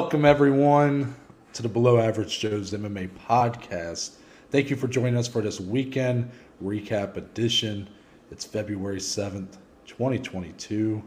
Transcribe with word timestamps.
Welcome, 0.00 0.24
everyone, 0.24 1.14
to 1.52 1.60
the 1.60 1.68
Below 1.68 1.98
Average 1.98 2.38
Joe's 2.40 2.72
MMA 2.72 3.10
podcast. 3.28 4.12
Thank 4.50 4.70
you 4.70 4.74
for 4.74 4.88
joining 4.88 5.18
us 5.18 5.28
for 5.28 5.42
this 5.42 5.60
weekend 5.60 6.30
recap 6.64 7.18
edition. 7.18 7.86
It's 8.30 8.42
February 8.42 8.96
7th, 8.96 9.58
2022. 9.86 11.02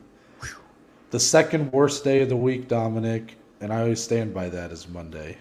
The 1.10 1.20
second 1.20 1.72
worst 1.72 2.04
day 2.04 2.22
of 2.22 2.30
the 2.30 2.38
week, 2.38 2.68
Dominic, 2.68 3.36
and 3.62 3.74
I 3.74 3.82
always 3.82 4.00
stand 4.00 4.32
by 4.32 4.48
that 4.50 4.72
as 4.72 4.88
Monday. 4.88 5.40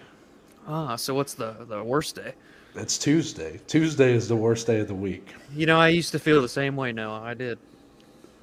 Ah, 0.67 0.95
so 0.95 1.13
what's 1.13 1.35
the 1.35 1.55
the 1.69 1.83
worst 1.83 2.15
day? 2.15 2.33
It's 2.73 2.97
Tuesday. 2.97 3.61
Tuesday 3.67 4.13
is 4.13 4.27
the 4.27 4.35
worst 4.35 4.65
day 4.65 4.79
of 4.79 4.87
the 4.87 4.95
week. 4.95 5.31
You 5.53 5.67
know, 5.67 5.79
I 5.79 5.89
used 5.89 6.11
to 6.13 6.19
feel 6.19 6.41
the 6.41 6.49
same 6.49 6.75
way. 6.75 6.91
No, 6.91 7.13
I 7.13 7.35
did. 7.35 7.59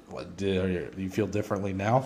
What, 0.07 0.37
do 0.37 0.89
you 0.97 1.09
feel 1.09 1.27
differently 1.27 1.73
now? 1.73 2.05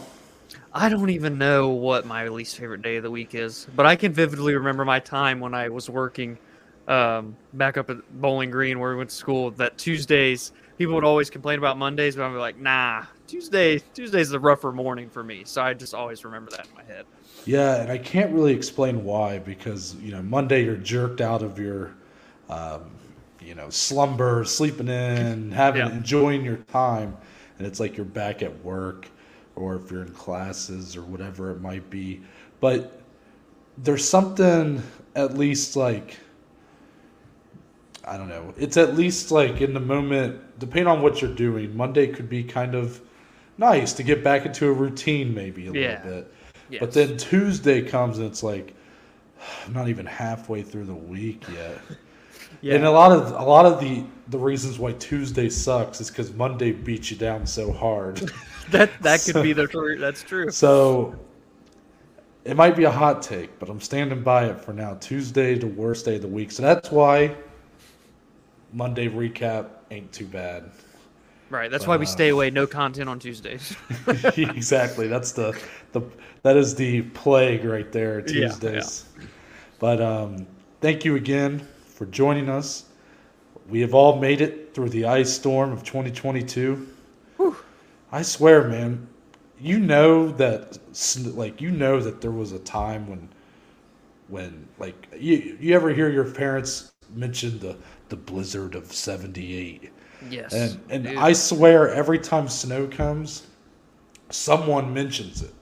I 0.75 0.89
don't 0.89 1.09
even 1.11 1.38
know 1.38 1.70
what 1.70 2.05
my 2.05 2.27
least 2.27 2.57
favorite 2.57 2.81
day 2.84 2.97
of 2.97 3.03
the 3.03 3.11
week 3.11 3.34
is, 3.34 3.65
but 3.73 3.85
I 3.85 3.95
can 3.95 4.13
vividly 4.13 4.55
remember 4.55 4.85
my 4.85 4.99
time 4.99 5.39
when 5.39 5.53
I 5.53 5.70
was 5.70 5.89
working 5.89 6.39
um, 6.88 7.38
back 7.53 7.77
up 7.77 7.89
at 7.89 7.98
Bowling 8.09 8.51
Green 8.51 8.79
where 8.79 8.91
we 8.91 8.98
went 8.98 9.09
to 9.11 9.15
school. 9.15 9.51
That 9.51 9.77
Tuesdays, 9.77 10.51
people 10.77 10.95
would 10.95 11.05
always 11.05 11.29
complain 11.29 11.59
about 11.59 11.77
Mondays, 11.77 12.17
but 12.17 12.23
I'm 12.23 12.35
like, 12.35 12.57
nah, 12.57 13.05
Tuesday, 13.27 13.79
Tuesday's 13.95 14.34
a 14.34 14.39
rougher 14.39 14.73
morning 14.73 15.09
for 15.09 15.23
me. 15.23 15.45
So 15.45 15.61
I 15.63 15.73
just 15.75 15.93
always 15.93 16.25
remember 16.25 16.51
that 16.51 16.67
in 16.67 16.73
my 16.73 16.84
head. 16.84 17.05
Yeah, 17.45 17.81
and 17.81 17.91
I 17.91 17.98
can't 17.98 18.34
really 18.34 18.53
explain 18.53 19.03
why 19.03 19.39
because 19.39 19.95
you 19.95 20.12
know 20.12 20.21
Monday 20.21 20.63
you're 20.63 20.77
jerked 20.77 21.21
out 21.21 21.43
of 21.43 21.60
your, 21.60 21.93
um, 22.49 22.91
you 23.39 23.54
know, 23.55 23.70
slumber, 23.70 24.43
sleeping 24.45 24.87
in, 24.87 25.51
having 25.51 25.85
Yeah. 25.85 25.89
enjoying 25.89 26.43
your 26.43 26.57
time, 26.57 27.15
and 27.57 27.67
it's 27.67 27.79
like 27.79 27.98
you're 27.98 28.05
back 28.05 28.41
at 28.41 28.63
work, 28.63 29.10
or 29.55 29.75
if 29.75 29.91
you're 29.91 30.01
in 30.03 30.11
classes 30.13 30.95
or 30.95 31.01
whatever 31.03 31.51
it 31.51 31.61
might 31.61 31.89
be. 31.89 32.21
But 32.59 33.01
there's 33.77 34.07
something 34.07 34.81
at 35.15 35.37
least 35.37 35.75
like 35.75 36.17
I 38.07 38.17
don't 38.17 38.29
know. 38.29 38.53
It's 38.57 38.77
at 38.77 38.95
least 38.95 39.31
like 39.31 39.61
in 39.61 39.73
the 39.73 39.79
moment, 39.79 40.59
depending 40.59 40.87
on 40.87 41.01
what 41.01 41.21
you're 41.21 41.33
doing. 41.33 41.76
Monday 41.76 42.07
could 42.07 42.29
be 42.29 42.43
kind 42.43 42.76
of 42.76 43.01
nice 43.57 43.93
to 43.93 44.03
get 44.03 44.23
back 44.23 44.45
into 44.45 44.67
a 44.67 44.71
routine, 44.71 45.33
maybe 45.33 45.67
a 45.67 45.71
Yeah. 45.71 46.01
little 46.03 46.21
bit. 46.21 46.33
Yes. 46.70 46.79
But 46.81 46.91
then 46.91 47.17
Tuesday 47.17 47.81
comes 47.81 48.17
and 48.20 48.27
it's 48.27 48.43
like 48.43 48.73
I'm 49.65 49.73
not 49.73 49.87
even 49.89 50.05
halfway 50.05 50.61
through 50.61 50.85
the 50.85 50.93
week 50.95 51.43
yet. 51.53 51.79
Yeah, 52.66 52.74
And 52.74 52.85
a 52.85 52.90
lot 52.90 53.12
of 53.12 53.30
a 53.34 53.44
lot 53.44 53.68
of 53.68 53.80
the 53.80 54.04
the 54.30 54.40
reasons 54.40 54.80
why 54.80 54.94
Tuesday 54.94 55.49
sucks 55.49 56.02
is 56.02 56.10
because 56.10 56.34
Monday 56.34 56.72
beats 56.72 57.12
you 57.12 57.18
down 57.18 57.46
so 57.46 57.72
hard. 57.72 58.16
that 58.72 58.90
that 59.04 59.22
could 59.22 59.44
be 59.44 59.54
the 59.54 59.68
true. 59.68 59.99
That's 59.99 60.24
true. 60.24 60.49
so 60.49 61.13
it 62.44 62.57
might 62.57 62.76
be 62.76 62.85
a 62.85 62.91
hot 62.91 63.22
take, 63.22 63.60
but 63.60 63.70
I'm 63.70 63.80
standing 63.80 64.24
by 64.24 64.46
it 64.46 64.59
for 64.59 64.74
now. 64.74 64.96
Tuesday, 64.96 65.53
the 65.53 65.68
worst 65.68 66.06
day 66.06 66.16
of 66.16 66.24
the 66.24 66.28
week. 66.28 66.50
So 66.50 66.63
that's 66.63 66.90
why 66.90 67.35
Monday 68.74 69.09
recap 69.09 69.68
ain't 69.91 70.12
too 70.12 70.25
bad. 70.25 70.72
Right. 71.52 71.69
That's 71.69 71.84
But, 71.84 71.90
why 71.91 71.97
we 71.97 72.07
uh, 72.07 72.09
stay 72.09 72.29
away. 72.29 72.50
No 72.50 72.66
content 72.66 73.07
on 73.07 73.19
Tuesdays. 73.19 73.75
exactly. 74.07 75.07
That's 75.07 75.34
the 75.34 75.56
the 75.91 76.02
that 76.41 76.57
is 76.57 76.74
the 76.74 77.03
plague 77.03 77.63
right 77.63 77.91
there. 77.91 78.22
Yeah, 78.22 78.47
Tuesdays. 78.47 79.06
But 79.78 80.02
um, 80.02 80.47
thank 80.81 81.06
you 81.06 81.16
again 81.16 81.68
for 81.96 82.06
joining 82.06 82.50
us. 82.50 82.85
We 83.69 83.81
have 83.81 83.94
all 83.94 84.19
made 84.19 84.41
it 84.41 84.75
through 84.75 84.89
the 84.89 85.06
ice 85.06 85.33
storm 85.33 85.72
of 85.72 85.83
2022. 85.83 86.88
I 88.11 88.22
swear, 88.22 88.67
man, 88.67 89.07
you 89.59 89.79
know 89.79 90.29
that 90.33 90.78
like 91.35 91.61
you 91.61 91.72
know 91.72 92.00
that 92.00 92.22
there 92.22 92.31
was 92.31 92.51
a 92.51 92.59
time 92.59 93.07
when 93.07 93.29
when 94.28 94.67
like 94.78 95.07
you 95.17 95.57
you 95.59 95.73
ever 95.73 95.89
hear 95.89 96.09
your 96.09 96.29
parents 96.29 96.91
mention 97.16 97.57
the 97.59 97.75
the 98.09 98.16
blizzard 98.16 98.75
of 98.75 98.91
78 98.91 99.91
yes. 100.29 100.53
and 100.53 100.79
and 100.89 101.03
Dude. 101.06 101.17
I 101.17 101.33
swear 101.33 101.89
every 101.89 102.19
time 102.19 102.47
snow 102.47 102.88
comes, 102.88 103.47
someone 104.29 104.94
mentions 104.94 105.41
it. 105.41 105.53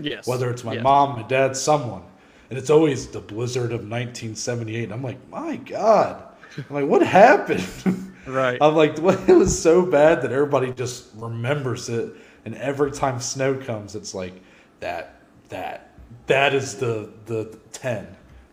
yes. 0.00 0.26
Whether 0.26 0.50
it's 0.50 0.64
my 0.64 0.74
yes. 0.74 0.82
mom, 0.82 1.16
my 1.20 1.26
dad, 1.26 1.56
someone. 1.56 2.02
And 2.50 2.58
it's 2.58 2.68
always 2.70 3.06
the 3.06 3.20
blizzard 3.20 3.72
of 3.72 3.80
1978. 3.88 4.90
I'm 4.92 5.02
like, 5.02 5.28
my 5.30 5.56
God. 5.56 6.22
I'm 6.58 6.64
like, 6.74 6.86
what 6.86 7.02
happened? 7.02 7.66
Right. 8.26 8.58
I'm 8.60 8.76
like, 8.76 8.98
what- 8.98 9.18
it 9.28 9.32
was 9.34 9.60
so 9.60 9.84
bad 9.84 10.20
that 10.22 10.30
everybody 10.30 10.72
just 10.72 11.06
remembers 11.16 11.88
it. 11.88 12.12
And 12.44 12.54
every 12.56 12.92
time 12.92 13.18
snow 13.18 13.54
comes, 13.56 13.96
it's 13.96 14.14
like 14.14 14.34
that, 14.80 15.22
that, 15.48 15.90
that 16.26 16.54
is 16.54 16.76
the 16.76 17.10
the 17.24 17.58
10, 17.72 18.06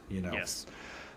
you 0.09 0.21
know. 0.21 0.31
Yes. 0.31 0.65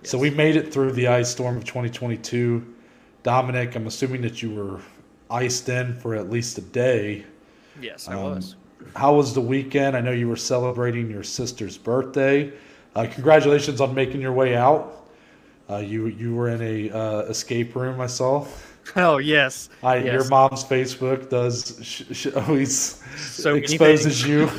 So 0.03 0.19
we 0.19 0.31
made 0.31 0.57
it 0.57 0.73
through 0.75 0.93
the 0.93 1.07
ice 1.07 1.31
storm 1.31 1.57
of 1.57 1.65
2022. 1.65 2.75
Dominic, 3.23 3.77
I'm 3.77 3.87
assuming 3.87 4.21
that 4.23 4.43
you 4.43 4.51
were 4.53 4.81
iced 5.31 5.69
in 5.69 5.95
for 5.95 6.17
at 6.17 6.29
least 6.29 6.59
a 6.59 6.63
day. 6.63 7.25
Yes, 7.81 8.09
I 8.09 8.15
Um, 8.15 8.23
was. 8.35 8.57
How 8.97 9.15
was 9.15 9.33
the 9.33 9.41
weekend? 9.41 9.97
I 9.97 10.01
know 10.01 10.13
you 10.13 10.29
were 10.29 10.37
celebrating 10.37 11.09
your 11.09 11.23
sister's 11.23 11.79
birthday. 11.79 12.53
Uh, 12.95 13.07
congratulations 13.11 13.81
on 13.81 13.95
making 13.95 14.21
your 14.21 14.33
way 14.33 14.57
out. 14.57 15.07
Uh, 15.69 15.79
you 15.79 16.07
you 16.07 16.35
were 16.35 16.49
in 16.49 16.61
a 16.61 16.91
uh, 16.91 17.21
escape 17.23 17.75
room. 17.77 18.01
I 18.01 18.07
saw. 18.07 18.47
Oh 18.97 19.19
yes. 19.19 19.69
I, 19.83 19.97
yes. 19.97 20.13
Your 20.13 20.25
mom's 20.29 20.65
Facebook 20.65 21.31
does 21.31 21.79
sh- 21.83 22.03
sh- 22.11 22.35
always 22.35 23.03
So 23.17 23.55
exposes 23.55 24.27
you. 24.27 24.51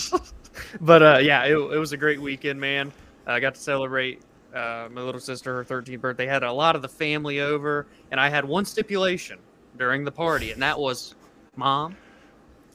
but 0.80 1.02
uh, 1.02 1.18
yeah, 1.20 1.44
it, 1.44 1.56
it 1.56 1.78
was 1.78 1.92
a 1.92 1.96
great 1.96 2.20
weekend, 2.20 2.60
man. 2.60 2.92
I 3.26 3.40
got 3.40 3.56
to 3.56 3.60
celebrate 3.60 4.22
uh, 4.54 4.88
my 4.92 5.00
little 5.00 5.20
sister 5.20 5.54
her 5.56 5.64
13th 5.64 6.00
birthday. 6.00 6.26
Had 6.26 6.44
a 6.44 6.52
lot 6.52 6.76
of 6.76 6.82
the 6.82 6.88
family 6.88 7.40
over, 7.40 7.86
and 8.12 8.20
I 8.20 8.28
had 8.28 8.44
one 8.44 8.64
stipulation 8.64 9.38
during 9.76 10.04
the 10.04 10.12
party, 10.12 10.52
and 10.52 10.62
that 10.62 10.78
was, 10.78 11.16
"Mom, 11.56 11.96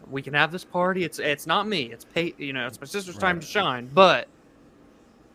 we 0.09 0.21
can 0.21 0.33
have 0.33 0.51
this 0.51 0.65
party. 0.65 1.05
It's 1.05 1.19
it's 1.19 1.47
not 1.47 1.67
me. 1.67 1.91
It's 1.93 2.03
pay. 2.03 2.33
You 2.37 2.51
know, 2.51 2.67
it's 2.67 2.81
my 2.81 2.87
sister's 2.87 3.17
time 3.17 3.39
to 3.39 3.45
shine. 3.45 3.89
But 3.93 4.27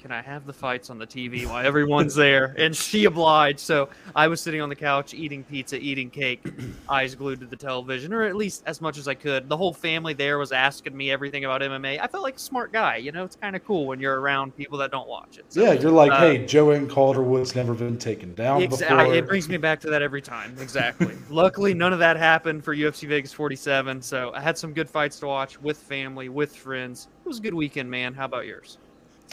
can 0.04 0.12
I 0.12 0.20
have 0.20 0.44
the 0.44 0.52
fights 0.52 0.90
on 0.90 0.98
the 0.98 1.06
TV 1.06 1.46
while 1.46 1.64
everyone's 1.64 2.14
there?" 2.14 2.54
And 2.58 2.76
she 2.76 3.06
obliged. 3.06 3.60
So 3.60 3.88
I 4.14 4.28
was 4.28 4.38
sitting 4.38 4.60
on 4.60 4.68
the 4.68 4.76
couch 4.76 5.14
eating 5.14 5.42
pizza, 5.44 5.78
eating 5.78 6.10
cake, 6.10 6.44
eyes 6.90 7.14
glued 7.14 7.40
to 7.40 7.46
the 7.46 7.56
television, 7.56 8.12
or 8.12 8.22
at 8.24 8.36
least 8.36 8.64
as 8.66 8.82
much 8.82 8.98
as 8.98 9.08
I 9.08 9.14
could. 9.14 9.48
The 9.48 9.56
whole 9.56 9.72
family 9.72 10.12
there 10.12 10.36
was 10.36 10.52
asking 10.52 10.94
me 10.94 11.10
everything 11.10 11.46
about 11.46 11.62
MMA. 11.62 11.98
I 12.02 12.06
felt 12.06 12.22
like 12.22 12.36
a 12.36 12.38
smart 12.38 12.70
guy. 12.70 12.96
You 12.98 13.12
know, 13.12 13.24
it's 13.24 13.36
kind 13.36 13.56
of 13.56 13.64
cool 13.64 13.86
when 13.86 13.98
you're 13.98 14.20
around 14.20 14.54
people 14.54 14.76
that 14.76 14.90
don't 14.90 15.08
watch 15.08 15.38
it. 15.38 15.46
So, 15.48 15.62
Yeah, 15.62 15.72
you're 15.72 15.90
like, 15.90 16.12
Uh, 16.12 16.20
hey, 16.20 16.44
Joanne 16.44 16.86
Calderwood's 16.86 17.54
never 17.56 17.72
been 17.72 17.96
taken 17.96 18.34
down 18.34 18.60
exa- 18.60 18.80
before. 18.80 19.14
It 19.14 19.26
brings 19.26 19.48
me 19.48 19.56
back 19.56 19.80
to 19.80 19.90
that 19.90 20.02
every 20.02 20.20
time. 20.20 20.54
Exactly. 20.60 21.14
Luckily, 21.30 21.72
none 21.72 21.94
of 21.94 21.98
that 22.00 22.18
happened 22.18 22.62
for 22.62 22.76
UFC 22.76 23.08
Vegas 23.08 23.32
47. 23.32 24.02
So 24.02 24.32
I 24.34 24.40
had 24.42 24.58
some 24.58 24.74
good 24.74 24.90
fights 24.90 25.18
to 25.20 25.26
watch 25.26 25.58
with 25.62 25.78
family, 25.78 26.28
with 26.28 26.54
friends. 26.54 27.08
It 27.24 27.28
was 27.28 27.38
a 27.38 27.42
good 27.42 27.54
weekend, 27.54 27.90
man. 27.90 28.12
How 28.12 28.26
about 28.26 28.44
yours? 28.44 28.76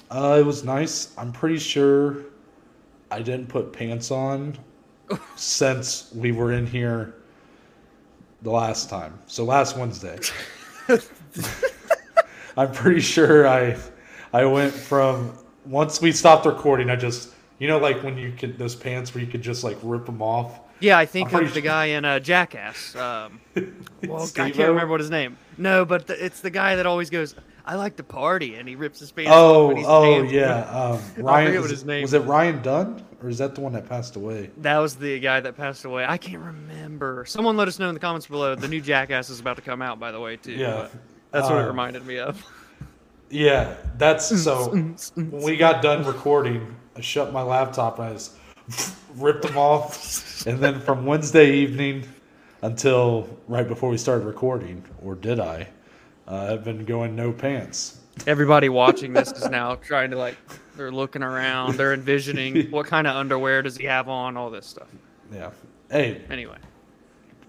Uh, 0.09 0.37
it 0.39 0.45
was 0.45 0.63
nice. 0.63 1.13
I'm 1.17 1.31
pretty 1.31 1.57
sure 1.57 2.17
I 3.09 3.21
didn't 3.21 3.47
put 3.47 3.71
pants 3.71 4.11
on 4.11 4.57
since 5.35 6.11
we 6.13 6.31
were 6.31 6.51
in 6.51 6.65
here 6.65 7.15
the 8.41 8.51
last 8.51 8.89
time. 8.89 9.19
So 9.27 9.43
last 9.43 9.77
Wednesday. 9.77 10.19
I'm 12.57 12.71
pretty 12.71 12.99
sure 12.99 13.47
I 13.47 13.77
I 14.33 14.45
went 14.45 14.73
from 14.73 15.37
once 15.65 16.01
we 16.01 16.11
stopped 16.11 16.45
recording, 16.45 16.89
I 16.89 16.95
just 16.95 17.29
you 17.59 17.67
know 17.67 17.77
like 17.77 18.03
when 18.03 18.17
you 18.17 18.31
could 18.31 18.57
those 18.57 18.75
pants 18.75 19.13
where 19.13 19.23
you 19.23 19.29
could 19.29 19.41
just 19.41 19.63
like 19.63 19.77
rip 19.83 20.05
them 20.05 20.21
off. 20.21 20.59
Yeah, 20.79 20.97
I 20.97 21.05
think 21.05 21.31
of 21.31 21.41
the 21.41 21.47
sure- 21.47 21.61
guy 21.61 21.85
in 21.85 22.05
uh, 22.05 22.19
Jackass. 22.19 22.95
Um, 22.95 23.39
well, 24.07 24.23
I 24.23 24.49
can't 24.49 24.57
remember 24.57 24.87
what 24.87 24.99
his 24.99 25.11
name. 25.11 25.37
No, 25.57 25.85
but 25.85 26.07
the, 26.07 26.25
it's 26.25 26.41
the 26.41 26.49
guy 26.49 26.75
that 26.75 26.87
always 26.87 27.11
goes, 27.11 27.35
"I 27.65 27.75
like 27.75 27.97
to 27.97 28.03
party," 28.03 28.55
and 28.55 28.67
he 28.67 28.75
rips 28.75 28.99
his 28.99 29.11
pants 29.11 29.31
off. 29.31 29.37
Oh, 29.37 29.75
he's 29.75 29.85
oh 29.87 30.23
yeah. 30.23 30.61
Um, 30.91 31.23
Ryan 31.23 31.61
was, 31.61 31.71
his 31.71 31.85
name 31.85 32.01
was 32.01 32.13
it 32.13 32.19
Ryan 32.19 32.61
Dunn 32.61 33.03
or 33.23 33.29
is 33.29 33.37
that 33.37 33.55
the 33.55 33.61
one 33.61 33.73
that 33.73 33.87
passed 33.87 34.15
away? 34.15 34.49
That 34.57 34.79
was 34.79 34.95
the 34.95 35.19
guy 35.19 35.39
that 35.39 35.55
passed 35.55 35.85
away. 35.85 36.05
I 36.07 36.17
can't 36.17 36.41
remember. 36.41 37.23
Someone 37.25 37.55
let 37.55 37.67
us 37.67 37.77
know 37.77 37.87
in 37.87 37.93
the 37.93 37.99
comments 37.99 38.25
below. 38.25 38.55
The 38.55 38.67
new 38.67 38.81
Jackass 38.81 39.29
is 39.29 39.39
about 39.39 39.57
to 39.57 39.61
come 39.61 39.81
out, 39.81 39.99
by 39.99 40.11
the 40.11 40.19
way, 40.19 40.37
too. 40.37 40.53
Yeah. 40.53 40.87
That's 41.31 41.47
what 41.47 41.59
it 41.59 41.65
Uh, 41.65 41.67
reminded 41.67 42.05
me 42.05 42.17
of. 42.17 42.43
Yeah, 43.29 43.75
that's 43.97 44.25
so. 44.43 44.71
when 45.15 45.29
we 45.43 45.55
got 45.55 45.81
done 45.81 46.03
recording, 46.03 46.75
I 46.95 47.01
shut 47.01 47.31
my 47.31 47.43
laptop 47.43 47.99
and 47.99 48.09
I 48.09 48.13
just 48.13 48.35
ripped 49.15 49.43
them 49.43 49.57
off. 49.57 50.45
And 50.47 50.59
then 50.59 50.79
from 50.81 51.05
Wednesday 51.05 51.53
evening 51.53 52.05
until 52.63 53.29
right 53.47 53.67
before 53.67 53.89
we 53.89 53.97
started 53.97 54.25
recording, 54.25 54.83
or 55.03 55.15
did 55.15 55.39
I? 55.39 55.67
Uh, 56.27 56.53
I've 56.53 56.63
been 56.63 56.85
going 56.85 57.15
no 57.15 57.31
pants. 57.31 57.99
Everybody 58.27 58.69
watching 58.69 59.13
this 59.13 59.31
is 59.31 59.49
now 59.49 59.75
trying 59.75 60.11
to 60.11 60.17
like, 60.17 60.37
they're 60.75 60.91
looking 60.91 61.23
around, 61.23 61.75
they're 61.75 61.93
envisioning 61.93 62.67
what 62.71 62.85
kind 62.85 63.07
of 63.07 63.15
underwear 63.15 63.61
does 63.61 63.77
he 63.77 63.85
have 63.85 64.07
on, 64.09 64.37
all 64.37 64.49
this 64.49 64.65
stuff. 64.67 64.87
Yeah. 65.33 65.51
Hey, 65.89 66.21
Anyway, 66.29 66.57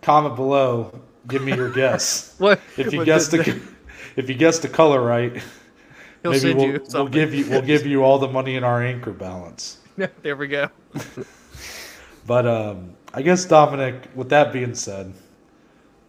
comment 0.01 0.37
below. 0.37 1.01
Give 1.29 1.43
me 1.43 1.55
your 1.55 1.71
guess. 1.75 2.35
what 2.39 2.61
If 2.77 2.93
you 2.93 3.05
guessed 3.05 3.31
the- 3.33 3.39
the, 3.39 3.61
if 4.17 4.29
you 4.29 4.35
guessed 4.35 4.63
the 4.63 4.69
color 4.69 5.03
right, 5.03 5.43
He'll 6.23 6.31
maybe 6.33 6.55
we'll, 6.55 6.79
we'll 6.93 7.09
give 7.09 7.35
you 7.35 7.49
we'll 7.51 7.63
give 7.63 7.85
you 7.85 8.05
all 8.05 8.19
the 8.21 8.29
money 8.29 8.55
in 8.55 8.63
our 8.63 8.81
anchor 8.81 9.11
balance. 9.13 9.79
there 10.23 10.37
we 10.37 10.47
go. 10.47 10.69
But 12.27 12.47
um, 12.47 12.95
I 13.13 13.23
guess 13.23 13.45
Dominic. 13.45 14.09
With 14.15 14.29
that 14.29 14.53
being 14.53 14.75
said, 14.77 15.13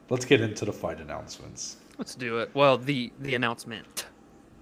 let's 0.10 0.26
get 0.26 0.40
into 0.42 0.66
the 0.66 0.74
fight 0.74 1.00
announcements. 1.00 1.78
Let's 1.98 2.16
do 2.16 2.40
it. 2.40 2.50
Well, 2.54 2.78
the 2.78 3.12
the 3.20 3.36
announcement. 3.36 4.06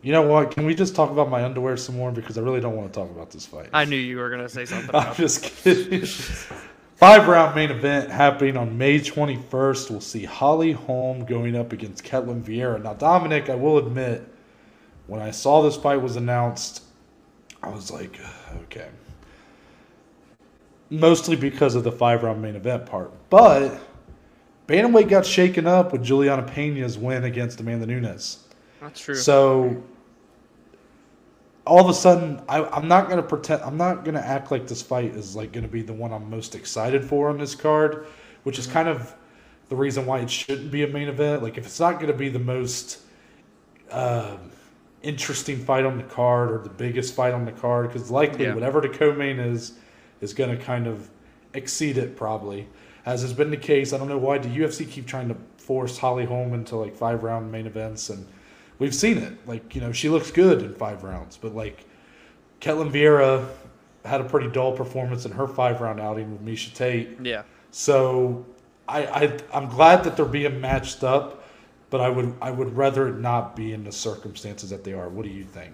You 0.02 0.12
know 0.12 0.24
what? 0.24 0.52
Can 0.52 0.66
we 0.66 0.74
just 0.74 0.96
talk 0.96 1.12
about 1.12 1.30
my 1.30 1.44
underwear 1.44 1.78
some 1.78 1.96
more 1.96 2.12
because 2.12 2.38
I 2.38 2.42
really 2.42 2.60
don't 2.60 2.76
want 2.76 2.92
to 2.92 3.00
talk 3.00 3.10
about 3.12 3.30
this 3.30 3.46
fight. 3.46 3.70
I 3.72 3.86
knew 3.86 3.98
you 3.98 4.18
were 4.18 4.30
gonna 4.30 4.50
say 4.50 4.66
something 4.66 4.90
I'm 4.94 5.16
just 5.16 5.44
kidding. 5.44 6.06
Five 7.02 7.28
round 7.28 7.56
main 7.56 7.72
event 7.72 8.12
happening 8.12 8.58
on 8.58 8.78
May 8.78 9.00
21st. 9.00 9.90
We'll 9.90 10.02
see 10.02 10.24
Holly 10.24 10.72
Holm 10.72 11.26
going 11.26 11.56
up 11.56 11.72
against 11.72 12.04
Ketlin 12.04 12.44
Vieira. 12.44 12.82
Now, 12.82 12.94
Dominic, 12.94 13.50
I 13.50 13.56
will 13.56 13.80
admit, 13.80 14.24
when 15.08 15.20
I 15.20 15.32
saw 15.32 15.64
this 15.64 15.76
fight 15.76 16.00
was 16.00 16.16
announced, 16.16 16.84
I 17.64 17.70
was 17.70 17.90
like, 17.90 18.20
okay. 18.64 18.90
Mostly 20.92 21.36
because 21.36 21.74
of 21.74 21.84
the 21.84 21.92
five 21.92 22.22
round 22.22 22.42
main 22.42 22.56
event 22.56 22.86
part. 22.86 23.12
But 23.32 23.80
Bantamweight 24.68 25.10
got 25.10 25.26
shaken 25.26 25.68
up 25.68 25.92
with 25.92 26.04
Juliana 26.04 26.44
Pena's 26.44 26.98
win 26.98 27.24
against 27.26 27.60
Amanda 27.60 27.86
Nunes. 27.86 28.46
That's 28.80 29.00
true. 29.00 29.16
So 29.16 29.84
all 31.66 31.80
of 31.80 31.90
a 31.90 31.94
sudden, 31.94 32.42
I, 32.50 32.64
I'm 32.64 32.88
not 32.88 33.10
gonna 33.10 33.24
pretend. 33.24 33.62
I'm 33.64 33.78
not 33.78 34.04
gonna 34.06 34.20
act 34.20 34.52
like 34.52 34.68
this 34.68 34.82
fight 34.82 35.16
is 35.16 35.36
like 35.36 35.52
gonna 35.52 35.68
be 35.68 35.82
the 35.82 35.94
one 35.94 36.12
I'm 36.14 36.30
most 36.30 36.56
excited 36.56 37.04
for 37.04 37.30
on 37.30 37.38
this 37.38 37.56
card, 37.56 38.08
which 38.44 38.58
is 38.58 38.68
kind 38.68 38.88
of 38.88 39.14
the 39.70 39.76
reason 39.76 40.06
why 40.06 40.20
it 40.20 40.30
shouldn't 40.30 40.72
be 40.72 40.84
a 40.84 40.88
main 40.88 41.08
event. 41.08 41.44
Like 41.44 41.58
if 41.58 41.66
it's 41.66 41.80
not 41.80 42.00
gonna 42.00 42.14
be 42.14 42.30
the 42.30 42.40
most 42.40 43.00
um 43.92 44.52
interesting 45.04 45.58
fight 45.58 45.84
on 45.86 45.98
the 45.98 46.04
card 46.04 46.52
or 46.52 46.60
the 46.60 46.70
biggest 46.70 47.14
fight 47.16 47.34
on 47.34 47.46
the 47.46 47.52
card, 47.52 47.88
because 47.88 48.10
likely 48.12 48.46
Yeah. 48.46 48.54
whatever 48.54 48.82
the 48.82 48.90
co-main 48.90 49.40
is 49.40 49.74
is 50.22 50.34
gonna 50.34 50.58
kind 50.58 50.88
of 50.88 51.10
exceed 51.54 51.98
it 51.98 52.16
probably, 52.16 52.68
as 53.06 53.22
has 53.22 53.34
been 53.34 53.50
the 53.50 53.58
case. 53.58 53.94
I 53.94 53.98
don't 53.98 54.10
know 54.10 54.18
why 54.18 54.38
the 54.38 54.50
UFC 54.50 54.90
keep 54.90 55.08
trying 55.08 55.30
to 55.30 55.36
force 55.58 55.98
Holly 55.98 56.26
Holm 56.26 56.54
into 56.54 56.76
like 56.76 56.96
five 56.96 57.24
round 57.24 57.52
main 57.52 57.68
events 57.68 58.10
and 58.10 58.28
we've 58.80 58.96
seen 58.96 59.20
it. 59.20 59.34
Like, 59.48 59.76
you 59.76 59.82
know, 59.82 59.92
she 59.92 60.10
looks 60.10 60.32
good 60.32 60.62
in 60.64 60.74
five 60.74 61.04
rounds, 61.04 61.38
but 61.38 61.56
like 61.56 61.86
Ketlin 62.60 62.92
Vieira 62.92 63.48
had 64.04 64.20
a 64.20 64.24
pretty 64.24 64.50
dull 64.50 64.76
performance 64.76 65.26
in 65.26 65.32
her 65.32 65.48
five 65.48 65.80
round 65.80 66.00
outing 66.00 66.32
with 66.32 66.44
Miesha 66.44 66.74
Tate. 66.74 67.18
yeah. 67.24 67.44
So 67.70 68.46
I, 68.88 69.06
I 69.06 69.38
I'm 69.54 69.70
glad 69.70 70.04
that 70.04 70.18
they're 70.18 70.26
being 70.26 70.60
matched 70.60 71.04
up, 71.04 71.48
but 71.90 72.02
I 72.02 72.10
would 72.10 72.34
I 72.42 72.52
would 72.52 72.76
rather 72.76 73.08
it 73.08 73.18
not 73.18 73.56
be 73.56 73.72
in 73.72 73.84
the 73.84 73.92
circumstances 73.92 74.72
that 74.72 74.84
they 74.84 74.94
are. 74.94 75.08
What 75.08 75.24
do 75.24 75.32
you 75.32 75.44
think? 75.44 75.74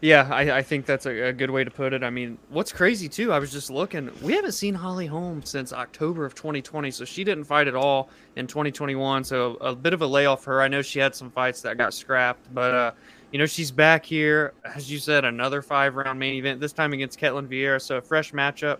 Yeah, 0.00 0.28
I, 0.30 0.58
I 0.58 0.62
think 0.62 0.84
that's 0.84 1.06
a, 1.06 1.28
a 1.28 1.32
good 1.32 1.50
way 1.50 1.64
to 1.64 1.70
put 1.70 1.92
it. 1.94 2.02
I 2.02 2.10
mean, 2.10 2.36
what's 2.50 2.72
crazy 2.72 3.08
too, 3.08 3.32
I 3.32 3.38
was 3.38 3.50
just 3.50 3.70
looking, 3.70 4.10
we 4.22 4.34
haven't 4.34 4.52
seen 4.52 4.74
Holly 4.74 5.06
Holm 5.06 5.42
since 5.42 5.72
October 5.72 6.26
of 6.26 6.34
2020, 6.34 6.90
so 6.90 7.04
she 7.04 7.24
didn't 7.24 7.44
fight 7.44 7.66
at 7.66 7.74
all 7.74 8.10
in 8.36 8.46
2021. 8.46 9.24
So 9.24 9.54
a 9.54 9.74
bit 9.74 9.94
of 9.94 10.02
a 10.02 10.06
layoff 10.06 10.42
for 10.42 10.54
her. 10.54 10.62
I 10.62 10.68
know 10.68 10.82
she 10.82 10.98
had 10.98 11.14
some 11.14 11.30
fights 11.30 11.62
that 11.62 11.78
got 11.78 11.94
scrapped, 11.94 12.52
but 12.52 12.74
uh, 12.74 12.92
you 13.32 13.38
know, 13.38 13.46
she's 13.46 13.70
back 13.70 14.04
here. 14.04 14.52
As 14.64 14.90
you 14.90 14.98
said, 14.98 15.24
another 15.24 15.62
five 15.62 15.96
round 15.96 16.18
main 16.18 16.34
event, 16.34 16.60
this 16.60 16.72
time 16.72 16.92
against 16.92 17.18
Ketlin 17.18 17.48
Vieira. 17.48 17.80
So 17.80 17.96
a 17.96 18.02
fresh 18.02 18.32
matchup. 18.32 18.78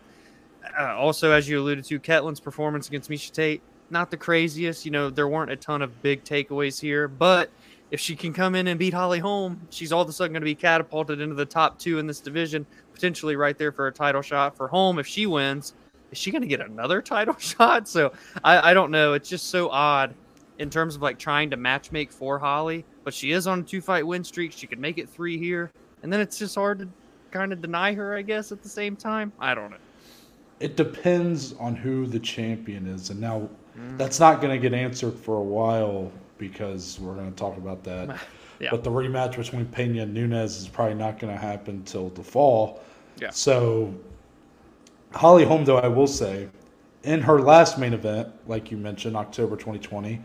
Uh, 0.79 0.97
also, 0.97 1.31
as 1.33 1.49
you 1.49 1.61
alluded 1.61 1.85
to, 1.85 1.99
Ketlin's 1.99 2.41
performance 2.41 2.89
against 2.89 3.09
Miesha 3.09 3.31
Tate, 3.31 3.63
not 3.89 4.11
the 4.11 4.17
craziest. 4.17 4.85
You 4.85 4.91
know, 4.91 5.11
there 5.11 5.29
weren't 5.29 5.51
a 5.51 5.57
ton 5.57 5.81
of 5.81 6.03
big 6.03 6.25
takeaways 6.25 6.81
here, 6.81 7.09
but 7.09 7.51
if 7.97 8.01
she 8.01 8.15
can 8.15 8.35
come 8.35 8.55
in 8.55 8.67
and 8.67 8.79
beat 8.79 8.93
Holly 8.93 9.21
Holm, 9.21 9.59
she's 9.71 9.91
all 9.91 10.03
of 10.03 10.09
a 10.11 10.13
sudden 10.13 10.35
going 10.35 10.43
to 10.43 10.45
be 10.45 10.55
catapulted 10.55 11.19
into 11.19 11.35
the 11.35 11.47
top 11.47 11.79
two 11.79 11.99
in 11.99 12.07
this 12.07 12.21
division, 12.21 12.67
potentially 12.93 13.37
right 13.37 13.57
there 13.57 13.73
for 13.73 13.87
a 13.87 13.93
title 13.93 14.21
shot 14.21 14.55
for 14.55 14.69
Holm. 14.69 14.99
If 14.99 15.07
she 15.07 15.25
wins, 15.25 15.73
is 16.13 16.19
she 16.19 16.31
going 16.31 16.43
to 16.43 16.47
get 16.47 16.61
another 16.61 17.01
title 17.01 17.35
shot? 17.39 17.89
So 17.89 18.13
I, 18.45 18.73
I 18.73 18.75
don't 18.75 18.91
know. 18.91 19.15
It's 19.15 19.31
just 19.31 19.49
so 19.49 19.71
odd 19.71 20.15
in 20.59 20.69
terms 20.69 20.95
of 20.95 21.01
like 21.01 21.19
trying 21.19 21.49
to 21.49 21.57
match 21.57 21.91
make 21.91 22.13
for 22.13 22.39
Holly, 22.39 22.85
but 23.03 23.15
she 23.15 23.31
is 23.31 23.47
on 23.47 23.61
a 23.61 23.63
two 23.63 23.81
fight 23.81 24.07
win 24.07 24.23
streak. 24.23 24.53
She 24.53 24.67
could 24.67 24.79
make 24.79 24.99
it 24.99 25.09
three 25.09 25.39
here, 25.39 25.71
and 26.03 26.13
then 26.13 26.21
it's 26.21 26.39
just 26.39 26.55
hard 26.55 26.81
to 26.81 26.89
kind 27.31 27.51
of 27.51 27.63
deny 27.63 27.95
her, 27.95 28.15
I 28.15 28.21
guess, 28.21 28.53
at 28.53 28.63
the 28.63 28.69
same 28.69 28.95
time. 28.95 29.33
I 29.41 29.55
don't 29.55 29.71
know. 29.71 29.79
It 30.61 30.77
depends 30.77 31.55
on 31.55 31.75
who 31.75 32.07
the 32.07 32.21
champion 32.21 32.87
is, 32.89 33.09
and 33.09 33.19
now 33.19 33.49
mm. 33.75 33.97
that's 33.97 34.21
not 34.21 34.43
going 34.43 34.53
to 34.53 34.59
get 34.59 34.79
answered 34.79 35.15
for 35.15 35.39
a 35.39 35.43
while 35.43 36.13
because 36.39 36.99
we're 37.01 37.15
going 37.15 37.31
to 37.31 37.37
talk 37.37 37.57
about 37.57 37.85
that. 37.85 38.19
Yeah. 38.59 38.71
But 38.71 38.85
the 38.85 38.91
rematch 38.91 39.37
between 39.37 39.67
Pena 39.67 40.05
and 40.05 40.15
Nunes 40.15 40.57
is 40.57 40.67
probably 40.67 40.95
not 40.95 41.19
going 41.19 41.31
to 41.31 41.39
happen 41.39 41.83
till 41.85 42.09
the 42.09 42.23
fall. 42.25 42.81
Yeah. 43.21 43.29
So, 43.29 43.93
Holly 45.13 45.45
Holm, 45.45 45.67
though, 45.67 45.77
I 45.77 45.89
will 45.89 46.07
say, 46.07 46.49
in 47.03 47.21
her 47.21 47.41
last 47.43 47.79
main 47.79 47.93
event, 47.93 48.29
like 48.47 48.71
you 48.71 48.79
mentioned, 48.79 49.15
October 49.15 49.57
2020, 49.57 50.21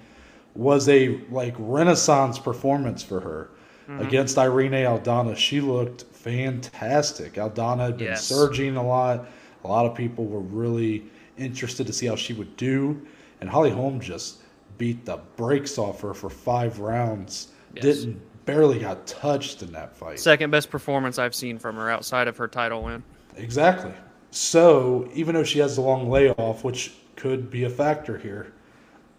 was 0.55 0.87
a 0.87 1.19
like 1.29 1.55
renaissance 1.59 2.39
performance 2.39 3.03
for 3.03 3.19
her 3.19 3.49
Mm-hmm. 3.89 4.01
against 4.05 4.37
Irene 4.37 4.71
Aldana. 4.73 5.35
She 5.35 5.59
looked 5.59 6.03
fantastic. 6.03 7.33
Aldana 7.33 7.87
had 7.87 7.97
been 7.97 8.07
Yes. 8.07 8.23
surging 8.23 8.77
a 8.77 8.85
lot. 8.87 9.25
A 9.65 9.67
lot 9.67 9.85
of 9.87 9.93
people 9.95 10.25
were 10.25 10.39
really 10.39 11.03
interested 11.37 11.85
to 11.87 11.91
see 11.91 12.05
how 12.05 12.15
she 12.15 12.31
would 12.33 12.55
do, 12.55 13.01
and 13.41 13.49
Holly 13.49 13.71
Holm 13.71 13.99
just 13.99 14.40
beat 14.81 15.05
the 15.05 15.17
brakes 15.35 15.77
off 15.77 16.01
her 16.01 16.11
for 16.11 16.27
five 16.27 16.79
rounds. 16.79 17.49
Yes. 17.75 17.83
Didn't 17.83 18.19
barely 18.45 18.79
got 18.79 19.05
touched 19.05 19.61
in 19.61 19.71
that 19.73 19.95
fight. 19.95 20.19
Second 20.19 20.49
best 20.49 20.71
performance 20.71 21.19
I've 21.19 21.35
seen 21.35 21.59
from 21.59 21.75
her 21.75 21.91
outside 21.91 22.27
of 22.27 22.35
her 22.37 22.47
title 22.47 22.81
win. 22.81 23.03
Exactly. 23.37 23.93
So 24.31 25.07
even 25.13 25.35
though 25.35 25.43
she 25.43 25.59
has 25.59 25.75
the 25.75 25.83
long 25.83 26.09
layoff, 26.09 26.63
which 26.63 26.93
could 27.15 27.51
be 27.51 27.65
a 27.65 27.69
factor 27.69 28.17
here, 28.17 28.53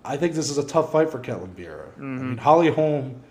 I 0.05 0.17
think 0.17 0.35
this 0.35 0.51
is 0.51 0.59
a 0.59 0.67
tough 0.67 0.91
fight 0.91 1.09
for 1.09 1.21
Ketlin 1.21 1.55
Vieira. 1.55 1.87
I 1.97 2.01
mm-hmm. 2.01 2.29
mean, 2.31 2.39
Holly 2.39 2.73
Holm. 2.73 3.23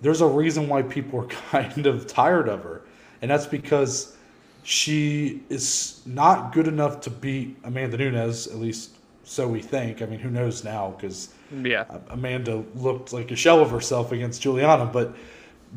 There's 0.00 0.22
a 0.22 0.26
reason 0.26 0.66
why 0.66 0.80
people 0.80 1.20
are 1.20 1.26
kind 1.50 1.86
of 1.86 2.06
tired 2.06 2.48
of 2.48 2.62
her, 2.62 2.80
and 3.20 3.30
that's 3.30 3.44
because 3.44 4.16
she 4.62 5.42
is 5.50 6.00
not 6.06 6.54
good 6.54 6.68
enough 6.68 7.02
to 7.02 7.10
beat 7.10 7.58
Amanda 7.64 7.98
Nunes. 7.98 8.46
At 8.46 8.56
least 8.56 8.96
so 9.24 9.46
we 9.46 9.60
think. 9.60 10.00
I 10.00 10.06
mean, 10.06 10.20
who 10.20 10.30
knows 10.30 10.64
now? 10.64 10.94
Because 10.96 11.34
Yeah. 11.52 11.84
Uh, 11.88 11.98
Amanda 12.10 12.64
looked 12.74 13.12
like 13.12 13.30
a 13.30 13.36
shell 13.36 13.60
of 13.60 13.70
herself 13.70 14.12
against 14.12 14.42
Juliana, 14.42 14.86
but 14.86 15.14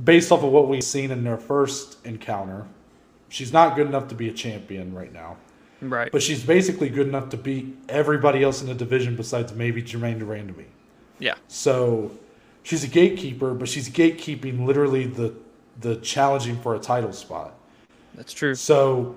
based 0.03 0.31
off 0.31 0.43
of 0.43 0.51
what 0.51 0.67
we've 0.67 0.83
seen 0.83 1.11
in 1.11 1.23
their 1.23 1.37
first 1.37 2.05
encounter, 2.05 2.65
she's 3.29 3.51
not 3.53 3.75
good 3.75 3.87
enough 3.87 4.07
to 4.09 4.15
be 4.15 4.29
a 4.29 4.33
champion 4.33 4.93
right 4.93 5.13
now. 5.13 5.37
Right. 5.81 6.11
But 6.11 6.21
she's 6.23 6.43
basically 6.43 6.89
good 6.89 7.07
enough 7.07 7.29
to 7.29 7.37
beat 7.37 7.75
everybody 7.89 8.43
else 8.43 8.61
in 8.61 8.67
the 8.67 8.73
division 8.73 9.15
besides 9.15 9.53
maybe 9.53 9.81
Germaine 9.81 10.19
de 10.19 10.25
Randamie. 10.25 10.65
yeah. 11.19 11.35
So 11.47 12.11
she's 12.63 12.83
a 12.83 12.87
gatekeeper, 12.87 13.53
but 13.53 13.67
she's 13.67 13.89
gatekeeping 13.89 14.65
literally 14.65 15.05
the 15.07 15.33
the 15.81 15.95
challenging 15.97 16.59
for 16.61 16.75
a 16.75 16.79
title 16.79 17.11
spot. 17.11 17.55
That's 18.13 18.31
true. 18.31 18.53
So 18.55 19.15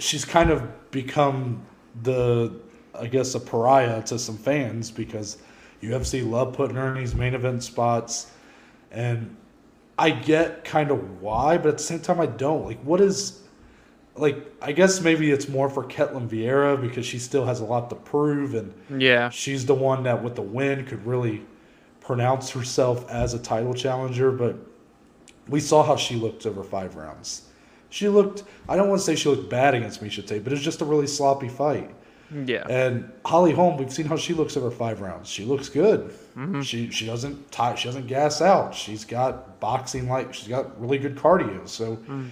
she's 0.00 0.24
kind 0.24 0.50
of 0.50 0.90
become 0.90 1.62
the, 2.02 2.52
I 2.98 3.06
guess, 3.06 3.34
a 3.36 3.40
pariah 3.40 4.02
to 4.02 4.18
some 4.18 4.36
fans 4.36 4.90
because 4.90 5.38
UFC 5.82 6.28
love 6.28 6.52
putting 6.54 6.76
her 6.76 6.88
in 6.88 6.94
these 6.94 7.14
main 7.14 7.34
event 7.34 7.62
spots. 7.62 8.30
And 8.90 9.36
I 9.98 10.10
get 10.10 10.64
kind 10.64 10.90
of 10.90 11.20
why, 11.20 11.58
but 11.58 11.68
at 11.68 11.78
the 11.78 11.82
same 11.84 12.00
time, 12.00 12.20
I 12.20 12.26
don't. 12.26 12.64
Like, 12.64 12.80
what 12.82 13.00
is, 13.00 13.42
like, 14.14 14.46
I 14.62 14.72
guess 14.72 15.00
maybe 15.00 15.30
it's 15.30 15.48
more 15.48 15.68
for 15.70 15.84
Ketlin 15.84 16.28
Vieira 16.28 16.80
because 16.80 17.06
she 17.06 17.18
still 17.18 17.44
has 17.46 17.60
a 17.60 17.64
lot 17.64 17.90
to 17.90 17.96
prove. 17.96 18.54
And 18.54 18.72
Yeah. 19.00 19.28
she's 19.30 19.66
the 19.66 19.74
one 19.74 20.02
that, 20.04 20.22
with 20.22 20.34
the 20.34 20.42
win, 20.42 20.84
could 20.84 21.06
really 21.06 21.42
pronounce 22.00 22.50
herself 22.50 23.08
as 23.10 23.34
a 23.34 23.38
title 23.38 23.74
challenger. 23.74 24.30
But 24.30 24.56
we 25.48 25.60
saw 25.60 25.82
how 25.82 25.96
she 25.96 26.16
looked 26.16 26.46
over 26.46 26.62
five 26.62 26.96
rounds. 26.96 27.42
She 27.88 28.08
looked, 28.08 28.42
I 28.68 28.76
don't 28.76 28.88
want 28.88 29.00
to 29.00 29.04
say 29.04 29.14
she 29.14 29.28
looked 29.28 29.48
bad 29.48 29.74
against 29.74 30.02
Miesha 30.02 30.26
Tate, 30.26 30.42
but 30.42 30.52
it 30.52 30.56
was 30.56 30.64
just 30.64 30.80
a 30.80 30.84
really 30.84 31.06
sloppy 31.06 31.48
fight. 31.48 31.90
Yeah. 32.32 32.66
And 32.68 33.10
Holly 33.24 33.52
Holm, 33.52 33.76
we've 33.76 33.92
seen 33.92 34.06
how 34.06 34.16
she 34.16 34.34
looks 34.34 34.56
over 34.56 34.70
five 34.70 35.00
rounds. 35.00 35.28
She 35.28 35.44
looks 35.44 35.68
good. 35.68 36.10
Mm-hmm. 36.36 36.60
She 36.62 36.90
she 36.90 37.06
doesn't 37.06 37.50
tie, 37.52 37.74
she 37.76 37.88
doesn't 37.88 38.06
gas 38.08 38.40
out. 38.42 38.74
She's 38.74 39.04
got 39.04 39.60
boxing 39.60 40.08
like 40.08 40.34
she's 40.34 40.48
got 40.48 40.80
really 40.80 40.98
good 40.98 41.16
cardio. 41.16 41.68
So 41.68 41.96
Mm. 41.96 42.30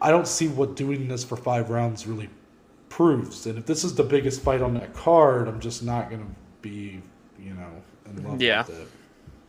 I 0.00 0.10
don't 0.10 0.28
see 0.28 0.48
what 0.48 0.76
doing 0.76 1.08
this 1.08 1.24
for 1.24 1.36
five 1.36 1.70
rounds 1.70 2.06
really 2.06 2.28
proves. 2.90 3.46
And 3.46 3.58
if 3.58 3.64
this 3.66 3.84
is 3.84 3.94
the 3.94 4.02
biggest 4.04 4.42
fight 4.42 4.60
on 4.60 4.74
that 4.74 4.92
card, 4.92 5.48
I'm 5.48 5.60
just 5.60 5.82
not 5.82 6.10
gonna 6.10 6.26
be, 6.60 7.00
you 7.38 7.54
know, 7.54 7.70
in 8.06 8.22
love 8.22 8.42
Yeah. 8.42 8.66
with 8.66 8.80
it. 8.80 8.88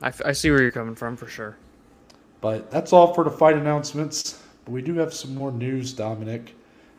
I, 0.01 0.08
f- 0.10 0.22
I 0.25 0.32
see 0.32 0.50
where 0.51 0.62
you're 0.62 0.72
coming 0.72 0.96
from 0.96 1.18
for 1.18 1.27
sure. 1.27 1.58
But 2.42 2.72
that's 2.72 2.94
all 2.94 3.13
for 3.13 3.24
the 3.24 3.32
fight 3.32 3.56
announcements. 3.58 4.42
But 4.63 4.72
we 4.72 4.82
do 4.82 4.96
have 4.96 5.13
some 5.13 5.36
more 5.36 5.51
news, 5.51 5.94
Dominic. 5.94 6.46
That 6.46 6.54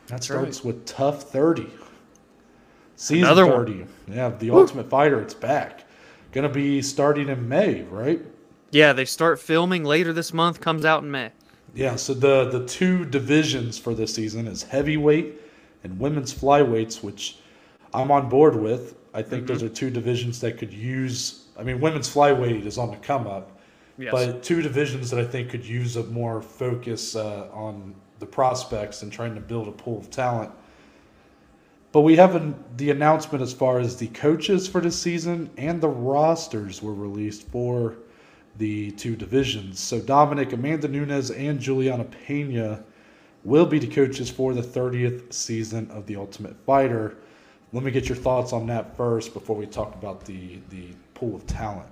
That's 0.07 0.25
starts 0.27 0.63
with 0.63 0.85
TUF 0.85 1.23
30. 1.23 1.67
Season 2.99 3.25
Another 3.25 3.45
one. 3.45 3.87
Yeah, 4.11 4.29
The 4.29 4.49
Ultimate 4.49 4.89
Fighter, 4.89 5.21
it's 5.21 5.35
back. 5.35 5.83
Gonna 6.31 6.49
be 6.49 6.81
starting 6.81 7.29
in 7.29 7.47
May, 7.47 7.83
right? 7.83 8.19
Yeah, 8.71 8.91
they 8.91 9.05
start 9.05 9.39
filming 9.39 9.83
later 9.83 10.11
this 10.13 10.33
month, 10.33 10.59
comes 10.59 10.83
out 10.83 11.03
in 11.03 11.11
May. 11.11 11.31
Yeah, 11.75 11.95
so 11.95 12.15
the 12.15 12.49
the 12.49 12.65
two 12.65 13.05
divisions 13.05 13.77
for 13.77 13.93
this 13.93 14.15
season 14.15 14.47
is 14.47 14.63
heavyweight 14.63 15.35
and 15.83 15.99
women's 15.99 16.33
flyweights, 16.33 17.03
which 17.03 17.37
I'm 17.93 18.09
on 18.11 18.29
board 18.29 18.55
with. 18.55 18.95
I 19.13 19.21
think 19.21 19.43
Mhm. 19.43 19.47
those 19.47 19.63
are 19.63 19.69
two 19.69 19.91
divisions 19.91 20.39
that 20.41 20.57
could 20.57 20.73
use. 20.73 21.45
I 21.57 21.61
mean, 21.63 21.79
women's 21.79 22.11
flyweight 22.11 22.65
is 22.65 22.79
on 22.79 22.89
the 22.89 22.97
come 22.97 23.27
up, 23.27 23.59
Yes. 23.99 24.11
but 24.11 24.41
two 24.43 24.63
divisions 24.63 25.11
that 25.11 25.19
I 25.19 25.23
think 25.25 25.49
could 25.49 25.65
use 25.65 25.95
a 25.97 26.03
more 26.05 26.41
focus 26.41 27.15
uh, 27.15 27.47
on 27.53 27.93
the 28.19 28.25
prospects 28.25 29.03
and 29.03 29.11
trying 29.11 29.35
to 29.35 29.41
build 29.41 29.67
a 29.67 29.71
pool 29.71 29.99
of 29.99 30.09
talent. 30.09 30.49
But 31.97 32.03
we 32.03 32.15
have 32.17 32.35
an, 32.35 32.53
the 32.75 32.91
announcement 32.91 33.41
as 33.41 33.53
far 33.53 33.79
as 33.79 33.95
the 33.95 34.05
coaches 34.09 34.67
for 34.67 34.81
this 34.81 35.01
season 35.01 35.49
and 35.57 35.81
the 35.81 35.89
rosters 35.89 36.79
were 36.79 36.93
released 36.93 37.47
for 37.47 37.95
the 38.59 38.91
two 38.91 39.15
divisions. 39.15 39.79
So 39.79 39.99
Dominic, 39.99 40.53
Amanda 40.53 40.87
Nunes, 40.87 41.31
and 41.31 41.59
Juliana 41.59 42.03
Pena 42.03 42.83
will 43.43 43.65
be 43.65 43.79
the 43.79 43.87
coaches 43.87 44.29
for 44.29 44.53
the 44.53 44.61
30th 44.61 45.33
season 45.33 45.89
of 45.89 46.05
The 46.05 46.17
Ultimate 46.17 46.55
Fighter. 46.67 47.17
Let 47.73 47.81
me 47.81 47.89
get 47.89 48.07
your 48.07 48.15
thoughts 48.15 48.53
on 48.53 48.67
that 48.67 48.95
first 48.95 49.33
before 49.33 49.55
we 49.55 49.65
talk 49.65 49.95
about 49.95 50.23
the, 50.23 50.59
the 50.69 50.89
pool 51.15 51.35
of 51.35 51.47
talent. 51.47 51.89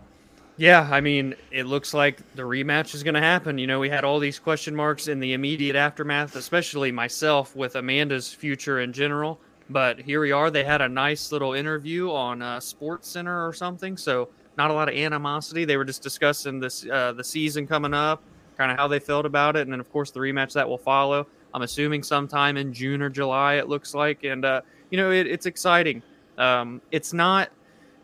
Yeah, 0.55 0.87
I 0.91 1.01
mean, 1.01 1.33
it 1.49 1.65
looks 1.65 1.95
like 1.95 2.21
the 2.35 2.43
rematch 2.43 2.93
is 2.93 3.01
going 3.01 3.15
to 3.15 3.21
happen. 3.21 3.57
You 3.57 3.65
know, 3.65 3.79
we 3.79 3.89
had 3.89 4.03
all 4.03 4.19
these 4.19 4.37
question 4.37 4.75
marks 4.75 5.07
in 5.07 5.19
the 5.19 5.33
immediate 5.33 5.75
aftermath, 5.75 6.35
especially 6.35 6.91
myself 6.91 7.55
with 7.55 7.75
Amanda's 7.75 8.31
future 8.31 8.79
in 8.79 8.93
general. 8.93 9.39
But 9.69 9.99
here 9.99 10.21
we 10.21 10.31
are. 10.31 10.51
They 10.51 10.63
had 10.63 10.81
a 10.81 10.89
nice 10.89 11.31
little 11.31 11.53
interview 11.53 12.11
on 12.11 12.41
uh, 12.41 12.59
Sports 12.59 13.09
Center 13.09 13.47
or 13.47 13.53
something, 13.53 13.97
so 13.97 14.29
not 14.57 14.69
a 14.69 14.73
lot 14.73 14.89
of 14.89 14.95
animosity. 14.95 15.65
They 15.65 15.77
were 15.77 15.85
just 15.85 16.03
discussing 16.03 16.59
this 16.59 16.85
uh, 16.87 17.13
the 17.13 17.23
season 17.23 17.65
coming 17.65 17.93
up, 17.93 18.21
kind 18.57 18.71
of 18.71 18.77
how 18.77 18.87
they 18.87 18.99
felt 18.99 19.25
about 19.25 19.55
it, 19.55 19.61
and 19.61 19.71
then 19.71 19.79
of 19.79 19.91
course 19.91 20.11
the 20.11 20.19
rematch 20.19 20.53
that 20.53 20.69
will 20.69 20.77
follow. 20.77 21.27
I'm 21.53 21.63
assuming 21.63 22.03
sometime 22.03 22.57
in 22.57 22.73
June 22.73 23.01
or 23.01 23.09
July. 23.09 23.55
It 23.55 23.67
looks 23.67 23.95
like, 23.95 24.23
and 24.23 24.45
uh, 24.45 24.61
you 24.91 24.97
know, 24.97 25.11
it, 25.11 25.25
it's 25.25 25.45
exciting. 25.45 26.03
Um, 26.37 26.81
it's 26.91 27.13
not 27.13 27.49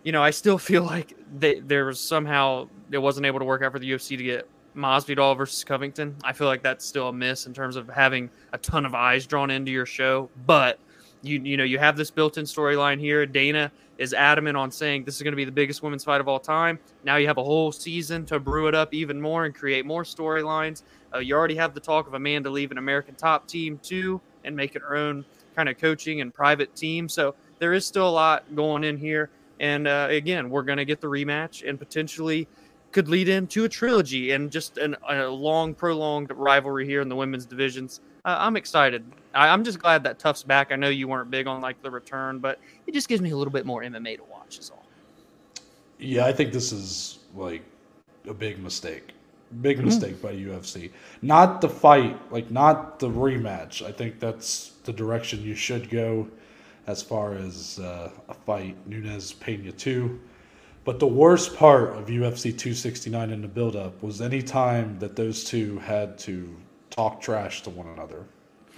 you 0.04 0.12
know, 0.12 0.24
I 0.24 0.32
still 0.32 0.58
feel 0.72 0.84
like 0.84 1.16
they, 1.38 1.60
there 1.60 1.86
was 1.86 2.00
somehow 2.00 2.68
it 2.92 2.98
wasn't 2.98 3.26
able 3.26 3.40
to 3.40 3.46
work 3.46 3.62
out 3.62 3.72
for 3.72 3.80
the 3.80 3.90
UFC 3.90 4.18
to 4.18 4.24
get 4.24 4.50
Masvidal 4.76 5.38
versus 5.38 5.64
Covington. 5.64 6.16
I 6.24 6.34
feel 6.34 6.48
like 6.48 6.64
that's 6.64 6.86
still 6.86 7.10
a 7.10 7.14
miss 7.14 7.46
in 7.46 7.54
terms 7.54 7.76
of 7.76 7.88
having 7.90 8.30
a 8.54 8.58
ton 8.58 8.86
of 8.86 8.96
eyes 8.96 9.26
drawn 9.26 9.52
into 9.52 9.72
your 9.72 9.86
show. 9.86 10.30
But 10.46 10.80
you 11.22 11.40
you 11.42 11.58
know 11.58 11.64
you 11.64 11.80
have 11.80 11.98
this 11.98 12.12
built-in 12.12 12.46
storyline 12.46 13.00
here. 13.00 13.26
Dana 13.26 13.72
is 13.98 14.14
adamant 14.14 14.58
on 14.58 14.72
saying 14.72 15.04
this 15.04 15.16
is 15.16 15.22
going 15.22 15.34
to 15.34 15.38
be 15.38 15.46
the 15.46 15.52
biggest 15.52 15.84
women's 15.84 16.04
fight 16.04 16.22
of 16.22 16.28
all 16.28 16.40
time. 16.40 16.80
Now 17.04 17.18
you 17.18 17.28
have 17.28 17.38
a 17.38 17.44
whole 17.44 17.72
season 17.72 18.26
to 18.28 18.40
brew 18.40 18.68
it 18.68 18.74
up 18.74 18.94
even 18.94 19.22
more 19.22 19.46
and 19.46 19.54
create 19.54 19.86
more 19.86 20.04
storylines. 20.04 20.84
Uh, 21.14 21.20
you 21.20 21.36
already 21.36 21.56
have 21.56 21.74
the 21.74 21.80
talk 21.80 22.08
of 22.08 22.14
Amanda 22.14 22.50
leaving 22.50 22.78
American 22.78 23.16
Top 23.16 23.48
Team 23.48 23.80
too 23.84 24.20
and 24.44 24.56
making 24.56 24.82
her 24.82 24.96
own 24.96 25.24
kind 25.56 25.70
of 25.70 25.78
coaching 25.78 26.22
and 26.22 26.34
private 26.34 26.76
team. 26.76 27.08
So 27.08 27.36
there 27.60 27.74
is 27.74 27.86
still 27.86 28.08
a 28.08 28.10
lot 28.10 28.56
going 28.56 28.84
in 28.84 28.98
here. 28.98 29.30
And 29.60 29.88
uh, 29.88 30.08
again, 30.10 30.50
we're 30.50 30.64
going 30.64 30.80
to 30.80 30.86
get 30.86 31.02
the 31.02 31.08
rematch 31.08 31.68
and 31.68 31.78
potentially 31.78 32.48
could 32.92 33.08
lead 33.08 33.30
into 33.30 33.66
a 33.66 33.70
trilogy 33.70 34.32
and 34.32 34.52
just 34.52 34.78
an, 34.78 34.96
a 35.08 35.28
long, 35.28 35.76
prolonged 35.76 36.32
rivalry 36.32 36.86
here 36.86 37.02
in 37.02 37.10
the 37.10 37.16
women's 37.16 37.46
divisions. 37.46 38.02
Uh, 38.26 38.38
I'm 38.40 38.58
excited. 38.58 39.06
I, 39.34 39.48
I'm 39.50 39.64
just 39.64 39.80
glad 39.80 40.04
that 40.04 40.20
TUF's 40.20 40.44
back. 40.44 40.72
I 40.72 40.76
know 40.76 40.90
you 40.90 41.08
weren't 41.08 41.32
big 41.32 41.48
on 41.48 41.62
like 41.62 41.82
the 41.82 41.92
return, 41.92 42.40
but 42.40 42.60
it 42.88 42.94
just 42.94 43.08
gives 43.08 43.22
me 43.22 43.32
a 43.32 43.38
little 43.38 43.54
bit 43.54 43.66
more 43.66 43.82
MMA 43.82 44.18
to 44.18 44.24
watch. 44.24 44.60
Is 44.60 44.70
all. 44.70 44.86
Yeah, 46.00 46.26
I 46.26 46.34
think 46.34 46.52
this 46.52 46.72
is 46.72 47.20
like 47.36 47.64
a 48.28 48.34
big 48.34 48.62
mistake. 48.62 49.14
Big 49.62 49.84
mistake 49.84 50.22
by 50.22 50.34
UFC. 50.34 50.92
Not 51.22 51.60
the 51.60 51.68
fight, 51.68 52.18
like 52.32 52.50
not 52.52 53.00
the 53.00 53.10
rematch. 53.10 53.86
I 53.86 53.92
think 53.92 54.20
that's 54.20 54.74
the 54.84 54.94
direction 54.94 55.42
you 55.44 55.56
should 55.56 55.90
go 55.90 56.28
as 56.88 57.04
far 57.04 57.34
as 57.34 57.78
uh, 57.80 58.12
a 58.30 58.34
fight. 58.34 58.76
Nunes 58.88 59.34
Pena 59.34 59.72
2. 59.72 60.20
But 60.84 61.00
the 61.00 61.08
worst 61.08 61.56
part 61.56 61.96
of 61.96 62.08
UFC 62.08 62.44
269 62.44 63.30
in 63.30 63.42
the 63.42 63.48
build-up 63.48 64.02
was 64.02 64.22
any 64.22 64.42
time 64.42 64.98
that 65.00 65.16
those 65.16 65.44
two 65.44 65.78
had 65.80 66.18
to 66.20 66.56
talk 66.90 67.22
trash 67.22 67.62
to 67.64 67.70
one 67.70 67.88
another. 67.88 68.26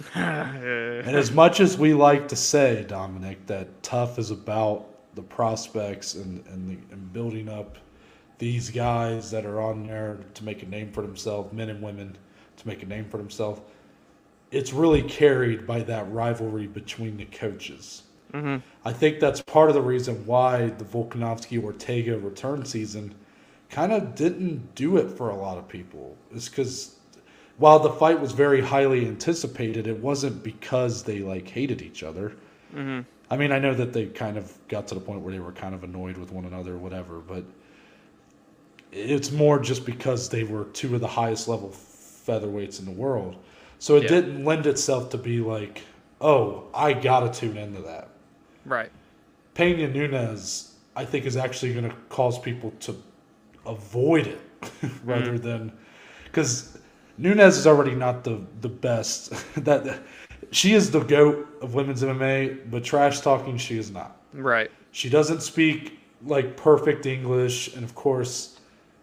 And 0.14 1.16
as 1.16 1.30
much 1.30 1.60
as 1.60 1.78
we 1.78 1.94
like 1.94 2.28
to 2.28 2.36
say, 2.36 2.84
Dominic, 2.88 3.46
that 3.46 3.82
TUF 3.82 4.18
is 4.18 4.30
about 4.30 4.86
the 5.14 5.22
prospects 5.22 6.14
and 6.14 6.44
and, 6.48 6.68
the, 6.68 6.94
and 6.94 7.12
building 7.12 7.48
up 7.48 7.78
these 8.38 8.70
guys 8.70 9.30
that 9.30 9.46
are 9.46 9.60
on 9.60 9.86
there 9.86 10.18
to 10.34 10.44
make 10.44 10.62
a 10.62 10.66
name 10.66 10.90
for 10.92 11.02
themselves, 11.02 11.52
men 11.52 11.68
and 11.70 11.82
women 11.82 12.16
to 12.56 12.68
make 12.68 12.82
a 12.82 12.86
name 12.86 13.06
for 13.08 13.18
themselves, 13.18 13.60
it's 14.50 14.72
really 14.72 15.02
carried 15.02 15.66
by 15.66 15.80
that 15.82 16.10
rivalry 16.12 16.66
between 16.66 17.16
the 17.16 17.24
coaches. 17.26 18.02
Mhm. 18.32 18.62
I 18.84 18.92
think 18.92 19.20
that's 19.20 19.40
part 19.42 19.68
of 19.68 19.74
the 19.74 19.82
reason 19.82 20.26
why 20.26 20.66
the 20.70 20.84
Volkanovski 20.84 21.62
Ortega 21.62 22.18
return 22.18 22.64
season 22.64 23.14
kind 23.70 23.92
of 23.92 24.14
didn't 24.14 24.74
do 24.74 24.96
it 24.96 25.10
for 25.10 25.30
a 25.30 25.36
lot 25.36 25.58
of 25.58 25.68
people. 25.68 26.16
Is 26.32 26.48
because 26.48 26.93
while 27.56 27.78
the 27.78 27.90
fight 27.90 28.20
was 28.20 28.32
very 28.32 28.60
highly 28.60 29.06
anticipated, 29.06 29.86
it 29.86 29.98
wasn't 30.00 30.42
because 30.42 31.04
they 31.04 31.20
like 31.20 31.48
hated 31.48 31.82
each 31.82 32.02
other. 32.02 32.32
hmm 32.72 33.00
I 33.30 33.38
mean, 33.38 33.52
I 33.52 33.58
know 33.58 33.74
that 33.74 33.94
they 33.94 34.06
kind 34.06 34.36
of 34.36 34.52
got 34.68 34.86
to 34.88 34.94
the 34.94 35.00
point 35.00 35.22
where 35.22 35.32
they 35.32 35.40
were 35.40 35.52
kind 35.52 35.74
of 35.74 35.82
annoyed 35.82 36.18
with 36.18 36.30
one 36.30 36.44
another, 36.44 36.74
or 36.74 36.78
whatever, 36.78 37.20
but 37.20 37.42
it's 38.92 39.32
more 39.32 39.58
just 39.58 39.86
because 39.86 40.28
they 40.28 40.44
were 40.44 40.64
two 40.66 40.94
of 40.94 41.00
the 41.00 41.08
highest 41.08 41.48
level 41.48 41.70
featherweights 41.70 42.78
in 42.78 42.84
the 42.84 42.92
world. 42.92 43.36
So 43.78 43.96
it 43.96 44.04
Yeah. 44.04 44.08
didn't 44.10 44.44
lend 44.44 44.66
itself 44.66 45.10
to 45.10 45.18
be 45.18 45.40
like, 45.40 45.82
oh, 46.20 46.64
I 46.74 46.92
gotta 46.92 47.30
tune 47.30 47.56
into 47.56 47.80
that. 47.82 48.08
Right. 48.64 48.90
Pena 49.54 49.88
Nunes, 49.88 50.74
I 50.94 51.04
think, 51.04 51.24
is 51.26 51.36
actually 51.36 51.72
going 51.72 51.88
to 51.88 51.96
cause 52.08 52.38
people 52.38 52.72
to 52.80 52.96
avoid 53.66 54.26
it 54.26 54.40
rather 55.04 55.38
than 55.38 55.72
because 56.24 56.73
Nunes 57.18 57.56
is 57.56 57.66
already 57.66 57.94
not 57.94 58.24
the 58.24 58.40
the 58.60 58.68
best. 58.68 59.32
that 59.64 60.00
she 60.50 60.74
is 60.74 60.90
the 60.90 61.00
goat 61.00 61.48
of 61.62 61.74
women's 61.74 62.02
MMA, 62.02 62.70
but 62.70 62.84
trash 62.84 63.20
talking 63.20 63.56
she 63.56 63.78
is 63.78 63.90
not. 63.90 64.16
Right. 64.32 64.70
She 64.92 65.08
doesn't 65.08 65.40
speak 65.42 65.98
like 66.26 66.56
perfect 66.56 67.06
English, 67.06 67.74
and 67.74 67.84
of 67.84 67.94
course, 67.94 68.60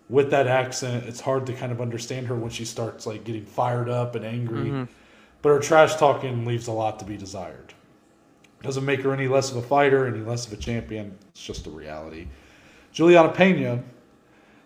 with 0.10 0.30
that 0.32 0.48
accent, 0.48 1.06
it's 1.06 1.20
hard 1.20 1.46
to 1.48 1.54
kind 1.54 1.72
of 1.72 1.82
understand 1.82 2.28
her 2.28 2.36
when 2.36 2.50
she 2.50 2.66
starts 2.66 3.06
like 3.06 3.24
getting 3.24 3.46
fired 3.46 3.90
up 3.90 4.16
and 4.16 4.26
angry. 4.26 4.70
Mhm. 4.70 4.88
But 5.42 5.50
her 5.50 5.60
trash 5.60 5.96
talking 5.96 6.46
leaves 6.46 6.68
a 6.68 6.72
lot 6.72 7.00
to 7.00 7.06
be 7.06 7.18
desired. 7.18 7.74
Doesn't 8.62 8.86
make 8.86 9.02
her 9.02 9.12
any 9.12 9.28
less 9.28 9.50
of 9.52 9.58
a 9.58 9.62
fighter, 9.62 10.06
any 10.06 10.20
less 10.20 10.46
of 10.46 10.54
a 10.54 10.58
champion. 10.58 11.18
It's 11.32 11.44
just 11.44 11.66
a 11.66 11.70
reality. 11.72 12.28
Juliana 12.92 13.30
Pena, 13.30 13.82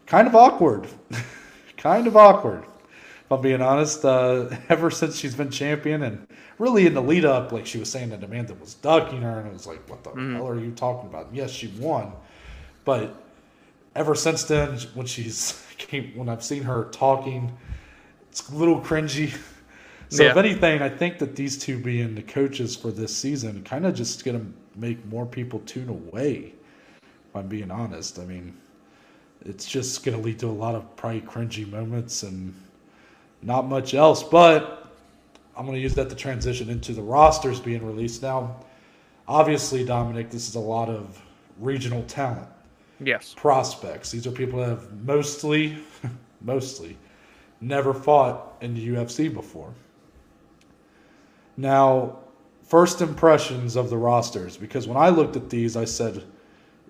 kind 0.05 0.27
of 0.27 0.35
awkward. 0.35 0.87
kind 1.77 2.07
of 2.07 2.17
awkward, 2.17 2.63
if 3.25 3.31
I'm 3.31 3.41
being 3.41 3.61
honest. 3.61 4.05
Uh, 4.05 4.49
ever 4.69 4.91
since 4.91 5.17
she's 5.17 5.35
been 5.35 5.51
champion, 5.51 6.03
and 6.03 6.27
really 6.59 6.85
in 6.85 6.93
the 6.93 7.01
lead 7.01 7.25
up, 7.25 7.51
like 7.51 7.65
she 7.65 7.77
was 7.79 7.89
saying 7.91 8.09
that 8.09 8.23
Amanda 8.23 8.53
was 8.55 8.75
ducking 8.75 9.21
her, 9.21 9.39
and 9.39 9.47
it 9.47 9.53
was 9.53 9.67
like, 9.67 9.87
what 9.89 10.03
the 10.03 10.11
Mhm. 10.11 10.33
hell 10.35 10.47
are 10.47 10.59
you 10.59 10.71
talking 10.71 11.09
about? 11.09 11.29
Yes, 11.33 11.51
she 11.51 11.67
won, 11.79 12.11
but 12.85 13.15
ever 13.95 14.15
since 14.15 14.43
then, 14.45 14.77
when 14.93 15.05
she's 15.07 15.61
came, 15.77 16.13
when 16.15 16.29
I've 16.29 16.43
seen 16.43 16.63
her 16.63 16.85
talking, 16.91 17.51
it's 18.29 18.49
a 18.49 18.55
little 18.55 18.81
cringy. 18.81 19.35
So 20.09 20.27
if 20.27 20.37
anything, 20.37 20.81
I 20.81 20.89
think 20.89 21.17
that 21.19 21.35
these 21.35 21.57
two 21.57 21.79
being 21.79 22.15
the 22.15 22.21
coaches 22.21 22.75
for 22.75 22.91
this 22.91 23.15
season 23.15 23.63
kind 23.63 23.85
of 23.85 23.95
just 23.95 24.23
gonna 24.23 24.45
make 24.75 25.03
more 25.07 25.25
people 25.25 25.59
tune 25.65 25.89
away. 25.89 26.53
If 27.29 27.35
I'm 27.35 27.47
being 27.47 27.71
honest, 27.71 28.19
I 28.19 28.25
mean, 28.25 28.55
it's 29.45 29.65
just 29.65 30.03
gonna 30.05 30.19
lead 30.19 30.39
to 30.39 30.47
a 30.47 30.51
lot 30.51 30.75
of 30.75 30.95
probably 30.95 31.21
cringy 31.21 31.69
moments 31.69 32.23
and 32.23 32.53
not 33.41 33.67
much 33.67 33.93
else. 33.93 34.23
But 34.23 34.87
I'm 35.55 35.65
gonna 35.65 35.77
use 35.77 35.93
that 35.95 36.09
to 36.09 36.15
transition 36.15 36.69
into 36.69 36.93
the 36.93 37.01
rosters 37.01 37.59
being 37.59 37.85
released 37.85 38.21
now. 38.21 38.57
Obviously, 39.27 39.83
Dominic, 39.83 40.29
this 40.29 40.47
is 40.47 40.55
a 40.55 40.59
lot 40.59 40.89
of 40.89 41.21
regional 41.59 42.03
talent 42.03 42.47
Yes. 42.99 43.33
prospects. 43.35 44.11
These 44.11 44.27
are 44.27 44.31
people 44.31 44.59
that 44.59 44.69
have 44.69 45.03
mostly, 45.05 45.77
mostly, 46.41 46.97
never 47.61 47.93
fought 47.93 48.55
in 48.61 48.75
the 48.75 48.87
UFC 48.89 49.33
before. 49.33 49.73
Now, 51.57 52.17
first 52.63 53.01
impressions 53.01 53.75
of 53.75 53.89
the 53.89 53.97
rosters, 53.97 54.57
because 54.57 54.87
when 54.87 54.97
I 54.97 55.09
looked 55.09 55.35
at 55.35 55.49
these, 55.49 55.77
I 55.77 55.85
said 55.85 56.23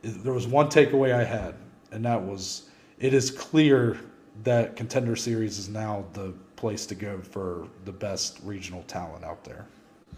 there 0.01 0.33
was 0.33 0.47
one 0.47 0.67
takeaway 0.67 1.13
I 1.13 1.23
had, 1.23 1.55
and 1.91 2.03
that 2.05 2.21
was 2.21 2.69
it 2.99 3.13
is 3.13 3.29
clear 3.29 3.99
that 4.43 4.75
Contender 4.75 5.15
Series 5.15 5.57
is 5.57 5.69
now 5.69 6.05
the 6.13 6.33
place 6.55 6.85
to 6.87 6.95
go 6.95 7.19
for 7.21 7.67
the 7.85 7.91
best 7.91 8.39
regional 8.43 8.83
talent 8.83 9.23
out 9.23 9.43
there. 9.43 9.65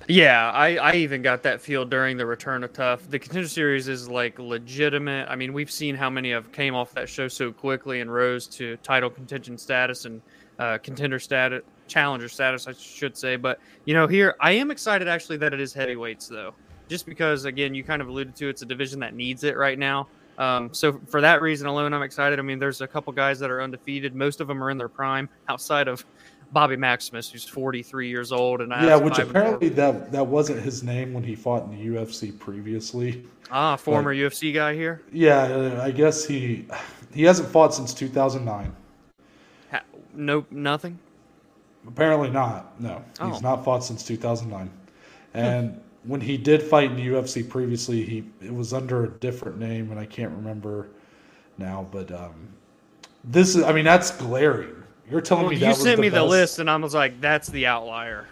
Yeah, 0.08 0.52
I, 0.52 0.76
I 0.78 0.94
even 0.94 1.22
got 1.22 1.44
that 1.44 1.60
feel 1.60 1.84
during 1.84 2.18
the 2.18 2.26
return 2.26 2.64
of 2.64 2.72
TUF. 2.72 3.10
The 3.10 3.18
contender 3.18 3.48
series 3.48 3.88
is 3.88 4.08
like 4.08 4.38
legitimate. 4.38 5.28
I 5.28 5.36
mean, 5.36 5.54
we've 5.54 5.72
seen 5.72 5.96
how 5.96 6.10
many 6.10 6.32
have 6.32 6.52
came 6.52 6.76
off 6.76 6.94
that 6.94 7.10
show 7.10 7.28
so 7.28 7.52
quickly 7.52 8.02
and 8.02 8.14
rose 8.14 8.46
to 8.48 8.78
title 8.78 9.10
contention 9.10 9.58
status 9.58 10.06
and 10.06 10.22
uh, 10.60 10.78
contender 10.78 11.20
status 11.20 11.64
challenger 11.88 12.30
status, 12.30 12.68
I 12.68 12.74
should 12.74 13.18
say. 13.18 13.36
But 13.36 13.60
you 13.86 13.94
know, 13.94 14.08
here 14.08 14.36
I 14.40 14.52
am 14.52 14.72
excited 14.72 15.08
actually 15.08 15.38
that 15.38 15.54
it 15.54 15.60
is 15.60 15.74
heavyweights 15.74 16.28
though, 16.28 16.54
just 16.88 17.06
because 17.06 17.46
again 17.46 17.74
you 17.74 17.84
kind 17.84 18.02
of 18.02 18.08
alluded 18.08 18.36
to 18.38 18.50
it's 18.50 18.62
a 18.62 18.66
division 18.66 19.00
that 19.00 19.16
needs 19.16 19.44
it 19.44 19.58
right 19.58 19.80
now. 19.80 20.08
Um, 20.38 20.74
so 20.74 21.00
for 21.08 21.22
that 21.22 21.42
reason 21.42 21.68
alone, 21.68 21.94
I'm 21.94 22.04
excited. 22.04 22.38
I 22.40 22.42
mean, 22.44 22.60
there's 22.60 22.82
a 22.82 22.88
couple 22.88 23.12
guys 23.14 23.40
that 23.40 23.50
are 23.50 23.62
undefeated. 23.62 24.14
Most 24.16 24.40
of 24.40 24.48
them 24.48 24.64
are 24.64 24.70
in 24.70 24.78
their 24.78 24.90
prime, 24.90 25.30
outside 25.50 25.88
of 25.88 26.06
Bobby 26.52 26.76
Maximus, 26.76 27.30
who's 27.30 27.44
43 27.44 28.08
years 28.08 28.32
old, 28.32 28.62
and 28.62 28.72
yeah, 28.72 28.96
which 28.96 29.18
apparently 29.18 29.70
that 29.70 30.12
that 30.12 30.26
wasn't 30.26 30.62
his 30.62 30.84
name 30.84 31.14
when 31.14 31.24
he 31.24 31.36
fought 31.36 31.64
in 31.64 31.72
the 31.72 31.98
UFC 31.98 32.38
previously. 32.38 33.26
Ah, 33.52 33.76
former 33.76 34.14
like, 34.14 34.34
UFC 34.34 34.54
guy 34.54 34.74
here. 34.74 35.02
Yeah, 35.12 35.82
I 35.82 35.92
guess 35.92 36.26
he 36.26 36.66
he 37.14 37.24
hasn't 37.24 37.50
fought 37.50 37.74
since 37.74 37.94
2009. 37.94 38.76
Ha, 39.72 39.82
nope, 40.14 40.48
nothing. 40.52 40.98
Apparently 41.86 42.30
not. 42.30 42.80
No, 42.80 43.04
oh. 43.20 43.32
he's 43.32 43.42
not 43.42 43.66
fought 43.66 43.84
since 43.84 44.04
2009. 44.04 44.70
And. 45.34 45.82
When 46.08 46.22
he 46.22 46.38
did 46.38 46.64
fight 46.64 46.92
in 46.92 46.96
the 46.96 47.08
UFC 47.08 47.48
previously, 47.48 48.04
he 48.04 48.24
it 48.42 48.54
was 48.54 48.74
under 48.74 49.04
a 49.04 49.10
different 49.10 49.60
name, 49.60 49.92
and 49.92 50.00
I 50.00 50.06
can't 50.06 50.32
remember 50.32 50.88
now. 51.58 51.88
But 51.92 52.12
um, 52.12 52.48
this 53.24 53.56
is, 53.56 53.64
I 53.64 53.74
mean, 53.74 53.86
that's 53.86 54.12
glaring. 54.12 54.84
You're 55.10 55.22
telling 55.22 55.44
well, 55.44 55.54
me 55.54 55.66
you 55.66 55.74
sent 55.74 55.98
the 55.98 56.02
me 56.02 56.10
best? 56.10 56.16
the 56.16 56.26
list, 56.26 56.60
and 56.60 56.70
I 56.70 56.76
was 56.78 56.94
like, 56.94 57.20
"That's 57.22 57.50
the 57.50 57.68
outlier." 57.68 58.28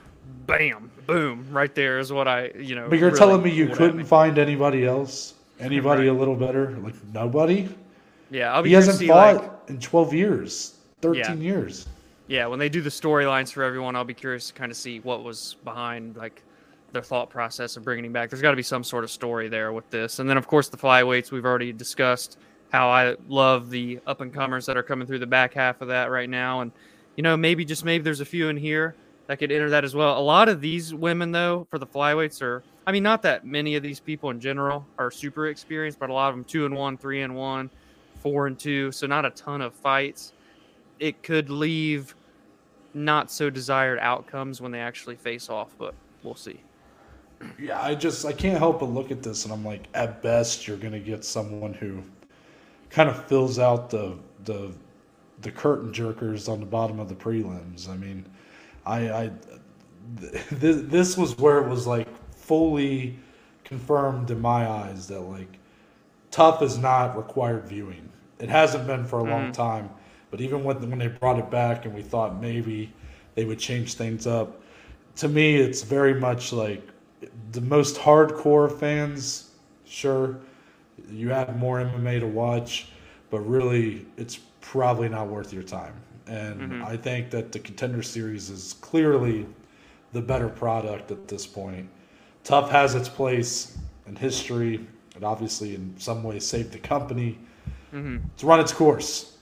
Bam, 0.47 0.91
boom, 1.05 1.47
right 1.51 1.73
there 1.75 1.99
is 1.99 2.11
what 2.11 2.27
I, 2.27 2.51
you 2.57 2.75
know. 2.75 2.87
But 2.89 2.99
you're 2.99 3.09
really 3.09 3.19
telling 3.19 3.43
me 3.43 3.51
you 3.51 3.67
couldn't 3.67 4.05
find 4.05 4.37
anybody 4.37 4.85
else, 4.85 5.33
anybody 5.59 6.07
right. 6.07 6.15
a 6.15 6.19
little 6.19 6.35
better, 6.35 6.71
like 6.77 6.95
nobody. 7.13 7.69
Yeah, 8.31 8.53
I'll 8.53 8.63
be 8.63 8.69
he 8.69 8.75
hasn't 8.75 9.07
fought 9.07 9.35
like, 9.35 9.51
in 9.67 9.79
12 9.79 10.13
years, 10.13 10.75
13 11.01 11.23
yeah. 11.23 11.33
years. 11.33 11.87
Yeah, 12.27 12.47
when 12.47 12.57
they 12.57 12.69
do 12.69 12.81
the 12.81 12.89
storylines 12.89 13.51
for 13.51 13.63
everyone, 13.63 13.95
I'll 13.95 14.03
be 14.03 14.15
curious 14.15 14.47
to 14.47 14.53
kind 14.53 14.71
of 14.71 14.77
see 14.77 14.99
what 14.99 15.23
was 15.23 15.55
behind 15.63 16.15
like 16.15 16.41
their 16.95 17.03
thought 17.03 17.29
process 17.29 17.77
of 17.77 17.83
bringing 17.83 18.05
him 18.05 18.13
back. 18.13 18.29
There's 18.29 18.41
got 18.41 18.51
to 18.51 18.57
be 18.57 18.63
some 18.63 18.83
sort 18.83 19.03
of 19.03 19.11
story 19.11 19.47
there 19.47 19.71
with 19.71 19.89
this, 19.89 20.19
and 20.19 20.29
then 20.29 20.37
of 20.37 20.47
course 20.47 20.69
the 20.69 20.77
flyweights 20.77 21.31
we've 21.31 21.45
already 21.45 21.71
discussed 21.71 22.37
how 22.71 22.89
I 22.89 23.15
love 23.27 23.69
the 23.69 23.99
up 24.07 24.21
and 24.21 24.33
comers 24.33 24.65
that 24.65 24.75
are 24.75 24.83
coming 24.83 25.07
through 25.07 25.19
the 25.19 25.27
back 25.27 25.53
half 25.53 25.81
of 25.81 25.89
that 25.89 26.09
right 26.09 26.29
now, 26.29 26.61
and 26.61 26.71
you 27.15 27.23
know 27.23 27.37
maybe 27.37 27.63
just 27.63 27.85
maybe 27.85 28.03
there's 28.03 28.21
a 28.21 28.25
few 28.25 28.49
in 28.49 28.57
here 28.57 28.95
that 29.27 29.37
could 29.37 29.51
enter 29.51 29.69
that 29.69 29.83
as 29.83 29.95
well. 29.95 30.17
A 30.17 30.21
lot 30.21 30.49
of 30.49 30.61
these 30.61 30.93
women 30.93 31.31
though 31.31 31.67
for 31.69 31.77
the 31.77 31.87
flyweights 31.87 32.41
are, 32.41 32.63
I 32.87 32.91
mean, 32.91 33.03
not 33.03 33.21
that 33.23 33.45
many 33.45 33.75
of 33.75 33.83
these 33.83 33.99
people 33.99 34.29
in 34.31 34.39
general 34.39 34.85
are 34.97 35.11
super 35.11 35.47
experienced, 35.47 35.99
but 35.99 36.09
a 36.09 36.13
lot 36.13 36.29
of 36.29 36.35
them 36.35 36.43
two 36.43 36.65
and 36.65 36.75
one, 36.75 36.97
three 36.97 37.21
and 37.21 37.35
one 37.35 37.69
four 38.25 38.47
and 38.47 38.57
two, 38.57 38.91
so 38.91 39.05
not 39.05 39.23
a 39.23 39.29
ton 39.29 39.61
of 39.61 39.71
fights. 39.71 40.33
It 40.99 41.21
could 41.21 41.51
leave 41.51 42.15
not 42.95 43.29
so 43.29 43.51
desired 43.51 43.99
outcomes 43.99 44.61
when 44.61 44.71
they 44.71 44.79
actually 44.79 45.15
face 45.15 45.47
off, 45.47 45.75
but 45.77 45.93
we'll 46.23 46.33
see. 46.33 46.59
Yeah, 47.59 47.81
I 47.81 47.95
just 47.95 48.25
I 48.25 48.33
can't 48.33 48.57
help 48.57 48.79
but 48.79 48.89
look 48.89 49.11
at 49.11 49.23
this 49.23 49.45
and 49.45 49.53
I'm 49.53 49.65
like, 49.65 49.87
at 49.93 50.21
best 50.21 50.67
you're 50.67 50.77
gonna 50.77 50.99
get 50.99 51.23
someone 51.23 51.73
who 51.73 52.03
kind 52.89 53.09
of 53.09 53.25
fills 53.25 53.59
out 53.59 53.89
the 53.89 54.17
the 54.43 54.71
the 55.41 55.51
curtain 55.51 55.91
jerkers 55.91 56.47
on 56.49 56.59
the 56.59 56.65
bottom 56.65 56.99
of 56.99 57.09
the 57.09 57.15
prelims. 57.15 57.89
I 57.89 57.97
mean, 57.97 58.25
I, 58.85 59.09
I 59.09 59.31
th- 60.21 60.85
this 60.85 61.17
was 61.17 61.37
where 61.37 61.59
it 61.59 61.67
was 61.67 61.85
like 61.85 62.07
fully 62.35 63.17
confirmed 63.63 64.31
in 64.31 64.39
my 64.39 64.67
eyes 64.67 65.07
that 65.07 65.21
like 65.21 65.59
TUF 66.31 66.61
is 66.61 66.77
not 66.77 67.17
required 67.17 67.67
viewing. 67.67 68.09
It 68.39 68.49
hasn't 68.49 68.87
been 68.87 69.05
for 69.05 69.19
a 69.19 69.23
mm-hmm. 69.23 69.31
long 69.31 69.51
time, 69.51 69.89
but 70.31 70.41
even 70.41 70.63
when 70.63 70.89
when 70.89 70.99
they 70.99 71.07
brought 71.07 71.39
it 71.39 71.49
back 71.49 71.85
and 71.85 71.93
we 71.93 72.01
thought 72.01 72.39
maybe 72.41 72.93
they 73.35 73.45
would 73.45 73.59
change 73.59 73.95
things 73.95 74.27
up, 74.27 74.61
to 75.17 75.27
me 75.27 75.55
it's 75.57 75.81
very 75.81 76.13
much 76.13 76.53
like 76.53 76.87
the 77.51 77.61
most 77.61 77.97
hardcore 77.97 78.71
fans. 78.79 79.51
Sure, 79.85 80.37
you 81.09 81.29
have 81.29 81.57
more 81.57 81.79
MMA 81.79 82.19
to 82.19 82.27
watch, 82.27 82.89
but 83.29 83.39
really 83.39 84.05
it's 84.17 84.39
probably 84.61 85.09
not 85.09 85.27
worth 85.27 85.53
your 85.53 85.63
time. 85.63 85.93
And 86.27 86.59
mm-hmm. 86.59 86.85
I 86.85 86.97
think 86.97 87.29
that 87.31 87.51
the 87.51 87.59
contender 87.59 88.01
series 88.01 88.49
is 88.49 88.73
clearly 88.81 89.45
the 90.13 90.21
better 90.21 90.49
product 90.49 91.11
at 91.11 91.27
this 91.27 91.45
point. 91.45 91.87
TUF 92.43 92.69
has 92.71 92.95
its 92.95 93.09
place 93.09 93.77
in 94.07 94.15
history. 94.15 94.85
It 95.15 95.23
obviously, 95.23 95.75
in 95.75 95.93
some 95.97 96.23
ways, 96.23 96.45
saved 96.45 96.71
the 96.71 96.79
company 96.79 97.37
mm-hmm. 97.93 98.17
to 98.37 98.45
run 98.45 98.59
its 98.59 98.71
course. 98.71 99.37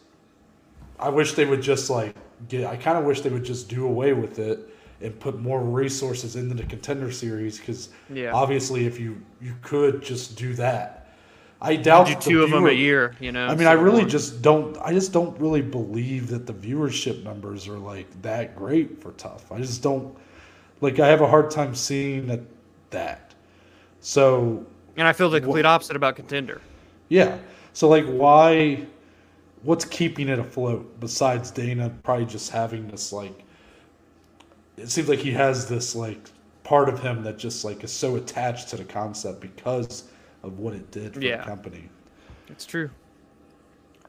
I 1.00 1.10
wish 1.10 1.34
they 1.34 1.46
would 1.46 1.62
just 1.62 1.90
like 1.90 2.16
get. 2.48 2.66
I 2.66 2.76
kind 2.78 2.98
of 2.98 3.06
wish 3.06 3.22
they 3.22 3.30
would 3.30 3.44
just 3.44 3.70
do 3.70 3.86
away 3.86 4.14
with 4.14 4.40
it 4.40 4.73
and 5.04 5.20
put 5.20 5.40
more 5.40 5.62
resources 5.62 6.36
into 6.36 6.56
the 6.56 6.64
contender 6.64 7.12
series 7.12 7.60
because 7.60 7.90
yeah. 8.10 8.32
obviously, 8.32 8.86
if 8.86 9.00
you 9.00 9.22
you 9.42 9.54
could 9.62 10.02
just 10.02 10.38
do 10.38 10.54
that. 10.54 11.00
I 11.62 11.78
doubt 11.78 12.08
do 12.08 12.16
two 12.16 12.30
viewer, 12.30 12.44
of 12.44 12.52
them 12.52 12.66
a 12.66 12.72
year. 12.72 13.16
You 13.20 13.32
know. 13.32 13.46
I 13.46 13.52
mean, 13.52 13.60
so 13.60 13.70
I 13.70 13.74
really 13.74 14.06
just 14.06 14.42
don't. 14.42 14.78
I 14.82 14.92
just 14.94 15.14
don't 15.14 15.38
really 15.40 15.62
believe 15.62 16.28
that 16.30 16.46
the 16.46 16.54
viewership 16.54 17.24
numbers 17.24 17.68
are 17.68 17.78
like 17.78 18.22
that 18.22 18.56
great 18.56 19.02
for 19.02 19.12
TUF. 19.14 19.52
I 19.52 19.60
just 19.60 19.84
don't. 19.84 20.16
Like, 20.82 21.00
I 21.00 21.08
have 21.08 21.22
a 21.22 21.28
hard 21.28 21.52
time 21.52 21.76
seeing 21.76 22.28
that. 22.28 22.42
That. 22.90 23.34
So. 24.02 24.66
And 24.98 25.08
I 25.08 25.14
feel 25.14 25.30
the 25.30 25.42
complete 25.42 25.66
wh- 25.66 25.70
opposite 25.70 25.96
about 25.96 26.16
Contender. 26.16 26.62
Yeah. 27.10 27.38
So 27.74 27.88
like, 27.90 28.06
why? 28.06 28.86
What's 29.64 29.86
keeping 29.86 30.28
it 30.28 30.40
afloat 30.40 31.00
besides 31.00 31.50
Dana 31.50 31.90
probably 32.04 32.26
just 32.26 32.52
having 32.52 32.88
this 32.88 33.14
like? 33.14 33.44
It 34.78 34.90
seems 34.90 35.08
like 35.08 35.20
he 35.20 35.32
has 35.32 35.68
this 35.68 35.96
like 35.96 36.30
part 36.64 36.90
of 36.90 37.00
him 37.00 37.24
that 37.24 37.38
just 37.38 37.64
like 37.64 37.84
is 37.84 37.92
so 37.92 38.16
attached 38.16 38.70
to 38.70 38.78
the 38.78 38.84
concept 38.84 39.42
because 39.42 40.06
of 40.44 40.60
what 40.60 40.74
it 40.74 40.92
did 40.92 41.14
for 41.14 41.22
yeah. 41.22 41.38
the 41.38 41.44
company. 41.44 41.90
It's 42.50 42.66
true. 42.66 42.90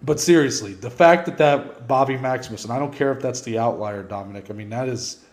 But 0.02 0.20
seriously, 0.20 0.74
the 0.74 0.90
fact 0.90 1.24
that 1.26 1.38
that 1.38 1.88
Bobby 1.88 2.16
Maximus, 2.16 2.64
and 2.64 2.72
I 2.72 2.78
don't 2.78 2.92
care 2.92 3.12
if 3.12 3.20
that's 3.20 3.40
the 3.40 3.58
outlier, 3.58 4.02
Dominic. 4.02 4.50
I 4.50 4.52
mean, 4.52 4.68
that 4.70 4.88
is, 4.88 5.24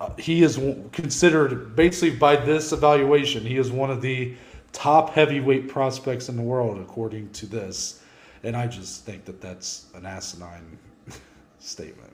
uh, 0.00 0.10
he 0.18 0.42
is 0.42 0.60
considered 0.92 1.74
basically 1.74 2.10
by 2.10 2.36
this 2.36 2.72
evaluation, 2.72 3.46
he 3.46 3.56
is 3.56 3.70
one 3.70 3.90
of 3.90 4.02
the 4.02 4.34
top 4.72 5.10
heavyweight 5.10 5.68
prospects 5.68 6.28
in 6.28 6.36
the 6.36 6.42
world, 6.42 6.78
according 6.80 7.30
to 7.30 7.46
this. 7.46 8.02
And 8.42 8.56
I 8.56 8.66
just 8.66 9.04
think 9.04 9.24
that 9.26 9.40
that's 9.40 9.86
an 9.94 10.04
asinine 10.04 10.78
statement. 11.58 12.12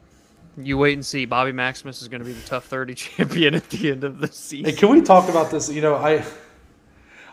You 0.61 0.79
wait 0.79 0.95
and 0.95 1.07
see. 1.07 1.25
Bobby 1.25 1.53
Maximus 1.53 2.03
is 2.03 2.09
going 2.09 2.21
to 2.21 2.27
be 2.27 2.33
the 2.33 2.47
TUF 2.47 2.65
30 2.65 2.95
champion 2.97 3.55
at 3.55 3.69
the 3.71 3.91
end 3.91 4.05
of 4.05 4.19
the 4.19 4.29
season. 4.29 4.67
Hey, 4.67 4.77
can 4.77 4.91
we 4.91 5.01
talk 5.01 5.29
about 5.29 5.51
this? 5.51 5.71
You 5.71 5.81
know, 5.81 5.95
I 5.95 6.25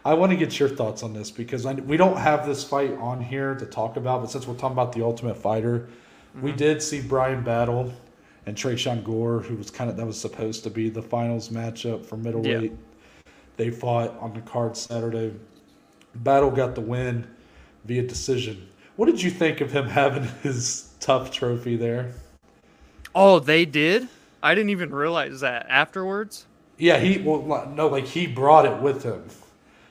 I 0.05 0.13
want 0.13 0.31
to 0.31 0.35
get 0.37 0.59
your 0.59 0.69
thoughts 0.69 1.01
on 1.01 1.13
this 1.13 1.31
because 1.31 1.65
I, 1.65 1.73
we 1.73 1.97
don't 1.97 2.17
have 2.17 2.45
this 2.45 2.63
fight 2.63 2.93
on 2.99 3.19
here 3.19 3.55
to 3.55 3.65
talk 3.65 3.97
about, 3.97 4.21
but 4.21 4.29
since 4.29 4.45
we're 4.45 4.53
talking 4.53 4.73
about 4.73 4.93
the 4.93 5.03
Ultimate 5.03 5.35
Fighter, 5.35 5.79
mm-hmm. 5.79 6.41
we 6.41 6.51
did 6.51 6.81
see 6.81 7.01
Brian 7.01 7.43
Battle 7.43 7.91
and 8.45 8.55
Tresean 8.55 9.03
Gore, 9.03 9.39
who 9.39 9.55
was 9.55 9.71
kind 9.71 9.89
of 9.89 9.97
that 9.97 10.05
was 10.05 10.19
supposed 10.19 10.63
to 10.63 10.69
be 10.69 10.89
the 10.89 11.01
finals 11.01 11.49
matchup 11.49 12.05
for 12.05 12.17
middleweight. 12.17 12.71
Yeah. 12.71 13.31
They 13.57 13.71
fought 13.71 14.15
on 14.19 14.33
the 14.33 14.41
card 14.41 14.77
Saturday. 14.77 15.33
Battle 16.13 16.51
got 16.51 16.75
the 16.75 16.81
win 16.81 17.27
via 17.85 18.03
decision. 18.03 18.69
What 18.97 19.07
did 19.07 19.21
you 19.21 19.31
think 19.31 19.59
of 19.61 19.71
him 19.71 19.85
having 19.89 20.25
his 20.43 20.91
TUF 20.99 21.31
trophy 21.31 21.77
there? 21.77 22.13
Oh, 23.15 23.39
they 23.39 23.65
did? 23.65 24.07
I 24.43 24.53
didn't 24.53 24.69
even 24.71 24.93
realize 24.93 25.39
that 25.39 25.65
afterwards. 25.69 26.45
Yeah, 26.77 26.99
he 26.99 27.19
well 27.19 27.71
no, 27.73 27.87
like 27.87 28.05
he 28.05 28.27
brought 28.27 28.65
it 28.65 28.81
with 28.81 29.01
him 29.03 29.23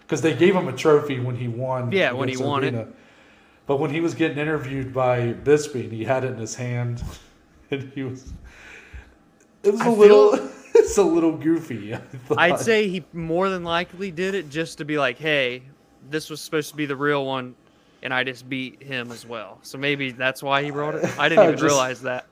because 0.03 0.21
they 0.21 0.35
gave 0.35 0.55
him 0.55 0.69
a 0.69 0.73
trophy 0.73 1.19
when 1.19 1.35
he 1.35 1.49
won. 1.49 1.91
Yeah, 1.91 2.13
when 2.13 2.29
he 2.29 2.37
won 2.37 2.63
it. 2.63 2.89
But 3.67 3.79
when 3.79 3.91
he 3.91 4.01
was 4.01 4.15
getting 4.15 4.37
interviewed 4.37 4.93
by 4.93 5.33
Bisping, 5.33 5.91
he 5.91 6.05
had 6.05 6.25
it 6.25 6.33
in 6.33 6.39
his 6.39 6.55
hand, 6.55 7.03
and 7.71 7.91
he 7.95 8.03
was. 8.03 8.33
It 9.63 9.73
was 9.73 9.81
a 9.81 9.85
I 9.85 9.89
little. 9.89 10.37
Feel, 10.37 10.51
it's 10.75 10.99
a 10.99 11.03
little 11.03 11.33
goofy. 11.33 11.97
I'd 12.37 12.61
say 12.61 12.89
he 12.89 13.05
more 13.15 13.49
than 13.49 13.65
likely 13.65 14.11
did 14.11 14.35
it 14.35 14.51
just 14.51 14.77
to 14.79 14.85
be 14.85 14.99
like, 14.99 15.17
hey, 15.17 15.63
this 16.11 16.29
was 16.29 16.41
supposed 16.43 16.71
to 16.71 16.77
be 16.77 16.85
the 16.85 16.97
real 16.97 17.25
one, 17.25 17.55
and 18.03 18.13
I 18.13 18.25
just 18.25 18.47
beat 18.49 18.83
him 18.83 19.11
as 19.11 19.25
well. 19.25 19.59
So 19.63 19.79
maybe 19.79 20.11
that's 20.11 20.43
why 20.43 20.63
he 20.63 20.71
brought 20.71 20.97
it. 20.97 21.19
I 21.19 21.31
didn't 21.31 21.45
even 21.49 21.55
just, 21.55 21.65
realize 21.65 22.03
that. 22.03 22.27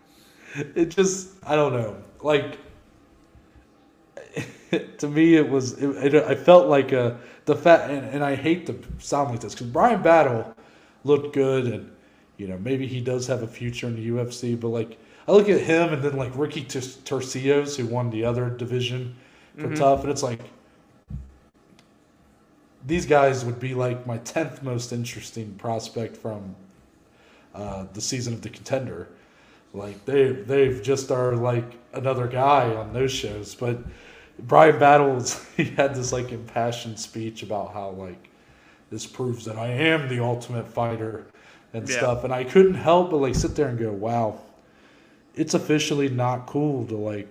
It 0.75 0.91
just, 0.91 1.31
I 1.45 1.57
don't 1.57 1.73
know. 1.73 1.97
Like, 2.21 2.59
to 4.99 5.09
me, 5.09 5.37
it 5.37 5.49
was, 5.49 5.73
it, 5.75 6.15
it, 6.15 6.25
I 6.25 6.35
felt 6.35 6.69
like 6.69 6.93
a, 6.93 7.19
the 7.45 7.57
fact, 7.57 7.91
and, 7.91 8.07
and 8.07 8.25
I 8.25 8.35
hate 8.35 8.67
to 8.67 8.79
sound 8.99 9.31
like 9.31 9.41
this 9.41 9.55
because 9.55 9.69
Brian 9.69 10.03
Battle 10.03 10.55
looked 11.05 11.35
good, 11.35 11.67
and 11.67 11.91
you 12.37 12.47
know 12.47 12.59
maybe 12.59 12.87
he 12.87 13.01
does 13.01 13.27
have 13.27 13.43
a 13.43 13.47
future 13.47 13.87
in 13.87 13.97
the 13.97 14.09
UFC, 14.09 14.59
but 14.59 14.69
like 14.69 14.99
I 15.27 15.33
look 15.33 15.49
at 15.49 15.61
him 15.61 15.93
and 15.93 16.03
then 16.03 16.17
like 16.17 16.37
Ricky 16.37 16.65
Turcios, 16.65 17.77
who 17.77 17.87
won 17.87 18.11
the 18.11 18.25
other 18.25 18.51
division 18.51 19.17
for 19.57 19.67
mm-hmm. 19.67 19.75
TUF, 19.75 20.03
and 20.03 20.11
it's 20.11 20.23
like 20.23 20.41
these 22.87 23.07
guys 23.07 23.45
would 23.45 23.61
be 23.61 23.75
like 23.75 24.07
my 24.07 24.19
tenth 24.19 24.62
most 24.62 24.93
interesting 24.93 25.55
prospect 25.55 26.17
from 26.17 26.55
uh, 27.55 27.87
the 27.93 28.01
season 28.01 28.35
of 28.35 28.43
the 28.43 28.51
contender. 28.51 29.09
Like 29.75 30.05
they 30.05 30.33
they've 30.33 30.83
just 30.83 31.11
are 31.11 31.35
like 31.35 31.65
another 31.93 32.27
guy 32.27 32.75
on 32.75 32.93
those 32.93 33.13
shows. 33.13 33.55
But 33.55 33.79
Brian 34.39 34.79
Battles 34.79 35.45
he 35.57 35.65
had 35.65 35.95
this 35.95 36.13
like 36.13 36.33
impassioned 36.33 36.99
speech 36.99 37.43
about 37.43 37.73
how 37.73 37.91
like 37.91 38.29
this 38.91 39.07
proves 39.07 39.45
that 39.47 39.57
I 39.57 39.69
am 39.69 40.09
the 40.09 40.21
ultimate 40.23 40.69
fighter 40.69 41.27
and 41.73 41.89
Yeah. 41.89 41.97
stuff. 41.97 42.25
And 42.25 42.33
I 42.35 42.45
couldn't 42.45 42.75
help 42.75 43.11
but 43.11 43.19
like 43.19 43.35
sit 43.35 43.55
there 43.57 43.69
and 43.69 43.79
go, 43.79 43.93
Wow, 43.93 44.41
it's 45.35 45.55
officially 45.55 46.09
not 46.11 46.47
cool 46.47 46.87
to 46.87 46.97
like 46.97 47.29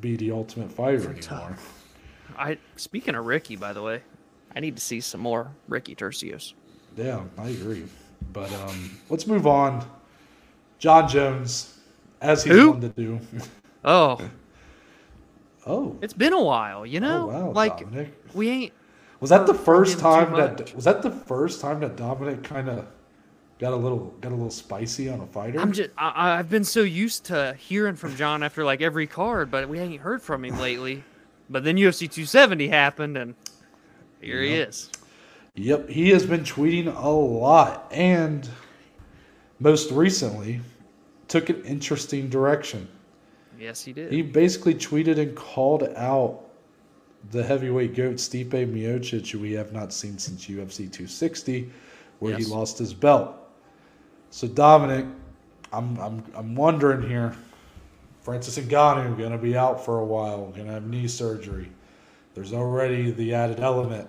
be 0.00 0.16
the 0.16 0.30
ultimate 0.30 0.72
fighter 0.72 1.10
anymore. 1.10 1.56
I 2.36 2.58
speaking 2.76 3.14
of 3.14 3.26
Ricky, 3.26 3.56
by 3.56 3.72
the 3.72 3.82
way, 3.82 4.02
I 4.54 4.60
need 4.60 4.76
to 4.76 4.82
see 4.82 5.00
some 5.00 5.20
more 5.20 5.50
Ricky 5.68 5.94
Turcios. 5.94 6.54
Yeah, 6.96 7.20
I 7.36 7.48
agree. 7.48 7.84
But 8.32 8.52
um, 8.52 8.90
let's 9.10 9.26
move 9.26 9.46
on. 9.46 9.86
Jon 10.78 11.08
Jones, 11.08 11.78
as 12.20 12.44
he's 12.44 12.52
Who? 12.54 12.80
to 12.80 12.88
do. 12.90 13.20
Oh, 13.84 14.20
Oh, 15.66 15.96
it's 16.02 16.12
been 16.14 16.32
a 16.32 16.42
while, 16.42 16.84
you 16.86 16.98
oh 16.98 17.02
know. 17.02 17.26
wow, 17.26 17.50
like 17.52 17.78
Dominic. 17.80 18.12
we 18.34 18.48
ain't. 18.48 18.72
Was 19.20 19.30
that 19.30 19.46
the 19.46 19.54
first 19.54 19.98
time 19.98 20.32
that 20.32 20.74
was 20.74 20.84
that 20.84 21.02
the 21.02 21.10
first 21.10 21.60
time 21.60 21.80
that 21.80 21.96
Dominic 21.96 22.42
kind 22.42 22.68
of 22.68 22.86
got 23.58 23.72
a 23.72 23.76
little 23.76 24.14
got 24.20 24.32
a 24.32 24.34
little 24.34 24.50
spicy 24.50 25.08
on 25.08 25.20
a 25.20 25.26
fighter? 25.26 25.60
I'm 25.60 25.72
just. 25.72 25.90
I, 25.98 26.08
I- 26.08 26.38
I've 26.38 26.50
been 26.50 26.64
so 26.64 26.82
used 26.82 27.24
to 27.26 27.54
hearing 27.58 27.96
from 27.96 28.16
Jon 28.16 28.42
after 28.42 28.64
like 28.64 28.80
every 28.82 29.06
card, 29.06 29.50
but 29.50 29.68
we 29.68 29.78
ain't 29.78 30.00
heard 30.00 30.22
from 30.22 30.44
him 30.44 30.58
lately. 30.58 31.04
But 31.50 31.64
then 31.64 31.76
UFC 31.76 32.00
270 32.10 32.68
happened, 32.68 33.16
and 33.16 33.34
here 34.20 34.42
he 34.42 34.54
is. 34.54 34.90
Yep, 35.54 35.88
he 35.88 36.10
has 36.10 36.24
been 36.26 36.42
tweeting 36.44 36.94
a 36.94 37.08
lot, 37.08 37.88
and 37.92 38.48
most 39.60 39.90
recently 39.90 40.60
took 41.26 41.48
an 41.48 41.62
interesting 41.64 42.28
direction. 42.28 42.88
Yes, 43.58 43.82
he 43.82 43.92
did. 43.92 44.12
He 44.12 44.22
basically 44.22 44.74
tweeted 44.74 45.18
and 45.18 45.34
called 45.36 45.82
out 45.96 46.44
the 47.30 47.42
heavyweight 47.42 47.94
goat 47.94 48.14
Stipe 48.14 48.50
Miocic, 48.50 49.30
who 49.30 49.40
we 49.40 49.52
have 49.52 49.72
not 49.72 49.92
seen 49.92 50.18
since 50.18 50.46
UFC 50.46 50.78
260, 50.78 51.70
where 52.20 52.36
he 52.36 52.44
lost 52.44 52.78
his 52.78 52.94
belt. 52.94 53.34
So 54.30 54.46
Dominic, 54.46 55.06
I'm 55.72 55.98
I'm 55.98 56.24
I'm 56.34 56.54
wondering 56.54 57.08
here. 57.08 57.34
Francis 58.20 58.58
Ngannou 58.58 59.16
going 59.16 59.32
to 59.32 59.38
be 59.38 59.56
out 59.56 59.82
for 59.84 60.00
a 60.00 60.04
while, 60.04 60.48
going 60.48 60.66
to 60.66 60.72
have 60.72 60.86
knee 60.86 61.08
surgery. 61.08 61.70
There's 62.34 62.52
already 62.52 63.10
the 63.10 63.34
added 63.34 63.60
element, 63.60 64.08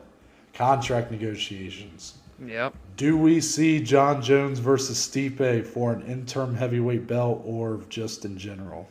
contract 0.53 1.09
negotiations. 1.09 2.18
Yep. 2.45 2.75
Do 2.95 3.17
we 3.17 3.41
see 3.41 3.81
Jon 3.81 4.21
Jones 4.21 4.59
versus 4.59 4.97
Stipe 4.97 5.65
for 5.65 5.93
an 5.93 6.01
interim 6.03 6.55
heavyweight 6.55 7.07
belt 7.07 7.41
or 7.45 7.81
just 7.89 8.25
in 8.25 8.37
general? 8.37 8.87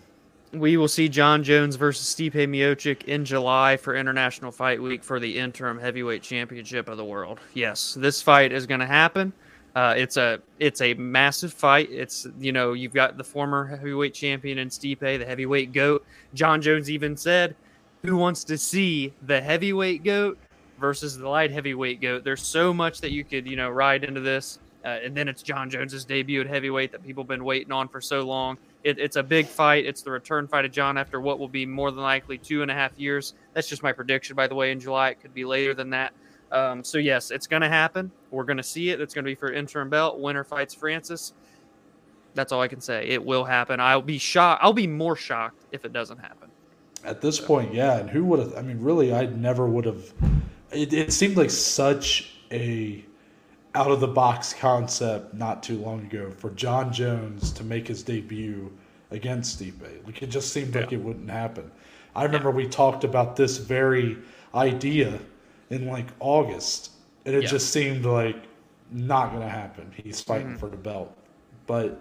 We 0.52 0.76
will 0.78 0.88
see 0.88 1.08
Jon 1.08 1.44
Jones 1.44 1.76
versus 1.76 2.06
Stipe 2.14 2.32
Miocic 2.32 3.04
in 3.04 3.24
July 3.24 3.76
for 3.76 3.94
International 3.94 4.50
Fight 4.50 4.80
Week 4.80 5.04
for 5.04 5.20
the 5.20 5.38
interim 5.38 5.78
heavyweight 5.78 6.22
championship 6.22 6.88
of 6.88 6.96
the 6.96 7.04
world. 7.04 7.38
Yes, 7.52 7.94
this 7.94 8.22
fight 8.22 8.52
is 8.52 8.66
going 8.66 8.80
to 8.80 8.86
happen. 8.86 9.32
Uh, 9.74 9.94
it's 9.96 10.16
a 10.16 10.40
it's 10.58 10.80
a 10.80 10.94
massive 10.94 11.52
fight. 11.52 11.90
It's 11.90 12.26
you 12.40 12.52
know 12.52 12.72
you've 12.72 12.94
got 12.94 13.18
the 13.18 13.24
former 13.24 13.66
heavyweight 13.66 14.14
champion 14.14 14.58
in 14.58 14.70
Stipe, 14.70 15.00
the 15.00 15.24
heavyweight 15.24 15.72
goat. 15.72 16.04
Jon 16.32 16.62
Jones 16.62 16.90
even 16.90 17.16
said, 17.16 17.54
"Who 18.02 18.16
wants 18.16 18.42
to 18.44 18.56
see 18.56 19.12
the 19.22 19.42
heavyweight 19.42 20.02
goat 20.02 20.38
versus 20.78 21.16
the 21.18 21.28
light 21.28 21.50
heavyweight 21.50 22.00
goat?" 22.00 22.24
There's 22.24 22.42
so 22.42 22.72
much 22.72 23.00
that 23.00 23.10
you 23.10 23.24
could 23.24 23.46
you 23.46 23.56
know 23.56 23.70
ride 23.70 24.04
into 24.04 24.20
this, 24.20 24.58
uh, 24.84 24.98
and 25.02 25.16
then 25.16 25.28
it's 25.28 25.42
Jon 25.42 25.70
Jones's 25.70 26.04
debut 26.04 26.40
at 26.40 26.46
heavyweight 26.46 26.92
that 26.92 27.04
people 27.04 27.24
have 27.24 27.28
been 27.28 27.44
waiting 27.44 27.72
on 27.72 27.88
for 27.88 28.00
so 28.00 28.22
long. 28.22 28.58
It, 28.84 28.98
it's 28.98 29.16
a 29.16 29.22
big 29.22 29.46
fight. 29.46 29.84
It's 29.86 30.02
the 30.02 30.10
return 30.10 30.46
fight 30.46 30.64
of 30.64 30.72
Jon 30.72 30.96
after 30.96 31.20
what 31.20 31.38
will 31.38 31.48
be 31.48 31.66
more 31.66 31.90
than 31.90 32.02
likely 32.02 32.38
two 32.38 32.62
and 32.62 32.70
a 32.70 32.74
half 32.74 32.98
years. 32.98 33.34
That's 33.54 33.68
just 33.68 33.82
my 33.82 33.92
prediction, 33.92 34.36
by 34.36 34.46
the 34.46 34.54
way. 34.54 34.70
In 34.70 34.80
July, 34.80 35.10
it 35.10 35.20
could 35.20 35.34
be 35.34 35.44
later 35.44 35.74
than 35.74 35.90
that. 35.90 36.12
Um, 36.50 36.82
so 36.82 36.98
yes, 36.98 37.30
it's 37.30 37.46
going 37.46 37.62
to 37.62 37.68
happen. 37.68 38.10
We're 38.30 38.44
going 38.44 38.56
to 38.56 38.62
see 38.62 38.90
it. 38.90 39.00
It's 39.00 39.14
going 39.14 39.24
to 39.24 39.30
be 39.30 39.34
for 39.34 39.52
interim 39.52 39.90
belt. 39.90 40.18
Winner 40.18 40.44
fights 40.44 40.74
Francis. 40.74 41.34
That's 42.34 42.52
all 42.52 42.60
I 42.60 42.68
can 42.68 42.80
say. 42.80 43.08
It 43.08 43.22
will 43.22 43.44
happen. 43.44 43.80
I'll 43.80 44.00
be 44.00 44.18
shocked. 44.18 44.62
I'll 44.62 44.72
be 44.72 44.86
more 44.86 45.16
shocked 45.16 45.66
if 45.72 45.84
it 45.84 45.92
doesn't 45.92 46.18
happen. 46.18 46.48
At 47.04 47.20
this 47.20 47.40
point, 47.40 47.74
yeah. 47.74 47.98
And 47.98 48.08
who 48.08 48.24
would 48.26 48.38
have? 48.38 48.56
I 48.56 48.62
mean, 48.62 48.80
really, 48.80 49.12
I 49.12 49.26
never 49.26 49.66
would 49.66 49.84
have. 49.84 50.12
It, 50.70 50.92
it 50.92 51.12
seemed 51.12 51.36
like 51.36 51.50
such 51.50 52.34
a 52.50 53.04
out 53.74 53.90
of 53.90 54.00
the 54.00 54.08
box 54.08 54.52
concept 54.54 55.34
not 55.34 55.62
too 55.62 55.78
long 55.78 56.00
ago 56.00 56.30
for 56.30 56.50
Jon 56.50 56.92
Jones 56.92 57.52
to 57.52 57.64
make 57.64 57.86
his 57.86 58.02
debut 58.02 58.72
against 59.10 59.60
Stipe. 59.60 60.06
Like 60.06 60.22
it 60.22 60.28
just 60.28 60.52
seemed 60.52 60.74
like 60.74 60.92
it 60.92 60.96
wouldn't 61.00 61.30
happen. 61.30 61.70
I 62.14 62.24
remember 62.24 62.50
we 62.50 62.66
talked 62.66 63.04
about 63.04 63.36
this 63.36 63.58
very 63.58 64.18
idea 64.54 65.18
in 65.70 65.86
like 65.86 66.06
August, 66.20 66.92
and 67.24 67.34
it 67.34 67.44
Yeah. 67.44 67.48
just 67.50 67.70
seemed 67.70 68.04
like 68.04 68.36
not 68.90 69.30
going 69.30 69.42
to 69.42 69.48
happen. 69.48 69.90
He's 69.94 70.20
fighting 70.20 70.54
Mhm. 70.54 70.58
for 70.58 70.68
the 70.68 70.76
belt, 70.76 71.14
but 71.66 72.00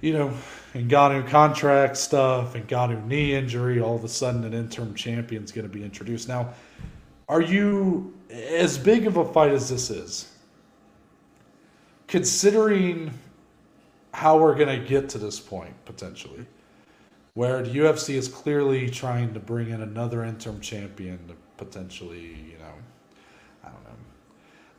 you 0.00 0.12
know, 0.12 0.30
and 0.74 0.90
Ngannou 0.90 1.26
contract 1.28 1.96
stuff, 1.96 2.54
and 2.54 2.68
Ngannou 2.68 3.06
knee 3.06 3.34
injury, 3.34 3.80
all 3.80 3.96
of 3.96 4.04
a 4.04 4.08
sudden 4.08 4.44
an 4.44 4.52
interim 4.52 4.94
champion's 4.94 5.50
going 5.50 5.66
to 5.66 5.72
be 5.72 5.82
introduced. 5.82 6.28
Now, 6.28 6.50
are 7.28 7.40
you 7.40 8.14
as 8.30 8.78
big 8.78 9.06
of 9.06 9.16
a 9.16 9.24
fight 9.24 9.52
as 9.52 9.68
this 9.68 9.90
is? 9.90 10.30
Considering 12.06 13.10
how 14.12 14.38
we're 14.38 14.54
going 14.54 14.80
to 14.80 14.86
get 14.86 15.08
to 15.10 15.18
this 15.18 15.40
point 15.40 15.74
potentially, 15.84 16.46
where 17.34 17.62
the 17.62 17.70
UFC 17.70 18.14
is 18.14 18.28
clearly 18.28 18.88
trying 18.88 19.34
to 19.34 19.40
bring 19.40 19.70
in 19.70 19.82
another 19.82 20.24
interim 20.24 20.60
champion 20.60 21.18
to 21.26 21.34
potentially, 21.56 22.36
you 22.52 22.58
know, 22.58 22.74
I 23.64 23.68
don't 23.68 23.84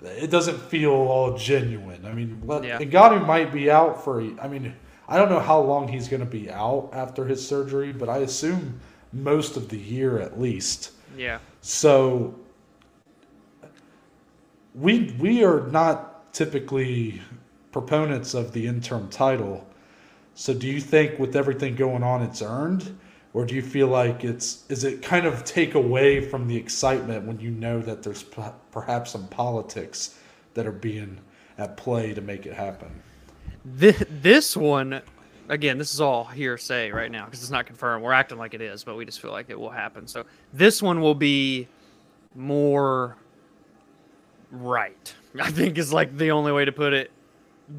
know. 0.03 0.23
It 0.23 0.29
doesn't 0.29 0.59
feel 0.59 0.91
all 0.91 1.37
genuine. 1.37 2.05
I 2.05 2.13
mean, 2.13 2.41
let, 2.45 2.63
Yeah. 2.63 2.79
Ngannou 2.79 3.25
might 3.25 3.51
be 3.51 3.69
out 3.69 4.03
for. 4.03 4.21
I 4.39 4.47
mean, 4.47 4.73
I 5.07 5.17
don't 5.17 5.29
know 5.29 5.39
how 5.39 5.59
long 5.59 5.87
he's 5.87 6.07
going 6.07 6.21
to 6.21 6.25
be 6.25 6.49
out 6.49 6.89
after 6.93 7.25
his 7.25 7.45
surgery, 7.45 7.91
but 7.91 8.07
I 8.09 8.19
assume 8.19 8.79
most 9.11 9.57
of 9.57 9.69
the 9.69 9.77
year 9.77 10.19
at 10.19 10.39
least. 10.39 10.91
Yeah. 11.17 11.39
So 11.67 12.35
we 14.75 15.15
we 15.17 15.43
are 15.43 15.61
not 15.69 16.31
typically 16.31 17.23
proponents 17.71 18.35
of 18.35 18.51
the 18.51 18.67
interim 18.67 19.09
title. 19.09 19.65
So 20.35 20.53
do 20.53 20.67
you 20.67 20.79
think 20.79 21.17
with 21.17 21.35
everything 21.35 21.73
going 21.75 22.03
on 22.03 22.21
it's 22.21 22.43
earned 22.43 22.95
or 23.33 23.47
do 23.47 23.55
you 23.55 23.63
feel 23.63 23.87
like 23.87 24.23
it's 24.23 24.63
is 24.69 24.83
it 24.83 25.01
kind 25.01 25.25
of 25.25 25.43
take 25.43 25.73
away 25.73 26.21
from 26.21 26.47
the 26.47 26.55
excitement 26.55 27.25
when 27.25 27.39
you 27.39 27.49
know 27.49 27.81
that 27.81 28.03
there's 28.03 28.21
p- 28.21 28.43
perhaps 28.69 29.09
some 29.09 29.27
politics 29.29 30.19
that 30.53 30.67
are 30.67 30.71
being 30.71 31.19
at 31.57 31.77
play 31.77 32.13
to 32.13 32.21
make 32.21 32.45
it 32.45 32.53
happen? 32.53 32.91
This, 33.65 34.03
this 34.07 34.55
one, 34.55 35.01
again, 35.49 35.77
this 35.77 35.93
is 35.93 36.01
all 36.01 36.25
hearsay 36.25 36.91
right 36.91 37.11
now 37.11 37.25
because 37.25 37.41
it's 37.41 37.51
not 37.51 37.65
confirmed. 37.65 38.03
We're 38.03 38.11
acting 38.13 38.37
like 38.37 38.53
it 38.53 38.61
is, 38.61 38.83
but 38.83 38.95
we 38.95 39.05
just 39.05 39.21
feel 39.21 39.31
like 39.31 39.49
it 39.49 39.59
will 39.59 39.69
happen. 39.69 40.07
So 40.07 40.25
this 40.53 40.81
one 40.81 41.01
will 41.01 41.15
be 41.15 41.67
more 42.35 43.15
right. 44.51 45.13
I 45.39 45.51
think 45.51 45.77
is 45.77 45.91
like 45.93 46.17
the 46.17 46.31
only 46.31 46.51
way 46.51 46.65
to 46.65 46.71
put 46.71 46.93
it. 46.93 47.11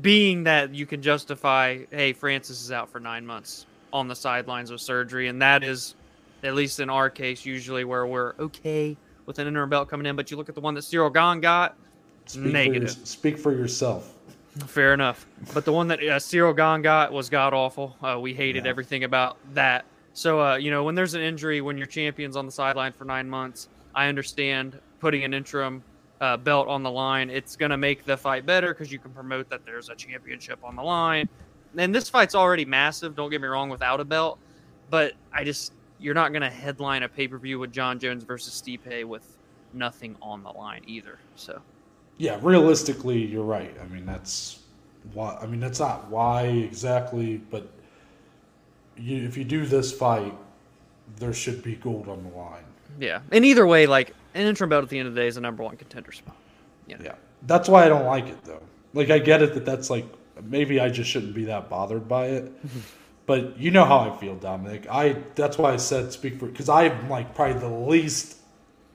Being 0.01 0.45
that 0.45 0.75
you 0.75 0.85
can 0.85 1.01
justify, 1.01 1.79
hey, 1.91 2.13
Francis 2.13 2.61
is 2.61 2.73
out 2.73 2.91
for 2.91 2.99
nine 2.99 3.25
months 3.25 3.67
on 3.93 4.09
the 4.09 4.17
sidelines 4.17 4.71
with 4.73 4.81
surgery, 4.81 5.29
and 5.29 5.41
that 5.41 5.63
is, 5.63 5.95
at 6.43 6.55
least 6.55 6.81
in 6.81 6.91
our 6.91 7.09
case, 7.09 7.47
usually 7.47 7.85
where 7.85 8.05
we're 8.05 8.35
okay 8.39 8.97
with 9.27 9.39
an 9.39 9.47
interim 9.47 9.71
belt 9.71 9.89
coming 9.89 10.07
in. 10.07 10.17
But 10.17 10.31
you 10.31 10.37
look 10.37 10.49
at 10.49 10.57
the 10.57 10.61
one 10.61 10.75
that 10.75 10.81
Ciryl 10.81 11.13
Gane 11.15 11.41
got, 11.41 11.77
Speak 12.27 12.43
For 12.43 12.49
Negative. 12.49 12.83
your, 12.97 13.07
speak 13.07 13.39
for 13.39 13.53
yourself. 13.53 14.16
Fair 14.67 14.95
enough. 14.95 15.27
But 15.53 15.65
the 15.65 15.73
one 15.73 15.89
that 15.89 15.99
uh, 16.01 16.17
Ciryl 16.19 16.57
Gane 16.57 16.83
got 16.83 17.13
was 17.13 17.29
god 17.29 17.53
awful. 17.53 17.97
Uh, 18.03 18.19
we 18.21 18.33
hated 18.33 18.65
Yeah. 18.65 18.71
everything 18.71 19.05
about 19.05 19.37
that. 19.55 19.85
So, 20.15 20.41
uh, 20.41 20.57
you 20.57 20.71
know, 20.71 20.83
when 20.85 20.95
there's 20.95 21.13
an 21.15 21.21
injury, 21.21 21.61
when 21.61 21.77
your 21.77 21.87
champion's 21.87 22.37
on 22.37 22.47
the 22.47 22.53
sideline 22.53 22.93
for 22.93 23.05
nine 23.05 23.29
months, 23.29 23.69
I 23.95 24.09
understand 24.09 24.79
putting 24.99 25.25
an 25.25 25.35
interim 25.35 25.83
uh, 26.23 26.39
belt 26.39 26.69
on 26.69 26.83
the 26.83 26.91
line. 26.91 27.29
It's 27.29 27.55
going 27.57 27.71
to 27.71 27.77
make 27.77 28.05
the 28.05 28.17
fight 28.17 28.47
better 28.47 28.73
because 28.73 28.91
you 28.91 28.99
can 28.99 29.11
promote 29.11 29.51
that 29.51 29.67
there's 29.67 29.91
a 29.91 29.95
championship 29.95 30.59
on 30.65 30.75
the 30.75 30.83
line. 30.83 31.29
And 31.77 31.95
this 31.95 32.09
fight's 32.09 32.35
already 32.35 32.65
massive, 32.65 33.15
don't 33.15 33.29
get 33.29 33.43
me 33.43 33.49
wrong, 33.49 33.69
without 33.69 34.01
a 34.01 34.05
belt. 34.05 34.39
But 34.89 35.13
I 35.35 35.45
just, 35.45 35.73
you're 35.99 36.15
not 36.15 36.33
going 36.33 36.41
to 36.41 36.49
headline 36.51 37.03
a 37.03 37.09
pay 37.11 37.29
per 37.29 37.37
view 37.37 37.59
with 37.59 37.73
Jon 37.73 37.99
Jones 37.99 38.25
versus 38.25 38.55
Stipe 38.63 39.05
with 39.05 39.37
nothing 39.75 40.17
on 40.23 40.43
the 40.43 40.51
line 40.51 40.83
either. 40.87 41.19
So, 41.35 41.61
Yeah, 42.19 42.39
realistically, 42.43 43.25
you're 43.25 43.45
right. 43.45 43.75
I 43.83 43.87
mean, 43.87 44.07
that's 44.07 44.61
why. 45.13 45.39
I 45.41 45.47
mean, 45.47 45.61
that's 45.61 45.81
not 45.81 46.09
why 46.09 46.45
exactly, 46.45 47.37
but 47.37 47.69
you, 48.97 49.25
if 49.25 49.37
you 49.37 49.45
do 49.45 49.67
this 49.67 49.93
fight, 49.93 50.35
there 51.17 51.35
should 51.35 51.63
be 51.63 51.77
gold 51.77 52.09
on 52.09 52.23
the 52.23 52.37
line. 52.37 52.65
Yeah, 52.99 53.21
and 53.31 53.45
either 53.45 53.67
way, 53.67 53.87
like 53.87 54.15
an 54.35 54.47
interim 54.47 54.71
belt 54.71 54.85
at 54.85 54.89
the 54.89 54.99
end 54.99 55.09
of 55.09 55.15
the 55.15 55.21
day 55.21 55.27
is 55.27 55.37
a 55.37 55.41
number 55.41 55.63
one 55.63 55.77
contender 55.77 56.13
spot. 56.13 56.37
Yeah, 56.87 57.15
that's 57.47 57.69
why 57.69 57.85
I 57.85 57.89
don't 57.89 58.07
like 58.07 58.29
it 58.29 58.43
though. 58.45 58.63
Like, 58.95 59.11
I 59.11 59.19
get 59.19 59.43
it 59.43 59.53
that 59.55 59.67
that's 59.67 59.91
like 59.91 60.07
maybe 60.43 60.81
I 60.81 60.89
just 60.89 61.11
shouldn't 61.11 61.35
be 61.35 61.45
that 61.47 61.69
bothered 61.69 62.09
by 62.09 62.27
it. 62.27 62.53
but 63.27 63.59
you 63.59 63.71
know 63.71 63.85
how 63.85 63.99
I 63.99 64.17
feel, 64.17 64.37
Dominic. 64.37 64.87
I 64.91 65.17
that's 65.35 65.59
why 65.59 65.73
I 65.73 65.77
said 65.77 66.13
speak 66.13 66.39
for 66.39 66.47
because 66.47 66.69
I'm 66.69 67.09
like 67.11 67.35
probably 67.35 67.61
the 67.61 67.69
least 67.69 68.39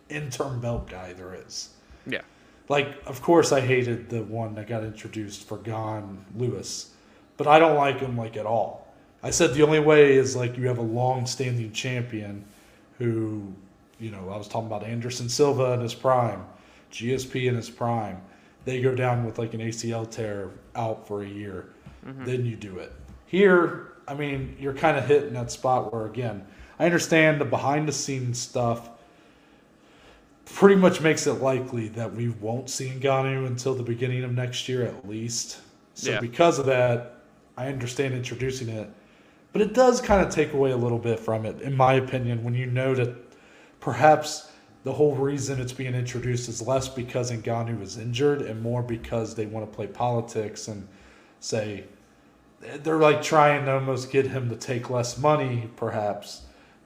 interim 0.10 0.60
belt 0.60 0.90
guy 0.90 1.14
there 1.14 1.36
is. 1.36 1.70
Yeah. 2.08 2.22
Like, 2.70 2.96
of 3.06 3.22
course, 3.22 3.52
I 3.52 3.62
hated 3.62 4.10
the 4.10 4.24
one 4.24 4.56
that 4.56 4.68
got 4.68 4.84
introduced 4.84 5.48
for 5.48 5.58
Gane 5.58 6.24
Lewis, 6.36 6.94
but 7.38 7.48
I 7.48 7.60
don't 7.60 7.76
like 7.76 8.00
him 8.00 8.18
like 8.18 8.38
at 8.38 8.46
all. 8.46 8.88
I 9.24 9.30
said 9.30 9.54
the 9.54 9.64
only 9.64 9.80
way 9.80 10.16
is 10.16 10.36
like 10.36 10.58
you 10.58 10.68
have 10.68 10.78
a 10.78 10.84
long-standing 10.84 11.72
champion 11.74 12.46
who, 12.98 13.54
you 14.00 14.12
know, 14.12 14.30
I 14.30 14.38
was 14.38 14.48
talking 14.48 14.68
about 14.68 14.84
Anderson 14.84 15.30
Silva 15.30 15.74
in 15.74 15.82
his 15.82 15.94
prime, 15.94 16.46
GSP 16.92 17.48
in 17.48 17.56
his 17.56 17.70
prime. 17.70 18.22
They 18.66 18.82
go 18.82 18.96
down 18.96 19.26
with 19.26 19.38
like 19.38 19.54
an 19.54 19.60
ACL 19.60 20.10
tear 20.10 20.52
out 20.76 21.08
for 21.08 21.24
a 21.24 21.28
year, 21.28 21.70
mm-hmm. 22.06 22.26
then 22.26 22.46
you 22.46 22.56
do 22.56 22.78
it. 22.78 22.94
Here, 23.26 23.94
I 24.08 24.14
mean, 24.14 24.56
you're 24.60 24.74
kind 24.74 24.98
of 24.98 25.06
hitting 25.06 25.34
that 25.34 25.52
spot 25.52 25.94
where 25.94 26.06
again, 26.06 26.46
I 26.80 26.86
understand 26.86 27.42
the 27.42 27.46
behind-the-scenes 27.46 28.40
stuff 28.40 28.91
pretty 30.54 30.76
much 30.76 31.02
makes 31.02 31.28
it 31.28 31.34
likely 31.34 31.88
that 31.90 32.14
we 32.14 32.30
won't 32.30 32.70
see 32.70 32.90
Ngannou 32.90 33.48
until 33.48 33.74
the 33.74 33.84
beginning 33.84 34.24
of 34.24 34.34
next 34.34 34.68
year 34.70 34.84
at 34.84 35.08
least. 35.08 35.60
So 35.94 36.12
Yeah. 36.12 36.20
because 36.20 36.60
of 36.60 36.66
that, 36.68 37.18
I 37.58 37.68
understand 37.68 38.14
introducing 38.14 38.70
it, 38.70 38.90
but 39.54 39.62
it 39.62 39.74
does 39.74 40.02
kind 40.02 40.26
of 40.26 40.34
take 40.34 40.54
away 40.54 40.72
a 40.72 40.78
little 40.78 41.00
bit 41.00 41.20
from 41.20 41.46
it, 41.46 41.62
in 41.62 41.76
my 41.76 41.94
opinion, 41.96 42.44
when 42.44 42.54
you 42.54 42.66
know 42.66 42.96
that 42.96 43.16
perhaps 43.80 44.52
the 44.84 44.94
whole 44.94 45.16
reason 45.16 45.60
it's 45.60 45.74
being 45.74 45.94
introduced 45.94 46.50
is 46.50 46.62
less 46.66 46.88
because 46.88 47.32
Ngannou 47.32 47.82
is 47.82 47.98
injured 47.98 48.42
and 48.42 48.62
more 48.62 48.82
because 48.82 49.36
they 49.36 49.46
want 49.46 49.70
to 49.70 49.76
play 49.76 49.88
politics 49.88 50.68
and 50.68 50.88
say 51.40 51.84
they're 52.84 52.98
like 52.98 53.22
trying 53.22 53.66
to 53.66 53.74
almost 53.74 54.12
get 54.12 54.28
him 54.28 54.50
to 54.50 54.56
take 54.56 54.90
less 54.90 55.18
money, 55.18 55.70
perhaps, 55.76 56.42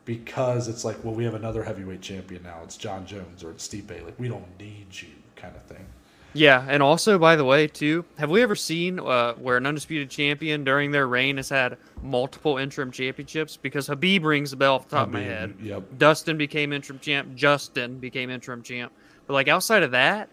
because 0.06 0.68
it's 0.68 0.86
like, 0.86 1.04
well, 1.04 1.14
we 1.14 1.26
have 1.26 1.34
another 1.34 1.64
heavyweight 1.64 2.02
champion 2.02 2.44
now. 2.44 2.60
It's 2.64 2.78
Jon 2.78 3.06
Jones 3.06 3.44
or 3.44 3.52
it's 3.52 3.68
Stipe. 3.68 4.04
Like, 4.04 4.20
we 4.20 4.28
don't 4.28 4.46
need 4.60 4.88
you, 4.92 5.10
kind 5.36 5.56
of 5.56 5.64
thing. 5.64 5.86
Yeah, 6.34 6.66
and 6.68 6.84
also 6.84 7.18
by 7.18 7.38
the 7.38 7.46
way, 7.46 7.66
too, 7.66 8.04
have 8.18 8.30
we 8.30 8.44
ever 8.44 8.56
seen 8.56 9.00
uh, 9.00 9.34
where 9.36 9.56
an 9.56 9.66
undisputed 9.66 10.10
champion 10.10 10.66
during 10.66 10.92
their 10.92 11.08
reign 11.08 11.38
has 11.38 11.48
had 11.48 11.78
multiple 12.04 12.58
interim 12.58 12.92
championships? 12.92 13.56
Because 13.56 13.88
Khabib 13.88 14.24
rings 14.24 14.52
the 14.52 14.58
bell 14.58 14.76
off 14.76 14.90
the 14.90 14.98
top 14.98 15.08
of 15.08 15.14
my 15.14 15.22
head. 15.22 15.56
Yep. 15.62 15.98
Dustin 15.98 16.38
became 16.38 16.74
interim 16.74 17.00
champ. 17.00 17.36
Justin 17.36 18.00
became 18.00 18.30
interim 18.30 18.64
champ. 18.64 18.92
But 19.28 19.34
like 19.34 19.48
outside 19.48 19.82
of 19.84 19.92
that, 19.92 20.28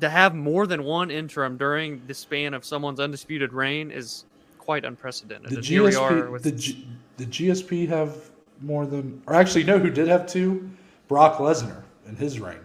to 0.00 0.08
have 0.08 0.36
more 0.36 0.68
than 0.68 0.84
one 0.84 1.10
interim 1.10 1.56
during 1.56 2.00
the 2.06 2.14
span 2.14 2.54
of 2.54 2.64
someone's 2.64 3.00
undisputed 3.00 3.52
reign 3.52 3.90
is 3.90 4.24
quite 4.56 4.84
unprecedented. 4.84 5.50
The 5.50 5.60
here 5.60 5.82
we 5.82 5.96
are 5.96 6.12
GSP, 6.12 6.30
with 6.30 6.42
the, 6.44 6.52
G, 6.52 6.88
the 7.16 7.26
GSP 7.26 7.88
have 7.88 8.29
more 8.60 8.86
than, 8.86 9.22
or 9.26 9.34
actually, 9.34 9.64
no, 9.64 9.78
who 9.78 9.90
did 9.90 10.08
have 10.08 10.26
two? 10.26 10.70
Brock 11.08 11.38
Lesnar 11.38 11.82
in 12.06 12.16
his 12.16 12.38
reign. 12.40 12.58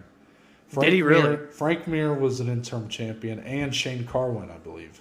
Did 0.80 0.94
he 0.94 1.02
really? 1.02 1.24
Mir, 1.38 1.48
Frank 1.52 1.88
Mir 1.88 2.14
was 2.14 2.40
an 2.42 2.50
interim 2.50 2.90
champion, 2.90 3.40
and 3.42 3.74
Shane 3.74 4.06
Carwin, 4.06 4.50
I 4.52 4.58
believe. 4.58 5.00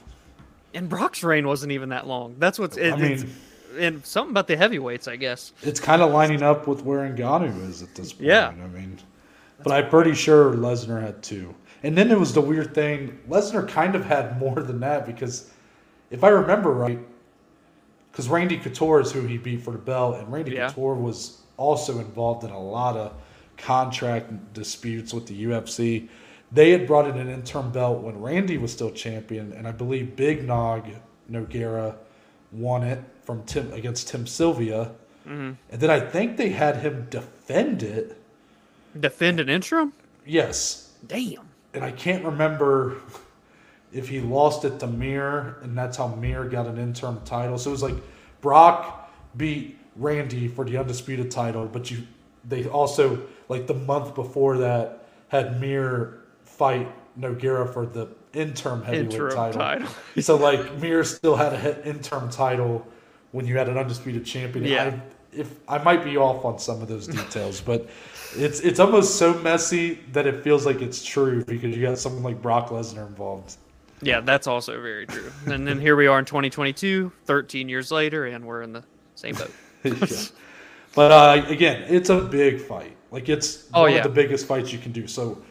and 0.72 0.88
Brock's 0.88 1.22
reign 1.22 1.46
wasn't 1.46 1.72
even 1.72 1.88
that 1.90 2.06
long. 2.06 2.36
That's 2.38 2.58
what's 2.58 2.76
it, 2.76 2.92
I 2.92 2.96
mean- 2.96 3.30
and 3.78 4.06
something 4.06 4.30
about 4.30 4.46
the 4.46 4.56
heavyweights, 4.56 5.08
I 5.08 5.16
guess. 5.16 5.52
It's 5.62 5.80
kind 5.80 6.00
of 6.00 6.12
lining 6.12 6.42
up 6.44 6.68
with 6.68 6.82
where 6.84 7.00
Ngannou 7.10 7.68
is 7.68 7.82
at 7.82 7.92
this 7.96 8.12
point. 8.12 8.26
Yeah. 8.28 8.48
I 8.50 8.68
mean, 8.68 8.98
but 9.64 9.72
I'm 9.72 9.88
pretty 9.88 10.14
sure 10.14 10.54
Lesnar 10.54 11.02
had 11.02 11.20
two. 11.24 11.52
And 11.82 11.98
then 11.98 12.12
it 12.12 12.18
was 12.18 12.32
the 12.32 12.40
weird 12.40 12.72
thing. 12.72 13.18
Lesnar 13.28 13.68
kind 13.68 13.96
of 13.96 14.04
had 14.04 14.38
more 14.38 14.62
than 14.62 14.78
that 14.80 15.06
because, 15.06 15.50
if 16.12 16.22
I 16.22 16.28
remember 16.28 16.70
right, 16.70 17.00
because 18.14 18.28
Randy 18.28 18.58
Couture 18.58 19.00
is 19.00 19.10
who 19.10 19.22
he 19.22 19.38
beat 19.38 19.62
for 19.62 19.72
the 19.72 19.78
belt, 19.78 20.20
and 20.20 20.32
Randy 20.32 20.52
Yeah. 20.52 20.68
Couture 20.68 20.94
was 20.94 21.42
also 21.56 21.98
involved 21.98 22.44
in 22.44 22.50
a 22.50 22.60
lot 22.60 22.96
of 22.96 23.12
contract 23.56 24.54
disputes 24.54 25.12
with 25.12 25.26
the 25.26 25.34
UFC. 25.34 26.08
They 26.52 26.70
had 26.70 26.86
brought 26.86 27.08
in 27.08 27.18
an 27.18 27.28
interim 27.28 27.72
belt 27.72 28.02
when 28.02 28.20
Randy 28.20 28.56
was 28.56 28.72
still 28.72 28.92
champion, 28.92 29.52
and 29.52 29.66
I 29.66 29.72
believe 29.72 30.14
Big 30.14 30.46
Nog 30.46 30.86
Nogueira 31.28 31.96
won 32.52 32.84
it 32.84 33.02
from 33.24 33.42
Tim 33.46 33.72
against 33.72 34.08
Tim 34.08 34.28
Sylvia. 34.28 34.92
Mm-hmm. 35.26 35.52
And 35.72 35.80
then 35.80 35.90
I 35.90 35.98
think 35.98 36.36
they 36.36 36.50
had 36.50 36.76
him 36.76 37.08
defend 37.10 37.82
it. 37.82 38.16
Defend 38.98 39.40
an 39.40 39.48
interim? 39.48 39.92
Yes. 40.24 40.92
Damn. 41.04 41.48
And 41.72 41.82
I 41.82 41.90
can't 41.90 42.24
remember 42.24 42.98
if 43.94 44.08
he 44.08 44.20
lost 44.20 44.64
it 44.64 44.80
to 44.80 44.86
Mir, 44.86 45.56
and 45.62 45.78
that's 45.78 45.96
how 45.96 46.08
Mir 46.08 46.44
got 46.44 46.66
an 46.66 46.78
interim 46.78 47.20
title. 47.24 47.56
So 47.56 47.70
it 47.70 47.72
was 47.72 47.82
like 47.82 47.94
Brock 48.40 49.10
beat 49.36 49.78
Randy 49.96 50.48
for 50.48 50.64
the 50.64 50.76
undisputed 50.76 51.30
title, 51.30 51.66
but 51.66 51.90
you 51.90 52.02
they 52.46 52.66
also 52.66 53.22
like 53.48 53.66
the 53.66 53.74
month 53.74 54.14
before 54.14 54.58
that 54.58 55.06
had 55.28 55.60
Mir 55.60 56.20
fight 56.44 56.88
Nogueira 57.18 57.72
for 57.72 57.86
the 57.86 58.08
interim 58.32 58.82
heavyweight 58.82 59.12
Interim 59.12 59.34
title. 59.34 59.60
title. 59.60 59.88
so 60.20 60.36
like 60.36 60.78
Mir 60.78 61.04
still 61.04 61.36
had 61.36 61.52
a 61.52 61.88
interim 61.88 62.28
title 62.28 62.86
when 63.30 63.46
you 63.46 63.56
had 63.56 63.68
an 63.68 63.78
undisputed 63.78 64.26
champion. 64.26 64.64
Yeah. 64.64 64.84
I, 64.84 65.00
if 65.32 65.58
I 65.68 65.78
might 65.78 66.04
be 66.04 66.16
off 66.16 66.44
on 66.44 66.58
some 66.58 66.82
of 66.82 66.88
those 66.88 67.06
details, 67.06 67.60
but 67.60 67.88
it's 68.36 68.60
it's 68.60 68.80
almost 68.80 69.16
so 69.16 69.34
messy 69.34 70.00
that 70.12 70.26
it 70.26 70.42
feels 70.42 70.66
like 70.66 70.82
it's 70.82 71.04
true 71.04 71.44
because 71.44 71.76
you 71.76 71.82
got 71.82 71.98
someone 71.98 72.22
like 72.22 72.42
Brock 72.42 72.68
Lesnar 72.70 73.06
involved. 73.06 73.56
Yeah, 74.04 74.20
that's 74.20 74.46
also 74.46 74.80
very 74.80 75.06
true. 75.06 75.30
and 75.46 75.66
then 75.66 75.80
here 75.80 75.96
we 75.96 76.06
are 76.06 76.18
in 76.18 76.24
2022, 76.24 77.10
13 77.24 77.68
years 77.68 77.90
later, 77.90 78.26
and 78.26 78.44
we're 78.44 78.62
in 78.62 78.72
the 78.72 78.84
same 79.14 79.34
boat. 79.34 79.50
Yeah. 79.84 80.16
But 80.94 81.10
uh, 81.12 81.44
again, 81.48 81.82
it's 81.88 82.08
a 82.08 82.20
big 82.20 82.60
fight. 82.60 82.96
Like 83.10 83.28
it's 83.28 83.68
Oh, 83.74 83.82
one 83.82 83.92
yeah. 83.92 83.98
of 83.98 84.04
the 84.04 84.08
biggest 84.10 84.46
fights 84.46 84.72
you 84.72 84.78
can 84.78 84.92
do. 84.92 85.06
So 85.06 85.42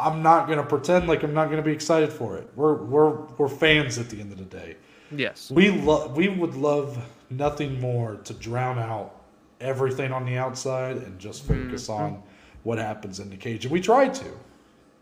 I'm 0.00 0.22
not 0.22 0.48
gonna 0.48 0.64
pretend 0.64 1.06
like 1.06 1.22
I'm 1.22 1.34
not 1.34 1.50
gonna 1.50 1.62
be 1.62 1.70
excited 1.72 2.12
for 2.12 2.36
it. 2.38 2.48
We're 2.56 2.74
we're 2.74 3.10
we're 3.38 3.48
fans 3.48 3.98
at 3.98 4.08
the 4.10 4.20
end 4.20 4.32
of 4.32 4.38
the 4.38 4.44
day. 4.44 4.76
Yes. 5.10 5.50
We 5.50 5.70
love 5.70 6.16
we 6.16 6.28
would 6.28 6.54
love 6.54 6.98
nothing 7.30 7.78
more 7.80 8.16
to 8.16 8.32
drown 8.34 8.78
out 8.78 9.20
everything 9.60 10.12
on 10.12 10.24
the 10.26 10.36
outside 10.36 10.96
and 10.96 11.18
just 11.18 11.44
focus 11.46 11.88
Mm-hmm. 11.88 12.02
on 12.02 12.22
what 12.64 12.78
happens 12.78 13.20
in 13.20 13.30
the 13.30 13.36
cage. 13.36 13.64
And 13.66 13.72
we 13.72 13.80
try 13.80 14.08
to. 14.08 14.24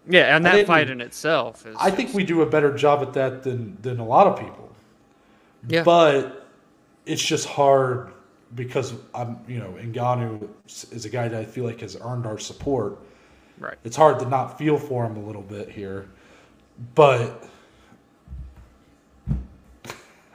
Yeah, 0.06 0.36
and 0.36 0.44
that 0.44 0.52
didn't- 0.52 0.66
fight 0.66 0.90
in 0.90 1.00
itself 1.00 1.66
is. 1.66 1.76
I 1.80 1.90
think 1.90 2.12
we 2.14 2.24
do 2.24 2.42
a 2.42 2.46
better 2.46 2.74
job 2.76 3.00
at 3.02 3.12
that 3.14 3.42
than 3.42 3.76
than 3.82 3.98
a 3.98 4.04
lot 4.04 4.26
of 4.26 4.38
people. 4.38 4.70
Yeah. 5.68 5.82
But 5.82 6.46
it's 7.06 7.22
just 7.22 7.46
hard 7.48 8.10
because 8.54 8.94
I'm, 9.14 9.38
you 9.48 9.58
know, 9.58 9.74
Ngannou 9.80 10.48
is 10.92 11.04
a 11.04 11.08
guy 11.08 11.28
that 11.28 11.40
I 11.40 11.44
feel 11.44 11.64
like 11.64 11.80
has 11.80 11.96
earned 12.00 12.26
our 12.26 12.38
support. 12.38 12.98
Right. 13.58 13.76
It's 13.84 13.96
hard 13.96 14.18
to 14.20 14.26
not 14.28 14.58
feel 14.58 14.78
for 14.78 15.06
him 15.06 15.16
a 15.16 15.20
little 15.20 15.42
bit 15.42 15.70
here, 15.70 16.08
but. 16.94 17.48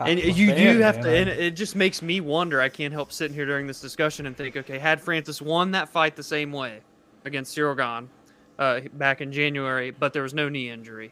I'm 0.01 0.07
And 0.17 0.19
you 0.19 0.47
fan, 0.47 0.57
do 0.75 0.79
have 0.79 0.95
man. 0.95 1.03
to, 1.03 1.15
and 1.17 1.29
it 1.29 1.51
just 1.55 1.75
makes 1.75 2.01
me 2.01 2.21
wonder. 2.21 2.61
I 2.61 2.69
can't 2.69 2.93
help 2.93 3.11
sitting 3.11 3.35
here 3.35 3.45
during 3.45 3.67
this 3.67 3.81
discussion 3.81 4.25
and 4.25 4.35
think, 4.35 4.55
okay, 4.55 4.79
had 4.79 5.01
Francis 5.01 5.41
won 5.41 5.71
that 5.71 5.89
fight 5.89 6.15
the 6.15 6.23
same 6.23 6.51
way 6.53 6.79
against 7.25 7.55
Ciryl 7.55 7.75
Gane 7.75 8.09
uh, 8.59 8.81
back 8.93 9.21
in 9.21 9.31
January, 9.31 9.89
but 9.89 10.13
there 10.13 10.21
was 10.21 10.35
no 10.35 10.49
knee 10.49 10.69
injury, 10.69 11.11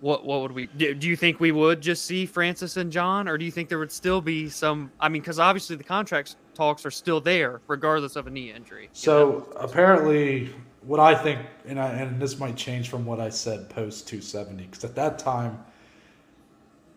what 0.00 0.24
what 0.24 0.42
would 0.42 0.52
we 0.52 0.66
do? 0.66 0.94
Do 0.94 1.08
you 1.08 1.16
think 1.16 1.40
we 1.40 1.52
would 1.52 1.80
just 1.80 2.04
see 2.04 2.26
Francis 2.26 2.76
and 2.76 2.90
Jon, 2.90 3.28
or 3.28 3.38
do 3.38 3.44
you 3.44 3.50
think 3.50 3.68
there 3.68 3.78
would 3.78 3.92
still 3.92 4.20
be 4.20 4.48
some? 4.48 4.90
I 5.00 5.08
mean, 5.08 5.22
because 5.22 5.38
obviously 5.38 5.76
the 5.76 5.84
contract 5.84 6.36
talks 6.54 6.84
are 6.84 6.90
still 6.90 7.20
there, 7.20 7.60
regardless 7.66 8.16
of 8.16 8.26
a 8.26 8.30
knee 8.30 8.50
injury. 8.50 8.82
you 8.82 8.88
know? 8.88 8.92
So 8.92 9.52
apparently, 9.56 10.50
what 10.82 11.00
I 11.00 11.14
think, 11.14 11.40
and 11.66 11.80
I, 11.80 11.88
and 11.88 12.20
this 12.20 12.38
might 12.38 12.56
change 12.56 12.88
from 12.88 13.04
what 13.04 13.20
I 13.20 13.28
said 13.28 13.68
post 13.68 14.08
270, 14.08 14.64
because 14.64 14.84
at 14.84 14.94
that 14.96 15.18
time, 15.18 15.64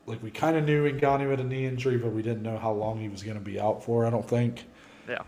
like 0.05 0.21
we 0.21 0.31
kind 0.31 0.57
of 0.57 0.65
knew 0.65 0.89
Ngannou 0.91 1.29
had 1.29 1.39
a 1.39 1.43
knee 1.43 1.65
injury, 1.65 1.97
but 1.97 2.11
we 2.11 2.21
didn't 2.21 2.43
know 2.43 2.57
how 2.57 2.71
long 2.71 2.99
he 2.99 3.09
was 3.09 3.23
going 3.23 3.37
to 3.37 3.43
be 3.43 3.59
out 3.59 3.83
for. 3.83 4.05
I 4.05 4.09
don't 4.09 4.27
think. 4.27 4.65
yeah, 5.07 5.23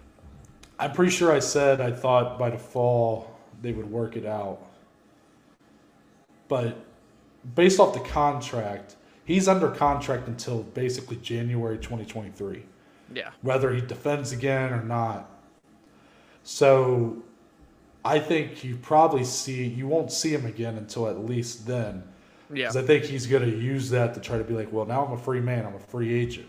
I'm 0.78 0.92
pretty 0.92 1.12
sure 1.12 1.32
I 1.32 1.40
said 1.40 1.80
I 1.80 1.92
thought 1.92 2.38
by 2.38 2.50
the 2.50 2.58
fall 2.58 3.31
they 3.62 3.72
would 3.72 3.90
work 3.90 4.16
it 4.18 4.26
out, 4.26 4.60
but 6.48 6.78
based 7.56 7.80
off 7.80 7.94
the 7.94 8.00
contract, 8.00 8.96
he's 9.26 9.48
under 9.48 9.70
contract 9.70 10.28
until 10.28 10.64
basically 10.64 11.18
January 11.18 11.78
2023 11.78 12.64
yeah, 13.14 13.32
whether 13.42 13.74
he 13.74 13.82
defends 13.82 14.32
again 14.32 14.74
or 14.74 14.84
not. 14.84 15.30
So 16.44 17.22
I 18.04 18.20
think 18.20 18.64
you 18.64 18.78
probably 18.78 19.24
see 19.24 19.66
you 19.66 19.88
won't 19.88 20.12
see 20.12 20.34
him 20.34 20.46
again 20.46 20.78
until 20.78 21.08
at 21.08 21.26
least 21.26 21.68
then. 21.68 22.04
yeah, 22.50 22.68
Because 22.68 22.78
I 22.78 22.82
think 22.84 23.06
he's 23.06 23.28
going 23.28 23.44
to 23.44 23.58
use 23.58 23.90
that 23.92 24.14
to 24.16 24.20
try 24.20 24.38
to 24.38 24.44
be 24.44 24.54
like, 24.54 24.72
well, 24.72 24.86
now 24.86 25.06
I'm 25.06 25.14
a 25.14 25.18
free 25.18 25.42
man, 25.42 25.66
I'm 25.66 25.76
a 25.76 25.80
free 25.80 26.14
agent, 26.14 26.48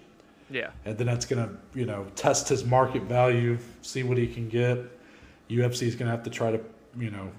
yeah, 0.51 0.71
and 0.85 0.97
then 0.97 1.07
that's 1.07 1.27
going 1.27 1.47
to 1.47 1.55
you 1.79 1.87
know 1.87 2.07
test 2.15 2.49
his 2.49 2.65
market 2.65 3.03
value, 3.03 3.59
see 3.83 4.03
what 4.03 4.19
he 4.19 4.27
can 4.27 4.49
get. 4.49 4.79
UFC 5.51 5.83
is 5.83 5.95
going 5.95 6.07
to 6.07 6.17
have 6.17 6.23
to 6.23 6.31
try 6.31 6.51
to 6.51 6.61
you 6.99 7.11
know 7.11 7.31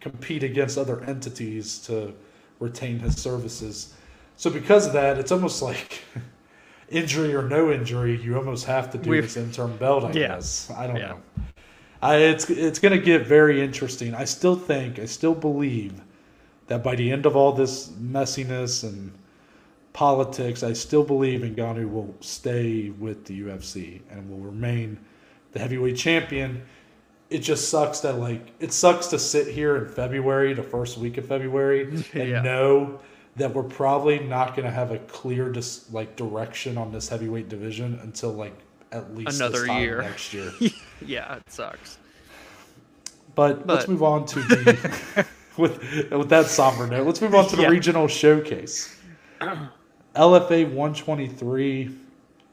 compete 0.00 0.42
against 0.44 0.78
other 0.78 1.02
entities 1.04 1.78
to 1.80 2.14
retain 2.60 2.98
his 2.98 3.20
services. 3.20 3.94
So 4.36 4.48
because 4.50 4.86
of 4.86 4.92
that, 4.92 5.18
it's 5.18 5.32
almost 5.32 5.60
like 5.62 6.02
injury 6.88 7.34
or 7.34 7.42
no 7.48 7.70
injury, 7.72 8.20
you 8.20 8.36
almost 8.36 8.64
have 8.66 8.90
to 8.92 8.98
do 8.98 9.10
We've- 9.10 9.22
this 9.22 9.36
interim 9.36 9.76
belt. 9.76 10.04
I 10.04 10.08
Yeah. 10.12 10.28
guess 10.28 10.70
I 10.70 10.86
don't 10.86 10.96
Yeah. 10.96 11.08
know. 11.08 11.20
I, 12.00 12.16
it's 12.16 12.48
it's 12.48 12.78
going 12.78 12.96
to 12.96 13.04
get 13.04 13.26
very 13.26 13.60
interesting. 13.60 14.14
I 14.14 14.24
still 14.24 14.54
think, 14.54 15.00
I 15.00 15.04
still 15.06 15.34
believe 15.34 16.00
that 16.68 16.84
by 16.84 16.94
the 16.94 17.10
end 17.10 17.26
of 17.26 17.34
all 17.34 17.52
this 17.52 17.88
messiness 17.88 18.84
and 18.84 19.10
politics, 19.92 20.62
I 20.62 20.74
still 20.74 21.02
believe 21.02 21.40
Ngannou 21.40 21.90
will 21.90 22.14
stay 22.20 22.90
with 22.90 23.24
the 23.24 23.40
UFC 23.42 24.00
and 24.10 24.30
will 24.30 24.38
remain 24.38 24.98
the 25.52 25.58
heavyweight 25.58 25.96
champion. 25.96 26.62
It 27.30 27.38
just 27.38 27.68
sucks 27.68 28.00
that 28.00 28.18
like 28.18 28.52
it 28.58 28.72
sucks 28.72 29.08
to 29.08 29.18
sit 29.18 29.48
here 29.48 29.76
in 29.76 29.88
February, 29.88 30.54
the 30.54 30.62
first 30.62 30.96
week 30.98 31.18
of 31.18 31.26
February, 31.26 31.82
and 32.14 32.28
Yeah. 32.30 32.40
know 32.42 33.00
that 33.36 33.54
we're 33.54 33.62
probably 33.62 34.18
not 34.18 34.56
going 34.56 34.64
to 34.64 34.70
have 34.70 34.90
a 34.90 34.98
clear 35.00 35.50
dis- 35.52 35.92
like 35.92 36.16
direction 36.16 36.76
on 36.78 36.90
this 36.90 37.08
heavyweight 37.08 37.48
division 37.48 37.98
until 38.02 38.32
like 38.32 38.54
at 38.92 39.14
least 39.14 39.36
Another 39.36 39.66
year. 39.66 40.00
next 40.02 40.32
year. 40.32 40.50
yeah, 41.04 41.36
it 41.36 41.42
sucks. 41.50 41.98
But, 43.34 43.66
let's 43.68 43.86
move 43.86 44.02
on 44.02 44.26
to 44.26 44.40
the 44.40 45.26
with 45.58 46.10
with 46.10 46.28
that 46.30 46.46
somber 46.46 46.86
note. 46.88 47.06
Let's 47.06 47.20
move 47.20 47.34
on 47.36 47.46
to 47.48 47.56
the 47.56 47.62
Yeah. 47.62 47.68
regional 47.68 48.08
showcase. 48.08 48.96
LFA 50.16 50.64
123 50.64 51.90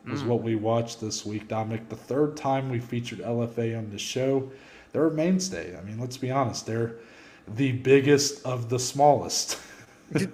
was 0.09 0.21
Mm. 0.23 0.27
what 0.27 0.41
we 0.43 0.55
watched 0.55 1.01
this 1.01 1.25
week, 1.25 1.47
Dominic. 1.47 1.89
The 1.89 1.95
third 1.95 2.37
time 2.37 2.69
we 2.69 2.79
featured 2.79 3.19
LFA 3.21 3.75
on 3.77 3.89
the 3.89 3.97
show. 3.97 4.51
They're 4.91 5.07
a 5.07 5.11
mainstay. 5.11 5.75
I 5.77 5.81
mean, 5.81 5.99
let's 5.99 6.17
be 6.17 6.31
honest. 6.31 6.65
They're 6.65 6.95
the 7.55 7.73
biggest 7.73 8.45
of 8.45 8.69
the 8.69 8.79
smallest. 8.79 9.59
they're 10.11 10.27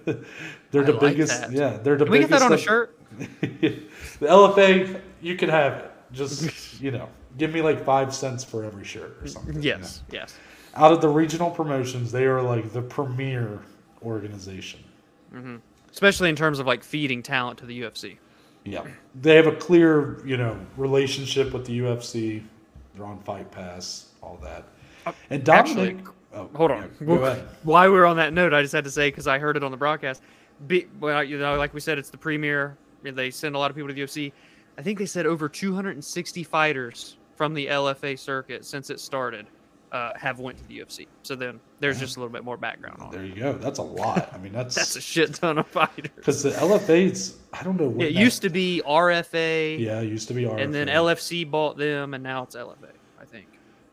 the 0.71 0.91
like 0.93 0.99
biggest. 0.99 1.41
that. 1.41 1.51
Yeah, 1.51 1.77
they're 1.77 1.95
the 1.97 2.05
Can 2.05 2.11
we 2.11 2.19
get 2.19 2.29
that 2.29 2.41
on 2.41 2.53
a 2.53 2.57
shirt? 2.57 2.97
the 3.19 3.81
LFA, 4.21 5.01
you 5.21 5.35
can 5.35 5.49
have 5.49 5.73
it. 5.77 5.91
Just 6.11 6.81
you 6.81 6.91
know, 6.91 7.07
give 7.37 7.53
me 7.53 7.61
like 7.61 7.83
five 7.83 8.13
cents 8.13 8.43
for 8.43 8.63
every 8.63 8.83
shirt 8.83 9.17
or 9.21 9.27
something. 9.27 9.55
you 9.55 9.71
know? 9.71 9.77
Yes, 9.79 10.03
yes. 10.11 10.35
out 10.75 10.91
of 10.91 11.01
the 11.01 11.09
regional 11.09 11.49
promotions, 11.49 12.11
they 12.11 12.25
are 12.25 12.41
like 12.41 12.71
the 12.73 12.81
premier 12.81 13.59
organization. 14.03 14.83
Especially 15.91 16.29
in 16.29 16.35
terms 16.35 16.59
of 16.59 16.67
like 16.67 16.83
feeding 16.83 17.23
talent 17.23 17.59
to 17.59 17.65
the 17.65 17.81
UFC. 17.81 18.17
Yeah, 18.63 18.85
they 19.21 19.35
have 19.35 19.47
a 19.47 19.55
clear, 19.55 20.25
you 20.25 20.37
know, 20.37 20.57
relationship 20.77 21.51
with 21.51 21.65
the 21.65 21.79
UFC. 21.79 22.43
They're 22.95 23.05
on 23.05 23.19
Fight 23.19 23.49
Pass, 23.51 24.09
all 24.21 24.37
that. 24.43 24.65
Uh, 25.05 25.13
and 25.29 25.43
Dominic, 25.43 25.97
actually, 25.97 26.13
oh, 26.33 26.49
Hold 26.53 26.71
on. 26.71 26.91
yeah, 26.99 27.07
go 27.07 27.13
ahead. 27.13 27.47
While 27.63 27.89
we 27.91 27.97
were 27.97 28.05
on 28.05 28.17
that 28.17 28.33
note, 28.33 28.53
I 28.53 28.61
just 28.61 28.73
had 28.73 28.83
to 28.83 28.91
say 28.91 29.09
because 29.09 29.27
I 29.27 29.39
heard 29.39 29.57
it 29.57 29.63
on 29.63 29.71
the 29.71 29.77
broadcast. 29.77 30.21
Be, 30.67 30.85
well, 30.99 31.23
you 31.23 31.39
know, 31.39 31.57
like 31.57 31.73
we 31.73 31.79
said, 31.79 31.97
it's 31.97 32.09
the 32.09 32.17
premier. 32.17 32.77
They 33.03 33.31
send 33.31 33.55
a 33.55 33.57
lot 33.59 33.71
of 33.71 33.75
people 33.75 33.87
to 33.87 33.95
the 33.95 34.01
UFC. 34.01 34.31
I 34.77 34.83
think 34.83 34.99
they 34.99 35.07
said 35.07 35.25
over 35.25 35.49
260 35.49 36.43
fighters 36.43 37.17
from 37.35 37.55
the 37.55 37.65
LFA 37.67 38.17
circuit 38.19 38.63
since 38.63 38.91
it 38.91 38.99
started 38.99 39.47
uh, 39.91 40.11
have 40.15 40.39
went 40.39 40.57
to 40.57 40.67
the 40.67 40.79
UFC. 40.79 41.07
So 41.23 41.35
then 41.35 41.59
there's 41.79 41.99
just 41.99 42.15
a 42.15 42.19
little 42.19 42.31
bit 42.31 42.43
more 42.45 42.55
background 42.57 43.01
on 43.01 43.07
it. 43.09 43.11
There 43.11 43.25
you 43.25 43.35
go. 43.35 43.53
That's 43.53 43.79
a 43.79 43.83
lot. 43.83 44.31
I 44.33 44.37
mean, 44.37 44.53
that's 44.53 44.75
That's 44.81 44.95
a 44.95 45.01
shit 45.01 45.33
ton 45.35 45.57
of 45.57 45.67
fighters. 45.67 46.11
because 46.15 46.43
the 46.43 46.51
LFA's. 46.51 47.37
I 47.53 47.63
don't 47.63 47.79
know. 47.79 47.89
What 47.89 48.05
It 48.05 48.13
used 48.13 48.41
to 48.43 48.49
be 48.49 48.81
RFA, 48.87 49.77
Yeah, 49.79 49.99
it 49.99 50.07
used 50.07 50.27
to 50.29 50.33
be 50.33 50.43
RFA. 50.43 50.61
and 50.63 50.73
then 50.73 50.87
LFC 50.87 51.49
bought 51.49 51.77
them, 51.77 52.13
and 52.13 52.23
now 52.23 52.43
it's 52.43 52.55
LFA. 52.55 52.91
I 53.19 53.25
think 53.25 53.47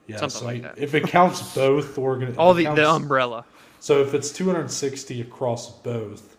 Yeah, 0.07 0.19
something 0.19 0.39
so 0.41 0.45
like 0.47 0.63
that. 0.63 0.79
If 0.79 0.95
it 0.95 1.03
counts 1.05 1.55
both 1.55 1.99
organ, 1.99 2.37
all 2.39 2.55
the 2.55 2.67
it 2.67 2.71
the 2.77 2.83
counts- 2.83 3.03
umbrella. 3.03 3.45
So 3.81 4.01
if 4.03 4.15
it's 4.15 4.31
260 4.33 5.21
across 5.21 5.71
both, 5.83 6.37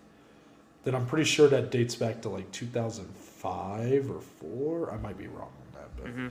then 0.86 0.95
I'm 0.95 1.06
pretty 1.06 1.24
sure 1.26 1.48
that 1.50 1.72
dates 1.72 1.95
back 1.95 2.22
to 2.24 2.30
like 2.30 2.50
2005 2.52 4.10
or 4.10 4.22
four. 4.22 4.91
I 4.91 4.98
might 4.98 5.17
be 5.17 5.28
wrong 5.28 5.52
on 5.52 5.74
that, 5.82 5.95
but 5.98 6.06
Mm-hmm. 6.08 6.28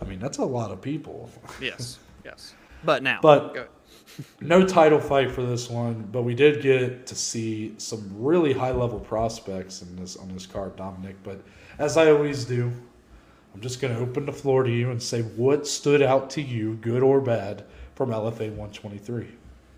I 0.00 0.04
mean 0.04 0.18
that's 0.20 0.38
a 0.38 0.44
lot 0.44 0.70
of 0.70 0.80
people. 0.80 1.28
Yes, 1.60 1.98
yes. 2.24 2.54
But 2.84 3.02
now, 3.02 3.20
But- 3.22 3.70
No 4.40 4.66
title 4.66 4.98
fight 4.98 5.30
for 5.30 5.42
this 5.44 5.70
one, 5.70 6.08
but 6.10 6.22
we 6.22 6.34
did 6.34 6.60
get 6.60 7.06
to 7.06 7.14
see 7.14 7.74
some 7.78 8.10
really 8.16 8.52
high 8.52 8.72
level 8.72 8.98
prospects 8.98 9.80
in 9.82 9.94
this 9.96 10.16
on 10.16 10.28
this 10.28 10.44
card, 10.46 10.74
Dominic. 10.76 11.16
But 11.22 11.40
as 11.78 11.96
I 11.96 12.10
always 12.10 12.44
do, 12.44 12.72
I'm 13.54 13.60
just 13.60 13.80
going 13.80 13.94
to 13.94 14.00
open 14.00 14.26
the 14.26 14.32
floor 14.32 14.62
to 14.64 14.70
you 14.70 14.90
and 14.90 15.00
say 15.00 15.22
what 15.22 15.66
stood 15.66 16.02
out 16.02 16.30
to 16.30 16.42
you, 16.42 16.74
good 16.80 17.02
or 17.02 17.20
bad, 17.20 17.64
from 17.94 18.10
LFA 18.10 18.50
123. 18.50 19.26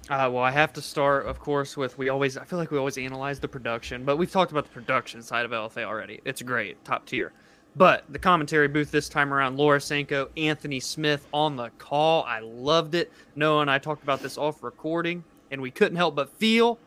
Uh, 0.08 0.28
well, 0.30 0.38
I 0.42 0.50
have 0.50 0.72
to 0.72 0.82
start, 0.82 1.26
of 1.26 1.38
course, 1.38 1.76
with 1.76 1.96
we 1.98 2.08
always. 2.08 2.36
I 2.36 2.44
feel 2.44 2.58
like 2.58 2.70
we 2.70 2.78
always 2.78 2.98
analyze 2.98 3.40
the 3.40 3.48
production, 3.48 4.04
but 4.04 4.16
we've 4.16 4.30
talked 4.30 4.50
about 4.52 4.64
the 4.64 4.70
production 4.70 5.22
side 5.22 5.44
of 5.44 5.50
LFA 5.52 5.84
already. 5.84 6.20
It's 6.24 6.42
great, 6.42 6.82
top 6.84 7.06
tier. 7.06 7.32
But 7.80 8.04
the 8.10 8.18
commentary 8.18 8.68
booth 8.68 8.90
this 8.90 9.08
time 9.08 9.32
around, 9.32 9.56
Laura 9.56 9.80
Sanko, 9.80 10.28
Anthony 10.36 10.80
Smith 10.80 11.26
on 11.32 11.56
the 11.56 11.70
call. 11.78 12.24
I 12.24 12.40
loved 12.40 12.94
it. 12.94 13.10
Noah 13.36 13.62
and 13.62 13.70
I 13.70 13.78
talked 13.78 14.02
about 14.02 14.20
this 14.20 14.36
off 14.36 14.62
recording, 14.62 15.24
and 15.50 15.62
we 15.62 15.70
couldn't 15.70 15.96
help 15.96 16.14
but 16.14 16.28
feel 16.36 16.78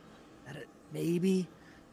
that 0.46 0.56
it, 0.56 0.68
maybe 0.94 1.48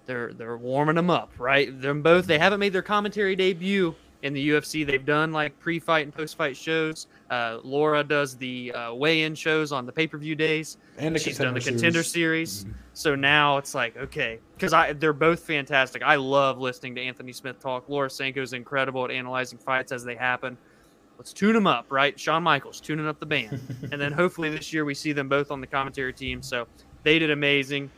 they're 0.04 0.34
they're 0.34 0.58
warming 0.58 0.96
them 0.96 1.08
up, 1.08 1.32
right? 1.38 1.80
Them 1.80 2.02
both. 2.02 2.26
They 2.26 2.38
haven't 2.38 2.60
made 2.60 2.74
their 2.74 2.82
commentary 2.82 3.34
debut 3.36 3.94
in 4.22 4.32
the 4.32 4.50
UFC. 4.50 4.86
They've 4.86 5.04
done 5.04 5.32
like 5.32 5.58
pre-fight 5.58 6.04
and 6.04 6.14
post-fight 6.14 6.56
shows. 6.56 7.06
Uh, 7.30 7.58
Laura 7.62 8.02
does 8.04 8.36
the 8.36 8.72
uh, 8.72 8.94
weigh-in 8.94 9.34
shows 9.34 9.72
on 9.72 9.86
the 9.86 9.92
pay-per-view 9.92 10.34
days. 10.34 10.76
And 10.98 11.18
She's 11.20 11.38
done 11.38 11.54
the 11.54 11.60
Contender 11.60 12.02
Series. 12.02 12.50
series. 12.60 12.74
So 12.92 13.14
now 13.14 13.56
it's 13.56 13.74
like 13.74 13.96
okay, 13.96 14.40
because 14.54 14.72
I 14.72 14.92
they're 14.92 15.12
both 15.12 15.40
fantastic. 15.40 16.02
I 16.02 16.16
love 16.16 16.58
listening 16.58 16.94
to 16.96 17.00
Anthony 17.00 17.32
Smith 17.32 17.60
talk. 17.60 17.88
Laura 17.88 18.08
Sanko's 18.08 18.52
incredible 18.52 19.04
at 19.04 19.10
analyzing 19.10 19.58
fights 19.58 19.92
as 19.92 20.04
they 20.04 20.16
happen. 20.16 20.58
Let's 21.16 21.32
tune 21.32 21.54
them 21.54 21.66
up, 21.66 21.86
right? 21.90 22.18
Shawn 22.18 22.42
Michaels 22.42 22.80
tuning 22.80 23.06
up 23.06 23.20
the 23.20 23.26
band, 23.26 23.60
and 23.92 24.00
then 24.00 24.12
hopefully 24.12 24.50
this 24.50 24.72
year 24.72 24.84
we 24.84 24.94
see 24.94 25.12
them 25.12 25.28
both 25.28 25.50
on 25.50 25.60
the 25.60 25.66
commentary 25.66 26.12
team. 26.12 26.42
So 26.42 26.66
they 27.02 27.18
did 27.18 27.30
amazing. 27.30 27.90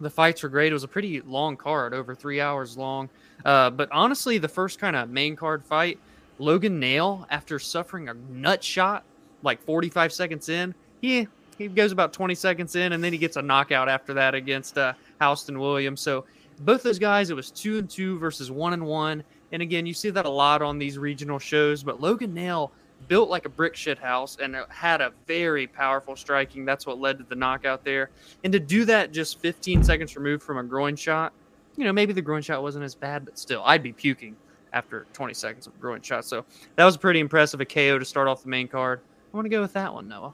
The 0.00 0.10
fights 0.10 0.42
were 0.42 0.48
great. 0.48 0.70
It 0.70 0.74
was 0.74 0.84
a 0.84 0.88
pretty 0.88 1.20
long 1.22 1.56
card, 1.56 1.92
over 1.92 2.14
three 2.14 2.40
hours 2.40 2.76
long. 2.76 3.08
Uh, 3.44 3.70
but 3.70 3.90
honestly, 3.90 4.38
the 4.38 4.48
first 4.48 4.78
kind 4.78 4.94
of 4.94 5.10
main 5.10 5.36
card 5.36 5.64
fight, 5.64 5.98
Logan 6.38 6.78
Nail, 6.78 7.26
after 7.30 7.58
suffering 7.58 8.08
a 8.08 8.14
nut 8.30 8.62
shot 8.62 9.04
like 9.42 9.62
45 9.62 10.12
seconds 10.12 10.48
in, 10.48 10.74
he 11.00 11.26
he 11.56 11.66
goes 11.66 11.90
about 11.90 12.12
20 12.12 12.36
seconds 12.36 12.76
in, 12.76 12.92
and 12.92 13.02
then 13.02 13.12
he 13.12 13.18
gets 13.18 13.36
a 13.36 13.42
knockout 13.42 13.88
after 13.88 14.14
that 14.14 14.34
against 14.34 14.78
uh, 14.78 14.92
Houston 15.20 15.58
Williams. 15.58 16.00
So 16.00 16.24
both 16.60 16.84
those 16.84 17.00
guys, 17.00 17.30
it 17.30 17.34
was 17.34 17.50
two 17.50 17.78
and 17.78 17.90
two 17.90 18.16
versus 18.20 18.50
one 18.50 18.72
and 18.72 18.86
one. 18.86 19.24
And 19.50 19.60
again, 19.60 19.84
you 19.84 19.92
see 19.92 20.10
that 20.10 20.24
a 20.24 20.30
lot 20.30 20.62
on 20.62 20.78
these 20.78 20.98
regional 20.98 21.40
shows. 21.40 21.82
But 21.82 22.00
Logan 22.00 22.32
Nail 22.32 22.70
built 23.06 23.30
like 23.30 23.44
a 23.44 23.48
brick 23.48 23.76
shit 23.76 23.98
house 23.98 24.36
and 24.40 24.56
had 24.68 25.00
a 25.00 25.12
very 25.26 25.66
powerful 25.66 26.16
striking. 26.16 26.64
That's 26.64 26.86
what 26.86 26.98
led 26.98 27.18
to 27.18 27.24
the 27.24 27.34
knockout 27.34 27.84
there. 27.84 28.10
And 28.44 28.52
to 28.52 28.58
do 28.58 28.84
that 28.86 29.12
just 29.12 29.38
15 29.40 29.84
seconds 29.84 30.16
removed 30.16 30.42
from 30.42 30.58
a 30.58 30.64
groin 30.64 30.96
shot, 30.96 31.32
you 31.76 31.84
know, 31.84 31.92
maybe 31.92 32.12
the 32.12 32.22
groin 32.22 32.42
shot 32.42 32.62
wasn't 32.62 32.84
as 32.84 32.94
bad, 32.94 33.24
but 33.24 33.38
still, 33.38 33.62
I'd 33.64 33.82
be 33.82 33.92
puking 33.92 34.36
after 34.72 35.06
20 35.12 35.32
seconds 35.32 35.66
of 35.66 35.80
groin 35.80 36.02
shot. 36.02 36.24
So 36.24 36.44
that 36.76 36.84
was 36.84 36.96
pretty 36.96 37.20
impressive. 37.20 37.60
A 37.60 37.64
KO 37.64 37.98
to 37.98 38.04
start 38.04 38.28
off 38.28 38.42
the 38.42 38.48
main 38.48 38.68
card. 38.68 39.00
I 39.32 39.36
want 39.36 39.44
to 39.46 39.50
go 39.50 39.60
with 39.60 39.72
that 39.74 39.92
one, 39.94 40.08
Noah. 40.08 40.32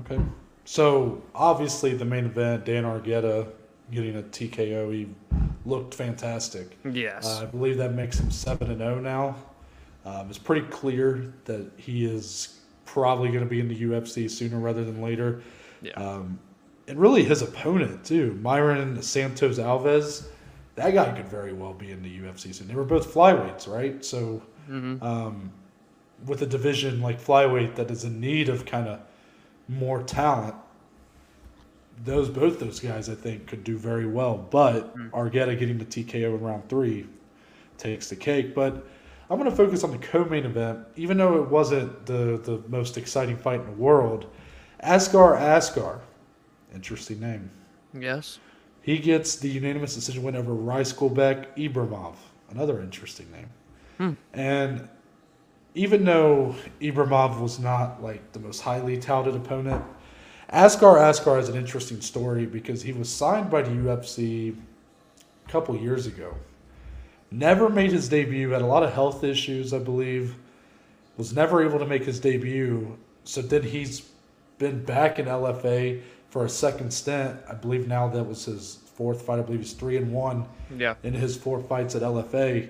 Okay. 0.00 0.20
So 0.64 1.22
obviously 1.34 1.94
the 1.94 2.04
main 2.04 2.26
event, 2.26 2.64
Dan 2.64 2.84
Argueta 2.84 3.48
getting 3.90 4.16
a 4.16 4.22
TKO, 4.22 4.92
he 4.92 5.08
looked 5.64 5.94
fantastic. 5.94 6.76
Yes. 6.84 7.26
Uh, 7.26 7.42
I 7.42 7.44
believe 7.46 7.76
that 7.78 7.94
makes 7.94 8.18
him 8.18 8.30
seven 8.30 8.70
and 8.70 8.78
zero 8.78 9.00
now. 9.00 9.36
Um, 10.04 10.28
it's 10.28 10.38
pretty 10.38 10.66
clear 10.68 11.32
that 11.44 11.70
he 11.76 12.04
is 12.06 12.60
probably 12.86 13.28
going 13.28 13.44
to 13.44 13.48
be 13.50 13.60
in 13.60 13.68
the 13.68 13.82
UFC 13.82 14.30
sooner 14.30 14.58
rather 14.58 14.84
than 14.84 15.00
later. 15.02 15.42
yeah. 15.82 15.92
Um, 15.92 16.38
and 16.88 16.98
really, 16.98 17.22
his 17.22 17.40
opponent 17.42 18.04
too, 18.04 18.32
Myron 18.42 19.00
Santos 19.02 19.58
Alves, 19.58 20.26
that 20.74 20.92
guy 20.92 21.12
could 21.12 21.28
very 21.28 21.52
well 21.52 21.72
be 21.74 21.92
in 21.92 22.02
the 22.02 22.18
UFC 22.20 22.52
soon. 22.54 22.66
They 22.66 22.74
were 22.74 22.82
both 22.84 23.14
flyweights, 23.14 23.68
right? 23.68 24.04
So, 24.04 24.42
Mhm. 24.68 25.00
um, 25.02 25.52
with 26.26 26.42
a 26.42 26.46
division 26.46 27.00
like 27.00 27.20
flyweight 27.22 27.76
that 27.76 27.90
is 27.90 28.04
in 28.04 28.18
need 28.20 28.48
of 28.48 28.66
kind 28.66 28.88
of 28.88 29.00
more 29.68 30.02
talent, 30.02 30.54
those 32.04 32.28
both 32.28 32.58
those 32.58 32.80
guys 32.80 33.08
I 33.08 33.14
think 33.14 33.46
could 33.46 33.62
do 33.62 33.76
very 33.76 34.06
well. 34.06 34.36
But 34.50 34.96
Argueta 35.12 35.58
getting 35.58 35.78
the 35.78 35.84
TKO 35.84 36.34
in 36.34 36.40
round 36.40 36.68
three 36.68 37.06
takes 37.78 38.08
the 38.08 38.16
cake. 38.16 38.54
But 38.54 38.84
I'm 39.30 39.38
going 39.38 39.48
to 39.48 39.56
focus 39.56 39.84
on 39.84 39.92
the 39.92 39.98
co-main 39.98 40.44
event, 40.44 40.80
even 40.96 41.16
though 41.16 41.40
it 41.40 41.48
wasn't 41.48 42.04
the 42.04 42.40
the 42.42 42.62
most 42.68 42.98
exciting 42.98 43.36
fight 43.36 43.60
in 43.60 43.66
the 43.66 43.72
world. 43.72 44.26
Askar 44.80 45.36
Askar, 45.36 46.00
interesting 46.74 47.20
name. 47.20 47.50
yes. 47.94 48.38
He 48.82 48.98
gets 48.98 49.36
the 49.36 49.48
unanimous 49.48 49.94
decision 49.94 50.22
win 50.22 50.34
over 50.34 50.52
Ryskulbek 50.52 51.54
Ibramov, 51.56 52.14
another 52.48 52.80
interesting 52.80 53.30
name. 53.30 53.50
Hmm. 53.98 54.12
And 54.32 54.88
even 55.74 56.04
though 56.04 56.56
Ibramov 56.80 57.40
was 57.40 57.58
not 57.60 58.02
like 58.02 58.32
the 58.32 58.40
most 58.40 58.62
highly 58.62 58.96
touted 58.96 59.36
opponent, 59.36 59.84
Askar 60.48 60.98
Askar 60.98 61.36
has 61.36 61.48
an 61.48 61.56
interesting 61.56 62.00
story 62.00 62.46
because 62.46 62.82
he 62.82 62.92
was 62.92 63.08
signed 63.08 63.50
by 63.50 63.62
the 63.62 63.70
UFC 63.70 64.56
a 65.46 65.50
couple 65.50 65.76
years 65.76 66.06
ago. 66.06 66.34
Never 67.30 67.68
made 67.68 67.92
his 67.92 68.08
debut. 68.08 68.50
Had 68.50 68.62
a 68.62 68.66
lot 68.66 68.82
of 68.82 68.92
health 68.92 69.22
issues, 69.24 69.72
I 69.72 69.78
believe. 69.78 70.34
Was 71.16 71.34
never 71.34 71.64
able 71.64 71.78
to 71.78 71.86
make 71.86 72.04
his 72.04 72.18
debut. 72.18 72.96
So 73.24 73.42
then 73.42 73.62
he's 73.62 74.08
been 74.58 74.84
back 74.84 75.18
in 75.18 75.26
LFA 75.26 76.00
for 76.30 76.44
a 76.44 76.48
second 76.48 76.92
stint. 76.92 77.36
I 77.48 77.54
believe 77.54 77.86
now 77.86 78.08
that 78.08 78.24
was 78.24 78.44
his 78.46 78.78
fourth 78.94 79.22
fight. 79.22 79.38
I 79.38 79.42
believe 79.42 79.60
he's 79.60 79.72
three 79.72 79.96
and 79.96 80.12
one 80.12 80.46
Yeah. 80.76 80.94
in 81.02 81.14
his 81.14 81.36
four 81.36 81.60
fights 81.60 81.94
at 81.94 82.02
LFA. 82.02 82.68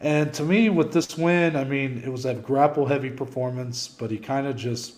And 0.00 0.32
to 0.34 0.42
me, 0.44 0.68
with 0.68 0.92
this 0.92 1.18
win, 1.18 1.56
I 1.56 1.64
mean, 1.64 2.02
it 2.04 2.10
was 2.10 2.24
a 2.24 2.34
grapple 2.34 2.86
heavy 2.86 3.10
performance, 3.10 3.88
but 3.88 4.10
he 4.10 4.18
kind 4.18 4.46
of 4.46 4.56
just 4.56 4.94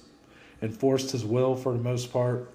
enforced 0.63 1.11
his 1.13 1.25
will 1.25 1.57
for 1.57 1.73
the 1.73 1.79
most 1.79 2.13
part. 2.13 2.51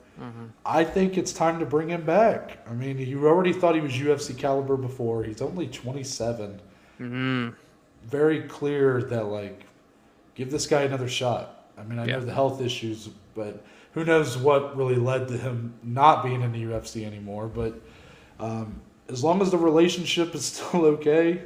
I 0.65 0.83
think 0.83 1.17
it's 1.17 1.33
time 1.33 1.59
to 1.59 1.65
bring 1.65 1.89
him 1.89 2.05
back. 2.05 2.57
I 2.69 2.73
mean, 2.73 2.97
you 2.97 3.27
already 3.27 3.53
thought 3.53 3.75
he 3.75 3.81
was 3.81 3.93
UFC 3.93 4.37
caliber 4.37 4.77
before. 4.77 5.23
He's 5.23 5.41
only 5.41 5.67
27. 5.67 6.61
hmm 6.97 7.49
Very 8.05 8.43
clear 8.43 9.01
that, 9.03 9.25
like, 9.25 9.65
give 10.35 10.51
this 10.51 10.67
guy 10.67 10.83
another 10.83 11.07
shot. 11.07 11.65
I 11.77 11.83
mean, 11.83 11.99
I 11.99 12.05
Yeah. 12.05 12.17
know 12.17 12.25
the 12.25 12.33
health 12.33 12.61
issues, 12.61 13.09
but 13.35 13.63
who 13.93 14.05
knows 14.05 14.37
what 14.37 14.75
really 14.77 14.95
led 14.95 15.27
to 15.29 15.37
him 15.37 15.73
not 15.83 16.23
being 16.23 16.41
in 16.41 16.51
the 16.51 16.63
UFC 16.63 17.05
anymore. 17.05 17.47
But 17.47 17.79
um, 18.39 18.81
as 19.09 19.23
long 19.23 19.41
as 19.41 19.51
the 19.51 19.57
relationship 19.57 20.33
is 20.35 20.45
still 20.53 20.85
okay, 20.85 21.41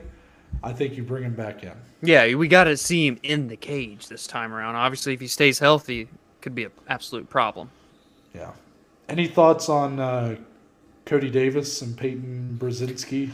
I 0.64 0.74
think 0.74 0.96
you 0.98 1.04
bring 1.04 1.24
him 1.24 1.36
back 1.36 1.64
in. 1.64 1.74
Yeah, 2.02 2.34
we 2.36 2.48
got 2.48 2.64
to 2.66 2.78
see 2.78 3.08
him 3.08 3.20
in 3.24 3.48
the 3.48 3.58
cage 3.58 4.08
this 4.08 4.26
time 4.28 4.54
around. 4.54 4.76
Obviously, 4.76 5.14
if 5.14 5.20
he 5.20 5.28
stays 5.28 5.60
healthy, 5.60 6.08
could 6.42 6.56
be 6.56 6.64
an 6.64 6.72
absolute 6.88 7.30
problem. 7.30 7.70
Yeah. 8.34 8.52
Any 9.08 9.28
thoughts 9.28 9.70
on 9.70 10.00
uh, 10.00 10.36
Cody 11.06 11.30
Davis 11.30 11.82
and 11.82 11.98
Peyton 11.98 12.58
Brzezinski? 12.60 13.32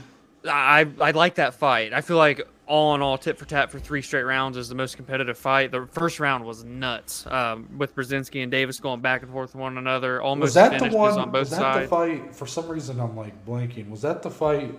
I 0.47 0.87
I 1.01 1.11
like 1.11 1.35
that 1.35 1.55
fight. 1.55 1.91
I 1.93 2.01
feel 2.01 2.17
like 2.17 2.47
all 2.67 2.95
in 2.95 3.01
all, 3.01 3.17
tit 3.17 3.37
for 3.37 3.45
tat 3.45 3.71
for 3.71 3.79
three 3.79 4.01
straight 4.01 4.23
rounds 4.23 4.57
is 4.57 4.69
the 4.69 4.75
most 4.75 4.95
competitive 4.95 5.37
fight. 5.37 5.71
The 5.71 5.87
first 5.91 6.19
round 6.19 6.45
was 6.45 6.63
nuts, 6.63 7.25
um, 7.27 7.67
with 7.77 7.95
Brzezinski 7.95 8.41
and 8.41 8.51
Davis 8.51 8.79
going 8.79 9.01
back 9.01 9.21
and 9.21 9.31
forth 9.31 9.53
with 9.53 9.61
one 9.61 9.77
another. 9.77 10.21
Almost 10.21 10.47
Was 10.47 10.53
that 10.55 10.79
the 10.79 10.95
one? 10.95 11.19
on 11.19 11.31
both 11.31 11.41
was 11.41 11.49
that 11.51 11.57
sides. 11.57 11.89
the 11.89 11.95
fight? 11.95 12.35
For 12.35 12.47
some 12.47 12.67
reason, 12.67 12.99
I'm 12.99 13.15
like 13.15 13.45
blanking. 13.45 13.89
Was 13.89 14.01
that 14.01 14.21
the 14.23 14.31
fight 14.31 14.77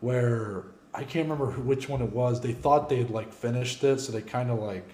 where 0.00 0.64
I 0.94 1.02
can't 1.04 1.28
remember 1.28 1.52
which 1.52 1.88
one 1.88 2.02
it 2.02 2.12
was? 2.12 2.40
They 2.40 2.52
thought 2.52 2.88
they 2.88 2.98
had 2.98 3.10
like 3.10 3.32
finished 3.32 3.82
it, 3.84 4.00
so 4.00 4.12
they 4.12 4.22
kind 4.22 4.50
of 4.50 4.58
like. 4.58 4.88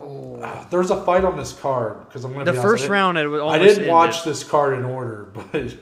Oh. 0.00 0.40
Ah, 0.42 0.66
There's 0.70 0.90
a 0.90 1.02
fight 1.04 1.24
on 1.24 1.36
this 1.36 1.52
card 1.52 2.04
because 2.06 2.24
I'm 2.24 2.32
gonna. 2.32 2.44
The 2.44 2.52
be 2.52 2.58
honest, 2.58 2.66
I 2.66 2.70
first 2.70 2.82
didn't- 2.84 2.92
round, 2.92 3.18
it 3.18 3.26
was 3.28 3.42
I 3.42 3.58
didn't 3.58 3.74
ended. 3.78 3.88
watch 3.88 4.24
this 4.24 4.44
card 4.44 4.78
in 4.78 4.84
order, 4.84 5.28
but 5.52 5.74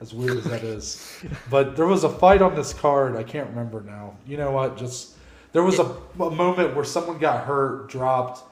as 0.00 0.12
weird 0.14 0.38
as 0.38 0.44
that 0.44 0.62
is, 0.64 1.22
but 1.50 1.76
there 1.76 1.86
was 1.86 2.04
a 2.04 2.08
fight 2.08 2.42
on 2.42 2.54
this 2.56 2.72
card. 2.72 3.16
I 3.16 3.22
can't 3.22 3.48
remember 3.50 3.80
now. 3.82 4.14
You 4.26 4.38
know 4.38 4.50
what? 4.50 4.76
Just 4.76 5.14
there 5.52 5.62
was 5.62 5.78
a, 5.78 5.84
a 6.20 6.30
moment 6.30 6.74
where 6.74 6.84
someone 6.84 7.18
got 7.18 7.44
hurt, 7.44 7.88
dropped, 7.88 8.42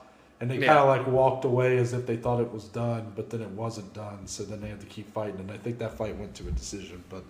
and 0.41 0.49
they 0.51 0.59
Yeah. 0.59 0.67
kind 0.67 0.79
of 0.79 0.87
like 0.89 1.07
walked 1.07 1.45
away 1.45 1.79
as 1.79 1.93
if 1.95 2.07
they 2.07 2.17
thought 2.17 2.41
it 2.41 2.53
was 2.53 2.65
done, 2.65 3.13
but 3.17 3.31
then 3.31 3.41
it 3.41 3.51
wasn't 3.51 3.93
done. 3.95 4.27
So 4.27 4.45
then 4.45 4.61
they 4.61 4.69
had 4.69 4.81
to 4.81 4.87
keep 4.87 5.13
fighting, 5.13 5.41
and 5.41 5.51
I 5.51 5.57
think 5.57 5.79
that 5.79 5.95
fight 5.95 6.17
went 6.17 6.35
to 6.37 6.47
a 6.49 6.51
decision. 6.53 7.03
But 7.09 7.25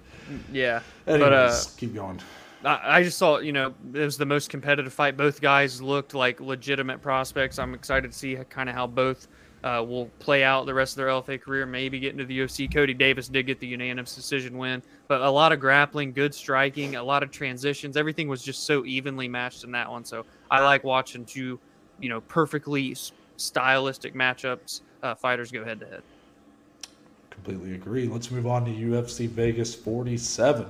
Yeah, 0.53 0.81
anyways, 1.07 1.21
but 1.23 1.33
uh, 1.33 1.55
keep 1.79 1.95
going. 1.95 2.21
I, 2.65 3.03
just 3.03 3.19
saw, 3.19 3.39
you 3.39 3.53
know, 3.53 3.73
it 3.95 4.01
was 4.01 4.17
the 4.17 4.27
most 4.27 4.51
competitive 4.51 4.93
fight. 4.93 5.17
Both 5.17 5.41
guys 5.41 5.81
looked 5.81 6.15
like 6.15 6.41
legitimate 6.41 7.01
prospects. 7.01 7.59
I'm 7.59 7.75
excited 7.75 8.11
to 8.11 8.19
see 8.19 8.37
kind 8.49 8.69
of 8.69 8.75
how 8.75 8.87
both 8.87 9.29
uh, 9.65 9.85
will 9.87 10.07
play 10.19 10.45
out 10.45 10.67
the 10.67 10.75
rest 10.75 10.93
of 10.93 10.97
their 10.97 11.09
LFA 11.09 11.41
career. 11.41 11.67
Maybe 11.67 12.01
get 12.01 12.13
into 12.13 12.25
the 12.25 12.41
UFC. 12.41 12.73
Cody 12.73 12.95
Davis 12.95 13.29
did 13.29 13.47
get 13.47 13.61
the 13.61 13.67
unanimous 13.67 14.15
decision 14.15 14.59
win, 14.59 14.83
but 15.07 15.21
a 15.21 15.31
lot 15.31 15.53
of 15.53 15.61
grappling, 15.61 16.13
good 16.13 16.35
striking, 16.35 16.97
a 16.97 17.03
lot 17.03 17.23
of 17.23 17.31
transitions. 17.31 17.97
Everything 17.97 18.29
was 18.29 18.43
just 18.43 18.65
so 18.65 18.85
evenly 18.85 19.29
matched 19.29 19.65
in 19.65 19.73
that 19.73 19.91
one. 19.91 20.05
So 20.05 20.25
I 20.51 20.61
like 20.63 20.85
watching 20.85 21.25
two, 21.25 21.59
you 22.01 22.09
know, 22.09 22.21
perfectly 22.23 22.97
stylistic 23.37 24.15
matchups. 24.15 24.83
Uh, 25.03 25.15
fighters 25.15 25.53
go 25.53 25.65
head 25.65 25.81
to 25.81 25.87
head. 25.87 26.03
Completely 27.31 27.75
agree. 27.75 28.09
Let's 28.09 28.31
move 28.33 28.47
on 28.47 28.65
to 28.65 28.71
UFC 28.73 29.29
Vegas 29.29 29.75
47. 29.75 30.67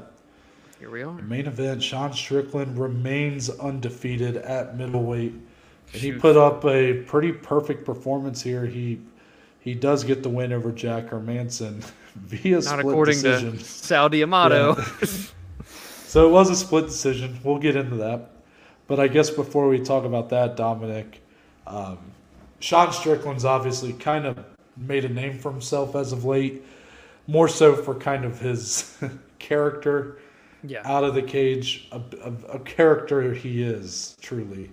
Here 0.79 0.91
we 0.91 1.03
are. 1.03 1.17
The 1.17 1.23
main 1.23 1.47
event, 1.47 1.83
Sean 1.83 2.13
Strickland 2.13 2.79
remains 2.79 3.51
undefeated 3.51 4.37
at 4.37 4.77
middleweight. 4.77 5.33
And 5.33 6.03
he 6.03 6.13
put 6.13 6.37
up 6.37 6.65
a 6.65 7.03
pretty 7.03 7.33
perfect 7.33 7.85
performance 7.85 8.43
here. 8.43 8.67
He 8.67 9.01
he 9.61 9.75
does 9.75 10.05
get 10.05 10.23
the 10.23 10.29
win 10.29 10.53
over 10.53 10.71
Jack 10.71 11.09
Hermansson 11.09 11.85
via 12.15 12.57
Not 12.57 12.65
split 12.65 12.81
according 12.81 13.23
decision. 13.23 13.59
to 13.59 13.65
Sal 13.65 14.09
D'Amato. 14.09 14.77
So 16.09 16.27
it 16.27 16.33
was 16.33 16.49
a 16.49 16.57
split 16.57 16.87
decision. 16.87 17.39
We'll 17.45 17.59
get 17.59 17.77
into 17.77 17.97
that. 17.97 18.31
But 18.87 18.99
I 18.99 19.09
guess 19.09 19.29
before 19.29 19.69
we 19.69 19.79
talk 19.79 20.07
about 20.07 20.31
that, 20.31 20.57
Dominic, 20.57 21.21
um, 21.67 21.99
Sean 22.61 22.95
Strickland's 22.95 23.45
obviously 23.45 23.93
kind 23.93 24.25
of 24.25 24.43
made 24.75 25.05
a 25.05 25.11
name 25.11 25.39
for 25.39 25.53
himself 25.53 25.95
as 25.95 26.13
of 26.13 26.25
late, 26.25 26.65
more 27.27 27.47
so 27.47 27.77
for 27.77 27.95
kind 27.95 28.25
of 28.25 28.41
his 28.41 28.97
character 29.39 30.17
yeah. 30.63 30.83
out 30.85 31.05
of 31.05 31.15
the 31.15 31.23
cage, 31.23 31.89
a, 31.93 32.01
a, 32.23 32.33
a 32.57 32.59
character 32.61 33.33
he 33.33 33.63
is 33.63 34.17
truly. 34.21 34.71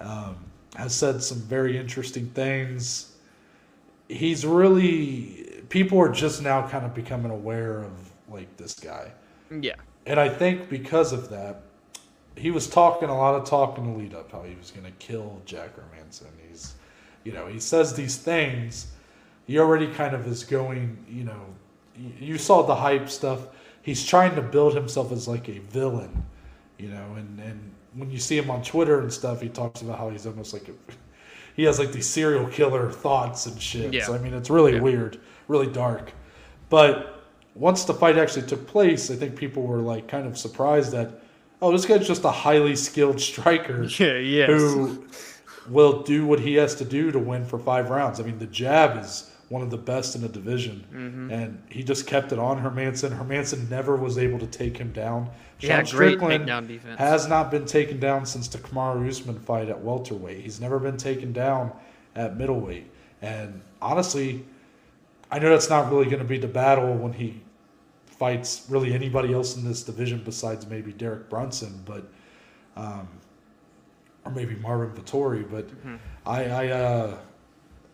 Um, 0.00 0.36
has 0.76 0.94
said 0.94 1.22
some 1.22 1.38
very 1.38 1.76
interesting 1.76 2.26
things. 2.30 3.12
He's 4.08 4.44
really 4.44 5.62
people 5.68 5.98
are 6.00 6.08
just 6.08 6.42
now 6.42 6.66
kind 6.66 6.84
of 6.84 6.94
becoming 6.94 7.30
aware 7.30 7.78
of 7.78 7.92
like 8.28 8.56
this 8.56 8.74
guy, 8.74 9.10
Yeah. 9.50 9.74
and 10.06 10.18
I 10.18 10.28
think 10.28 10.68
because 10.68 11.12
of 11.12 11.28
that, 11.30 11.62
he 12.36 12.50
was 12.50 12.66
talking 12.66 13.08
a 13.10 13.16
lot 13.16 13.34
of 13.34 13.44
talk 13.46 13.78
in 13.78 13.92
the 13.92 13.98
lead 13.98 14.14
up 14.14 14.32
how 14.32 14.42
he 14.42 14.54
was 14.56 14.70
going 14.70 14.86
to 14.86 14.92
kill 14.98 15.40
Jack 15.44 15.70
Hermansson. 15.76 16.28
He's, 16.48 16.74
you 17.24 17.32
know, 17.32 17.46
he 17.46 17.60
says 17.60 17.94
these 17.94 18.16
things. 18.16 18.88
He 19.46 19.58
already 19.58 19.88
kind 19.92 20.14
of 20.14 20.26
is 20.26 20.44
going, 20.44 20.96
you 21.08 21.24
know, 21.24 21.40
you 22.18 22.38
saw 22.38 22.62
the 22.62 22.74
hype 22.74 23.08
stuff. 23.10 23.40
He's 23.82 24.04
trying 24.06 24.34
to 24.36 24.42
build 24.42 24.74
himself 24.74 25.12
as 25.12 25.26
like 25.28 25.48
a 25.48 25.58
villain, 25.58 26.24
you 26.78 26.88
know, 26.88 27.14
and 27.16 27.40
and 27.40 27.70
when 27.94 28.10
you 28.10 28.18
see 28.18 28.38
him 28.38 28.50
on 28.50 28.62
Twitter 28.62 29.00
and 29.00 29.12
stuff, 29.12 29.40
he 29.40 29.48
talks 29.48 29.82
about 29.82 29.98
how 29.98 30.08
he's 30.08 30.26
almost 30.26 30.52
like 30.54 30.68
a, 30.68 30.72
he 31.56 31.64
has 31.64 31.78
like 31.78 31.92
these 31.92 32.06
serial 32.06 32.46
killer 32.46 32.90
thoughts 32.90 33.46
and 33.46 33.60
shit. 33.60 33.92
Yeah. 33.92 34.04
So 34.06 34.14
I 34.14 34.18
mean, 34.18 34.34
it's 34.34 34.50
really 34.50 34.74
Yeah. 34.74 34.80
weird, 34.80 35.18
really 35.48 35.66
dark. 35.66 36.12
But 36.70 37.22
once 37.54 37.84
the 37.84 37.92
fight 37.94 38.16
actually 38.16 38.46
took 38.46 38.66
place, 38.66 39.10
I 39.10 39.16
think 39.16 39.36
people 39.36 39.62
were 39.64 39.78
like 39.80 40.08
kind 40.08 40.26
of 40.26 40.38
surprised 40.38 40.92
that, 40.92 41.20
oh, 41.60 41.70
this 41.72 41.84
guy's 41.84 42.06
just 42.06 42.24
a 42.24 42.30
highly 42.30 42.76
skilled 42.76 43.20
striker 43.20 43.82
Yeah. 43.98 44.16
Yes. 44.16 44.48
who 44.48 45.04
will 45.68 46.02
do 46.02 46.24
what 46.26 46.40
he 46.40 46.54
has 46.54 46.74
to 46.76 46.84
do 46.84 47.10
to 47.12 47.18
win 47.18 47.44
for 47.44 47.58
five 47.58 47.90
rounds. 47.90 48.20
I 48.20 48.22
mean, 48.22 48.38
the 48.38 48.46
jab 48.46 48.98
is 49.04 49.30
one 49.52 49.62
of 49.62 49.70
the 49.70 49.76
best 49.92 50.14
in 50.16 50.22
the 50.22 50.28
division, 50.28 50.84
Mm-hmm. 50.92 51.30
and 51.30 51.62
he 51.68 51.82
just 51.82 52.06
kept 52.06 52.32
it 52.32 52.38
on 52.38 52.58
Hermansson. 52.62 53.10
Hermansson 53.18 53.68
never 53.68 53.94
was 53.96 54.16
able 54.16 54.38
to 54.38 54.46
take 54.46 54.76
him 54.78 54.92
down. 54.92 55.28
Yeah, 55.60 55.82
Sean 55.84 55.96
great 55.98 56.16
Strickland 56.18 56.48
takedown 56.48 56.66
defense. 56.68 56.98
has 56.98 57.28
not 57.28 57.50
been 57.50 57.66
taken 57.66 58.00
down 58.00 58.24
since 58.26 58.48
the 58.48 58.58
Kamaru 58.58 59.06
Usman 59.08 59.38
fight 59.38 59.68
at 59.68 59.78
welterweight. 59.80 60.40
He's 60.40 60.60
never 60.60 60.78
been 60.78 60.96
taken 60.96 61.32
down 61.32 61.70
at 62.16 62.36
middleweight, 62.38 62.86
and 63.20 63.60
honestly, 63.80 64.44
I 65.30 65.38
know 65.38 65.50
that's 65.50 65.70
not 65.70 65.90
really 65.92 66.06
going 66.06 66.18
to 66.18 66.28
be 66.28 66.38
the 66.38 66.48
battle 66.62 66.94
when 66.94 67.12
he 67.12 67.40
fights 68.06 68.66
really 68.70 68.92
anybody 68.94 69.32
else 69.34 69.56
in 69.56 69.64
this 69.64 69.82
division 69.82 70.22
besides 70.24 70.66
maybe 70.66 70.92
Derek 70.92 71.28
Brunson, 71.28 71.82
but 71.84 72.04
um, 72.76 73.06
or 74.24 74.30
maybe 74.32 74.54
Marvin 74.56 74.90
Vettori. 74.96 75.44
But 75.50 75.68
Mm-hmm. 75.68 75.96
I 76.26 76.44
I, 76.46 76.68
uh, 76.68 77.18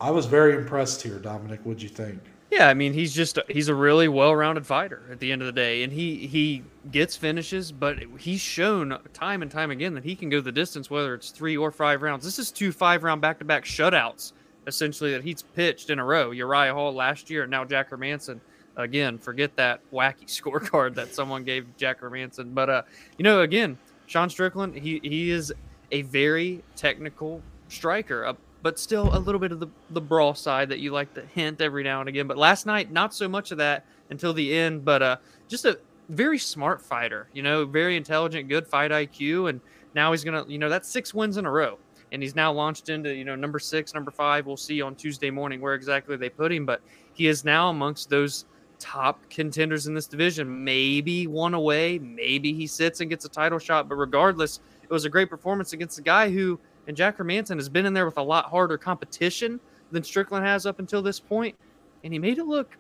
I 0.00 0.10
was 0.10 0.26
very 0.26 0.54
impressed 0.54 1.02
here, 1.02 1.18
Dominic. 1.18 1.60
What'd 1.64 1.82
you 1.82 1.88
think? 1.88 2.20
Yeah, 2.50 2.68
I 2.68 2.74
mean 2.74 2.94
he's 2.94 3.12
just 3.12 3.38
he's 3.48 3.68
a 3.68 3.74
really 3.74 4.08
well-rounded 4.08 4.66
fighter 4.66 5.02
at 5.10 5.20
the 5.20 5.32
end 5.32 5.42
of 5.42 5.46
the 5.46 5.52
day, 5.52 5.82
and 5.82 5.92
he 5.92 6.26
he 6.26 6.62
gets 6.90 7.14
finishes, 7.14 7.72
but 7.72 7.98
he's 8.18 8.40
shown 8.40 8.98
time 9.12 9.42
and 9.42 9.50
time 9.50 9.70
again 9.70 9.92
that 9.94 10.04
he 10.04 10.16
can 10.16 10.30
go 10.30 10.40
the 10.40 10.52
distance, 10.52 10.88
whether 10.88 11.14
it's 11.14 11.30
three 11.30 11.58
or 11.58 11.70
five 11.70 12.00
rounds. 12.00 12.24
This 12.24 12.38
is 12.38 12.50
two 12.50 12.72
five-round 12.72 13.20
back-to-back 13.20 13.64
shutouts, 13.64 14.32
essentially 14.66 15.12
that 15.12 15.22
he's 15.22 15.42
pitched 15.42 15.90
in 15.90 15.98
a 15.98 16.04
row. 16.04 16.30
Uriah 16.30 16.72
Hall 16.72 16.94
last 16.94 17.28
year, 17.28 17.42
and 17.42 17.50
now 17.50 17.64
Jack 17.64 17.90
Hermansson. 17.90 18.40
Again, 18.76 19.18
forget 19.18 19.54
that 19.56 19.80
wacky 19.92 20.24
scorecard 20.26 20.94
that 20.94 21.14
someone 21.14 21.44
gave 21.44 21.66
Jack 21.76 22.00
Hermansson, 22.00 22.54
but 22.54 22.70
uh, 22.70 22.82
you 23.18 23.24
know, 23.24 23.42
again, 23.42 23.76
Sean 24.06 24.30
Strickland, 24.30 24.74
he 24.74 25.00
he 25.02 25.30
is 25.30 25.52
a 25.92 26.00
very 26.02 26.62
technical 26.76 27.42
striker, 27.68 28.24
but 28.62 28.78
still 28.78 29.16
a 29.16 29.18
little 29.18 29.38
bit 29.38 29.52
of 29.52 29.60
the, 29.60 29.68
the 29.90 30.00
brawl 30.00 30.34
side 30.34 30.68
that 30.70 30.80
you 30.80 30.90
like 30.90 31.14
to 31.14 31.22
hint 31.22 31.60
every 31.60 31.82
now 31.82 32.00
and 32.00 32.08
again. 32.08 32.26
But 32.26 32.36
last 32.36 32.66
night, 32.66 32.90
not 32.90 33.14
so 33.14 33.28
much 33.28 33.52
of 33.52 33.58
that 33.58 33.86
until 34.10 34.32
the 34.32 34.54
end, 34.54 34.84
but 34.84 35.02
uh, 35.02 35.16
just 35.48 35.64
a 35.64 35.78
very 36.08 36.38
smart 36.38 36.80
fighter, 36.80 37.28
you 37.32 37.42
know, 37.42 37.64
very 37.64 37.96
intelligent, 37.96 38.48
good 38.48 38.66
fight 38.66 38.90
IQ. 38.90 39.50
And 39.50 39.60
now 39.94 40.10
he's 40.12 40.24
going 40.24 40.44
to, 40.44 40.50
you 40.50 40.58
know, 40.58 40.68
that's 40.68 40.88
six 40.88 41.14
wins 41.14 41.36
in 41.36 41.46
a 41.46 41.50
row. 41.50 41.78
And 42.10 42.22
he's 42.22 42.34
now 42.34 42.50
launched 42.50 42.88
into, 42.88 43.14
you 43.14 43.24
know, 43.24 43.36
number 43.36 43.58
six, 43.58 43.92
number 43.92 44.10
five. 44.10 44.46
We'll 44.46 44.56
see 44.56 44.80
on 44.80 44.94
Tuesday 44.94 45.30
morning 45.30 45.60
where 45.60 45.74
exactly 45.74 46.16
they 46.16 46.30
put 46.30 46.50
him, 46.50 46.64
but 46.64 46.80
he 47.12 47.26
is 47.26 47.44
now 47.44 47.68
amongst 47.68 48.08
those 48.08 48.46
top 48.78 49.20
contenders 49.28 49.86
in 49.86 49.94
this 49.94 50.06
division. 50.06 50.64
Maybe 50.64 51.26
one 51.26 51.54
away, 51.54 51.98
maybe 51.98 52.54
he 52.54 52.66
sits 52.66 53.00
and 53.00 53.10
gets 53.10 53.24
a 53.24 53.28
title 53.28 53.58
shot, 53.58 53.88
but 53.88 53.96
regardless, 53.96 54.60
it 54.82 54.90
was 54.90 55.04
a 55.04 55.10
great 55.10 55.28
performance 55.28 55.74
against 55.74 55.98
a 55.98 56.02
guy 56.02 56.30
who, 56.30 56.58
and 56.88 56.96
Jack 56.96 57.18
Hermansson, 57.18 57.56
has 57.56 57.68
been 57.68 57.86
in 57.86 57.92
there 57.92 58.06
with 58.06 58.16
a 58.16 58.22
lot 58.22 58.46
harder 58.46 58.76
competition 58.76 59.60
than 59.92 60.02
Strickland 60.02 60.44
has 60.44 60.66
up 60.66 60.80
until 60.80 61.02
this 61.02 61.20
point, 61.20 61.54
and 62.02 62.12
he 62.12 62.18
made 62.18 62.38
it 62.38 62.44
look 62.44 62.76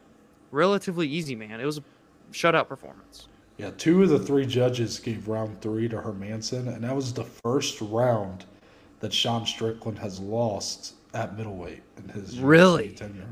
relatively 0.50 1.06
easy, 1.06 1.36
man. 1.36 1.60
It 1.60 1.66
was 1.66 1.78
a 1.78 1.82
shutout 2.32 2.68
performance. 2.68 3.28
Yeah, 3.58 3.70
two 3.76 4.02
of 4.02 4.08
the 4.08 4.18
three 4.18 4.46
judges 4.46 4.98
gave 4.98 5.28
round 5.28 5.60
three 5.60 5.88
to 5.88 5.96
Hermansson, 5.96 6.74
and 6.74 6.82
that 6.82 6.96
was 6.96 7.12
the 7.12 7.24
first 7.24 7.80
round 7.80 8.44
that 9.00 9.12
Sean 9.12 9.44
Strickland 9.44 9.98
has 9.98 10.18
lost 10.18 10.94
at 11.14 11.36
middleweight 11.36 11.82
in 11.98 12.08
his 12.08 12.38
really 12.38 12.90
tenure. 12.90 13.28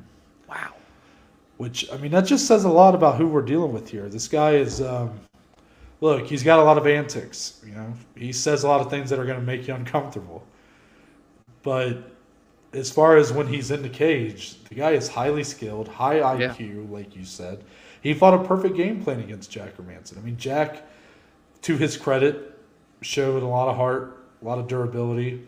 Wow. 0.49 0.75
Which 1.57 1.91
I 1.91 1.97
mean, 1.97 2.11
that 2.11 2.27
just 2.27 2.47
says 2.47 2.65
a 2.65 2.69
lot 2.69 2.95
about 2.95 3.17
who 3.17 3.29
we're 3.29 3.43
dealing 3.43 3.73
with 3.73 3.89
here. 3.89 4.09
This 4.09 4.29
guy 4.29 4.57
is, 4.57 4.83
um, 4.83 5.19
look, 6.01 6.27
he's 6.27 6.43
got 6.43 6.59
a 6.59 6.63
lot 6.63 6.77
of 6.77 6.87
antics. 6.87 7.63
You 7.65 7.75
know, 7.75 7.93
he 8.15 8.33
says 8.33 8.65
a 8.65 8.69
lot 8.69 8.81
of 8.81 8.91
things 8.91 9.09
that 9.11 9.19
are 9.19 9.25
going 9.25 9.41
to 9.41 9.47
make 9.47 9.67
you 9.67 9.75
uncomfortable. 9.75 10.45
But 11.67 11.99
as 12.73 12.93
far 12.93 13.17
as 13.17 13.33
when 13.33 13.49
he's 13.49 13.73
in 13.73 13.83
the 13.83 13.89
cage, 13.89 14.63
the 14.69 14.77
guy 14.77 14.93
is 14.93 15.09
highly 15.09 15.43
skilled, 15.43 15.89
high 15.89 16.21
IQ, 16.21 16.59
yeah. 16.61 16.95
like 16.97 17.17
you 17.17 17.25
said. 17.25 17.65
He 18.01 18.15
fought 18.15 18.35
a 18.35 18.45
perfect 18.45 18.77
game 18.77 19.03
plan 19.03 19.19
against 19.19 19.51
Jack 19.51 19.77
Hermansson. 19.77 20.17
I 20.17 20.21
mean, 20.21 20.37
Jack, 20.37 20.85
to 21.63 21.77
his 21.77 21.97
credit, 21.97 22.57
showed 23.03 23.43
a 23.43 23.47
lot 23.47 23.69
of 23.69 23.75
heart, 23.75 24.29
a 24.41 24.45
lot 24.45 24.61
of 24.61 24.69
durability. 24.69 25.45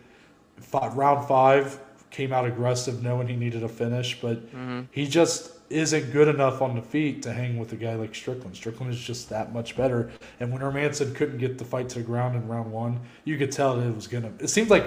Fought 0.57 0.93
round 0.93 1.25
five, 1.25 1.79
came 2.09 2.33
out 2.33 2.45
aggressive, 2.45 3.01
knowing 3.01 3.29
he 3.29 3.37
needed 3.37 3.63
a 3.63 3.69
finish, 3.69 4.19
but 4.19 4.45
mm-hmm. 4.47 4.81
he 4.91 5.07
just 5.07 5.53
isn't 5.69 6.11
good 6.11 6.27
enough 6.27 6.61
on 6.61 6.75
the 6.75 6.81
feet 6.81 7.21
to 7.23 7.33
hang 7.33 7.57
with 7.57 7.71
a 7.73 7.75
guy 7.75 7.95
like 7.95 8.15
Strickland. 8.15 8.55
Strickland 8.55 8.91
is 8.91 8.99
just 8.99 9.29
that 9.29 9.53
much 9.53 9.77
better. 9.77 10.11
And 10.39 10.51
when 10.51 10.61
Hermansson 10.61 11.15
couldn't 11.15 11.37
get 11.37 11.57
the 11.57 11.65
fight 11.65 11.89
to 11.89 11.99
the 11.99 12.05
ground 12.05 12.35
in 12.35 12.47
round 12.47 12.71
one, 12.71 12.99
you 13.23 13.37
could 13.37 13.51
tell 13.51 13.77
that 13.77 13.87
it 13.87 13.95
was 13.95 14.07
gonna. 14.07 14.31
It 14.39 14.49
seemed 14.49 14.69
like 14.69 14.85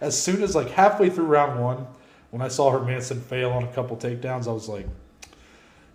as 0.00 0.20
soon 0.20 0.42
as 0.42 0.54
like 0.54 0.70
halfway 0.70 1.10
through 1.10 1.26
round 1.26 1.60
one, 1.60 1.86
when 2.30 2.42
I 2.42 2.48
saw 2.48 2.72
Hermansson 2.72 3.20
fail 3.20 3.50
on 3.50 3.64
a 3.64 3.72
couple 3.72 3.96
takedowns, 3.96 4.48
I 4.48 4.52
was 4.52 4.68
like, 4.68 4.88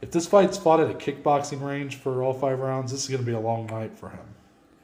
if 0.02 0.12
this 0.12 0.28
fight's 0.28 0.58
fought 0.58 0.80
at 0.80 0.92
a 0.92 0.94
kickboxing 0.94 1.62
range 1.62 1.96
for 1.96 2.22
all 2.22 2.34
five 2.34 2.60
rounds, 2.60 2.92
this 2.92 3.04
is 3.04 3.10
gonna 3.10 3.24
be 3.24 3.32
a 3.32 3.40
long 3.40 3.66
night 3.66 3.98
for 3.98 4.10
him. 4.10 4.20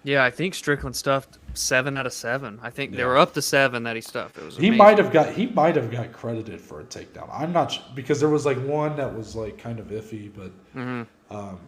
Yeah, 0.03 0.23
I 0.23 0.31
think 0.31 0.53
Strickland 0.53 0.95
stuffed 0.95 1.37
seven 1.53 1.97
out 1.97 2.05
of 2.05 2.13
seven. 2.13 2.59
I 2.61 2.69
think 2.69 2.91
yeah. 2.91 2.97
they 2.97 3.03
were 3.05 3.17
up 3.17 3.33
to 3.33 3.41
seven 3.41 3.83
that 3.83 3.95
he 3.95 4.01
stuffed. 4.01 4.37
It 4.37 4.43
was 4.43 4.57
he 4.57 4.69
might 4.69 4.97
have 4.97 5.11
got 5.11 5.33
he 5.33 5.47
might 5.47 5.75
have 5.75 5.91
got 5.91 6.11
credited 6.11 6.59
for 6.59 6.81
a 6.81 6.83
takedown. 6.83 7.29
I'm 7.31 7.53
not 7.53 7.73
sure, 7.73 7.83
because 7.95 8.19
there 8.19 8.29
was 8.29 8.45
like 8.45 8.57
one 8.65 8.95
that 8.97 9.15
was 9.15 9.35
like 9.35 9.57
kind 9.57 9.79
of 9.79 9.87
iffy, 9.87 10.31
but 10.33 10.51
mm-hmm. 10.75 11.35
um, 11.35 11.59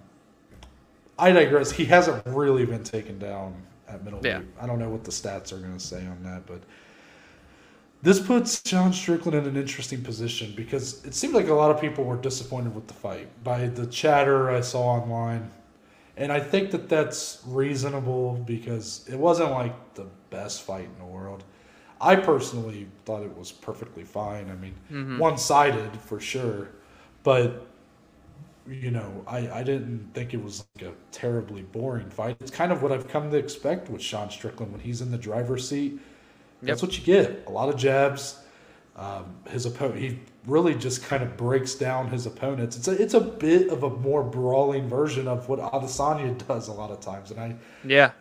I 1.18 1.32
digress. 1.32 1.72
He 1.72 1.86
hasn't 1.86 2.26
really 2.26 2.66
been 2.66 2.84
taken 2.84 3.18
down 3.20 3.56
at 3.88 4.04
middleweight. 4.04 4.26
Yeah. 4.26 4.42
I 4.60 4.68
don't 4.68 4.80
know 4.80 4.90
what 4.90 5.04
the 5.04 5.12
stats 5.12 5.54
are 5.54 5.58
going 5.58 5.78
to 5.78 5.80
say 5.84 6.06
on 6.06 6.22
that, 6.24 6.46
but 6.46 6.62
this 8.02 8.20
puts 8.20 8.62
John 8.62 8.94
Strickland 8.94 9.36
in 9.38 9.46
an 9.46 9.58
interesting 9.58 10.04
position 10.04 10.54
because 10.56 11.04
it 11.06 11.16
seemed 11.16 11.34
like 11.34 11.48
a 11.48 11.54
lot 11.54 11.72
of 11.72 11.80
people 11.80 12.04
were 12.04 12.18
disappointed 12.18 12.76
with 12.76 12.88
the 12.88 12.94
fight 12.94 13.28
by 13.44 13.68
the 13.68 13.88
chatter 13.88 14.52
I 14.52 14.62
saw 14.62 14.82
online 14.82 15.50
and 16.18 16.32
I 16.32 16.40
think 16.40 16.72
that 16.72 16.88
that's 16.90 17.42
reasonable 17.46 18.34
because 18.46 19.06
it 19.10 19.18
wasn't 19.18 19.52
like 19.52 19.94
the 19.96 20.08
best 20.30 20.62
fight 20.62 20.86
in 20.86 20.98
the 21.00 21.06
world. 21.06 21.44
I 22.00 22.16
personally 22.16 22.88
thought 23.06 23.24
it 23.24 23.38
was 23.38 23.52
perfectly 23.52 24.04
fine. 24.04 24.50
I 24.50 24.56
mean, 24.56 24.76
mm-hmm. 24.92 25.18
one 25.18 25.38
sided 25.38 25.96
for 25.98 26.20
sure, 26.20 26.70
but 27.24 27.68
you 28.68 28.92
know, 28.92 29.24
I, 29.28 29.50
I 29.60 29.64
didn't 29.64 30.10
think 30.14 30.34
it 30.34 30.44
was 30.44 30.66
like 30.76 30.90
a 30.90 30.94
terribly 31.12 31.62
boring 31.62 32.10
fight. 32.10 32.38
It's 32.40 32.52
kind 32.52 32.72
of 32.72 32.82
what 32.82 32.92
I've 32.92 33.08
come 33.08 33.30
to 33.30 33.38
expect 33.38 33.90
with 33.90 34.02
Sean 34.02 34.30
Strickland 34.30 34.72
when 34.72 34.82
he's 34.82 35.02
in 35.02 35.12
the 35.12 35.18
driver's 35.18 35.68
seat. 35.68 36.00
That's 36.64 36.82
what 36.82 36.98
you 36.98 37.04
get. 37.04 37.44
A 37.48 37.52
lot 37.52 37.70
of 37.70 37.78
jabs. 37.78 38.40
Um, 38.98 39.36
his 39.50 39.66
opponent, 39.66 40.00
he 40.00 40.20
really 40.48 40.74
just 40.74 41.04
kind 41.04 41.22
of 41.22 41.36
breaks 41.36 41.76
down 41.76 42.08
his 42.08 42.26
opponents. 42.26 42.78
It's 42.78 42.88
a 42.88 42.92
it's 42.92 43.14
a 43.14 43.20
bit 43.20 43.70
of 43.70 43.84
a 43.84 43.90
more 43.90 44.24
brawling 44.24 44.88
version 44.88 45.28
of 45.28 45.50
what 45.50 45.60
Adesanya 45.60 46.48
does 46.48 46.70
a 46.70 46.72
lot 46.72 46.92
of 46.92 47.02
times, 47.02 47.32
and 47.32 47.40
I 47.40 47.56
yeah, 47.86 48.12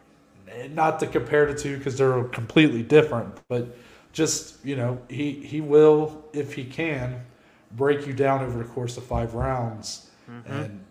not 0.71 0.99
to 1.01 1.07
compare 1.07 1.47
the 1.47 1.55
two 1.57 1.79
because 1.79 1.97
they're 1.97 2.25
completely 2.25 2.83
different, 2.83 3.39
but 3.49 3.77
just 4.13 4.65
you 4.65 4.75
know 4.75 4.99
he 5.09 5.33
he 5.33 5.61
will 5.61 6.25
if 6.33 6.55
he 6.55 6.65
can 6.65 7.25
break 7.73 8.07
you 8.07 8.13
down 8.13 8.43
over 8.43 8.59
the 8.59 8.65
course 8.65 8.97
of 8.97 9.05
five 9.05 9.35
rounds 9.35 10.11
mm-hmm. 10.31 10.53
and 10.53 10.85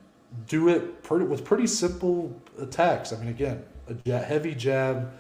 do 0.48 0.70
it 0.70 1.04
pretty 1.04 1.26
with 1.26 1.44
pretty 1.44 1.68
simple 1.68 2.34
attacks. 2.60 3.12
I 3.12 3.18
mean, 3.18 3.30
again, 3.30 3.64
a 3.88 3.94
jab, 3.94 4.24
heavy 4.24 4.56
jab 4.56 5.12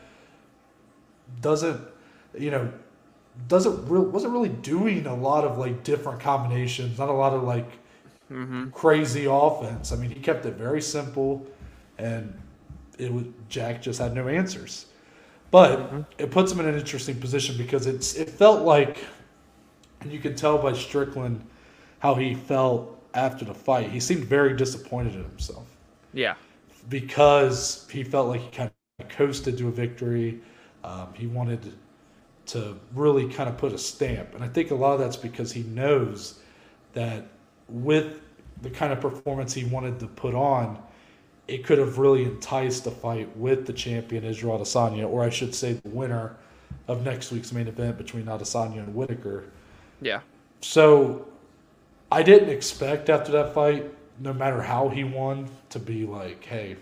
doesn't 1.41 1.81
you 2.37 2.51
know 2.51 2.71
doesn't 3.47 3.87
real 3.87 4.03
wasn't 4.03 4.33
really 4.33 4.49
doing 4.49 5.05
a 5.07 5.15
lot 5.15 5.43
of 5.43 5.57
like 5.57 5.83
different 5.83 6.19
combinations, 6.19 6.97
not 6.97 7.09
a 7.09 7.13
lot 7.13 7.33
of 7.33 7.43
like 7.43 7.69
mm-hmm. 8.31 8.69
crazy 8.69 9.25
offense. 9.29 9.91
I 9.91 9.95
mean, 9.95 10.09
he 10.09 10.19
kept 10.19 10.45
it 10.45 10.53
very 10.53 10.81
simple, 10.81 11.45
and 11.97 12.37
it 12.97 13.11
was 13.11 13.25
Jack 13.49 13.81
just 13.81 13.99
had 13.99 14.13
no 14.13 14.27
answers. 14.27 14.87
But 15.51 15.79
mm-hmm. 15.79 16.01
it 16.17 16.31
puts 16.31 16.51
him 16.51 16.59
in 16.59 16.67
an 16.67 16.75
interesting 16.75 17.19
position 17.19 17.57
because 17.57 17.85
it's 17.87 18.15
it 18.15 18.29
felt 18.29 18.63
like, 18.63 19.03
and 20.01 20.11
you 20.11 20.19
can 20.19 20.35
tell 20.35 20.57
by 20.57 20.73
Strickland 20.73 21.45
how 21.99 22.15
he 22.15 22.35
felt 22.35 23.01
after 23.13 23.45
the 23.45 23.53
fight. 23.53 23.89
He 23.89 23.99
seemed 23.99 24.25
very 24.25 24.55
disappointed 24.55 25.15
in 25.15 25.23
himself. 25.23 25.65
Yeah, 26.13 26.35
because 26.89 27.87
he 27.91 28.03
felt 28.03 28.27
like 28.27 28.41
he 28.41 28.49
kind 28.51 28.71
of 28.99 29.09
coasted 29.09 29.57
to 29.57 29.67
a 29.67 29.71
victory. 29.71 30.39
Um, 30.83 31.09
he 31.13 31.27
wanted 31.27 31.73
to 32.53 32.75
really 32.93 33.27
kind 33.27 33.49
of 33.49 33.57
put 33.57 33.73
a 33.73 33.77
stamp. 33.77 34.35
And 34.35 34.43
I 34.43 34.47
think 34.47 34.69
a 34.69 34.75
lot 34.75 34.93
of 34.93 34.99
that's 34.99 35.17
because 35.17 35.51
he 35.51 35.63
knows 35.63 36.39
that 36.93 37.25
with 37.67 38.21
the 38.61 38.69
kind 38.69 38.93
of 38.93 39.01
performance 39.01 39.53
he 39.53 39.63
wanted 39.63 39.99
to 39.99 40.07
put 40.07 40.35
on, 40.35 40.77
it 41.47 41.65
could 41.65 41.79
have 41.79 41.97
really 41.97 42.23
enticed 42.23 42.85
a 42.85 42.91
fight 42.91 43.35
with 43.35 43.65
the 43.65 43.73
champion 43.73 44.23
Israel 44.23 44.59
Adesanya, 44.59 45.09
or 45.09 45.23
I 45.23 45.29
should 45.29 45.55
say 45.55 45.73
the 45.73 45.89
winner 45.89 46.35
of 46.87 47.03
next 47.03 47.31
week's 47.31 47.51
main 47.51 47.67
event 47.67 47.97
between 47.97 48.25
Adesanya 48.25 48.79
and 48.79 48.93
Whittaker. 48.93 49.45
Yeah. 49.99 50.21
So 50.61 51.27
I 52.11 52.21
didn't 52.21 52.49
expect 52.49 53.09
after 53.09 53.31
that 53.31 53.55
fight, 53.55 53.91
no 54.19 54.31
matter 54.31 54.61
how 54.61 54.89
he 54.89 55.03
won, 55.03 55.49
to 55.71 55.79
be 55.79 56.05
like, 56.05 56.45
hey, 56.45 56.75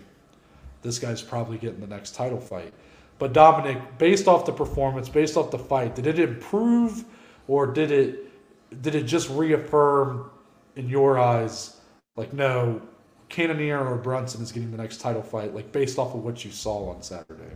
this 0.82 0.98
guy's 0.98 1.22
probably 1.22 1.56
getting 1.56 1.80
the 1.80 1.86
next 1.86 2.14
title 2.14 2.40
fight. 2.40 2.74
But 3.22 3.34
Dominic, 3.34 3.98
based 3.98 4.26
off 4.26 4.46
the 4.46 4.52
performance, 4.52 5.08
based 5.08 5.36
off 5.36 5.52
the 5.52 5.58
fight, 5.58 5.94
did 5.94 6.08
it 6.08 6.18
improve 6.18 7.04
or 7.46 7.68
did 7.68 7.92
it 7.92 8.82
did 8.82 8.96
it 8.96 9.04
just 9.04 9.30
reaffirm 9.30 10.28
in 10.74 10.88
your 10.88 11.20
eyes 11.20 11.76
like 12.16 12.32
no, 12.32 12.82
Cannonier 13.28 13.78
or 13.78 13.96
Brunson 13.96 14.42
is 14.42 14.50
getting 14.50 14.72
the 14.72 14.76
next 14.76 15.00
title 15.00 15.22
fight, 15.22 15.54
like 15.54 15.70
based 15.70 16.00
off 16.00 16.16
of 16.16 16.24
what 16.24 16.44
you 16.44 16.50
saw 16.50 16.90
on 16.90 17.00
Saturday? 17.00 17.54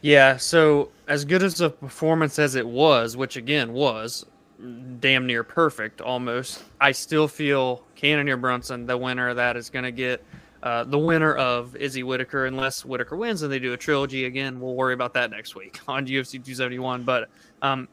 Yeah, 0.00 0.38
so 0.38 0.88
as 1.06 1.26
good 1.26 1.42
as 1.42 1.60
a 1.60 1.68
performance 1.68 2.38
as 2.38 2.54
it 2.54 2.66
was, 2.66 3.14
which 3.14 3.36
again 3.36 3.74
was 3.74 4.24
damn 5.00 5.26
near 5.26 5.44
perfect 5.44 6.00
almost, 6.00 6.64
I 6.80 6.92
still 6.92 7.28
feel 7.28 7.84
Cannonier 7.94 8.38
Brunson, 8.38 8.86
the 8.86 8.96
winner 8.96 9.28
of 9.28 9.36
that, 9.36 9.54
is 9.54 9.68
going 9.68 9.84
to 9.84 9.92
get 9.92 10.24
uh, 10.62 10.84
the 10.84 10.98
winner 10.98 11.34
of 11.34 11.76
Izzy 11.76 12.02
Whittaker, 12.02 12.46
unless 12.46 12.84
Whittaker 12.84 13.16
wins 13.16 13.42
and 13.42 13.52
they 13.52 13.58
do 13.58 13.72
a 13.72 13.76
trilogy 13.76 14.24
again. 14.24 14.60
We'll 14.60 14.74
worry 14.74 14.94
about 14.94 15.14
that 15.14 15.30
next 15.30 15.54
week 15.54 15.80
on 15.88 16.06
UFC 16.06 16.32
271. 16.32 17.04
But 17.04 17.28
um, 17.62 17.88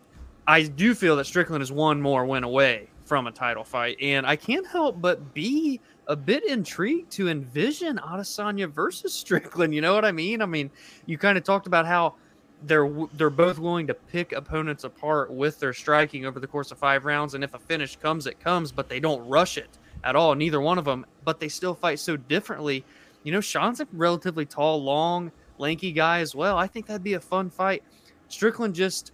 I 0.48 0.64
do 0.64 0.96
feel 0.96 1.16
that 1.18 1.26
Strickland 1.26 1.62
is 1.62 1.72
one 1.72 2.02
more 2.02 2.26
win 2.26 2.44
away 2.44 2.90
from 3.06 3.28
a 3.28 3.32
title 3.32 3.64
fight, 3.64 3.98
and 4.02 4.26
I 4.26 4.36
can't 4.36 4.66
help 4.66 5.00
but 5.00 5.34
be 5.34 5.80
a 6.08 6.16
bit 6.16 6.44
intrigued 6.46 7.12
to 7.12 7.30
envision 7.30 7.98
Adesanya 7.98 8.68
versus 8.68 9.14
Strickland. 9.22 9.74
You 9.76 9.82
know 9.82 9.94
what 9.94 10.06
I 10.06 10.12
mean? 10.12 10.42
I 10.42 10.46
mean, 10.46 10.72
you 11.06 11.18
kind 11.18 11.38
of 11.38 11.44
talked 11.44 11.68
about 11.68 11.86
how 11.86 12.16
they're 12.64 12.90
they're 13.14 13.30
both 13.30 13.60
willing 13.60 13.86
to 13.88 13.94
pick 13.94 14.32
opponents 14.32 14.86
apart 14.86 15.30
with 15.32 15.60
their 15.60 15.74
striking 15.74 16.26
over 16.26 16.40
the 16.40 16.48
course 16.48 16.72
of 16.72 16.80
five 16.80 17.06
rounds, 17.06 17.36
and 17.36 17.44
if 17.44 17.54
a 17.54 17.60
finish 17.60 17.96
comes, 17.98 18.26
it 18.26 18.40
comes, 18.40 18.72
but 18.72 18.90
they 18.90 19.00
don't 19.00 19.28
rush 19.28 19.58
it 19.58 19.78
at 20.06 20.16
all. 20.16 20.36
Neither 20.36 20.62
one 20.62 20.78
of 20.78 20.86
them, 20.86 21.06
but 21.26 21.40
they 21.40 21.50
still 21.50 21.74
fight 21.74 22.00
so 22.00 22.16
differently. 22.16 22.86
You 23.24 23.32
know, 23.32 23.42
Sean's 23.42 23.82
a 23.82 23.88
relatively 23.92 24.46
tall, 24.46 24.82
long, 24.82 25.32
lanky 25.58 25.92
guy 25.92 26.20
as 26.20 26.36
well. 26.36 26.58
I 26.58 26.68
think 26.68 26.86
that'd 26.86 27.04
be 27.04 27.14
a 27.14 27.20
fun 27.20 27.50
fight. 27.50 27.84
Strickland 28.30 28.76
just 28.76 29.12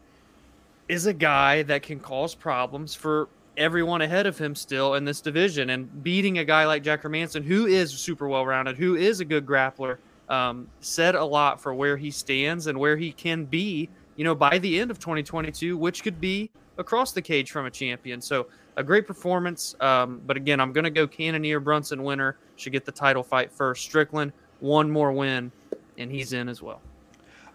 is 0.87 1.05
a 1.05 1.13
guy 1.13 1.63
that 1.63 1.81
can 1.81 1.99
cause 1.99 2.35
problems 2.35 2.93
for 2.93 3.29
everyone 3.57 4.01
ahead 4.01 4.25
of 4.25 4.37
him 4.37 4.53
still 4.53 4.95
in 4.95 5.05
this 5.05 5.21
division. 5.21 5.69
And 5.69 6.03
beating 6.03 6.37
a 6.39 6.45
guy 6.45 6.65
like 6.65 6.83
Jack 6.83 7.03
Hermansson, 7.03 7.43
who 7.43 7.65
is 7.65 7.91
super 7.91 8.27
well 8.27 8.45
rounded, 8.45 8.77
who 8.77 8.95
is 8.95 9.19
a 9.21 9.25
good 9.25 9.45
grappler, 9.45 9.97
um, 10.29 10.67
said 10.81 11.15
a 11.15 11.23
lot 11.23 11.61
for 11.61 11.73
where 11.73 11.97
he 11.97 12.11
stands 12.11 12.67
and 12.67 12.77
where 12.77 12.97
he 12.97 13.11
can 13.11 13.45
be, 13.45 13.89
you 14.15 14.23
know, 14.23 14.35
by 14.35 14.57
the 14.57 14.79
end 14.79 14.91
of 14.91 14.99
2022, 14.99 15.77
which 15.77 16.03
could 16.03 16.19
be 16.19 16.49
across 16.77 17.11
the 17.11 17.21
cage 17.21 17.51
from 17.51 17.65
a 17.65 17.71
champion. 17.71 18.21
So 18.21 18.47
a 18.75 18.83
great 18.83 19.07
performance. 19.07 19.75
Um, 19.79 20.21
but 20.25 20.37
again, 20.37 20.59
I'm 20.59 20.71
going 20.71 20.83
to 20.83 20.89
go 20.89 21.07
Cannonier 21.07 21.59
Brunson 21.59 22.03
winner 22.03 22.37
should 22.55 22.73
get 22.73 22.85
the 22.85 22.91
title 22.91 23.23
fight 23.23 23.51
first. 23.51 23.83
Strickland 23.83 24.33
one 24.59 24.89
more 24.91 25.11
win, 25.11 25.51
and 25.97 26.11
he's 26.11 26.33
in 26.33 26.47
as 26.47 26.61
well. 26.61 26.81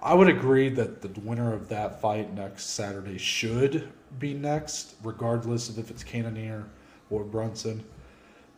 I 0.03 0.15
would 0.15 0.29
agree 0.29 0.69
that 0.71 1.03
the 1.03 1.09
winner 1.21 1.53
of 1.53 1.69
that 1.71 2.01
fight 2.01 2.35
next 2.35 2.71
Saturday 2.71 3.19
should 3.19 3.89
be 4.19 4.35
next, 4.35 4.95
regardless 5.03 5.69
of 5.69 5.79
if 5.79 5.91
it's 5.91 6.05
Cannonier 6.05 6.65
or 7.11 7.25
Brunson. 7.25 7.83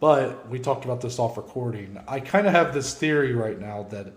But 0.00 0.48
we 0.48 0.58
talked 0.58 0.84
about 0.84 1.00
this 1.00 1.18
off 1.18 1.36
recording. 1.36 1.98
I 2.06 2.20
kind 2.20 2.46
of 2.46 2.52
have 2.52 2.72
this 2.74 2.94
theory 2.94 3.34
right 3.34 3.58
now 3.58 3.84
that 3.90 4.12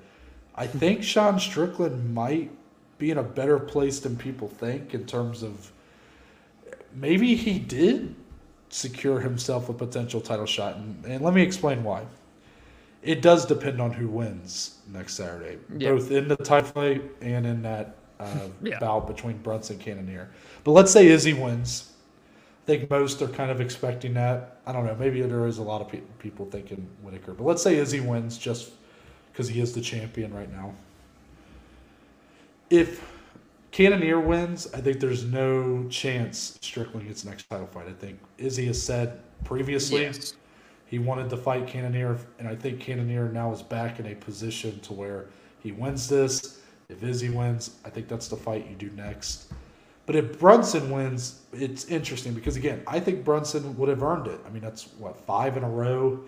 I 0.56 0.68
think 0.68 1.04
Sean 1.04 1.40
Strickland 1.40 2.14
might 2.14 2.52
be 2.98 3.12
in 3.12 3.18
a 3.18 3.24
better 3.24 3.58
place 3.58 4.00
than 4.00 4.16
people 4.16 4.48
think 4.48 4.94
in 4.94 5.06
terms 5.06 5.42
of 5.42 5.72
maybe 6.94 7.36
he 7.36 7.58
did 7.58 8.16
secure 8.72 9.20
himself 9.20 9.70
a 9.70 9.74
potential 9.74 10.20
title 10.22 10.46
shot. 10.46 10.78
And, 10.78 11.06
and 11.06 11.24
let 11.24 11.34
me 11.34 11.42
explain 11.44 11.84
why. 11.84 12.06
It 13.04 13.22
does 13.22 13.46
depend 13.46 13.82
on 13.82 13.92
who 13.92 14.08
wins 14.08 14.78
next 14.92 15.16
Saturday, 15.16 15.58
Yeah. 15.78 15.92
both 15.92 16.12
in 16.12 16.28
the 16.28 16.36
title 16.38 16.70
fight 16.70 17.04
and 17.22 17.46
in 17.46 17.62
that 17.64 17.96
uh, 18.20 18.48
Yeah. 18.62 18.80
bout 18.80 19.08
between 19.08 19.38
Brunson 19.40 19.76
and 19.76 19.84
Cannonier. 19.84 20.30
But 20.64 20.72
let's 20.72 20.92
say 20.92 21.08
Izzy 21.08 21.34
wins. 21.34 21.92
I 22.64 22.66
think 22.68 22.90
most 22.92 23.22
are 23.24 23.28
kind 23.28 23.50
of 23.50 23.60
expecting 23.60 24.14
that. 24.14 24.60
I 24.68 24.72
don't 24.72 24.86
know. 24.86 24.96
Maybe 24.96 25.22
there 25.24 25.48
is 25.48 25.58
a 25.58 25.64
lot 25.64 25.82
of 25.82 25.90
pe- 25.90 26.02
people 26.20 26.46
thinking 26.46 26.88
Whittaker. 27.02 27.34
But 27.34 27.44
let's 27.46 27.64
say 27.64 27.76
Izzy 27.78 28.00
wins 28.00 28.38
just 28.38 28.72
because 29.32 29.48
he 29.48 29.60
is 29.60 29.74
the 29.74 29.82
champion 29.82 30.32
right 30.34 30.52
now. 30.52 30.74
If 32.70 33.04
Cannonier 33.72 34.20
wins, 34.20 34.68
I 34.74 34.82
think 34.82 35.00
there's 35.00 35.24
no 35.24 35.86
chance 35.90 36.58
Strickland 36.62 37.08
gets 37.08 37.24
the 37.24 37.30
next 37.30 37.50
title 37.50 37.68
fight. 37.68 37.88
I 37.88 37.94
think 37.94 38.20
Izzy 38.38 38.66
has 38.66 38.82
said 38.82 39.20
previously 39.46 40.02
Yes. 40.02 40.34
he 40.86 41.00
wanted 41.00 41.30
to 41.30 41.38
fight 41.38 41.68
Cannonier, 41.68 42.18
and 42.38 42.48
I 42.48 42.56
think 42.56 42.82
Cannonier 42.82 43.30
now 43.32 43.52
is 43.54 43.62
back 43.62 44.00
in 44.00 44.08
a 44.08 44.16
position 44.16 44.80
to 44.82 44.94
where 44.94 45.28
he 45.64 45.72
wins 45.72 46.10
this. 46.10 46.60
If 46.90 47.02
Izzy 47.02 47.30
wins, 47.30 47.78
I 47.86 47.90
think 47.90 48.10
that's 48.10 48.28
the 48.28 48.36
fight 48.36 48.68
you 48.70 48.76
do 48.76 48.94
next. 48.96 49.54
But 50.06 50.18
if 50.18 50.38
Brunson 50.38 50.90
wins, 50.92 51.42
it's 51.54 51.86
interesting 51.86 52.34
because 52.34 52.58
again, 52.58 52.84
I 52.88 53.00
think 53.00 53.24
Brunson 53.24 53.78
would 53.78 53.88
have 53.88 54.04
earned 54.04 54.28
it. 54.28 54.42
I 54.46 54.50
mean, 54.50 54.62
that's 54.62 54.88
what 54.98 55.16
five 55.26 55.56
in 55.56 55.64
a 55.64 55.70
row 55.70 56.20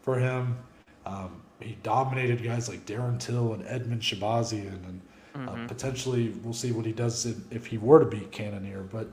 for 0.00 0.18
him. 0.18 0.58
Um, 1.06 1.40
he 1.60 1.78
dominated 1.82 2.42
guys 2.42 2.68
like 2.68 2.84
Darren 2.84 3.18
Till 3.18 3.54
and 3.54 3.64
Edmen 3.64 4.00
Shahbazyan, 4.00 4.84
and 4.86 5.00
uh, 5.34 5.66
potentially 5.66 6.30
we'll 6.42 6.52
see 6.52 6.72
what 6.72 6.84
he 6.84 6.92
does 6.92 7.26
if, 7.26 7.36
if 7.50 7.66
he 7.66 7.78
were 7.78 8.00
to 8.00 8.06
beat 8.06 8.32
Cannonier. 8.32 8.82
But 8.82 9.08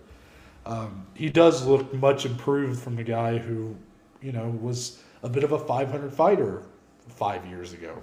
um, 0.65 1.05
he 1.13 1.29
does 1.29 1.65
look 1.65 1.93
much 1.93 2.25
improved 2.25 2.81
from 2.81 2.95
the 2.95 3.03
guy 3.03 3.37
who, 3.37 3.75
you 4.21 4.31
know, 4.31 4.49
was 4.61 5.01
a 5.23 5.29
bit 5.29 5.43
of 5.43 5.51
a 5.51 5.59
500 5.59 6.13
fighter 6.13 6.63
five 7.07 7.45
years 7.45 7.73
ago. 7.73 8.01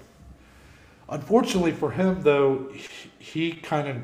Unfortunately 1.08 1.72
for 1.72 1.90
him, 1.90 2.22
though, 2.22 2.70
he, 2.72 2.88
he 3.18 3.52
kind 3.52 3.88
of 3.88 3.96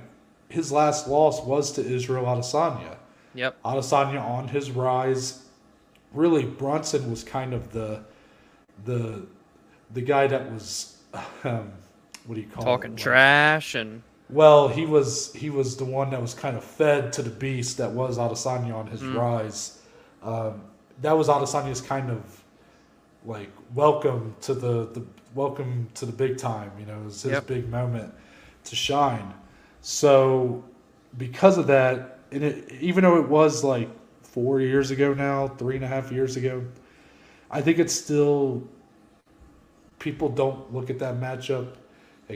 his 0.50 0.70
last 0.72 1.06
loss 1.08 1.42
was 1.42 1.72
to 1.72 1.80
Israel 1.84 2.24
Adesanya. 2.24 2.96
Yep. 3.34 3.62
Adesanya 3.64 4.20
on 4.20 4.48
his 4.48 4.70
rise. 4.70 5.46
Really, 6.12 6.44
Brunson 6.44 7.08
was 7.11 7.24
kind 7.24 7.54
of 7.54 7.72
the 7.72 8.02
the 8.84 9.26
the 9.92 10.00
guy 10.02 10.26
that 10.26 10.52
was 10.52 10.98
um, 11.44 11.72
what 12.31 12.37
do 12.37 12.43
you 12.43 12.47
call 12.47 12.64
Talking 12.64 12.93
it? 12.93 12.97
Trash 12.97 13.74
and 13.74 14.03
well, 14.28 14.68
he 14.68 14.87
was 14.87 15.35
he 15.35 15.51
was 15.51 15.76
the 15.76 15.85
one 15.85 16.11
that 16.11 16.22
was 16.22 16.33
kind 16.33 16.57
of 16.57 16.62
fed 16.62 17.12
to 17.14 17.22
the 17.22 17.31
beast 17.31 17.78
that 17.78 17.91
was 17.91 18.18
Adesanya 18.18 18.72
on 18.72 18.87
his 18.87 19.03
rise. 19.03 19.83
Um, 20.22 20.61
that 21.03 21.18
was 21.18 21.26
Adesanya's 21.26 21.81
kind 21.81 22.09
of 22.09 22.45
like 23.24 23.51
welcome 23.74 24.37
to 24.43 24.55
the, 24.55 24.87
the 24.93 25.05
welcome 25.35 25.89
to 25.95 26.07
the 26.07 26.12
big 26.12 26.39
time. 26.39 26.70
You 26.78 26.87
know, 26.87 27.01
it 27.01 27.05
was 27.07 27.22
his 27.22 27.33
Yep. 27.33 27.47
big 27.49 27.68
moment 27.68 28.14
to 28.62 28.76
shine. 28.76 29.35
So 29.81 30.62
because 31.18 31.59
of 31.59 31.66
that, 31.66 32.20
and 32.31 32.45
it, 32.45 32.70
even 32.81 33.03
though 33.03 33.18
it 33.18 33.28
was 33.28 33.64
like 33.64 33.89
four 34.22 34.61
years 34.61 34.93
ago 34.93 35.14
now, 35.14 35.49
three 35.49 35.74
and 35.74 35.85
a 35.85 35.89
half 35.89 36.12
years 36.12 36.37
ago, 36.37 36.62
I 37.51 37.61
think 37.61 37.81
it's 37.81 37.93
still 37.93 38.68
people 39.99 40.28
don't 40.28 40.72
look 40.72 40.91
at 40.91 41.01
that 41.01 41.16
matchup 41.16 41.74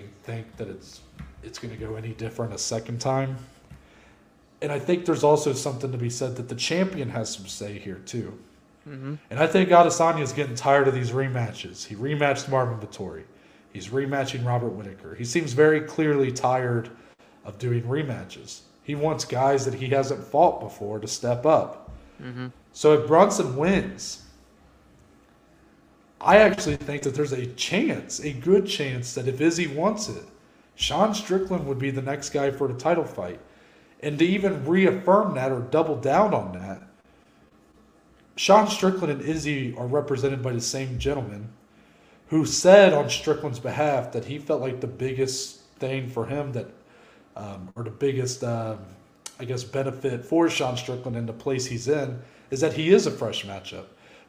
and 0.03 0.23
think 0.23 0.57
that 0.57 0.69
it's 0.69 1.01
it's 1.43 1.59
going 1.59 1.73
to 1.73 1.81
go 1.81 1.95
any 1.95 2.13
different 2.15 2.53
a 2.55 2.59
second 2.59 3.01
time. 3.01 3.37
And 4.63 4.73
I 4.73 4.79
think 4.79 5.05
there's 5.05 5.25
also 5.25 5.53
something 5.53 5.93
to 5.93 5.99
be 5.99 6.09
said 6.09 6.37
that 6.37 6.49
the 6.49 6.55
champion 6.55 7.11
has 7.11 7.31
some 7.35 7.47
say 7.47 7.79
here 7.79 8.01
too. 8.07 8.39
Mhm. 8.89 9.19
And 9.31 9.39
I 9.39 9.47
think 9.47 9.69
Adesanya 9.69 10.23
is 10.23 10.33
getting 10.33 10.55
tired 10.55 10.89
of 10.89 10.95
these 10.95 11.11
rematches. 11.11 11.87
He 11.87 11.95
rematched 11.95 12.49
Marvin 12.49 12.79
Vettori. 12.79 13.25
He's 13.73 13.89
rematching 13.89 14.45
Robert 14.45 14.71
Whittaker. 14.71 15.15
He 15.17 15.25
seems 15.25 15.53
very 15.53 15.81
clearly 15.81 16.33
tired 16.33 16.91
of 17.45 17.59
doing 17.59 17.83
rematches. 17.83 18.61
He 18.83 18.95
wants 18.95 19.25
guys 19.25 19.65
that 19.65 19.75
he 19.75 19.89
hasn't 19.89 20.25
fought 20.25 20.61
before 20.61 20.99
to 20.99 21.09
step 21.09 21.45
up. 21.45 21.91
Mhm. 22.23 22.53
So 22.73 22.93
if 22.95 23.07
Brunson 23.07 23.57
wins, 23.57 24.23
I 26.25 26.39
actually 26.39 26.77
think 26.77 27.03
that 27.03 27.15
there's 27.15 27.33
a 27.33 27.47
chance, 27.49 28.21
a 28.21 28.33
good 28.33 28.67
chance, 28.67 29.15
that 29.15 29.29
if 29.29 29.43
Izzy 29.43 29.67
wants 29.67 30.09
it, 30.09 30.25
Sean 30.75 31.15
Strickland 31.15 31.67
would 31.67 31.79
be 31.79 31.91
the 31.91 32.03
next 32.03 32.31
guy 32.31 32.51
for 32.51 32.67
the 32.67 32.79
title 32.79 33.05
fight. 33.05 33.41
And 34.01 34.19
to 34.19 34.25
even 34.25 34.65
reaffirm 34.65 35.35
that 35.35 35.53
or 35.53 35.61
double 35.61 35.97
down 35.97 36.33
on 36.33 36.53
that, 36.53 36.83
Sean 38.37 38.69
Strickland 38.69 39.13
and 39.13 39.23
Izzy 39.23 39.75
are 39.77 39.87
represented 39.87 40.43
by 40.43 40.53
the 40.53 40.61
same 40.61 40.99
gentleman 40.99 41.51
who 42.29 42.47
said 42.47 42.95
on 42.95 43.11
Strickland's 43.11 43.61
behalf 43.61 44.11
that 44.13 44.25
he 44.25 44.39
felt 44.39 44.63
like 44.63 44.81
the 44.81 44.87
biggest 44.87 45.61
thing 45.79 46.09
for 46.09 46.27
him 46.27 46.53
that, 46.53 46.67
um, 47.37 47.71
or 47.77 47.85
the 47.85 47.91
biggest, 47.91 48.43
um, 48.43 48.79
I 49.39 49.45
guess, 49.45 49.63
benefit 49.63 50.25
for 50.25 50.49
Sean 50.49 50.77
Strickland 50.77 51.17
in 51.17 51.27
the 51.27 51.33
place 51.35 51.67
he's 51.67 51.87
in 51.87 52.21
is 52.51 52.61
that 52.61 52.73
he 52.73 52.93
is 52.93 53.07
a 53.07 53.11
fresh 53.11 53.45
matchup, 53.45 53.85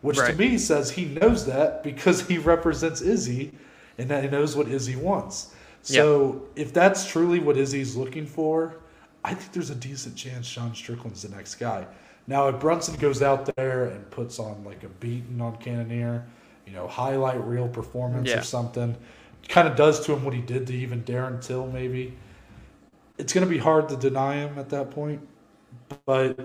which 0.05 0.17
to 0.17 0.33
me 0.33 0.57
says 0.57 0.91
he 0.91 1.05
knows 1.05 1.45
that 1.47 1.83
because 1.83 2.27
he 2.27 2.37
represents 2.37 3.01
Izzy 3.01 3.51
and 3.97 4.07
that 4.09 4.23
he 4.23 4.29
knows 4.29 4.55
what 4.55 4.67
Izzy 4.67 4.95
wants. 4.95 5.53
So 5.81 6.43
if 6.55 6.73
that's 6.73 7.07
truly 7.07 7.39
what 7.39 7.57
Izzy's 7.57 7.95
looking 7.95 8.25
for, 8.25 8.77
I 9.23 9.33
think 9.33 9.51
there's 9.51 9.69
a 9.71 9.75
decent 9.75 10.15
chance 10.15 10.45
Sean 10.45 10.73
Strickland's 10.73 11.23
the 11.23 11.35
next 11.35 11.55
guy. 11.55 11.85
Now, 12.27 12.47
if 12.47 12.59
Brunson 12.59 12.95
goes 12.95 13.21
out 13.21 13.55
there 13.55 13.85
and 13.85 14.09
puts 14.11 14.39
on 14.39 14.63
like 14.63 14.83
a 14.83 14.89
beating 14.89 15.41
on 15.41 15.57
Cannonier, 15.57 16.25
you 16.65 16.73
know, 16.73 16.87
highlight 16.87 17.43
reel 17.43 17.67
performance 17.67 18.29
Yeah. 18.29 18.39
or 18.39 18.43
something, 18.43 18.95
kind 19.47 19.67
of 19.67 19.75
does 19.75 20.03
to 20.05 20.13
him 20.13 20.23
what 20.23 20.33
he 20.33 20.41
did 20.41 20.67
to 20.67 20.73
even 20.73 21.03
Darren 21.03 21.39
Till, 21.43 21.67
maybe. 21.67 22.15
It's 23.17 23.33
going 23.33 23.45
to 23.45 23.49
be 23.49 23.59
hard 23.59 23.89
to 23.89 23.95
deny 23.95 24.35
him 24.35 24.57
at 24.57 24.69
that 24.69 24.91
point. 24.91 25.27
But 26.05 26.39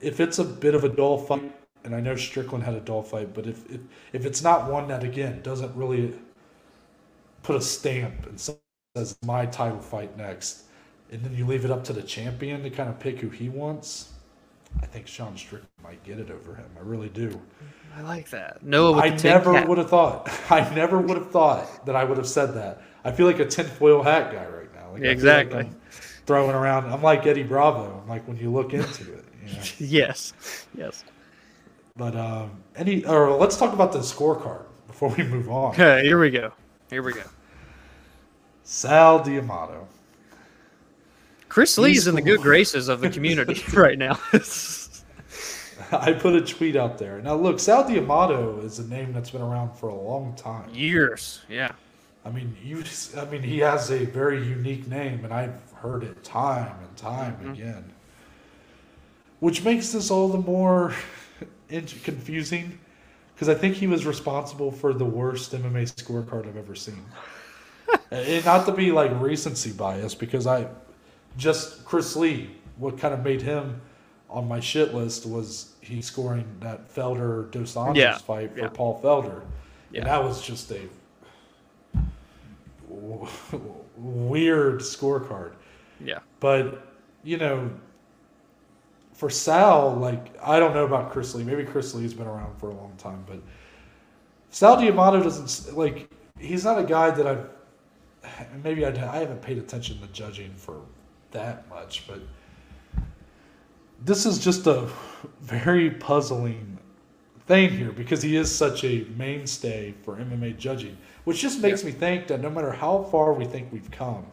if 0.00 0.20
it's 0.20 0.38
a 0.38 0.44
bit 0.44 0.74
of 0.74 0.84
a 0.84 0.88
dull 0.88 1.18
fight, 1.18 1.52
and 1.84 1.94
I 1.94 2.00
know 2.00 2.16
Strickland 2.16 2.64
had 2.64 2.74
a 2.74 2.80
dull 2.80 3.02
fight, 3.02 3.34
but 3.34 3.46
if 3.46 3.70
if, 3.70 3.80
if 4.12 4.26
it's 4.26 4.42
not 4.42 4.70
one 4.70 4.88
that 4.88 5.04
again 5.04 5.42
doesn't 5.42 5.74
really 5.76 6.14
put 7.42 7.56
a 7.56 7.60
stamp 7.60 8.26
and 8.26 8.40
says 8.40 9.16
my 9.24 9.46
title 9.46 9.80
fight 9.80 10.16
next, 10.16 10.64
and 11.10 11.22
then 11.22 11.34
you 11.34 11.46
leave 11.46 11.64
it 11.64 11.70
up 11.70 11.84
to 11.84 11.92
the 11.92 12.02
champion 12.02 12.62
to 12.62 12.70
kind 12.70 12.88
of 12.88 12.98
pick 12.98 13.20
who 13.20 13.28
he 13.28 13.48
wants, 13.48 14.12
I 14.82 14.86
think 14.86 15.06
Sean 15.06 15.36
Strickland 15.36 15.70
might 15.82 16.02
get 16.04 16.18
it 16.18 16.30
over 16.30 16.54
him. 16.54 16.66
I 16.76 16.80
really 16.80 17.10
do. 17.10 17.40
I 17.96 18.02
like 18.02 18.30
that. 18.30 18.62
With 18.94 19.04
I 19.04 19.10
never 19.28 19.52
cap. 19.52 19.68
would 19.68 19.78
have 19.78 19.90
thought. 19.90 20.28
I 20.50 20.74
never 20.74 20.98
would 21.00 21.16
have 21.16 21.30
thought 21.30 21.86
that 21.86 21.94
I 21.94 22.04
would 22.04 22.18
have 22.18 22.26
said 22.26 22.54
that. 22.54 22.82
I 23.04 23.12
feel 23.12 23.26
like 23.26 23.38
a 23.38 23.46
tinfoil 23.46 24.02
hat 24.02 24.32
guy 24.32 24.46
right 24.46 24.74
now. 24.74 24.92
Like 24.92 25.02
Exactly. 25.02 25.70
Throwing 26.26 26.56
around. 26.56 26.90
I'm 26.92 27.02
like 27.02 27.26
Eddie 27.26 27.42
Bravo. 27.42 28.00
I'm 28.02 28.08
like 28.08 28.26
when 28.26 28.38
you 28.38 28.50
look 28.50 28.72
into 28.72 29.12
it. 29.12 29.24
You 29.46 29.52
know? 29.52 29.62
Yes. 29.78 30.32
Yes. 30.76 31.04
But 31.96 32.16
um, 32.16 32.50
any 32.74 33.04
or 33.04 33.30
let's 33.36 33.56
talk 33.56 33.72
about 33.72 33.92
the 33.92 34.00
scorecard 34.00 34.64
before 34.88 35.10
we 35.16 35.22
move 35.22 35.48
on. 35.48 35.72
Okay, 35.74 36.02
here 36.02 36.18
we 36.18 36.28
go. 36.28 36.52
Here 36.90 37.02
we 37.02 37.12
go. 37.12 37.22
Sal 38.64 39.22
D'Amato. 39.22 39.86
Chris 41.48 41.78
Lee's 41.78 42.08
in 42.08 42.16
the 42.16 42.22
good 42.22 42.40
graces 42.40 42.88
of 42.88 43.00
the 43.00 43.08
community 43.08 43.62
right 43.76 43.96
now. 43.96 44.18
I 45.92 46.12
put 46.14 46.34
a 46.34 46.40
tweet 46.40 46.74
out 46.74 46.98
there. 46.98 47.20
Now 47.22 47.36
look, 47.36 47.60
Sal 47.60 47.86
D'Amato 47.88 48.58
is 48.64 48.80
a 48.80 48.88
name 48.88 49.12
that's 49.12 49.30
been 49.30 49.42
around 49.42 49.76
for 49.76 49.88
a 49.88 49.94
long 49.94 50.34
time. 50.34 50.68
Years. 50.74 51.42
Yeah. 51.48 51.70
I 52.24 52.30
mean, 52.30 52.56
you. 52.60 52.82
just- 52.82 53.16
I 53.16 53.24
mean, 53.26 53.42
he 53.42 53.58
has 53.60 53.92
a 53.92 54.04
very 54.06 54.44
unique 54.44 54.88
name, 54.88 55.24
and 55.24 55.32
I've 55.32 55.60
heard 55.74 56.02
it 56.02 56.24
time 56.24 56.74
and 56.84 56.96
time 56.96 57.34
Mm-hmm. 57.36 57.50
again, 57.52 57.84
which 59.38 59.62
makes 59.62 59.92
this 59.92 60.10
all 60.10 60.28
the 60.28 60.38
more 60.38 60.92
confusing 61.68 62.78
because 63.34 63.48
I 63.48 63.54
think 63.54 63.76
he 63.76 63.86
was 63.86 64.06
responsible 64.06 64.70
for 64.70 64.92
the 64.92 65.04
worst 65.04 65.52
MMA 65.52 65.92
scorecard 65.94 66.46
I've 66.46 66.56
ever 66.56 66.74
seen. 66.74 67.04
and 68.10 68.44
not 68.44 68.66
to 68.66 68.72
be 68.72 68.92
like 68.92 69.10
recency 69.20 69.72
bias, 69.72 70.14
because 70.14 70.46
I 70.46 70.68
just 71.36 71.84
Chris 71.84 72.14
Lee, 72.16 72.50
what 72.76 72.98
kind 72.98 73.12
of 73.12 73.24
made 73.24 73.42
him 73.42 73.80
on 74.30 74.48
my 74.48 74.60
shit 74.60 74.94
list 74.94 75.26
was 75.26 75.74
he 75.80 76.00
scoring 76.00 76.46
that 76.60 76.92
Felder 76.92 77.50
Dos 77.50 77.74
Anjos 77.74 77.96
Yeah, 77.96 78.18
fight 78.18 78.52
for 78.54 78.60
yeah. 78.60 78.68
Paul 78.72 79.00
Felder. 79.02 79.42
Yeah. 79.90 80.00
And 80.00 80.08
that 80.08 80.24
was 80.24 80.42
just 80.42 80.70
a 80.72 80.80
weird 83.96 84.80
scorecard. 84.80 85.52
Yeah. 86.04 86.18
But, 86.40 86.86
you 87.22 87.36
know, 87.36 87.70
for 89.24 89.30
Sal, 89.30 89.94
like, 89.94 90.38
I 90.42 90.58
don't 90.60 90.74
know 90.74 90.84
about 90.84 91.10
Chris 91.10 91.34
Lee. 91.34 91.44
Maybe 91.44 91.64
Chris 91.64 91.94
Lee's 91.94 92.12
been 92.12 92.26
around 92.26 92.58
for 92.58 92.68
a 92.68 92.74
long 92.74 92.92
time, 92.98 93.24
but 93.26 93.38
Sal 94.50 94.76
D'Amato 94.76 95.22
doesn't, 95.22 95.74
like, 95.74 96.10
he's 96.38 96.62
not 96.62 96.78
a 96.78 96.84
guy 96.84 97.10
that 97.10 97.26
I've, 97.26 97.48
maybe 98.62 98.84
I, 98.84 98.90
I 98.90 99.20
haven't 99.20 99.40
paid 99.40 99.56
attention 99.56 99.98
to 100.02 100.06
judging 100.08 100.52
for 100.56 100.82
that 101.30 101.66
much, 101.70 102.06
but 102.06 102.20
this 104.04 104.26
is 104.26 104.38
just 104.38 104.66
a 104.66 104.90
very 105.40 105.92
puzzling 105.92 106.76
thing 107.46 107.70
here 107.70 107.92
because 107.92 108.20
he 108.20 108.36
is 108.36 108.54
such 108.54 108.84
a 108.84 109.06
mainstay 109.16 109.94
for 110.02 110.16
MMA 110.16 110.58
judging, 110.58 110.98
which 111.24 111.40
just 111.40 111.62
makes 111.62 111.82
me 111.82 111.92
think 111.92 112.26
that 112.26 112.42
no 112.42 112.50
matter 112.50 112.72
how 112.72 113.04
far 113.04 113.32
we 113.32 113.46
think 113.46 113.72
we've 113.72 113.90
come, 113.90 114.26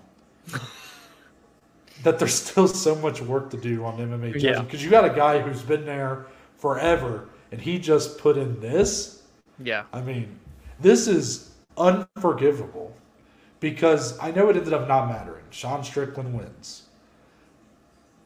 that 2.04 2.20
there's 2.20 2.34
still 2.34 2.68
so 2.68 2.96
much 2.96 3.22
work 3.22 3.50
to 3.52 3.58
do 3.58 3.84
on 3.86 3.98
MMA 3.98 4.34
judging. 4.34 4.54
Yeah. 4.54 4.62
Because 4.62 4.84
you 4.84 4.90
got 4.90 5.06
a 5.06 5.10
guy 5.14 5.40
who's 5.40 5.62
been 5.62 5.86
there 5.86 6.26
forever, 6.58 7.30
and 7.52 7.60
he 7.62 7.78
just 7.80 8.18
put 8.18 8.38
in 8.38 8.60
this. 8.60 9.24
Yeah. 9.64 9.84
I 9.94 10.02
mean, 10.02 10.40
this 10.80 11.08
is 11.08 11.52
unforgivable 11.78 12.96
because 13.60 14.18
I 14.20 14.32
know 14.32 14.50
it 14.50 14.58
ended 14.58 14.74
up 14.74 14.88
not 14.88 15.08
mattering. 15.08 15.44
Sean 15.52 15.84
Strickland 15.84 16.34
wins. 16.34 16.84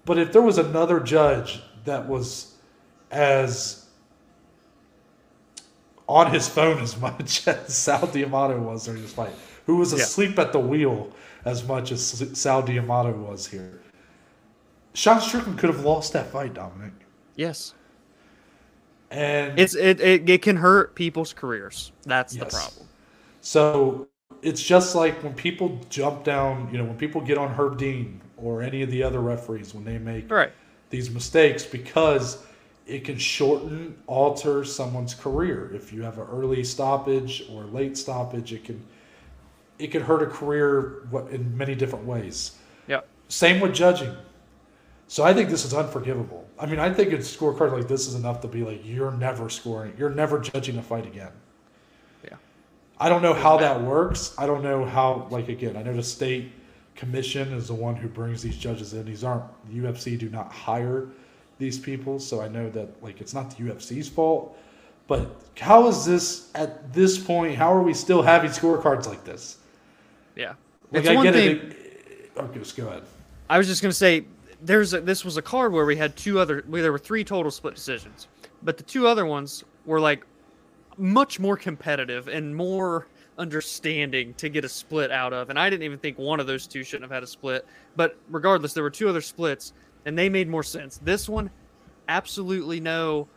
But 0.05 0.19
if 0.19 0.31
there 0.31 0.41
was 0.41 0.57
another 0.57 0.99
judge 0.99 1.61
that 1.83 2.07
was 2.07 2.55
as 3.11 3.85
on 6.07 6.31
his 6.31 6.47
phone 6.47 6.79
as 6.79 6.97
much 7.01 7.47
as 7.47 7.75
Sal 7.75 8.07
D'Amato 8.07 8.59
was 8.59 8.85
during 8.85 9.01
this 9.01 9.13
fight, 9.13 9.33
who 9.65 9.77
was 9.77 9.91
Yeah. 9.91 9.99
asleep 9.99 10.37
at 10.39 10.53
the 10.53 10.59
wheel 10.59 11.11
as 11.45 11.67
much 11.67 11.91
as 11.91 12.03
Sal 12.37 12.61
D'Amato 12.63 13.11
was 13.13 13.47
here, 13.47 13.81
Sean 14.93 15.19
Strickland 15.21 15.59
could 15.59 15.69
have 15.69 15.83
lost 15.85 16.13
that 16.13 16.27
fight, 16.27 16.53
Dominic. 16.53 16.93
Yes. 17.35 17.73
And 19.11 19.57
It's 19.59 19.75
it, 19.75 19.99
it 20.01 20.29
it 20.29 20.41
can 20.41 20.57
hurt 20.57 20.95
people's 20.95 21.33
careers. 21.33 21.91
That's 22.03 22.33
the 22.33 22.45
problem. 22.45 22.87
So 23.41 24.07
it's 24.41 24.61
just 24.61 24.95
like 24.95 25.21
when 25.23 25.33
people 25.33 25.79
jump 25.89 26.23
down, 26.23 26.69
you 26.71 26.77
know, 26.77 26.85
when 26.85 26.97
people 26.97 27.21
get 27.21 27.37
on 27.37 27.49
Herb 27.53 27.77
Dean 27.77 28.21
or 28.37 28.61
any 28.61 28.81
of 28.81 28.89
the 28.89 29.03
other 29.03 29.19
referees 29.19 29.73
when 29.73 29.83
they 29.85 29.97
make 29.97 30.29
Right. 30.31 30.51
these 30.89 31.09
mistakes 31.11 31.63
because 31.65 32.43
it 32.87 33.03
can 33.03 33.17
shorten, 33.17 33.95
alter 34.07 34.63
someone's 34.63 35.13
career. 35.13 35.71
If 35.73 35.93
you 35.93 36.01
have 36.03 36.17
an 36.17 36.27
early 36.31 36.63
stoppage 36.63 37.43
or 37.51 37.63
late 37.65 37.97
stoppage, 37.97 38.53
it 38.53 38.63
can 38.63 38.83
it 39.79 39.87
could 39.87 40.01
hurt 40.01 40.21
a 40.21 40.27
career 40.27 41.07
in 41.31 41.57
many 41.57 41.75
different 41.75 42.05
ways. 42.05 42.57
Yeah. 42.87 43.01
Same 43.27 43.59
with 43.59 43.73
judging. 43.73 44.15
So 45.07 45.23
I 45.23 45.33
think 45.33 45.49
this 45.49 45.65
is 45.65 45.73
unforgivable. 45.73 46.47
I 46.57 46.65
mean, 46.65 46.79
I 46.79 46.91
think 46.91 47.11
a 47.11 47.17
scorecard 47.17 47.73
like 47.73 47.87
this 47.87 48.07
is 48.07 48.15
enough 48.15 48.41
to 48.41 48.47
be 48.47 48.63
like, 48.63 48.81
you're 48.83 49.11
never 49.11 49.49
scoring, 49.49 49.93
you're 49.97 50.09
never 50.09 50.39
judging 50.39 50.77
a 50.77 50.81
fight 50.81 51.05
again. 51.05 51.31
Yeah. 52.23 52.37
I 52.99 53.09
don't 53.09 53.21
know 53.21 53.33
how 53.33 53.57
that 53.57 53.81
works. 53.81 54.33
I 54.37 54.47
don't 54.47 54.63
know 54.63 54.85
how, 54.85 55.27
like, 55.29 55.49
again, 55.49 55.75
I 55.75 55.83
know 55.83 55.93
the 55.93 56.03
state 56.03 56.51
commission 56.95 57.53
is 57.53 57.67
the 57.67 57.73
one 57.73 57.95
who 57.95 58.07
brings 58.07 58.41
these 58.41 58.57
judges 58.57 58.93
in. 58.93 59.05
These 59.05 59.23
aren't, 59.23 59.43
the 59.69 59.79
UFC 59.79 60.17
do 60.17 60.29
not 60.29 60.51
hire 60.51 61.09
these 61.59 61.77
people. 61.77 62.19
So 62.19 62.41
I 62.41 62.47
know 62.47 62.69
that, 62.69 63.03
like, 63.03 63.21
it's 63.21 63.33
not 63.33 63.55
the 63.55 63.63
UFC's 63.63 64.07
fault. 64.07 64.57
But 65.07 65.41
how 65.59 65.87
is 65.87 66.05
this, 66.05 66.49
at 66.55 66.93
this 66.93 67.17
point, 67.17 67.55
how 67.55 67.71
are 67.71 67.83
we 67.83 67.93
still 67.93 68.21
having 68.21 68.49
scorecards 68.49 69.07
like 69.07 69.23
this? 69.23 69.57
Yeah. 70.35 70.53
Like, 70.91 71.01
it's 71.01 71.09
I 71.09 71.15
one 71.15 71.23
get 71.23 71.33
thing. 71.33 71.57
it. 71.57 72.31
Okay, 72.37 72.59
just 72.59 72.75
go 72.75 72.87
ahead. 72.87 73.03
I 73.49 73.57
was 73.57 73.67
just 73.67 73.81
gonna 73.81 73.93
say 73.93 74.25
there's 74.61 74.93
a, 74.93 75.01
this 75.01 75.23
was 75.23 75.37
a 75.37 75.41
card 75.41 75.71
where 75.71 75.85
we 75.85 75.95
had 75.95 76.15
two 76.15 76.39
other 76.39 76.63
where 76.67 76.81
there 76.81 76.91
were 76.91 76.99
three 76.99 77.23
total 77.23 77.51
split 77.51 77.75
decisions, 77.75 78.27
but 78.63 78.77
the 78.77 78.83
two 78.83 79.07
other 79.07 79.25
ones 79.25 79.63
were 79.85 79.99
like 79.99 80.25
much 80.97 81.39
more 81.39 81.57
competitive 81.57 82.27
and 82.27 82.55
more 82.55 83.07
understanding 83.37 84.33
to 84.35 84.49
get 84.49 84.63
a 84.63 84.69
split 84.69 85.11
out 85.11 85.33
of. 85.33 85.49
And 85.49 85.59
I 85.59 85.69
didn't 85.69 85.83
even 85.83 85.99
think 85.99 86.17
one 86.17 86.39
of 86.39 86.47
those 86.47 86.67
two 86.67 86.83
shouldn't 86.83 87.03
have 87.03 87.15
had 87.15 87.23
a 87.23 87.27
split. 87.27 87.65
But 87.95 88.17
regardless, 88.29 88.73
there 88.73 88.83
were 88.83 88.89
two 88.89 89.09
other 89.09 89.21
splits 89.21 89.73
and 90.05 90.17
they 90.17 90.29
made 90.29 90.47
more 90.47 90.63
sense. 90.63 90.99
This 91.03 91.27
one, 91.27 91.49
absolutely 92.07 92.79
no 92.79 93.27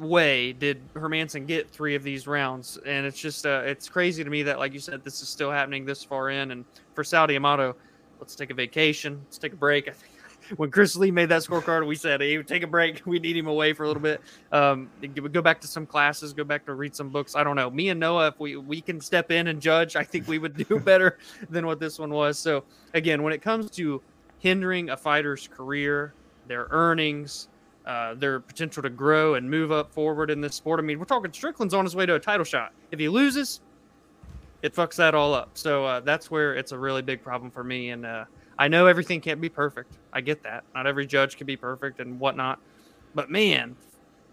way 0.00 0.52
did 0.52 0.80
Hermansson 0.94 1.46
get 1.46 1.70
three 1.70 1.94
of 1.94 2.02
these 2.02 2.26
rounds. 2.26 2.78
And 2.86 3.06
it's 3.06 3.18
just 3.18 3.46
uh, 3.46 3.62
it's 3.64 3.88
crazy 3.88 4.24
to 4.24 4.30
me 4.30 4.42
that 4.44 4.58
like 4.58 4.72
you 4.72 4.80
said, 4.80 5.04
this 5.04 5.22
is 5.22 5.28
still 5.28 5.50
happening 5.50 5.84
this 5.84 6.02
far 6.02 6.30
in. 6.30 6.50
And 6.50 6.64
for 6.94 7.04
Sal 7.04 7.26
D'Amato, 7.26 7.76
let's 8.18 8.34
take 8.34 8.50
a 8.50 8.54
vacation, 8.54 9.20
let's 9.24 9.38
take 9.38 9.52
a 9.52 9.56
break. 9.56 9.88
I 9.88 9.92
think 9.92 10.12
when 10.56 10.70
Chris 10.70 10.96
Lee 10.96 11.10
made 11.10 11.28
that 11.28 11.42
scorecard, 11.42 11.86
we 11.86 11.94
said, 11.94 12.20
"Hey, 12.20 12.42
take 12.42 12.62
a 12.62 12.66
break. 12.66 13.02
We 13.06 13.18
need 13.18 13.36
him 13.36 13.46
away 13.46 13.72
for 13.72 13.84
a 13.84 13.86
little 13.86 14.02
bit. 14.02 14.20
Um, 14.52 14.90
go 15.32 15.42
back 15.42 15.60
to 15.62 15.66
some 15.66 15.86
classes, 15.86 16.32
go 16.32 16.44
back 16.44 16.64
to 16.66 16.74
read 16.74 16.94
some 16.94 17.08
books. 17.08 17.34
I 17.34 17.44
don't 17.44 17.56
know. 17.56 17.70
Me 17.70 17.88
and 17.88 18.00
Noah, 18.00 18.28
if 18.28 18.40
we 18.40 18.56
we 18.56 18.80
can 18.80 19.00
step 19.00 19.30
in 19.30 19.48
and 19.48 19.60
judge, 19.60 19.96
I 19.96 20.04
think 20.04 20.28
we 20.28 20.38
would 20.38 20.56
do 20.56 20.78
better 20.84 21.18
than 21.50 21.66
what 21.66 21.80
this 21.80 21.98
one 21.98 22.10
was. 22.10 22.38
So 22.38 22.64
again, 22.94 23.22
when 23.22 23.32
it 23.32 23.42
comes 23.42 23.70
to 23.72 24.00
hindering 24.38 24.90
a 24.90 24.96
fighter's 24.96 25.48
career, 25.48 26.14
their 26.46 26.66
earnings, 26.70 27.48
uh, 27.86 28.14
their 28.14 28.40
potential 28.40 28.82
to 28.82 28.90
grow 28.90 29.34
and 29.34 29.50
move 29.50 29.72
up 29.72 29.92
forward 29.92 30.30
in 30.30 30.40
this 30.40 30.54
sport. 30.54 30.80
I 30.80 30.82
mean, 30.82 30.98
we're 30.98 31.04
talking 31.04 31.32
Strickland's 31.32 31.74
on 31.74 31.84
his 31.84 31.96
way 31.96 32.06
to 32.06 32.14
a 32.14 32.20
title 32.20 32.44
shot. 32.44 32.72
If 32.90 32.98
he 32.98 33.08
loses, 33.08 33.60
it 34.62 34.74
fucks 34.74 34.96
that 34.96 35.14
all 35.14 35.34
up. 35.34 35.50
So 35.54 35.84
uh, 35.86 36.00
that's 36.00 36.30
where 36.30 36.54
it's 36.54 36.72
a 36.72 36.78
really 36.78 37.02
big 37.02 37.22
problem 37.22 37.50
for 37.50 37.64
me. 37.64 37.90
And 37.90 38.04
uh, 38.04 38.24
I 38.58 38.68
know 38.68 38.86
everything 38.86 39.20
can't 39.20 39.40
be 39.40 39.48
perfect. 39.48 39.96
I 40.12 40.20
get 40.20 40.42
that. 40.42 40.64
Not 40.74 40.86
every 40.86 41.06
judge 41.06 41.36
can 41.36 41.46
be 41.46 41.56
perfect 41.56 42.00
and 42.00 42.20
whatnot. 42.20 42.60
But 43.14 43.30
man, 43.30 43.76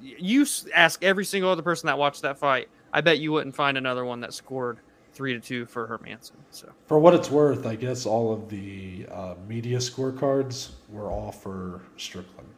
you 0.02 0.46
ask 0.76 1.04
every 1.04 1.26
single 1.26 1.50
other 1.50 1.62
person 1.62 1.88
that 1.88 1.98
watched 1.98 2.22
that 2.24 2.38
fight. 2.38 2.68
I 2.92 3.02
bet 3.02 3.20
you 3.20 3.32
wouldn't 3.32 3.56
find 3.56 3.78
another 3.78 4.06
one 4.06 4.20
that 4.22 4.34
scored 4.34 4.80
three 5.14 5.34
to 5.34 5.40
two 5.40 5.66
for 5.66 5.88
Hermansson. 5.88 6.36
So 6.52 6.72
For 6.86 7.00
what 7.00 7.16
it's 7.16 7.32
worth, 7.32 7.66
I 7.66 7.76
guess 7.76 8.06
all 8.06 8.32
of 8.32 8.50
the 8.50 9.08
uh, 9.12 9.36
media 9.48 9.80
scorecards 9.80 10.72
were 10.90 11.10
all 11.10 11.32
for 11.32 11.82
Strickland. 11.98 12.50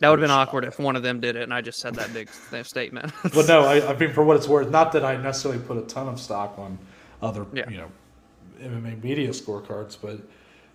That 0.00 0.08
would 0.08 0.18
have 0.18 0.24
been 0.24 0.30
awkward 0.30 0.64
if 0.64 0.78
one 0.78 0.96
of 0.96 1.02
them 1.02 1.20
did 1.20 1.36
it 1.36 1.42
and 1.42 1.54
I 1.54 1.60
just 1.60 1.78
said 1.78 1.94
that 1.94 2.12
big 2.12 2.28
statement. 2.64 3.12
But 3.22 3.48
no, 3.48 3.64
I, 3.64 3.92
I 3.92 3.96
mean, 3.96 4.12
for 4.12 4.24
what 4.24 4.36
it's 4.36 4.48
worth, 4.48 4.70
not 4.70 4.92
that 4.92 5.04
I 5.04 5.16
necessarily 5.16 5.60
put 5.60 5.76
a 5.76 5.82
ton 5.82 6.08
of 6.08 6.20
stock 6.20 6.58
on 6.58 6.78
other, 7.22 7.46
Yeah. 7.52 7.68
you 7.70 7.76
know, 7.78 7.90
MMA 8.60 9.02
media 9.02 9.30
scorecards, 9.30 9.96
but 10.00 10.20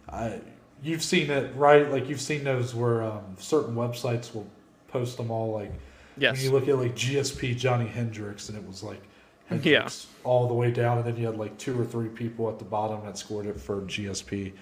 I, 0.10 0.40
you've 0.84 1.04
seen 1.04 1.30
it, 1.30 1.56
right? 1.56 1.90
Like 1.90 2.10
you've 2.10 2.22
seen 2.22 2.44
those 2.44 2.74
where 2.74 3.04
um, 3.04 3.24
certain 3.38 3.76
websites 3.76 4.34
will 4.34 4.48
post 4.88 5.18
them 5.18 5.32
all. 5.32 5.52
Like 5.54 5.72
yes. 6.18 6.36
when 6.36 6.44
you 6.44 6.52
look 6.52 6.68
at 6.68 6.78
like 6.78 6.96
GSP 6.96 7.58
Johnny 7.58 7.88
Hendricks, 7.88 8.50
and 8.50 8.58
it 8.58 8.68
was 8.68 8.84
like 8.84 9.02
Hendricks 9.48 10.08
all 10.24 10.48
the 10.48 10.54
way 10.54 10.72
down, 10.72 10.98
and 10.98 11.08
then 11.08 11.18
you 11.18 11.26
had 11.26 11.38
like 11.38 11.58
two 11.58 11.80
or 11.80 11.86
three 11.86 12.10
people 12.10 12.50
at 12.50 12.60
the 12.60 12.66
bottom 12.66 13.04
that 13.06 13.18
scored 13.18 13.46
it 13.46 13.60
for 13.60 13.82
GSP. 13.82 14.54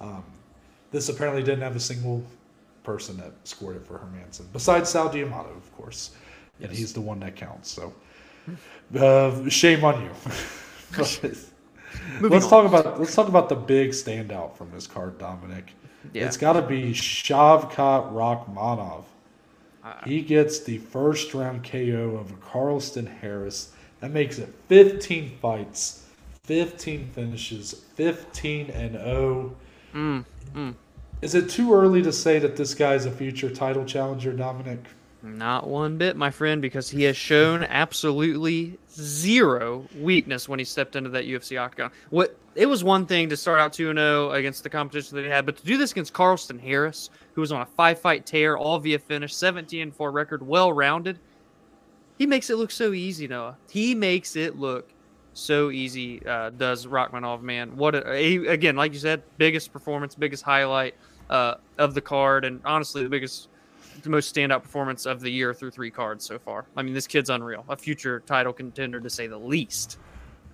Um, 0.00 0.24
this 0.90 1.08
apparently 1.08 1.42
didn't 1.42 1.62
have 1.62 1.76
a 1.76 1.80
single 1.80 2.24
person 2.86 3.16
that 3.18 3.32
scored 3.44 3.76
it 3.76 3.84
for 3.86 3.98
Hermansson, 3.98 4.46
besides 4.52 4.88
Sal 4.88 5.08
D'Amato, 5.10 5.50
of 5.56 5.76
course, 5.76 6.12
and 6.60 6.70
Yes. 6.70 6.78
he's 6.78 6.92
the 6.94 7.00
one 7.02 7.18
that 7.20 7.34
counts. 7.36 7.68
So, 7.70 7.92
uh, 8.98 9.48
shame 9.50 9.84
on 9.84 10.00
you. 10.02 10.10
Let's 12.20 12.44
on. 12.44 12.50
talk 12.50 12.66
about 12.66 13.00
let's 13.00 13.14
talk 13.14 13.28
about 13.28 13.48
the 13.48 13.54
big 13.56 13.90
standout 13.90 14.56
from 14.56 14.70
this 14.70 14.86
card, 14.86 15.18
Dominic. 15.18 15.72
Yeah. 16.12 16.26
It's 16.26 16.36
got 16.36 16.52
to 16.54 16.62
be 16.62 16.92
Shavkat 16.92 18.12
Rakhmonov. 18.12 19.04
Uh, 19.82 19.94
He 20.04 20.22
gets 20.22 20.60
the 20.60 20.78
first 20.78 21.34
round 21.34 21.64
KO 21.64 22.16
of 22.20 22.38
Carlston 22.40 23.06
Harris. 23.20 23.72
That 24.00 24.10
makes 24.12 24.38
it 24.38 24.52
15 24.68 25.38
fights, 25.42 26.06
15 26.44 27.08
finishes, 27.14 27.72
15 27.96 28.70
and 28.70 28.92
0. 28.92 29.56
mm, 29.94 30.24
mm. 30.54 30.74
Is 31.22 31.34
it 31.34 31.48
too 31.48 31.72
early 31.72 32.02
to 32.02 32.12
say 32.12 32.38
that 32.38 32.56
this 32.56 32.74
guy 32.74 32.94
is 32.94 33.06
a 33.06 33.10
future 33.10 33.48
title 33.48 33.84
challenger, 33.86 34.32
Dominic? 34.32 34.80
Not 35.22 35.66
one 35.66 35.96
bit, 35.96 36.14
my 36.14 36.30
friend, 36.30 36.60
because 36.60 36.90
he 36.90 37.02
has 37.04 37.16
shown 37.16 37.64
absolutely 37.64 38.78
zero 38.92 39.86
weakness 39.98 40.48
when 40.48 40.58
he 40.58 40.64
stepped 40.64 40.94
into 40.94 41.08
that 41.10 41.24
UFC 41.24 41.60
octagon. 41.60 41.90
What 42.10 42.38
it 42.54 42.66
was 42.66 42.84
one 42.84 43.06
thing 43.06 43.30
to 43.30 43.36
start 43.36 43.58
out 43.58 43.72
2 43.72 43.92
0 43.94 44.30
against 44.32 44.62
the 44.62 44.68
competition 44.68 45.16
that 45.16 45.24
he 45.24 45.30
had, 45.30 45.46
but 45.46 45.56
to 45.56 45.64
do 45.64 45.78
this 45.78 45.92
against 45.92 46.12
Carlston 46.12 46.60
Harris, 46.60 47.10
who 47.34 47.40
was 47.40 47.50
on 47.50 47.62
a 47.62 47.66
five 47.66 47.98
fight 47.98 48.26
tear, 48.26 48.56
all 48.56 48.78
via 48.78 48.98
finish, 48.98 49.34
17 49.34 49.92
4 49.92 50.10
record, 50.12 50.46
well 50.46 50.72
rounded, 50.72 51.18
he 52.18 52.26
makes 52.26 52.50
it 52.50 52.56
look 52.56 52.70
so 52.70 52.92
easy, 52.92 53.26
Noah. 53.26 53.56
He 53.70 53.94
makes 53.94 54.36
it 54.36 54.58
look 54.58 54.92
so 55.32 55.70
easy 55.70 56.24
uh, 56.26 56.50
does 56.50 56.86
Rakhmonov, 56.86 57.42
man. 57.42 57.76
What 57.76 57.94
a, 57.94 58.16
he, 58.16 58.46
again, 58.46 58.76
like 58.76 58.92
you 58.92 58.98
said, 58.98 59.22
biggest 59.38 59.72
performance, 59.72 60.14
biggest 60.14 60.42
highlight 60.42 60.94
uh, 61.30 61.54
of 61.78 61.94
the 61.94 62.00
card, 62.00 62.44
and 62.44 62.60
honestly, 62.64 63.02
the 63.02 63.08
biggest, 63.08 63.48
the 64.02 64.10
most 64.10 64.34
standout 64.34 64.62
performance 64.62 65.06
of 65.06 65.20
the 65.20 65.30
year 65.30 65.52
through 65.54 65.70
three 65.70 65.90
cards 65.90 66.24
so 66.24 66.38
far. 66.38 66.66
I 66.76 66.82
mean, 66.82 66.94
this 66.94 67.06
kid's 67.06 67.30
unreal, 67.30 67.64
a 67.68 67.76
future 67.76 68.20
title 68.20 68.52
contender 68.52 69.00
to 69.00 69.10
say 69.10 69.26
the 69.26 69.38
least. 69.38 69.98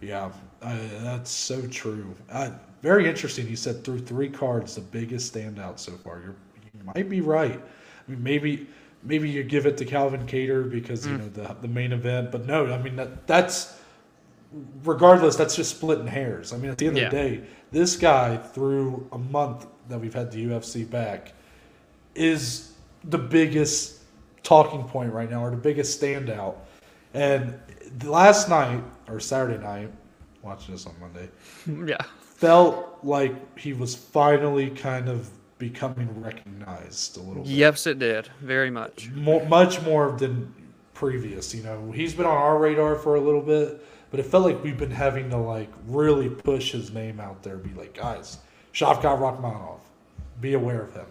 Yeah, 0.01 0.33
uh, 0.63 0.79
that's 1.03 1.31
so 1.31 1.65
true. 1.69 2.15
Uh, 2.31 2.51
very 2.83 3.09
interesting. 3.09 3.49
You 3.49 3.55
said 3.57 3.85
through 3.85 4.01
three 4.01 4.29
cards, 4.29 4.75
the 4.75 4.81
biggest 4.81 5.33
standout 5.33 5.79
so 5.79 5.93
far. 5.93 6.21
You're, 6.21 6.35
you 6.75 6.85
might 6.95 7.09
be 7.09 7.21
right. 7.21 7.61
I 7.61 8.11
mean, 8.11 8.23
maybe 8.23 8.67
maybe 9.05 9.29
you 9.29 9.43
give 9.45 9.67
it 9.67 9.77
to 9.77 9.85
Calvin 9.85 10.27
Kattar 10.27 10.69
because 10.69 11.07
you 11.07 11.17
know 11.17 11.29
the 11.29 11.55
the 11.61 11.69
main 11.69 11.93
event, 11.93 12.33
but 12.33 12.47
no, 12.47 12.73
I 12.73 12.79
mean 12.83 12.97
that 12.97 13.29
that's 13.29 13.79
regardless. 14.85 15.37
That's 15.37 15.55
just 15.55 15.71
splitting 15.77 16.07
hairs. 16.07 16.53
I 16.53 16.57
mean, 16.57 16.71
at 16.71 16.79
the 16.79 16.89
end 16.89 16.97
Yeah. 16.97 17.05
of 17.05 17.11
the 17.13 17.17
day, 17.17 17.41
this 17.71 17.97
guy 17.97 18.37
through 18.37 19.09
a 19.13 19.19
month 19.19 19.67
that 19.89 20.01
we've 20.01 20.15
had 20.15 20.31
the 20.31 20.47
UFC 20.47 20.89
back 20.89 21.33
is 22.15 22.73
the 23.05 23.19
biggest 23.19 24.03
talking 24.43 24.85
point 24.85 25.13
right 25.13 25.31
now, 25.31 25.45
or 25.45 25.51
the 25.51 25.57
biggest 25.57 26.01
standout. 26.01 26.57
And 27.15 27.59
last 28.05 28.49
night 28.49 28.83
or 29.09 29.21
Saturday 29.21 29.63
night, 29.63 29.93
watching 30.43 30.75
this 30.75 30.87
on 30.87 30.95
Monday, 31.01 31.29
yeah, 31.91 32.05
felt 32.21 32.99
like 33.03 33.59
he 33.59 33.73
was 33.73 33.95
finally 33.95 34.71
kind 34.71 35.09
of 35.09 35.29
becoming 35.59 36.21
recognized 36.21 37.17
a 37.17 37.21
little 37.21 37.45
bit. 37.45 37.53
yes, 37.53 37.87
it 37.87 37.99
did 37.99 38.29
very 38.41 38.71
much. 38.71 39.11
More, 39.11 39.47
much 39.47 39.81
more 39.83 40.13
than 40.13 40.53
previous. 40.95 41.55
You 41.55 41.63
know, 41.63 41.93
he's 41.93 42.15
been 42.15 42.27
on 42.27 42.37
our 42.37 42.59
radar 42.59 42.97
for 42.97 43.15
a 43.15 43.21
little 43.21 43.43
bit, 43.43 43.85
but 44.11 44.19
it 44.19 44.25
felt 44.25 44.45
like 44.45 44.63
we've 44.65 44.79
been 44.79 44.91
having 44.91 45.31
to 45.31 45.37
like 45.37 45.71
really 45.87 46.29
push 46.29 46.73
his 46.73 46.93
name 46.93 47.21
out 47.21 47.43
there. 47.43 47.57
Be 47.57 47.73
like, 47.75 47.95
guys, 47.95 48.39
Shavkat 48.73 49.19
Rakhmonov, 49.19 49.81
be 50.41 50.55
aware 50.55 50.83
of 50.83 50.95
him. 50.95 51.07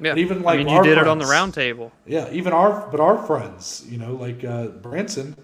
Yeah, 0.00 0.12
But 0.12 0.18
even 0.18 0.38
I 0.38 0.42
like 0.42 0.58
mean, 0.58 0.68
you 0.68 0.82
did 0.82 0.98
it 0.98 1.06
on 1.06 1.18
the 1.18 1.24
friends- 1.24 1.30
round 1.40 1.54
table. 1.54 1.92
Yeah, 2.06 2.28
even 2.32 2.52
our 2.52 2.88
but 2.90 3.00
our 3.00 3.16
friends, 3.26 3.84
you 3.88 3.98
know, 3.98 4.14
like 4.14 4.42
uh, 4.44 4.66
Branson, 4.68 5.36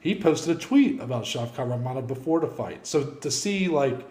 he 0.00 0.14
posted 0.14 0.56
a 0.56 0.60
tweet 0.60 1.00
about 1.00 1.24
Shavkat 1.24 1.56
Rakhmonov 1.56 2.06
before 2.06 2.40
the 2.40 2.46
fight. 2.46 2.86
So 2.86 3.04
to 3.04 3.30
see 3.30 3.68
like 3.68 4.06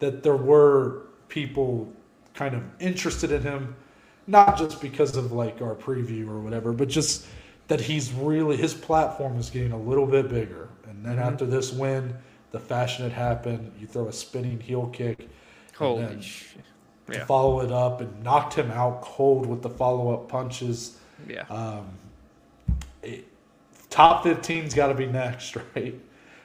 that 0.00 0.22
there 0.24 0.36
were 0.36 1.02
people 1.28 1.92
kind 2.34 2.54
of 2.54 2.62
interested 2.80 3.30
in 3.32 3.42
him, 3.42 3.76
not 4.26 4.58
just 4.58 4.80
because 4.80 5.16
of 5.16 5.30
like 5.32 5.62
our 5.62 5.74
preview 5.76 6.28
or 6.28 6.40
whatever, 6.40 6.72
but 6.72 6.88
just 6.88 7.26
that 7.68 7.80
he's 7.80 8.12
really 8.12 8.56
his 8.56 8.74
platform 8.74 9.36
is 9.38 9.48
getting 9.50 9.72
a 9.72 9.78
little 9.80 10.06
bit 10.06 10.28
bigger. 10.28 10.68
And 10.88 11.04
then 11.04 11.16
Mm-hmm. 11.18 11.28
after 11.28 11.46
this 11.46 11.72
win, 11.72 12.14
the 12.50 12.58
fashion 12.60 13.04
had 13.04 13.12
happened. 13.12 13.72
You 13.78 13.86
throw 13.86 14.08
a 14.08 14.12
spinning 14.12 14.58
heel 14.60 14.88
kick. 14.88 15.28
Holy 15.78 16.20
shit! 16.22 16.64
To 17.12 17.24
follow 17.24 17.60
it 17.60 17.70
up 17.70 18.00
and 18.00 18.22
knocked 18.22 18.54
him 18.54 18.70
out 18.70 19.02
cold 19.02 19.46
with 19.46 19.62
the 19.62 19.70
follow 19.70 20.12
up 20.12 20.28
punches. 20.28 20.98
Yeah. 21.28 21.42
Um, 21.42 21.86
it, 23.02 23.26
top 23.90 24.24
15's 24.24 24.74
got 24.74 24.88
to 24.88 24.94
be 24.94 25.06
next, 25.06 25.56
right? 25.74 25.94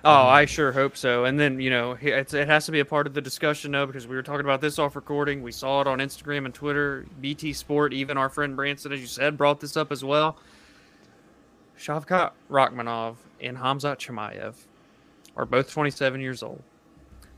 Oh, 0.03 0.27
I 0.27 0.45
sure 0.45 0.71
hope 0.71 0.97
so. 0.97 1.25
And 1.25 1.39
then 1.39 1.59
you 1.59 1.69
know, 1.69 1.97
it's, 1.99 2.33
it 2.33 2.47
has 2.47 2.65
to 2.65 2.71
be 2.71 2.79
a 2.79 2.85
part 2.85 3.07
of 3.07 3.13
the 3.13 3.21
discussion 3.21 3.71
though, 3.71 3.85
because 3.85 4.07
we 4.07 4.15
were 4.15 4.23
talking 4.23 4.45
about 4.45 4.61
this 4.61 4.79
off 4.79 4.95
recording. 4.95 5.43
We 5.43 5.51
saw 5.51 5.81
it 5.81 5.87
on 5.87 5.99
Instagram 5.99 6.45
and 6.45 6.53
Twitter. 6.53 7.05
BT 7.19 7.53
Sport, 7.53 7.93
even 7.93 8.17
our 8.17 8.29
friend 8.29 8.55
Branson, 8.55 8.91
as 8.91 8.99
you 8.99 9.07
said, 9.07 9.37
brought 9.37 9.59
this 9.59 9.77
up 9.77 9.91
as 9.91 10.03
well. 10.03 10.37
Shavkat 11.77 12.31
Rakhmonov 12.49 13.15
and 13.39 13.57
Hamzat 13.57 13.97
Chimaev 13.97 14.53
are 15.35 15.45
both 15.45 15.71
27 15.71 16.19
years 16.21 16.43
old. 16.43 16.61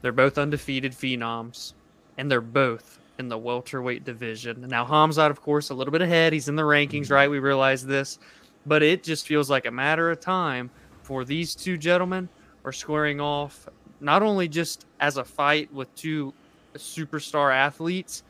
They're 0.01 0.11
both 0.11 0.37
undefeated 0.37 0.91
phenoms, 0.91 1.73
and 2.17 2.29
they're 2.29 2.41
both 2.41 2.99
in 3.19 3.29
the 3.29 3.37
welterweight 3.37 4.03
division. 4.03 4.67
Now, 4.67 4.85
Hamzat, 4.85 5.29
of 5.29 5.41
course, 5.41 5.69
a 5.69 5.73
little 5.73 5.91
bit 5.91 6.01
ahead. 6.01 6.33
He's 6.33 6.49
in 6.49 6.55
the 6.55 6.63
rankings, 6.63 7.05
mm-hmm. 7.05 7.13
right? 7.13 7.29
We 7.29 7.39
realize 7.39 7.85
this, 7.85 8.19
but 8.65 8.81
it 8.81 9.03
just 9.03 9.27
feels 9.27 9.49
like 9.49 9.65
a 9.65 9.71
matter 9.71 10.09
of 10.09 10.19
time 10.19 10.69
for 11.03 11.25
these 11.25 11.53
two 11.53 11.77
gentlemen 11.77 12.29
are 12.65 12.71
squaring 12.71 13.19
off 13.19 13.67
not 13.99 14.21
only 14.21 14.47
just 14.47 14.85
as 14.99 15.17
a 15.17 15.23
fight 15.23 15.71
with 15.73 15.93
two 15.95 16.33
superstar 16.75 17.53
athletes, 17.53 18.23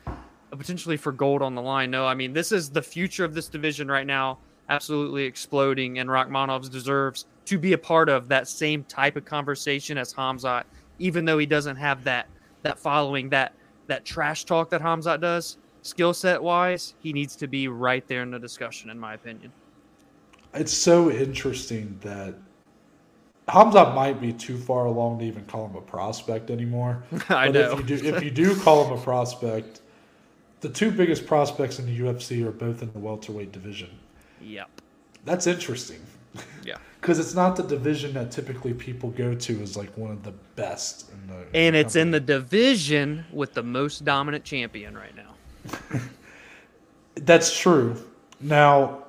but 0.50 0.58
potentially 0.58 0.96
for 0.96 1.12
gold 1.12 1.42
on 1.42 1.54
the 1.54 1.62
line. 1.62 1.90
No, 1.90 2.06
I 2.06 2.14
mean 2.14 2.32
this 2.32 2.52
is 2.52 2.70
the 2.70 2.82
future 2.82 3.24
of 3.24 3.34
this 3.34 3.48
division 3.48 3.88
right 3.88 4.06
now, 4.06 4.38
absolutely 4.68 5.24
exploding, 5.24 5.98
and 5.98 6.08
Rakhmonovs 6.08 6.70
deserves 6.70 7.26
to 7.46 7.58
be 7.58 7.72
a 7.72 7.78
part 7.78 8.08
of 8.08 8.28
that 8.28 8.48
same 8.48 8.84
type 8.84 9.16
of 9.16 9.24
conversation 9.24 9.98
as 9.98 10.12
Hamzat, 10.14 10.64
even 10.98 11.24
though 11.24 11.38
he 11.38 11.46
doesn't 11.46 11.76
have 11.76 12.04
that 12.04 12.28
that 12.62 12.78
following, 12.78 13.28
that 13.30 13.54
that 13.86 14.04
trash 14.04 14.44
talk 14.44 14.70
that 14.70 14.80
Hamzat 14.80 15.20
does. 15.20 15.58
Skill 15.82 16.14
set 16.14 16.42
wise, 16.42 16.94
he 17.00 17.12
needs 17.12 17.36
to 17.36 17.46
be 17.46 17.68
right 17.68 18.06
there 18.08 18.22
in 18.22 18.30
the 18.30 18.38
discussion, 18.38 18.88
in 18.88 18.98
my 18.98 19.14
opinion. 19.14 19.52
It's 20.54 20.72
so 20.72 21.10
interesting 21.10 21.98
that 22.00 22.34
Hamza 23.48 23.92
might 23.92 24.20
be 24.20 24.32
too 24.32 24.56
far 24.56 24.86
along 24.86 25.18
to 25.18 25.24
even 25.26 25.44
call 25.44 25.66
him 25.66 25.76
a 25.76 25.80
prospect 25.82 26.50
anymore. 26.50 27.02
I 27.28 27.46
but 27.46 27.54
know. 27.54 27.72
If 27.72 27.78
you, 27.78 27.96
do, 27.96 28.16
if 28.16 28.22
you 28.22 28.30
do 28.30 28.58
call 28.60 28.86
him 28.86 28.98
a 28.98 29.02
prospect, 29.02 29.82
the 30.60 30.70
two 30.70 30.90
biggest 30.90 31.26
prospects 31.26 31.78
in 31.78 31.86
the 31.86 31.98
UFC 32.00 32.42
are 32.46 32.52
both 32.52 32.82
in 32.82 32.90
the 32.92 32.98
welterweight 32.98 33.52
division. 33.52 33.90
Yep. 34.40 34.80
That's 35.26 35.46
interesting. 35.46 36.00
Yeah. 36.64 36.76
Because 37.00 37.18
it's 37.18 37.34
not 37.34 37.56
the 37.56 37.62
division 37.62 38.14
that 38.14 38.30
typically 38.30 38.72
people 38.72 39.10
go 39.10 39.34
to 39.34 39.62
is 39.62 39.76
like 39.76 39.96
one 39.96 40.10
of 40.10 40.22
the 40.22 40.32
best. 40.56 41.10
In 41.12 41.26
the, 41.26 41.46
And 41.58 41.76
it's 41.76 41.96
in 41.96 42.10
the 42.10 42.20
division 42.20 43.26
with 43.32 43.52
the 43.54 43.62
most 43.62 44.04
dominant 44.04 44.44
champion 44.44 44.96
right 44.96 45.14
now. 45.14 46.00
That's 47.16 47.56
true. 47.58 47.96
Now, 48.40 49.04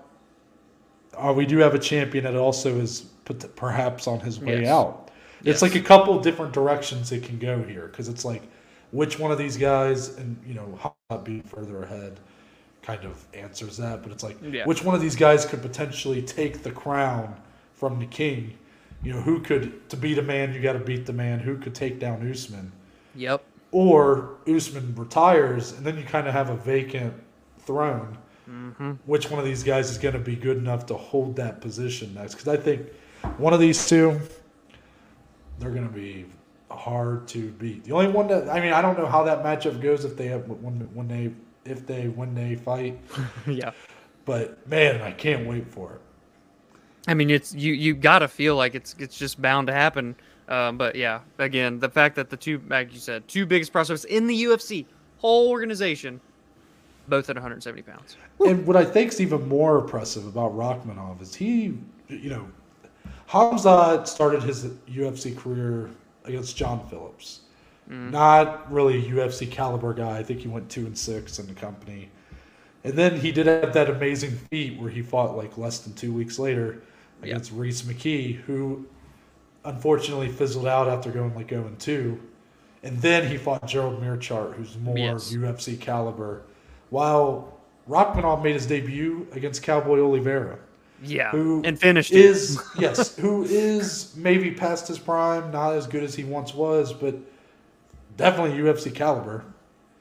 uh, 1.18 1.34
we 1.36 1.46
do 1.46 1.58
have 1.60 1.74
a 1.74 1.80
champion 1.80 2.26
that 2.26 2.36
also 2.36 2.78
is 2.80 3.02
put- 3.24 3.56
perhaps 3.56 4.08
on 4.08 4.20
his 4.20 4.40
way 4.40 4.62
Yes. 4.62 4.68
out. 4.68 5.12
Yes. 5.42 5.56
It's 5.56 5.62
like 5.62 5.76
a 5.76 5.82
couple 5.82 6.20
different 6.20 6.54
directions 6.54 7.12
it 7.12 7.24
can 7.24 7.40
go 7.40 7.62
here 7.64 7.88
because 7.88 8.10
it's 8.10 8.26
like 8.26 8.44
which 8.92 9.20
one 9.20 9.32
of 9.32 9.38
these 9.38 9.58
guys, 9.58 10.18
and 10.18 10.38
you 10.46 10.54
know, 10.54 10.80
how 11.10 11.18
being 11.18 11.44
further 11.44 11.84
ahead 11.84 12.20
kind 12.86 13.04
of 13.04 13.26
answers 13.34 13.78
that, 13.78 14.04
but 14.04 14.12
it's 14.12 14.24
like 14.24 14.38
Yeah. 14.42 14.66
which 14.66 14.84
one 14.84 14.94
of 14.96 15.02
these 15.02 15.16
guys 15.16 15.46
could 15.46 15.62
potentially 15.62 16.22
take 16.22 16.62
the 16.64 16.72
crown 16.72 17.36
from 17.74 18.00
the 18.00 18.06
king? 18.06 18.54
You 19.04 19.14
know, 19.14 19.22
who 19.22 19.40
could 19.40 19.90
to 19.90 19.98
beat 19.98 20.18
a 20.18 20.22
man, 20.22 20.54
you 20.54 20.62
got 20.62 20.74
to 20.74 20.80
beat 20.80 21.06
the 21.06 21.14
man. 21.14 21.40
Who 21.40 21.58
could 21.58 21.76
take 21.76 22.00
down 22.00 22.30
Usman? 22.30 22.72
Yep. 23.16 23.44
or 23.72 24.36
Usman 24.48 24.94
retires, 24.96 25.74
and 25.74 25.86
then 25.86 25.98
you 25.98 26.04
kind 26.04 26.28
of 26.28 26.34
have 26.34 26.50
a 26.50 26.56
vacant 26.56 27.14
throne. 27.60 28.18
Mm-hmm. 28.50 28.92
Which 29.06 29.30
one 29.30 29.38
of 29.40 29.46
these 29.46 29.64
guys 29.64 29.90
is 29.90 29.98
going 29.98 30.14
to 30.14 30.20
be 30.20 30.36
good 30.36 30.58
enough 30.58 30.86
to 30.88 30.94
hold 30.94 31.36
that 31.38 31.60
position 31.60 32.14
next? 32.14 32.36
Because 32.36 32.48
I 32.48 32.56
think 32.58 32.88
one 33.38 33.54
of 33.54 33.60
these 33.60 33.88
two, 33.90 34.20
they're 35.60 35.72
going 35.72 35.88
to 35.88 35.94
be 35.94 36.26
hard 36.72 37.28
to 37.30 37.50
beat. 37.54 37.84
The 37.84 37.92
only 37.94 38.08
one 38.08 38.28
that 38.28 38.50
I 38.50 38.62
mean, 38.62 38.72
I 38.74 38.82
don't 38.82 38.98
know 38.98 39.08
how 39.08 39.24
that 39.24 39.44
matchup 39.44 39.82
goes 39.82 40.06
if 40.06 40.16
they 40.16 40.28
have 40.28 40.48
when 40.48 40.80
when 40.94 41.08
they 41.08 41.32
if 41.66 41.86
they 41.86 42.08
when 42.08 42.34
they 42.34 42.56
fight, 42.56 43.00
yeah. 43.48 43.72
but 44.26 44.66
man, 44.68 45.02
I 45.02 45.12
can't 45.12 45.48
wait 45.48 45.68
for 45.68 45.94
it. 45.94 46.02
I 47.08 47.14
mean, 47.14 47.30
it's 47.30 47.54
you. 47.54 47.74
You 47.74 47.94
gotta 47.94 48.28
feel 48.28 48.56
like 48.56 48.76
it's 48.76 48.96
it's 49.00 49.18
just 49.18 49.42
bound 49.42 49.68
to 49.68 49.74
happen. 49.74 50.16
Um, 50.48 50.78
but 50.78 50.96
yeah, 50.96 51.22
again, 51.40 51.80
the 51.80 51.90
fact 51.90 52.16
that 52.16 52.30
the 52.30 52.38
two, 52.38 52.62
like 52.70 52.94
you 52.94 53.00
said, 53.00 53.28
two 53.28 53.46
biggest 53.46 53.72
prospects 53.72 54.04
in 54.04 54.28
the 54.28 54.44
UFC, 54.44 54.86
whole 55.18 55.50
organization, 55.50 56.22
both 57.08 57.30
at 57.30 57.36
170 57.36 57.82
pounds. 57.82 58.18
And 58.46 58.66
what 58.66 58.76
I 58.76 58.86
think 58.86 59.12
is 59.12 59.22
even 59.22 59.48
more 59.48 59.80
impressive 59.80 60.28
about 60.28 60.56
Rakhmonov 60.56 61.22
is 61.22 61.34
he, 61.34 61.78
you 62.10 62.30
know, 62.30 62.48
Hamza 63.28 64.04
started 64.06 64.44
his 64.44 64.66
UFC 64.88 65.36
career 65.36 65.90
against 66.26 66.56
John 66.56 66.88
Phillips. 66.90 67.42
Not 67.88 68.72
really 68.72 68.98
a 68.98 69.12
UFC 69.12 69.50
caliber 69.50 69.94
guy. 69.94 70.18
I 70.18 70.24
think 70.24 70.40
he 70.40 70.48
went 70.48 70.70
two 70.70 70.86
and 70.86 70.98
six 70.98 71.38
in 71.40 71.48
the 71.48 71.54
company. 71.54 72.10
And 72.84 72.94
then 72.94 73.20
he 73.20 73.32
did 73.32 73.46
have 73.48 73.74
that 73.74 73.90
amazing 73.90 74.32
feat 74.52 74.80
where 74.80 74.90
he 74.90 75.02
fought 75.02 75.36
like 75.38 75.58
less 75.58 75.80
than 75.80 75.94
two 75.94 76.12
weeks 76.14 76.38
later 76.40 76.82
against 77.22 77.52
Rhys 77.52 77.82
McKee, 77.84 78.36
who 78.42 78.86
unfortunately 79.64 80.30
fizzled 80.30 80.68
out 80.68 80.88
after 80.88 81.12
going 81.12 81.34
like 81.36 81.50
0 81.50 81.66
and 81.66 81.80
2. 81.80 82.20
And 82.84 82.98
then 83.02 83.28
he 83.28 83.38
fought 83.38 83.66
Gerald 83.68 84.02
Meerschaert, 84.02 84.54
who's 84.56 84.78
more 84.78 84.98
Yes. 84.98 85.34
UFC 85.34 85.80
caliber. 85.80 86.44
While 86.92 87.58
Rakhmonov 87.90 88.44
made 88.44 88.54
his 88.54 88.66
debut 88.68 89.28
against 89.32 89.64
Cowboy 89.64 90.00
Oliveira, 90.00 90.60
Yeah, 91.04 91.32
who 91.32 91.62
and 91.66 91.80
finished 91.80 92.12
it. 92.12 92.18
is 92.20 92.60
yes, 92.78 93.16
who 93.18 93.44
is 93.44 94.14
maybe 94.16 94.52
past 94.52 94.88
his 94.88 95.00
prime, 95.00 95.52
not 95.52 95.74
as 95.74 95.88
good 95.88 96.04
as 96.04 96.14
he 96.14 96.24
once 96.24 96.54
was, 96.54 96.94
but 96.94 97.16
definitely 98.18 98.58
UFC 98.58 98.94
caliber. 98.94 99.46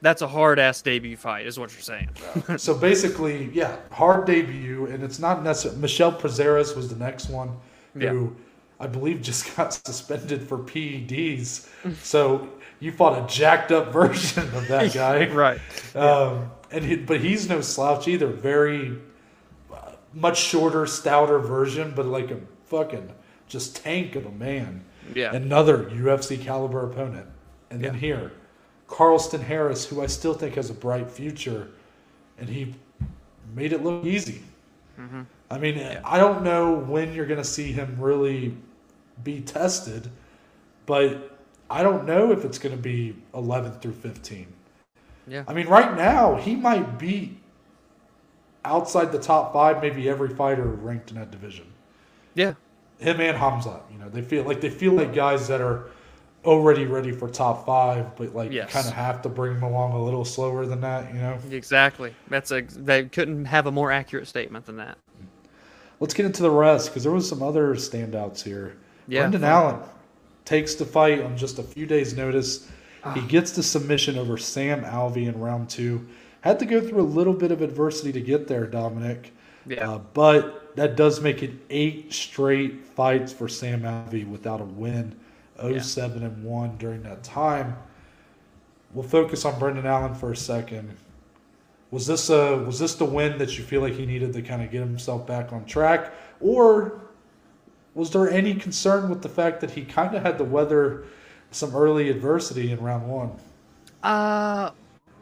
That's 0.01 0.21
a 0.21 0.27
hard 0.27 0.59
ass 0.59 0.81
debut 0.81 1.17
fight, 1.17 1.47
is 1.47 1.57
what 1.57 1.71
you're 1.71 1.81
saying. 1.81 2.09
so 2.57 2.75
basically, 2.75 3.49
yeah, 3.53 3.77
hard 3.91 4.25
debut, 4.25 4.85
and 4.85 5.03
it's 5.03 5.19
not 5.19 5.43
necessarily. 5.43 5.81
Michel 5.81 6.11
Prazeres 6.11 6.75
was 6.75 6.89
the 6.89 6.95
next 6.95 7.29
one, 7.29 7.57
who 7.93 8.35
I 8.79 8.87
believe, 8.87 9.21
just 9.23 9.55
got 9.55 9.73
suspended 9.73 10.47
for 10.47 10.57
PEDs. 10.59 11.67
so 12.01 12.49
you 12.79 12.91
fought 12.91 13.23
a 13.23 13.33
jacked 13.33 13.71
up 13.71 13.91
version 13.91 14.43
of 14.55 14.67
that 14.67 14.93
guy, 14.93 15.27
right? 15.29 15.59
Um, 15.95 16.51
and 16.71 16.83
he, 16.83 16.97
but 16.97 17.21
he's 17.21 17.47
no 17.47 17.61
slouch 17.61 18.07
either. 18.07 18.27
Very 18.27 18.97
uh, 19.73 19.91
much 20.13 20.39
shorter, 20.39 20.85
stouter 20.85 21.39
version, 21.39 21.93
but 21.95 22.05
like 22.05 22.31
a 22.31 22.39
fucking 22.65 23.11
just 23.47 23.77
tank 23.77 24.15
of 24.15 24.25
a 24.25 24.31
man. 24.31 24.83
Yeah. 25.13 25.33
Another 25.33 25.85
UFC 25.85 26.41
caliber 26.41 26.83
opponent. 26.89 27.27
And 27.75 27.83
then 27.83 27.93
here, 27.93 28.31
Carlston 28.87 29.41
Harris, 29.41 29.85
who 29.85 30.01
I 30.01 30.07
still 30.07 30.33
think 30.33 30.55
has 30.55 30.69
a 30.69 30.73
bright 30.73 31.11
future, 31.11 31.67
and 32.37 32.47
he 32.47 32.73
made 33.53 33.73
it 33.73 33.83
look 33.83 34.05
easy. 34.05 34.43
Mm-hmm. 34.97 35.23
I 35.51 35.57
mean, 35.57 35.99
I 36.05 36.17
don't 36.17 36.41
know 36.41 36.75
when 36.75 37.13
you're 37.13 37.25
going 37.25 37.41
to 37.41 37.47
see 37.47 37.73
him 37.73 37.97
really 37.99 38.55
be 39.25 39.41
tested, 39.41 40.09
but 40.85 41.37
I 41.69 41.83
don't 41.83 42.05
know 42.05 42.31
if 42.31 42.45
it's 42.45 42.57
going 42.57 42.73
to 42.73 42.81
be 42.81 43.13
11 43.33 43.73
through 43.81 43.91
15. 43.91 44.47
Yeah. 45.27 45.43
I 45.45 45.53
mean, 45.53 45.67
right 45.67 45.97
now, 45.97 46.35
he 46.35 46.55
might 46.55 46.97
be 46.97 47.35
outside 48.63 49.11
the 49.11 49.19
top 49.19 49.51
five, 49.51 49.81
maybe 49.81 50.07
every 50.07 50.29
fighter 50.29 50.63
ranked 50.63 51.11
in 51.11 51.17
that 51.17 51.29
division. 51.29 51.65
Yeah. 52.35 52.53
Him 52.99 53.19
and 53.19 53.35
Hamza, 53.35 53.81
you 53.91 53.97
know, 53.97 54.07
they 54.07 54.21
feel 54.21 54.45
like 54.45 54.61
they 54.61 54.69
feel 54.69 54.93
like 54.93 55.13
guys 55.13 55.49
that 55.49 55.59
are 55.59 55.89
already 56.45 56.85
ready 56.85 57.11
for 57.11 57.29
top 57.29 57.65
five, 57.65 58.15
but 58.15 58.35
like 58.35 58.51
Yes. 58.51 58.69
you 58.69 58.73
kind 58.73 58.87
of 58.87 58.93
have 58.93 59.21
to 59.23 59.29
bring 59.29 59.53
them 59.55 59.63
along 59.63 59.93
a 59.93 60.03
little 60.03 60.25
slower 60.25 60.65
than 60.65 60.81
that, 60.81 61.13
you 61.13 61.19
know. 61.19 61.37
Exactly. 61.51 62.13
That's 62.29 62.51
a 62.51 62.61
they 62.61 63.05
couldn't 63.05 63.45
have 63.45 63.65
a 63.67 63.71
more 63.71 63.91
accurate 63.91 64.27
statement 64.27 64.65
than 64.65 64.77
that. 64.77 64.97
Let's 65.99 66.13
get 66.13 66.25
into 66.25 66.41
the 66.41 66.51
rest 66.51 66.89
because 66.89 67.03
there 67.03 67.11
was 67.11 67.27
some 67.27 67.41
other 67.41 67.75
standouts 67.75 68.43
here. 68.43 68.75
Yeah. 69.07 69.21
Brendan 69.21 69.43
Allen 69.43 69.79
takes 70.43 70.75
the 70.75 70.85
fight 70.85 71.21
on 71.21 71.37
just 71.37 71.57
a 71.59 71.63
few 71.63 71.85
days' 71.85 72.15
notice. 72.15 72.69
Ah. 73.03 73.13
He 73.13 73.21
gets 73.21 73.51
the 73.51 73.63
submission 73.63 74.17
over 74.17 74.37
Sam 74.37 74.83
Alvey 74.83 75.27
in 75.27 75.39
round 75.39 75.69
two. 75.69 76.05
Had 76.41 76.59
to 76.59 76.65
go 76.65 76.79
through 76.81 77.01
a 77.01 77.03
little 77.03 77.33
bit 77.33 77.51
of 77.51 77.61
adversity 77.61 78.11
to 78.11 78.21
get 78.21 78.47
there, 78.47 78.67
Dominic. 78.67 79.33
Yeah. 79.65 79.89
Uh, 79.89 79.97
but 80.13 80.75
that 80.75 80.95
does 80.95 81.21
make 81.21 81.41
it 81.41 81.51
eight 81.69 82.13
straight 82.13 82.85
fights 82.85 83.33
for 83.33 83.47
Sam 83.47 83.81
Alvey 83.81 84.27
without 84.27 84.61
a 84.61 84.65
win, 84.65 85.15
07 85.59 86.23
and 86.23 86.43
1 86.43 86.77
during 86.77 87.03
that 87.03 87.23
time. 87.23 87.77
We'll 88.93 89.07
focus 89.07 89.45
on 89.45 89.59
Brendan 89.59 89.85
Allen 89.85 90.15
for 90.15 90.31
a 90.31 90.37
second. 90.37 90.95
Was 91.91 92.07
this 92.07 92.29
a 92.29 92.57
was 92.57 92.79
this 92.79 92.95
the 92.95 93.05
win 93.05 93.37
that 93.37 93.57
you 93.57 93.63
feel 93.63 93.81
like 93.81 93.93
he 93.93 94.05
needed 94.05 94.33
to 94.33 94.41
kind 94.41 94.61
of 94.61 94.71
get 94.71 94.79
himself 94.79 95.27
back 95.27 95.53
on 95.53 95.65
track, 95.65 96.13
or 96.41 96.99
was 97.93 98.11
there 98.11 98.29
any 98.29 98.55
concern 98.55 99.09
with 99.09 99.21
the 99.21 99.29
fact 99.29 99.61
that 99.61 99.71
he 99.71 99.85
kind 99.85 100.15
of 100.15 100.23
had 100.23 100.37
to 100.37 100.43
weather 100.43 101.05
some 101.51 101.75
early 101.75 102.09
adversity 102.09 102.71
in 102.71 102.81
round 102.81 103.07
one? 103.07 103.31
Uh, 104.03 104.71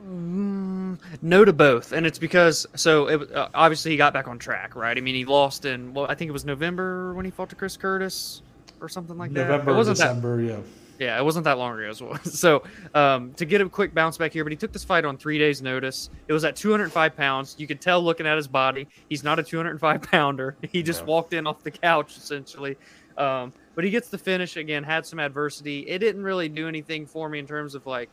mm, 0.08 0.98
no 1.22 1.46
to 1.46 1.54
both, 1.54 1.92
and 1.92 2.06
it's 2.06 2.18
because 2.18 2.66
so 2.76 3.08
it, 3.08 3.32
uh, 3.32 3.50
obviously 3.54 3.92
he 3.92 3.98
got 3.98 4.14
back 4.14 4.28
on 4.28 4.40
track, 4.40 4.76
right? 4.76 4.98
I 4.98 5.02
mean, 5.02 5.16
he 5.16 5.26
lost 5.26 5.66
in 5.66 5.94
well, 5.94 6.08
I 6.10 6.16
think 6.16 6.30
it 6.30 6.34
was 6.34 6.46
November 6.46 7.14
when 7.14 7.26
he 7.26 7.32
fought 7.32 7.50
to 7.50 7.56
Chris 7.56 7.78
Curtis 7.78 8.42
or 8.84 8.90
something 8.90 9.18
like 9.18 9.32
that. 9.34 9.48
November, 9.48 9.74
wasn't 9.74 9.98
that 10.00 10.40
yeah. 10.44 10.58
Yeah, 11.00 11.20
it 11.20 11.24
wasn't 11.24 11.46
that 11.46 11.58
long 11.58 11.78
ago 11.80 11.90
as 11.90 12.02
well. 12.02 12.18
So 12.24 12.64
um, 12.94 13.34
to 13.34 13.46
get 13.46 13.62
a 13.62 13.70
quick 13.70 13.94
bounce 13.96 14.18
back 14.18 14.32
here, 14.34 14.44
but 14.44 14.52
he 14.52 14.58
took 14.58 14.72
this 14.72 14.84
fight 14.84 15.06
on 15.06 15.18
three 15.18 15.40
days' 15.40 15.62
notice. 15.62 16.10
It 16.28 16.34
was 16.34 16.44
at 16.46 16.56
205 16.56 17.16
pounds. 17.16 17.56
You 17.58 17.66
could 17.66 17.82
tell 17.82 18.02
looking 18.02 18.28
at 18.28 18.36
his 18.36 18.48
body, 18.48 18.88
he's 19.10 19.24
not 19.24 19.40
a 19.40 19.44
205 19.44 20.02
pounder. 20.04 20.56
He 20.72 20.84
just 20.84 21.02
Yeah. 21.02 21.06
walked 21.08 21.34
in 21.34 21.48
off 21.48 21.64
the 21.64 21.72
couch 21.72 22.16
essentially. 22.18 22.78
Um, 23.18 23.54
but 23.76 23.84
he 23.84 23.90
gets 23.90 24.10
the 24.10 24.18
finish 24.18 24.56
again. 24.58 24.84
Had 24.84 25.06
some 25.06 25.20
adversity. 25.20 25.80
It 25.88 26.00
didn't 26.00 26.24
really 26.24 26.50
do 26.50 26.68
anything 26.68 27.06
for 27.08 27.28
me 27.30 27.40
in 27.40 27.48
terms 27.48 27.74
of 27.76 27.86
like, 27.86 28.10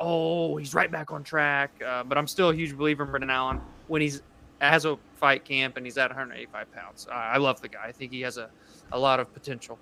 oh, 0.00 0.56
he's 0.58 0.74
right 0.74 0.90
back 0.90 1.10
on 1.12 1.24
track. 1.24 1.70
Uh, 1.84 2.04
but 2.04 2.18
I'm 2.18 2.26
still 2.26 2.50
a 2.50 2.54
huge 2.54 2.76
believer 2.76 3.04
in 3.04 3.10
Brendan 3.10 3.30
Allen 3.30 3.60
when 3.88 4.02
he's 4.02 4.22
has 4.60 4.84
a 4.84 4.98
fight 5.16 5.44
camp 5.44 5.76
and 5.76 5.86
he's 5.86 5.96
at 5.98 6.10
185 6.10 6.72
pounds. 6.72 7.06
I, 7.10 7.34
I 7.34 7.36
love 7.38 7.60
the 7.60 7.68
guy. 7.68 7.84
I 7.86 7.92
think 7.92 8.10
he 8.12 8.20
has 8.22 8.38
a, 8.38 8.50
a 8.92 8.98
lot 8.98 9.20
of 9.20 9.32
potential. 9.32 9.78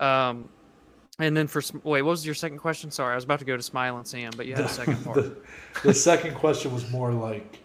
Um, 0.00 0.48
and 1.18 1.36
then 1.36 1.46
for 1.46 1.62
wait, 1.84 2.02
what 2.02 2.10
was 2.10 2.26
your 2.26 2.34
second 2.34 2.58
question? 2.58 2.90
Sorry, 2.90 3.12
I 3.12 3.14
was 3.14 3.24
about 3.24 3.38
to 3.38 3.44
go 3.46 3.56
to 3.56 3.62
Smile 3.62 3.96
and 3.96 4.06
Sam, 4.06 4.32
but 4.36 4.46
you 4.46 4.54
had 4.54 4.64
a 4.64 4.68
second 4.68 4.96
part. 5.04 5.16
the, 5.16 5.36
the 5.82 5.94
second 5.94 6.34
question 6.34 6.72
was 6.74 6.90
more 6.90 7.12
like 7.12 7.60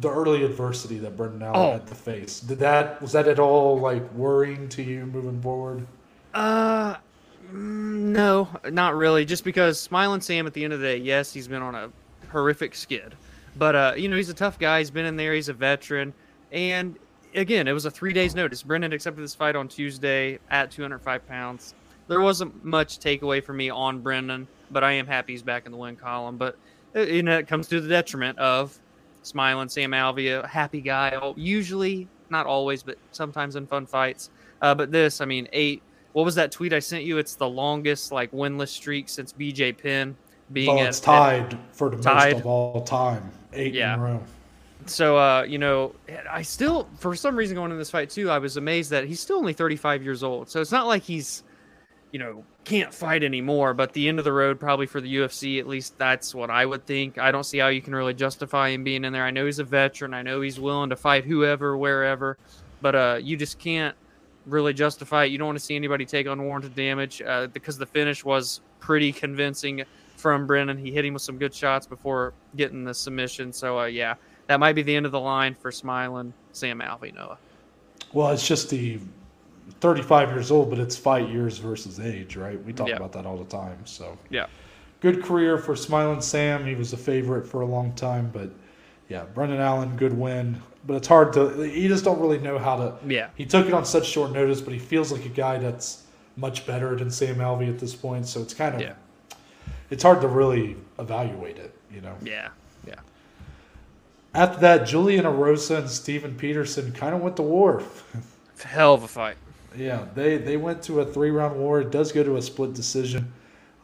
the 0.00 0.10
early 0.10 0.42
adversity 0.44 0.98
that 0.98 1.16
Brendan 1.16 1.42
Allen 1.42 1.54
Oh. 1.56 1.72
had 1.72 1.86
to 1.86 1.94
face. 1.94 2.40
Did 2.40 2.58
that 2.58 3.00
was 3.00 3.12
that 3.12 3.28
at 3.28 3.38
all 3.38 3.78
like 3.78 4.12
worrying 4.14 4.68
to 4.70 4.82
you 4.82 5.06
moving 5.06 5.40
forward? 5.40 5.86
Uh, 6.34 6.94
mm, 7.48 7.52
no, 7.52 8.48
not 8.72 8.96
really. 8.96 9.24
Just 9.24 9.44
because 9.44 9.78
Smile 9.80 10.14
and 10.14 10.24
Sam, 10.24 10.46
at 10.48 10.52
the 10.52 10.64
end 10.64 10.72
of 10.72 10.80
the 10.80 10.86
day, 10.86 10.96
yes, 10.96 11.32
he's 11.32 11.46
been 11.46 11.62
on 11.62 11.76
a 11.76 11.90
horrific 12.32 12.74
skid, 12.74 13.14
but 13.56 13.76
uh, 13.76 13.92
you 13.96 14.08
know, 14.08 14.16
he's 14.16 14.30
a 14.30 14.34
tough 14.34 14.58
guy. 14.58 14.80
He's 14.80 14.90
been 14.90 15.06
in 15.06 15.14
there. 15.16 15.32
He's 15.32 15.48
a 15.48 15.52
veteran, 15.52 16.12
and 16.50 16.96
again, 17.34 17.68
it 17.68 17.72
was 17.72 17.84
a 17.84 17.90
three 17.90 18.12
days 18.12 18.34
notice. 18.34 18.62
Brendan 18.62 18.92
accepted 18.92 19.22
this 19.22 19.34
fight 19.34 19.56
on 19.56 19.68
Tuesday 19.68 20.38
at 20.50 20.70
205 20.70 21.26
pounds. 21.28 21.74
There 22.08 22.20
wasn't 22.20 22.64
much 22.64 22.98
takeaway 22.98 23.42
for 23.42 23.52
me 23.52 23.70
on 23.70 24.00
Brendan, 24.00 24.46
but 24.70 24.84
I 24.84 24.92
am 24.92 25.06
happy 25.06 25.32
he's 25.32 25.42
back 25.42 25.66
in 25.66 25.72
the 25.72 25.78
win 25.78 25.96
column. 25.96 26.36
But 26.36 26.56
you 26.94 27.22
know, 27.22 27.38
it 27.38 27.48
comes 27.48 27.66
to 27.68 27.80
the 27.80 27.88
detriment 27.88 28.38
of 28.38 28.78
Smiling 29.22 29.68
Sam 29.68 29.92
Alvey, 29.92 30.42
a 30.42 30.46
happy 30.46 30.80
guy. 30.80 31.18
Usually, 31.36 32.06
not 32.30 32.46
always, 32.46 32.82
but 32.82 32.98
sometimes 33.12 33.56
in 33.56 33.66
fun 33.66 33.86
fights. 33.86 34.30
Uh, 34.60 34.74
but 34.74 34.92
this, 34.92 35.20
I 35.20 35.24
mean, 35.24 35.48
eight. 35.52 35.82
What 36.12 36.24
was 36.24 36.34
that 36.36 36.52
tweet 36.52 36.72
I 36.72 36.78
sent 36.78 37.04
you? 37.04 37.18
It's 37.18 37.34
the 37.34 37.48
longest 37.48 38.12
like 38.12 38.30
winless 38.32 38.68
streak 38.68 39.08
since 39.08 39.32
BJ 39.32 39.76
Penn 39.76 40.16
being 40.52 40.68
Well, 40.76 40.84
at, 40.84 40.88
it's 40.90 41.00
tied 41.00 41.58
for 41.72 41.88
the 41.90 42.00
tied. 42.00 42.34
most 42.34 42.40
of 42.40 42.46
all 42.46 42.82
time, 42.82 43.32
eight 43.54 43.74
Yeah. 43.74 43.94
in 43.94 44.00
a 44.00 44.02
row. 44.02 44.22
So, 44.86 45.16
uh, 45.16 45.42
you 45.42 45.58
know, 45.58 45.94
I 46.30 46.42
still, 46.42 46.88
for 46.98 47.14
some 47.16 47.36
reason, 47.36 47.54
going 47.54 47.70
into 47.70 47.78
this 47.78 47.90
fight 47.90 48.10
too, 48.10 48.30
I 48.30 48.38
was 48.38 48.56
amazed 48.56 48.90
that 48.90 49.04
he's 49.04 49.20
still 49.20 49.38
only 49.38 49.52
35 49.52 50.02
years 50.02 50.22
old. 50.22 50.48
So 50.48 50.60
it's 50.60 50.72
not 50.72 50.86
like 50.86 51.02
he's, 51.02 51.42
you 52.12 52.18
know, 52.18 52.44
can't 52.64 52.92
fight 52.92 53.22
anymore. 53.22 53.74
But 53.74 53.92
the 53.92 54.08
end 54.08 54.18
of 54.18 54.24
the 54.24 54.32
road, 54.32 54.60
probably 54.60 54.86
for 54.86 55.00
the 55.00 55.16
UFC, 55.16 55.58
at 55.58 55.66
least 55.66 55.98
that's 55.98 56.34
what 56.34 56.50
I 56.50 56.66
would 56.66 56.86
think. 56.86 57.18
I 57.18 57.30
don't 57.30 57.44
see 57.44 57.58
how 57.58 57.68
you 57.68 57.82
can 57.82 57.94
really 57.94 58.14
justify 58.14 58.70
him 58.70 58.84
being 58.84 59.04
in 59.04 59.12
there. 59.12 59.24
I 59.24 59.30
know 59.30 59.46
he's 59.46 59.58
a 59.58 59.64
veteran. 59.64 60.14
I 60.14 60.22
know 60.22 60.40
he's 60.40 60.60
willing 60.60 60.90
to 60.90 60.96
fight 60.96 61.24
whoever, 61.24 61.76
wherever. 61.76 62.36
But 62.80 62.94
uh, 62.94 63.18
you 63.22 63.36
just 63.36 63.58
can't 63.58 63.96
really 64.46 64.74
justify 64.74 65.24
it. 65.24 65.32
You 65.32 65.38
don't 65.38 65.46
want 65.46 65.58
to 65.58 65.64
see 65.64 65.76
anybody 65.76 66.04
take 66.04 66.26
unwarranted 66.26 66.74
damage 66.74 67.22
uh, 67.22 67.46
because 67.48 67.78
the 67.78 67.86
finish 67.86 68.24
was 68.24 68.60
pretty 68.80 69.12
convincing 69.12 69.84
from 70.16 70.46
Brendan. 70.46 70.78
He 70.78 70.92
hit 70.92 71.04
him 71.04 71.14
with 71.14 71.22
some 71.22 71.38
good 71.38 71.54
shots 71.54 71.86
before 71.86 72.34
getting 72.56 72.84
the 72.84 72.94
submission. 72.94 73.52
So, 73.52 73.78
uh, 73.78 73.84
yeah, 73.86 74.14
that 74.46 74.60
might 74.60 74.74
be 74.74 74.82
the 74.82 74.94
end 74.94 75.06
of 75.06 75.12
the 75.12 75.20
line 75.20 75.54
for 75.54 75.70
Smiling 75.72 76.32
Sam 76.52 76.80
Alvey, 76.80 77.14
Noah. 77.14 77.38
Well, 78.12 78.30
it's 78.30 78.46
just 78.46 78.70
the 78.70 78.98
35 79.80 80.30
years 80.30 80.50
old, 80.50 80.70
but 80.70 80.78
it's 80.78 80.96
fight 80.96 81.28
years 81.28 81.58
versus 81.58 81.98
age, 82.00 82.36
right? 82.36 82.62
We 82.64 82.72
talk 82.72 82.88
Yeah. 82.88 82.96
about 82.96 83.12
that 83.12 83.26
all 83.26 83.36
the 83.36 83.44
time. 83.44 83.78
So 83.84 84.16
Yeah. 84.30 84.46
good 85.00 85.22
career 85.22 85.58
for 85.58 85.74
Smiling 85.74 86.20
Sam. 86.20 86.64
He 86.66 86.74
was 86.74 86.92
a 86.92 86.96
favorite 86.96 87.46
for 87.46 87.62
a 87.62 87.66
long 87.66 87.92
time, 87.92 88.30
but 88.32 88.50
yeah, 89.08 89.24
Brendan 89.34 89.60
Allen, 89.60 89.96
good 89.96 90.16
win. 90.16 90.60
But 90.86 90.94
it's 90.96 91.08
hard 91.08 91.32
to. 91.34 91.64
You 91.66 91.88
just 91.88 92.04
don't 92.04 92.20
really 92.20 92.38
know 92.38 92.58
how 92.58 92.76
to. 92.76 92.94
Yeah. 93.06 93.28
He 93.36 93.46
took 93.46 93.66
it 93.66 93.72
on 93.72 93.86
such 93.86 94.06
short 94.06 94.32
notice, 94.32 94.60
but 94.60 94.74
he 94.74 94.78
feels 94.78 95.10
like 95.10 95.24
a 95.24 95.30
guy 95.30 95.56
that's 95.58 96.02
much 96.36 96.66
better 96.66 96.94
than 96.96 97.10
Sam 97.10 97.36
Alvey 97.36 97.68
at 97.70 97.78
this 97.78 97.94
point. 97.94 98.26
So 98.26 98.40
it's 98.42 98.52
kind 98.52 98.74
of. 98.74 98.80
Yeah. 98.82 98.92
It's 99.90 100.02
hard 100.02 100.20
to 100.20 100.28
really 100.28 100.76
evaluate 100.98 101.56
it, 101.58 101.74
you 101.92 102.02
know. 102.02 102.14
Yeah. 102.22 102.48
After 104.34 104.60
that, 104.60 104.86
Julian 104.86 105.24
Erosa 105.24 105.78
and 105.78 105.90
Steven 105.90 106.34
Peterson 106.34 106.92
kind 106.92 107.14
of 107.14 107.20
went 107.20 107.36
to 107.36 107.42
war. 107.42 107.82
Hell 108.62 108.94
of 108.94 109.04
a 109.04 109.08
fight. 109.08 109.36
Yeah, 109.76 110.04
they 110.14 110.36
they 110.36 110.56
went 110.56 110.82
to 110.84 111.00
a 111.00 111.06
three 111.06 111.30
round 111.30 111.58
war. 111.58 111.80
It 111.80 111.90
does 111.90 112.12
go 112.12 112.22
to 112.22 112.36
a 112.36 112.42
split 112.42 112.74
decision. 112.74 113.32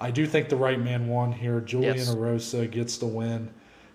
I 0.00 0.10
do 0.10 0.26
think 0.26 0.48
the 0.48 0.56
right 0.56 0.80
man 0.80 1.08
won 1.08 1.32
here. 1.32 1.60
Julian 1.60 1.96
Yes. 1.96 2.14
Erosa 2.14 2.70
gets 2.70 2.96
the 2.96 3.06
win. 3.06 3.50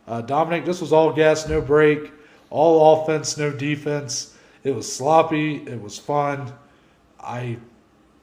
Uh, 0.07 0.21
Dominic, 0.21 0.65
this 0.65 0.81
was 0.81 0.93
all 0.93 1.11
gas, 1.11 1.47
no 1.49 1.61
break, 1.61 2.11
all 2.51 3.01
offense, 3.01 3.37
no 3.37 3.51
defense. 3.51 4.35
It 4.63 4.75
was 4.75 4.91
sloppy. 4.91 5.63
It 5.67 5.81
was 5.81 5.97
fun. 5.97 6.53
I, 7.19 7.57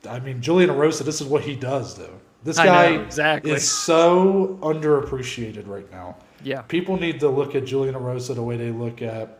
I 0.08 0.20
mean, 0.20 0.40
Julian 0.40 0.70
Erosa. 0.70 1.04
This 1.04 1.20
is 1.20 1.26
what 1.26 1.42
he 1.42 1.56
does, 1.56 1.96
though. 1.96 2.20
This 2.44 2.56
guy 2.56 2.96
know, 2.96 3.02
exactly. 3.02 3.52
is 3.52 3.68
so 3.68 4.58
underappreciated 4.62 5.66
right 5.66 5.90
now. 5.90 6.16
Yeah. 6.44 6.62
People 6.62 6.96
need 6.98 7.20
to 7.20 7.28
look 7.28 7.54
at 7.54 7.64
Julian 7.64 7.94
Erosa 7.94 8.34
the 8.34 8.42
way 8.42 8.56
they 8.56 8.70
look 8.70 9.02
at, 9.02 9.38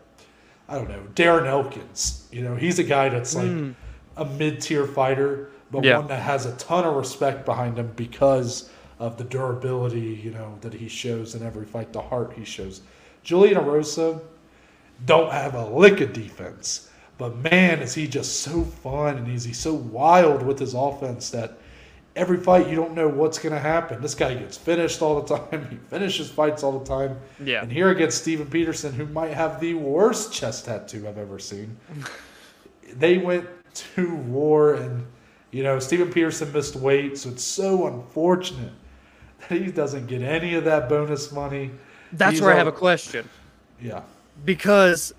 I 0.69 0.77
don't 0.77 0.89
know, 0.89 1.03
Darren 1.15 1.47
Elkins. 1.47 2.29
You 2.33 2.43
know, 2.43 2.55
he's 2.57 2.79
a 2.79 2.85
guy 2.85 3.09
that's 3.09 3.35
like 3.35 3.47
Mm. 3.47 3.75
a 4.17 4.25
mid 4.25 4.61
tier 4.61 4.87
fighter, 4.87 5.51
but 5.71 5.85
Yeah. 5.85 5.99
one 5.99 6.09
that 6.09 6.23
has 6.23 6.47
a 6.47 6.53
ton 6.57 6.85
of 6.85 6.95
respect 6.95 7.45
behind 7.45 7.79
him 7.79 7.93
because 7.97 8.71
of 8.99 9.17
the 9.17 9.25
durability, 9.25 10.21
you 10.23 10.31
know, 10.31 10.57
that 10.61 10.75
he 10.75 10.89
shows 10.89 11.35
in 11.35 11.43
every 11.45 11.65
fight, 11.67 11.93
the 11.93 12.01
heart 12.03 12.33
he 12.37 12.45
shows. 12.45 12.83
Julian 13.25 13.57
Erosa 13.57 14.21
don't 15.05 15.33
have 15.33 15.55
a 15.55 15.67
lick 15.67 16.01
of 16.01 16.13
defense, 16.13 16.89
But 17.19 17.37
man, 17.37 17.81
is 17.81 17.95
he 17.95 18.09
just 18.09 18.41
so 18.41 18.63
fun 18.65 19.17
and 19.17 19.29
is 19.29 19.45
he 19.45 19.53
so 19.53 19.75
wild 19.75 20.43
with 20.43 20.59
his 20.59 20.75
offense 20.75 21.31
that 21.31 21.59
every 22.15 22.37
fight 22.39 22.69
you 22.69 22.77
don't 22.77 22.95
know 22.95 23.09
what's 23.09 23.39
going 23.39 23.55
to 23.55 23.61
happen. 23.61 24.01
This 24.03 24.15
guy 24.15 24.35
gets 24.35 24.57
finished 24.57 25.03
all 25.03 25.21
the 25.23 25.37
time. 25.37 25.67
He 25.71 25.77
finishes 25.89 26.31
fights 26.31 26.63
all 26.63 26.79
the 26.79 26.85
time. 26.85 27.19
Yeah. 27.43 27.63
And 27.63 27.73
here 27.73 27.91
against 27.91 28.19
Steven 28.19 28.47
Peterson, 28.47 28.93
who 28.93 29.07
might 29.07 29.33
have 29.33 29.61
the 29.61 29.75
worst 29.75 30.33
chest 30.33 30.67
tattoo 30.67 31.09
I've 31.09 31.19
ever 31.19 31.39
seen. 31.39 31.77
they 32.95 33.19
went 33.19 33.49
to 33.75 34.15
war, 34.15 34.75
and 34.75 35.07
you 35.51 35.63
know 35.63 35.79
Steven 35.79 36.13
Peterson 36.13 36.53
missed 36.53 36.77
weight, 36.77 37.17
so 37.19 37.31
it's 37.31 37.43
so 37.43 37.87
unfortunate 37.87 38.73
that 39.49 39.61
he 39.61 39.71
doesn't 39.71 40.07
get 40.07 40.23
any 40.23 40.55
of 40.55 40.65
that 40.65 40.89
bonus 40.89 41.33
money. 41.33 41.71
That's 42.13 42.33
He's 42.33 42.43
where 42.43 42.53
I 42.53 42.57
have 42.57 42.67
a 42.67 42.73
question 42.73 43.29
Yeah. 43.81 44.03
because 44.45 45.15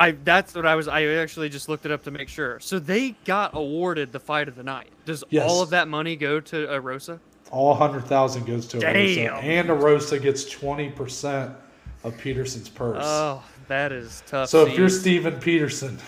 I 0.00 0.12
that's 0.24 0.54
what 0.54 0.66
I 0.66 0.74
was 0.74 0.88
I 0.88 1.04
actually 1.04 1.48
just 1.50 1.68
looked 1.68 1.84
it 1.86 1.92
up 1.92 2.02
to 2.04 2.10
make 2.10 2.28
sure. 2.28 2.58
So 2.60 2.78
they 2.78 3.10
got 3.24 3.50
awarded 3.54 4.10
the 4.12 4.18
fight 4.18 4.48
of 4.48 4.56
the 4.56 4.62
night. 4.64 4.88
Does 5.04 5.22
Yes. 5.30 5.48
all 5.48 5.62
of 5.62 5.70
that 5.70 5.86
money 5.88 6.16
go 6.16 6.40
to 6.40 6.66
Erosa? 6.66 7.20
All 7.52 7.74
hundred 7.74 8.04
thousand 8.06 8.46
goes 8.46 8.66
to 8.68 8.78
Erosa, 8.78 9.14
Damn. 9.16 9.34
and 9.44 9.68
Erosa 9.68 10.20
gets 10.20 10.44
twenty 10.48 10.88
percent 10.90 11.52
of 12.02 12.16
Peterson's 12.16 12.68
purse. 12.68 13.02
Oh, 13.04 13.42
that 13.68 13.92
is 13.92 14.22
tough. 14.26 14.48
So 14.48 14.66
if 14.66 14.76
you're. 14.76 14.88
Steven 14.88 15.38
Peterson, 15.38 15.98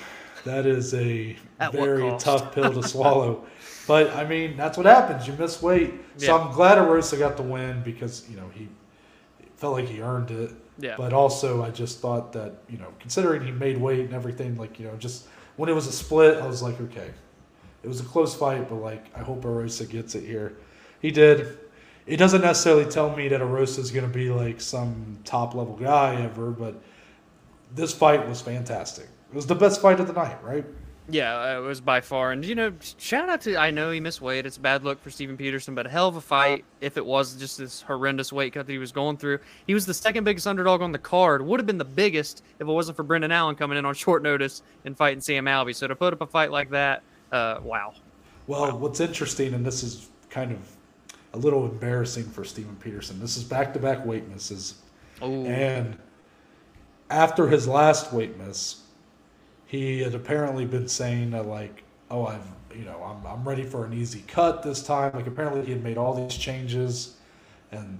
that 0.44 0.64
is 0.66 0.94
a 0.94 1.36
At 1.60 1.74
what 1.74 1.84
very 1.84 2.02
cost? 2.10 2.24
tough 2.24 2.54
pill 2.54 2.72
to 2.72 2.82
swallow. 2.88 3.44
But 3.86 4.10
I 4.14 4.24
mean, 4.24 4.56
that's 4.56 4.78
what 4.78 4.86
happens. 4.86 5.26
You 5.26 5.34
miss 5.34 5.60
weight. 5.60 5.92
So 6.16 6.26
Yeah. 6.26 6.42
I'm 6.44 6.52
glad 6.52 6.78
Erosa 6.78 7.18
got 7.18 7.36
the 7.36 7.42
win 7.42 7.82
because 7.82 8.28
you 8.30 8.36
know 8.36 8.48
he 8.54 8.68
felt 9.56 9.74
like 9.74 9.86
he 9.88 10.00
earned 10.00 10.30
it. 10.30 10.52
Yeah. 10.78 10.94
But 10.96 11.12
also, 11.12 11.62
I 11.62 11.70
just 11.70 12.00
thought 12.00 12.32
that 12.32 12.62
you 12.68 12.78
know, 12.78 12.88
considering 12.98 13.44
he 13.44 13.50
made 13.50 13.78
weight 13.78 14.00
and 14.00 14.14
everything, 14.14 14.56
like 14.56 14.78
you 14.80 14.86
know, 14.86 14.96
just 14.96 15.26
when 15.56 15.68
it 15.68 15.74
was 15.74 15.86
a 15.86 15.92
split, 15.92 16.42
I 16.42 16.46
was 16.46 16.62
like, 16.62 16.80
okay, 16.80 17.10
it 17.82 17.88
was 17.88 18.00
a 18.00 18.04
close 18.04 18.34
fight, 18.34 18.68
but 18.68 18.76
like 18.76 19.06
I 19.16 19.20
hope 19.20 19.42
Erosa 19.42 19.88
gets 19.88 20.14
it 20.14 20.24
here. 20.24 20.56
He 21.00 21.10
did. 21.10 21.58
It 22.06 22.16
doesn't 22.16 22.40
necessarily 22.40 22.84
tell 22.86 23.14
me 23.14 23.28
that 23.28 23.40
Erosa 23.40 23.78
is 23.78 23.90
going 23.90 24.06
to 24.06 24.12
be 24.12 24.30
like 24.30 24.60
some 24.60 25.18
top 25.24 25.54
level 25.54 25.76
guy 25.76 26.20
ever, 26.22 26.50
but 26.50 26.82
this 27.74 27.94
fight 27.94 28.28
was 28.28 28.40
fantastic. 28.40 29.06
It 29.30 29.36
was 29.36 29.46
the 29.46 29.54
best 29.54 29.80
fight 29.80 30.00
of 30.00 30.06
the 30.06 30.12
night, 30.12 30.42
right? 30.42 30.64
Yeah, 31.12 31.58
it 31.58 31.60
was 31.60 31.82
by 31.82 32.00
far. 32.00 32.32
And, 32.32 32.42
you 32.42 32.54
know, 32.54 32.72
shout 32.96 33.28
out 33.28 33.42
to, 33.42 33.58
I 33.58 33.70
know 33.70 33.90
he 33.90 34.00
missed 34.00 34.22
weight. 34.22 34.46
It's 34.46 34.56
a 34.56 34.60
bad 34.60 34.82
look 34.82 34.98
for 35.02 35.10
Steven 35.10 35.36
Peterson, 35.36 35.74
but 35.74 35.84
a 35.84 35.90
hell 35.90 36.08
of 36.08 36.16
a 36.16 36.22
fight 36.22 36.64
if 36.80 36.96
it 36.96 37.04
was 37.04 37.36
just 37.36 37.58
this 37.58 37.82
horrendous 37.82 38.32
weight 38.32 38.54
cut 38.54 38.66
that 38.66 38.72
he 38.72 38.78
was 38.78 38.92
going 38.92 39.18
through. 39.18 39.38
He 39.66 39.74
was 39.74 39.84
the 39.84 39.92
second 39.92 40.24
biggest 40.24 40.46
underdog 40.46 40.80
on 40.80 40.90
the 40.90 40.98
card. 40.98 41.42
Would 41.42 41.60
have 41.60 41.66
been 41.66 41.76
the 41.76 41.84
biggest 41.84 42.42
if 42.58 42.62
it 42.62 42.72
wasn't 42.72 42.96
for 42.96 43.02
Brendan 43.02 43.30
Allen 43.30 43.56
coming 43.56 43.76
in 43.76 43.84
on 43.84 43.94
short 44.06 44.22
notice 44.22 44.62
and 44.86 44.96
fighting 44.96 45.20
Sam 45.20 45.44
Alvey. 45.44 45.74
So 45.76 45.86
to 45.86 45.94
put 45.94 46.14
up 46.14 46.22
a 46.22 46.26
fight 46.26 46.50
like 46.50 46.70
that, 46.70 47.02
uh, 47.30 47.60
wow. 47.62 47.92
Well, 48.46 48.78
what's 48.78 49.00
interesting, 49.00 49.52
and 49.52 49.66
this 49.66 49.82
is 49.82 50.08
kind 50.30 50.50
of 50.50 50.58
a 51.34 51.38
little 51.38 51.66
embarrassing 51.66 52.24
for 52.24 52.42
Steven 52.42 52.76
Peterson, 52.76 53.20
this 53.20 53.36
is 53.36 53.44
back 53.44 53.74
to 53.74 53.78
back 53.78 54.04
weight 54.06 54.28
misses. 54.28 54.76
Oh, 55.20 55.44
And 55.44 55.98
after 57.10 57.48
his 57.48 57.68
last 57.68 58.12
weight 58.12 58.38
miss, 58.38 58.81
he 59.72 60.00
had 60.00 60.14
apparently 60.14 60.66
been 60.66 60.86
saying 60.86 61.30
that 61.30 61.46
like, 61.46 61.82
oh, 62.10 62.26
I've 62.26 62.46
you 62.74 62.84
know, 62.84 63.02
I'm 63.02 63.26
I'm 63.26 63.42
ready 63.42 63.64
for 63.64 63.86
an 63.86 63.94
easy 63.94 64.22
cut 64.28 64.62
this 64.62 64.82
time. 64.82 65.12
Like 65.14 65.26
apparently 65.26 65.64
he 65.64 65.72
had 65.72 65.82
made 65.82 65.96
all 65.96 66.12
these 66.12 66.36
changes, 66.36 67.16
and 67.70 67.98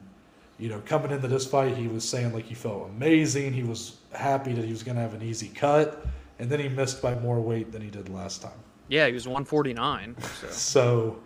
you 0.58 0.68
know, 0.68 0.82
coming 0.84 1.10
into 1.10 1.28
this 1.28 1.46
fight, 1.46 1.74
he 1.74 1.88
was 1.88 2.06
saying 2.06 2.34
like 2.34 2.44
he 2.44 2.54
felt 2.54 2.90
amazing. 2.90 3.54
He 3.54 3.62
was 3.62 3.96
happy 4.12 4.52
that 4.52 4.66
he 4.66 4.70
was 4.70 4.82
going 4.82 4.96
to 4.96 5.00
have 5.00 5.14
an 5.14 5.22
easy 5.22 5.48
cut, 5.48 6.04
and 6.38 6.50
then 6.50 6.60
he 6.60 6.68
missed 6.68 7.00
by 7.00 7.14
more 7.20 7.40
weight 7.40 7.72
than 7.72 7.80
he 7.80 7.88
did 7.88 8.10
last 8.10 8.42
time. 8.42 8.60
yeah, 8.88 9.06
he 9.06 9.14
was 9.14 9.26
149. 9.26 10.14
So. 10.22 10.48
So, 10.50 11.22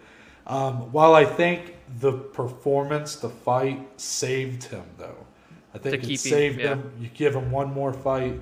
um, 0.46 0.92
while 0.92 1.14
I 1.16 1.24
think 1.24 1.74
the 1.98 2.12
performance, 2.12 3.16
the 3.16 3.30
fight 3.30 3.84
saved 4.00 4.62
him, 4.62 4.84
though, 4.96 5.26
I 5.74 5.78
think 5.78 5.94
it 5.96 6.02
keep 6.02 6.10
him, 6.10 6.16
saved 6.16 6.60
yeah. 6.60 6.68
him. 6.68 6.92
You 7.00 7.08
give 7.08 7.34
him 7.34 7.50
one 7.50 7.72
more 7.72 7.92
fight. 7.92 8.40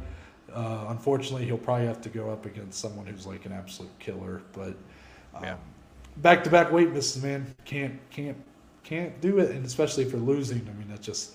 Uh, 0.54 0.86
unfortunately, 0.88 1.44
he'll 1.44 1.58
probably 1.58 1.86
have 1.86 2.00
to 2.02 2.08
go 2.08 2.30
up 2.30 2.46
against 2.46 2.78
someone 2.80 3.06
who's 3.06 3.26
like 3.26 3.44
an 3.44 3.52
absolute 3.52 3.96
killer. 3.98 4.42
But 4.52 4.74
um, 5.34 5.42
Yeah. 5.42 5.56
back-to-back 6.18 6.70
weight 6.72 6.90
misses, 6.92 7.22
man, 7.22 7.54
can't 7.64 7.98
can't 8.10 8.36
can't 8.84 9.18
do 9.20 9.38
it, 9.38 9.50
and 9.50 9.64
especially 9.64 10.04
if 10.04 10.12
you're 10.12 10.20
losing. 10.20 10.60
I 10.68 10.78
mean, 10.78 10.88
that's 10.88 11.04
just 11.04 11.32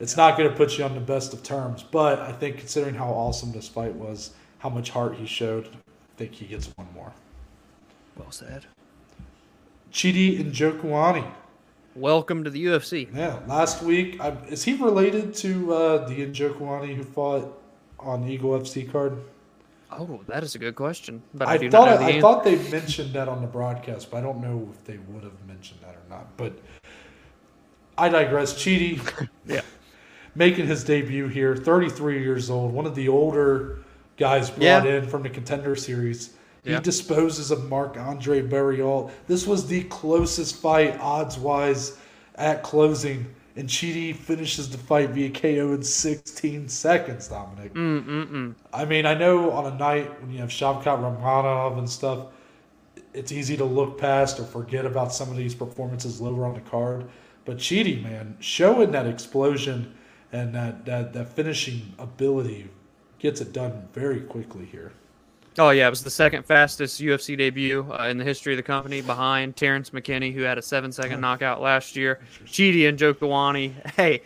it's 0.00 0.16
not 0.16 0.36
going 0.38 0.48
to 0.50 0.56
put 0.56 0.78
you 0.78 0.84
on 0.84 0.94
the 0.94 1.00
best 1.00 1.32
of 1.32 1.42
terms. 1.42 1.82
But 1.82 2.20
I 2.20 2.32
think 2.32 2.58
considering 2.58 2.94
how 2.94 3.08
awesome 3.10 3.52
this 3.52 3.68
fight 3.68 3.94
was, 3.94 4.30
how 4.58 4.68
much 4.70 4.90
heart 4.90 5.16
he 5.16 5.26
showed, 5.26 5.66
I 5.68 5.78
think 6.16 6.32
he 6.32 6.46
gets 6.46 6.66
one 6.76 6.88
more. 6.94 7.12
Well 8.16 8.30
said. 8.30 8.66
Chidi 9.92 10.42
Njokuani. 10.50 11.26
Welcome 11.94 12.44
to 12.44 12.50
the 12.50 12.66
UFC. 12.66 13.08
Yeah, 13.14 13.38
last 13.46 13.82
week, 13.82 14.20
I, 14.20 14.30
is 14.48 14.64
he 14.64 14.74
related 14.74 15.32
to 15.36 15.72
uh, 15.72 16.08
the 16.08 16.26
Njokuani 16.26 16.94
who 16.94 17.02
fought 17.02 17.58
on 17.98 18.22
the 18.22 18.32
Eagle 18.32 18.50
FC 18.58 18.90
card? 18.90 19.16
Oh, 19.90 20.20
that 20.26 20.42
is 20.42 20.54
a 20.54 20.58
good 20.58 20.74
question. 20.74 21.22
But 21.34 21.48
I, 21.48 21.54
I, 21.54 21.70
thought 21.70 21.88
I, 21.88 22.20
thought 22.20 22.44
they 22.44 22.56
mentioned 22.70 23.12
that 23.14 23.28
on 23.28 23.40
the 23.40 23.46
broadcast, 23.46 24.10
but 24.10 24.18
I 24.18 24.20
don't 24.20 24.40
know 24.40 24.68
if 24.72 24.84
they 24.84 24.98
would 24.98 25.22
have 25.22 25.46
mentioned 25.46 25.80
that 25.82 25.94
or 25.94 26.02
not. 26.10 26.36
But 26.36 26.52
I 27.96 28.08
digress. 28.08 28.54
Chidi, 28.54 29.00
Yeah. 29.46 29.60
making 30.34 30.66
his 30.66 30.82
debut 30.84 31.28
here, 31.28 31.56
33 31.56 32.20
years 32.22 32.50
old, 32.50 32.72
one 32.72 32.84
of 32.86 32.94
the 32.94 33.08
older 33.08 33.78
guys 34.16 34.50
brought 34.50 34.62
Yeah. 34.62 34.84
in 34.84 35.06
from 35.08 35.22
the 35.22 35.30
contender 35.30 35.76
series. 35.76 36.34
He 36.64 36.72
Yeah. 36.72 36.80
disposes 36.80 37.52
of 37.52 37.68
Marc 37.68 37.96
Andre 37.96 38.42
Barriault. 38.42 39.10
This 39.28 39.46
was 39.46 39.68
the 39.68 39.84
closest 39.84 40.56
fight, 40.56 40.98
odds 41.00 41.38
wise, 41.38 41.96
at 42.34 42.62
closing. 42.64 43.26
And 43.56 43.68
Chidi 43.70 44.14
finishes 44.14 44.68
the 44.68 44.76
fight 44.76 45.10
via 45.10 45.30
KO 45.30 45.72
in 45.72 45.82
16 45.82 46.68
seconds, 46.68 47.28
Dominic. 47.28 47.72
Mm 47.72 48.04
mm 48.04 48.26
mm. 48.30 48.54
I 48.72 48.84
mean, 48.84 49.06
I 49.06 49.14
know 49.14 49.50
on 49.50 49.72
a 49.72 49.76
night 49.76 50.20
when 50.20 50.30
you 50.30 50.40
have 50.40 50.50
Shavkat 50.50 50.84
Rakhmonov 50.84 51.78
and 51.78 51.88
stuff, 51.88 52.26
it's 53.14 53.32
easy 53.32 53.56
to 53.56 53.64
look 53.64 53.98
past 53.98 54.38
or 54.38 54.44
forget 54.44 54.84
about 54.84 55.10
some 55.10 55.30
of 55.30 55.38
these 55.38 55.54
performances 55.54 56.20
lower 56.20 56.44
on 56.44 56.52
the 56.52 56.60
card. 56.60 57.08
But 57.46 57.56
Chidi, 57.56 58.02
man, 58.02 58.36
showing 58.40 58.90
that 58.90 59.06
explosion 59.06 59.94
and 60.32 60.54
that, 60.54 60.84
that, 60.84 61.14
that 61.14 61.32
finishing 61.32 61.94
ability 61.98 62.68
gets 63.18 63.40
it 63.40 63.54
done 63.54 63.88
very 63.94 64.20
quickly 64.20 64.66
here. 64.66 64.92
Oh 65.58 65.70
yeah, 65.70 65.86
it 65.86 65.90
was 65.90 66.04
the 66.04 66.10
second 66.10 66.44
fastest 66.44 67.00
UFC 67.00 67.36
debut 67.36 67.86
uh, 67.90 68.08
in 68.08 68.18
the 68.18 68.24
history 68.24 68.52
of 68.52 68.58
the 68.58 68.62
company, 68.62 69.00
behind 69.00 69.56
Terrence 69.56 69.88
McKinney, 69.88 70.34
who 70.34 70.42
had 70.42 70.58
a 70.58 70.62
seven-second 70.62 71.18
knockout 71.18 71.62
last 71.62 71.96
year. 71.96 72.20
Chidi 72.44 72.80
Njokuani. 72.82 73.72
Hey, 73.96 74.20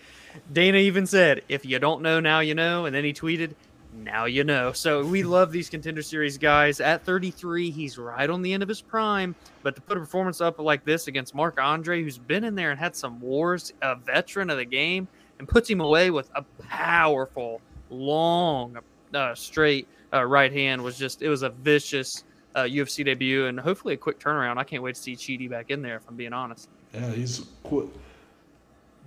Dana 0.52 0.78
even 0.78 1.06
said, 1.06 1.42
"If 1.48 1.64
you 1.64 1.78
don't 1.78 2.02
know 2.02 2.18
now, 2.18 2.40
you 2.40 2.56
know." 2.56 2.86
And 2.86 2.94
then 2.94 3.04
he 3.04 3.12
tweeted, 3.12 3.54
"Now 3.94 4.24
you 4.24 4.42
know." 4.42 4.72
So 4.74 5.04
we 5.04 5.22
love 5.22 5.52
these 5.52 5.70
contender 5.70 6.02
series 6.02 6.36
guys. 6.36 6.80
At 6.80 7.04
33, 7.04 7.70
he's 7.70 7.96
right 7.96 8.28
on 8.28 8.42
the 8.42 8.52
end 8.52 8.64
of 8.64 8.68
his 8.68 8.80
prime. 8.80 9.36
But 9.62 9.76
to 9.76 9.82
put 9.82 9.96
a 9.96 10.00
performance 10.00 10.40
up 10.40 10.58
like 10.58 10.84
this 10.84 11.06
against 11.06 11.32
Marc 11.32 11.60
Andre, 11.60 12.02
who's 12.02 12.18
been 12.18 12.42
in 12.42 12.56
there 12.56 12.72
and 12.72 12.80
had 12.80 12.96
some 12.96 13.20
wars, 13.20 13.72
a 13.82 13.94
veteran 13.94 14.50
of 14.50 14.56
the 14.56 14.64
game, 14.64 15.06
and 15.38 15.48
puts 15.48 15.70
him 15.70 15.80
away 15.80 16.10
with 16.10 16.28
a 16.34 16.42
powerful, 16.68 17.60
long, 17.88 18.78
uh, 19.14 19.34
straight 19.36 19.86
uh, 20.12 20.24
right 20.24 20.52
hand 20.52 20.82
was 20.82 20.98
just 20.98 21.22
it 21.22 21.28
was 21.28 21.42
a 21.42 21.50
vicious 21.50 22.24
uh, 22.54 22.60
UFC 22.62 23.04
debut 23.04 23.46
and 23.46 23.58
hopefully 23.60 23.94
a 23.94 23.96
quick 23.96 24.18
turnaround. 24.18 24.58
I 24.58 24.64
can't 24.64 24.82
wait 24.82 24.94
to 24.96 25.00
see 25.00 25.14
Chidi 25.16 25.48
back 25.48 25.70
in 25.70 25.82
there. 25.82 25.96
If 25.96 26.08
I'm 26.08 26.16
being 26.16 26.32
honest. 26.32 26.68
Yeah, 26.92 27.10
he's 27.12 27.46
qu- 27.62 27.90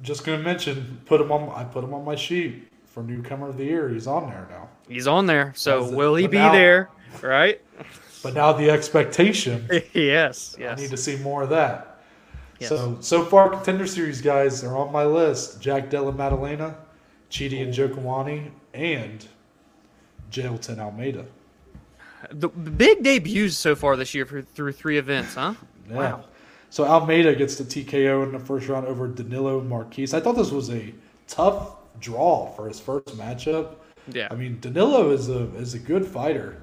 just 0.02 0.24
going 0.26 0.40
to 0.40 0.44
mention, 0.44 1.02
put 1.06 1.20
him 1.22 1.32
on. 1.32 1.50
I 1.50 1.64
put 1.64 1.84
him 1.84 1.94
on 1.94 2.06
my 2.06 2.16
sheet 2.16 2.68
for 2.86 3.04
newcomer 3.04 3.50
of 3.50 3.58
the 3.58 3.66
year. 3.66 3.90
He's 3.90 4.08
on 4.08 4.30
there 4.30 4.48
now. 4.50 4.70
He's 4.88 5.08
on 5.08 5.26
there. 5.26 5.54
So 5.56 5.82
That's 5.82 5.92
it. 5.92 5.96
will 5.96 6.16
he 6.16 6.28
be 6.28 6.38
now- 6.38 6.52
there? 6.52 6.90
Right? 7.22 7.62
But 8.24 8.36
now 8.36 8.54
the 8.54 8.70
expectation 8.70 9.68
yes. 9.94 10.56
Yes. 10.58 10.80
I 10.80 10.82
need 10.82 10.92
to 10.92 10.96
see 10.98 11.18
more 11.18 11.44
of 11.44 11.50
that. 11.50 12.00
Yes. 12.58 12.70
So 12.70 12.96
so 13.02 13.26
far, 13.26 13.50
contender 13.50 13.86
series 13.86 14.22
guys 14.22 14.64
are 14.64 14.78
on 14.78 14.94
my 14.94 15.04
list: 15.04 15.60
Jack 15.60 15.90
Della 15.90 16.14
Maddalena, 16.14 16.78
Chidi 17.30 17.68
Njokuani, 17.68 18.50
and 18.74 19.28
Jailton 20.34 20.80
Almeida. 20.80 21.26
the 22.32 22.50
big 22.50 23.04
debuts 23.04 23.56
so 23.56 23.76
far 23.76 23.96
this 23.96 24.14
year 24.14 24.26
for, 24.26 24.42
through 24.42 24.72
three 24.74 24.98
events, 24.98 25.36
huh? 25.36 25.54
Yeah. 25.90 25.96
Wow. 25.96 26.24
So 26.70 26.86
Almeida 26.86 27.36
gets 27.36 27.56
the 27.56 27.64
TKO 27.64 28.24
in 28.24 28.32
the 28.32 28.40
first 28.40 28.68
round 28.68 28.88
over 28.88 29.08
Danilo 29.08 29.62
Marques. 29.62 30.14
I 30.14 30.20
thought 30.20 30.36
this 30.36 30.52
was 30.52 30.72
a 30.72 30.94
tough 31.28 31.76
draw 32.00 32.48
for 32.56 32.68
his 32.68 32.80
first 32.80 33.16
matchup. 33.18 33.76
Yeah. 34.12 34.28
I 34.32 34.36
mean, 34.36 34.60
Danilo 34.60 35.12
is 35.12 35.30
a 35.30 35.54
is 35.56 35.76
a 35.76 35.80
good 35.80 36.06
fighter, 36.06 36.62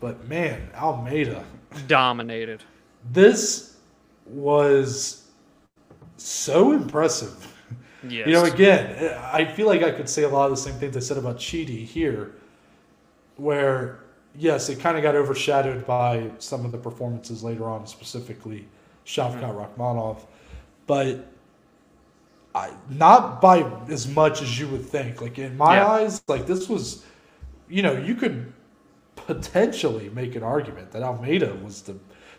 but 0.00 0.26
man, 0.26 0.70
Almeida, 0.74 1.44
Dominated. 1.86 2.62
this 3.12 3.76
was 4.26 5.26
so 6.16 6.72
impressive. 6.72 7.46
Yes. 8.08 8.26
You 8.28 8.32
know, 8.32 8.44
again, 8.44 9.14
I 9.22 9.44
feel 9.44 9.66
like 9.66 9.82
I 9.82 9.90
could 9.90 10.08
say 10.08 10.22
a 10.22 10.28
lot 10.28 10.46
of 10.46 10.52
the 10.52 10.56
same 10.56 10.74
things 10.80 10.96
I 10.96 11.00
said 11.00 11.18
about 11.18 11.36
Chidi 11.36 11.84
here, 11.84 12.32
where 13.40 14.00
yes, 14.36 14.68
it 14.68 14.80
kind 14.80 14.96
of 14.96 15.02
got 15.02 15.14
overshadowed 15.16 15.86
by 15.86 16.30
some 16.38 16.64
of 16.64 16.72
the 16.72 16.78
performances 16.78 17.42
later 17.42 17.64
on, 17.68 17.86
specifically 17.86 18.68
Shavkat 19.06 19.40
Mm-hmm. 19.40 19.80
Rakhmonov, 19.80 20.18
but 20.86 21.26
I, 22.54 22.72
not 22.88 23.40
by 23.40 23.60
as 23.88 24.08
much 24.08 24.42
as 24.42 24.58
you 24.58 24.68
would 24.68 24.84
think. 24.84 25.20
Like 25.20 25.38
in 25.38 25.56
my 25.56 25.76
Yeah. 25.76 25.86
eyes, 25.86 26.22
like 26.28 26.46
this 26.46 26.68
was, 26.68 27.04
you 27.68 27.82
know, 27.82 27.92
you 27.92 28.14
could 28.14 28.52
potentially 29.16 30.10
make 30.10 30.34
an 30.36 30.42
argument 30.42 30.90
that 30.92 31.02
Almeida 31.02 31.54
was 31.62 31.82
the 31.82 31.96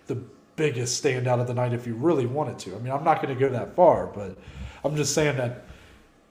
the 0.08 0.16
biggest 0.58 1.04
standout 1.04 1.40
of 1.40 1.48
the 1.48 1.54
night 1.54 1.74
if 1.74 1.88
you 1.88 1.96
really 1.96 2.26
wanted 2.26 2.60
to. 2.60 2.76
I 2.76 2.80
mean, 2.80 2.92
I'm 2.92 3.04
not 3.04 3.22
going 3.22 3.34
to 3.34 3.40
go 3.40 3.50
that 3.52 3.76
far, 3.76 4.08
but 4.08 4.38
I'm 4.84 4.96
just 4.96 5.14
saying 5.14 5.38
that 5.38 5.66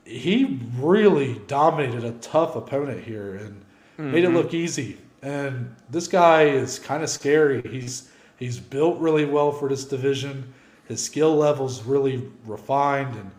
he 0.04 0.60
really 0.78 1.40
dominated 1.46 2.04
a 2.04 2.12
tough 2.14 2.56
opponent 2.56 3.04
here 3.04 3.36
and 3.36 3.64
made 4.00 4.24
it 4.24 4.30
look 4.30 4.54
easy. 4.54 4.98
And 5.22 5.74
this 5.90 6.08
guy 6.08 6.44
is 6.44 6.78
kind 6.78 7.02
of 7.02 7.10
scary. 7.10 7.62
He's 7.62 8.10
he's 8.38 8.58
built 8.58 8.98
really 8.98 9.24
well 9.24 9.52
for 9.52 9.68
this 9.68 9.84
division. 9.84 10.52
His 10.88 11.02
skill 11.04 11.36
level's 11.36 11.82
really 11.84 12.28
refined, 12.46 13.14
and 13.14 13.30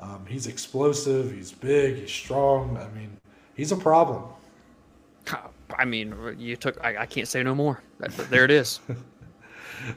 um, 0.00 0.26
he's 0.26 0.46
explosive. 0.46 1.32
He's 1.32 1.52
big. 1.52 1.96
He's 1.96 2.10
strong. 2.10 2.76
I 2.76 2.88
mean, 2.98 3.16
he's 3.54 3.72
a 3.72 3.76
problem. 3.76 4.24
I 5.76 5.84
mean, 5.84 6.14
you 6.38 6.56
took. 6.56 6.82
I, 6.82 6.98
I 6.98 7.06
can't 7.06 7.28
say 7.28 7.42
no 7.42 7.54
more. 7.54 7.82
There 8.30 8.44
it 8.44 8.50
is. 8.50 8.80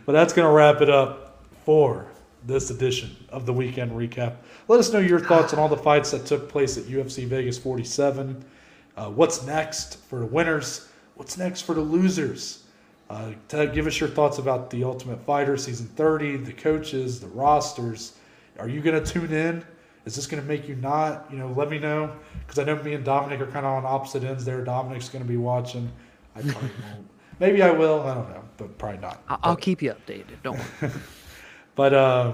But 0.05 0.13
that's 0.13 0.33
going 0.33 0.47
to 0.47 0.53
wrap 0.53 0.81
it 0.81 0.89
up 0.89 1.43
for 1.65 2.07
this 2.45 2.69
edition 2.69 3.15
of 3.29 3.45
the 3.45 3.53
weekend 3.53 3.91
recap. 3.91 4.35
Let 4.67 4.79
us 4.79 4.91
know 4.91 4.99
your 4.99 5.19
thoughts 5.19 5.53
on 5.53 5.59
all 5.59 5.69
the 5.69 5.77
fights 5.77 6.11
that 6.11 6.25
took 6.25 6.49
place 6.49 6.77
at 6.77 6.85
UFC 6.85 7.25
Vegas 7.27 7.57
47. 7.57 8.43
Uh, 8.97 9.09
what's 9.09 9.45
next 9.45 9.97
for 10.05 10.19
the 10.19 10.25
winners? 10.25 10.87
What's 11.15 11.37
next 11.37 11.61
for 11.61 11.73
the 11.73 11.81
losers? 11.81 12.63
Uh, 13.09 13.31
to 13.49 13.67
give 13.67 13.87
us 13.87 13.99
your 13.99 14.09
thoughts 14.09 14.37
about 14.37 14.69
the 14.69 14.83
Ultimate 14.83 15.21
Fighter 15.25 15.57
season 15.57 15.87
30, 15.87 16.37
the 16.37 16.53
coaches, 16.53 17.19
the 17.19 17.27
rosters. 17.27 18.13
Are 18.57 18.69
you 18.69 18.79
going 18.81 19.01
to 19.01 19.11
tune 19.11 19.33
in? 19.33 19.65
Is 20.05 20.15
this 20.15 20.27
going 20.27 20.41
to 20.41 20.47
make 20.47 20.67
you 20.67 20.75
not? 20.75 21.27
You 21.31 21.37
know, 21.37 21.47
let 21.49 21.69
me 21.69 21.77
know 21.77 22.11
because 22.39 22.57
I 22.57 22.63
know 22.63 22.81
me 22.81 22.93
and 22.93 23.03
Dominic 23.03 23.39
are 23.41 23.45
kind 23.47 23.65
of 23.65 23.73
on 23.73 23.85
opposite 23.85 24.23
ends 24.23 24.45
there. 24.45 24.63
Dominic's 24.63 25.09
going 25.09 25.23
to 25.23 25.27
be 25.29 25.37
watching. 25.37 25.91
I 26.35 26.41
probably 26.41 26.69
won't. 26.93 27.07
Maybe 27.39 27.61
I 27.61 27.71
will. 27.71 28.01
I 28.01 28.13
don't 28.13 28.29
know, 28.29 28.43
but 28.57 28.77
probably 28.77 28.99
not. 28.99 29.21
I'll 29.27 29.55
keep 29.55 29.81
you 29.81 29.93
updated. 29.93 30.41
Don't 30.43 30.59
worry. 30.81 30.91
But 31.73 31.93
uh, 31.93 32.33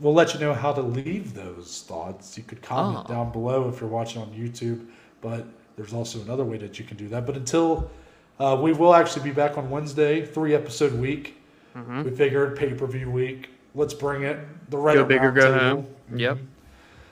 we'll 0.00 0.14
let 0.14 0.32
you 0.32 0.40
know 0.40 0.54
how 0.54 0.72
to 0.72 0.80
leave 0.80 1.34
those 1.34 1.84
thoughts. 1.86 2.36
You 2.38 2.42
could 2.42 2.62
comment 2.62 3.04
Oh. 3.08 3.12
down 3.12 3.30
below 3.30 3.68
if 3.68 3.80
you're 3.80 3.90
watching 3.90 4.22
on 4.22 4.28
YouTube, 4.30 4.86
but 5.20 5.46
there's 5.76 5.92
also 5.92 6.20
another 6.20 6.44
way 6.44 6.56
that 6.58 6.78
you 6.78 6.84
can 6.84 6.96
do 6.96 7.08
that. 7.08 7.26
But 7.26 7.36
until 7.36 7.90
uh, 8.38 8.58
we 8.60 8.72
will 8.72 8.94
actually 8.94 9.24
be 9.24 9.30
back 9.30 9.56
on 9.56 9.70
Wednesday, 9.70 10.24
three 10.24 10.54
episode 10.54 10.92
week. 10.94 11.36
Mm-hmm. 11.76 12.04
We 12.04 12.10
figured 12.10 12.56
pay 12.56 12.72
per 12.74 12.86
view 12.86 13.10
week. 13.10 13.50
Let's 13.74 13.94
bring 13.94 14.22
it. 14.22 14.38
The 14.70 14.78
Reddit 14.78 14.94
Go 14.94 15.04
big 15.04 15.24
or 15.24 15.30
go 15.32 15.58
home. 15.58 15.86
Yep. 16.14 16.38
Mhm. 16.38 16.46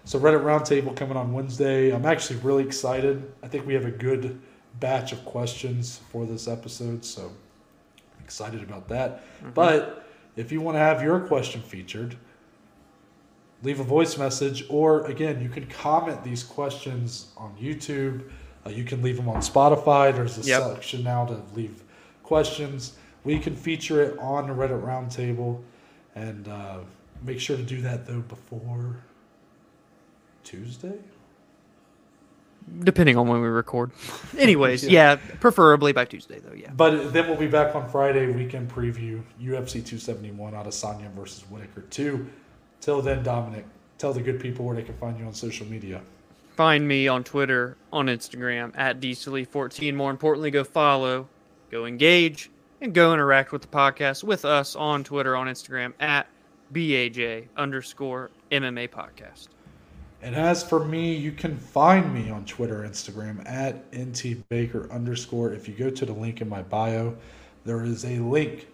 So 0.06 0.18
Reddit 0.18 0.42
Roundtable 0.42 0.94
coming 0.96 1.16
on 1.16 1.32
Wednesday. 1.32 1.90
I'm 1.90 2.04
actually 2.04 2.38
really 2.40 2.64
excited. 2.64 3.30
I 3.42 3.48
think 3.48 3.66
we 3.66 3.74
have 3.74 3.84
a 3.86 3.90
good 3.90 4.40
batch 4.80 5.12
of 5.12 5.24
questions 5.24 6.00
for 6.10 6.26
this 6.26 6.48
episode, 6.48 7.04
so 7.04 7.22
I'm 7.22 8.24
excited 8.24 8.62
about 8.62 8.88
that. 8.88 9.22
But 9.54 10.04
if 10.36 10.52
you 10.52 10.60
want 10.60 10.74
to 10.76 10.80
have 10.80 11.02
your 11.02 11.20
question 11.20 11.62
featured, 11.62 12.16
leave 13.62 13.80
a 13.80 13.84
voice 13.84 14.18
message, 14.18 14.64
or 14.68 15.06
again, 15.06 15.40
you 15.40 15.48
can 15.48 15.66
comment 15.66 16.22
these 16.22 16.42
questions 16.42 17.28
on 17.36 17.54
YouTube. 17.60 18.24
Uh, 18.66 18.70
you 18.70 18.84
can 18.84 19.02
leave 19.02 19.16
them 19.16 19.28
on 19.28 19.36
Spotify. 19.36 20.14
There's 20.14 20.38
a 20.38 20.42
Yep. 20.42 20.62
section 20.76 21.02
now 21.02 21.26
to 21.26 21.40
leave 21.54 21.82
questions. 22.22 22.94
We 23.24 23.38
can 23.38 23.54
feature 23.56 24.02
it 24.02 24.18
on 24.18 24.46
the 24.48 24.54
Reddit 24.54 24.82
Roundtable, 24.82 25.62
and 26.14 26.48
uh, 26.48 26.78
make 27.22 27.40
sure 27.40 27.56
to 27.56 27.62
do 27.62 27.80
that 27.82 28.06
though 28.06 28.20
before 28.20 28.96
Tuesday. 30.44 30.98
Depending 32.80 33.18
on 33.18 33.28
when 33.28 33.42
we 33.42 33.48
record. 33.48 33.90
Anyways, 34.38 34.86
yeah, 34.86 35.16
preferably 35.16 35.92
by 35.92 36.06
Tuesday 36.06 36.38
though. 36.38 36.54
Yeah. 36.54 36.70
But 36.74 37.12
then 37.12 37.28
we'll 37.28 37.36
be 37.36 37.46
back 37.46 37.74
on 37.74 37.88
Friday, 37.90 38.26
weekend 38.32 38.70
preview, 38.70 39.22
UFC 39.40 39.84
271, 39.84 40.54
Adesanya 40.54 41.10
versus 41.12 41.42
Whittaker 41.50 41.82
2. 41.82 42.26
Till 42.80 43.02
then, 43.02 43.22
Dominic, 43.22 43.66
tell 43.98 44.14
the 44.14 44.22
good 44.22 44.40
people 44.40 44.64
where 44.64 44.74
they 44.76 44.82
can 44.82 44.94
find 44.96 45.18
you 45.18 45.26
on 45.26 45.34
social 45.34 45.66
media. 45.66 46.00
Find 46.54 46.86
me 46.86 47.08
on 47.08 47.24
Twitter, 47.24 47.76
on 47.92 48.06
Instagram 48.06 48.70
at 48.76 49.00
DCLE14. 49.00 49.92
More 49.94 50.12
importantly, 50.12 50.52
go 50.52 50.62
follow, 50.62 51.28
go 51.68 51.84
engage, 51.84 52.48
and 52.80 52.94
go 52.94 53.12
interact 53.12 53.50
with 53.50 53.62
the 53.62 53.68
podcast 53.68 54.22
with 54.22 54.44
us 54.44 54.76
on 54.76 55.02
Twitter, 55.02 55.34
on 55.34 55.48
Instagram 55.48 55.94
at 55.98 56.28
BAJ 56.72 57.48
underscore 57.56 58.30
MMA 58.52 58.88
podcast. 58.88 59.48
And 60.22 60.36
as 60.36 60.62
for 60.62 60.84
me, 60.84 61.16
you 61.16 61.32
can 61.32 61.58
find 61.58 62.14
me 62.14 62.30
on 62.30 62.44
Twitter, 62.44 62.82
Instagram 62.88 63.44
at 63.50 63.90
ntbaker 63.90 64.88
underscore. 64.92 65.52
If 65.52 65.68
you 65.68 65.74
go 65.74 65.90
to 65.90 66.06
the 66.06 66.12
link 66.12 66.40
in 66.40 66.48
my 66.48 66.62
bio, 66.62 67.16
there 67.64 67.82
is 67.82 68.04
a 68.04 68.20
link 68.20 68.68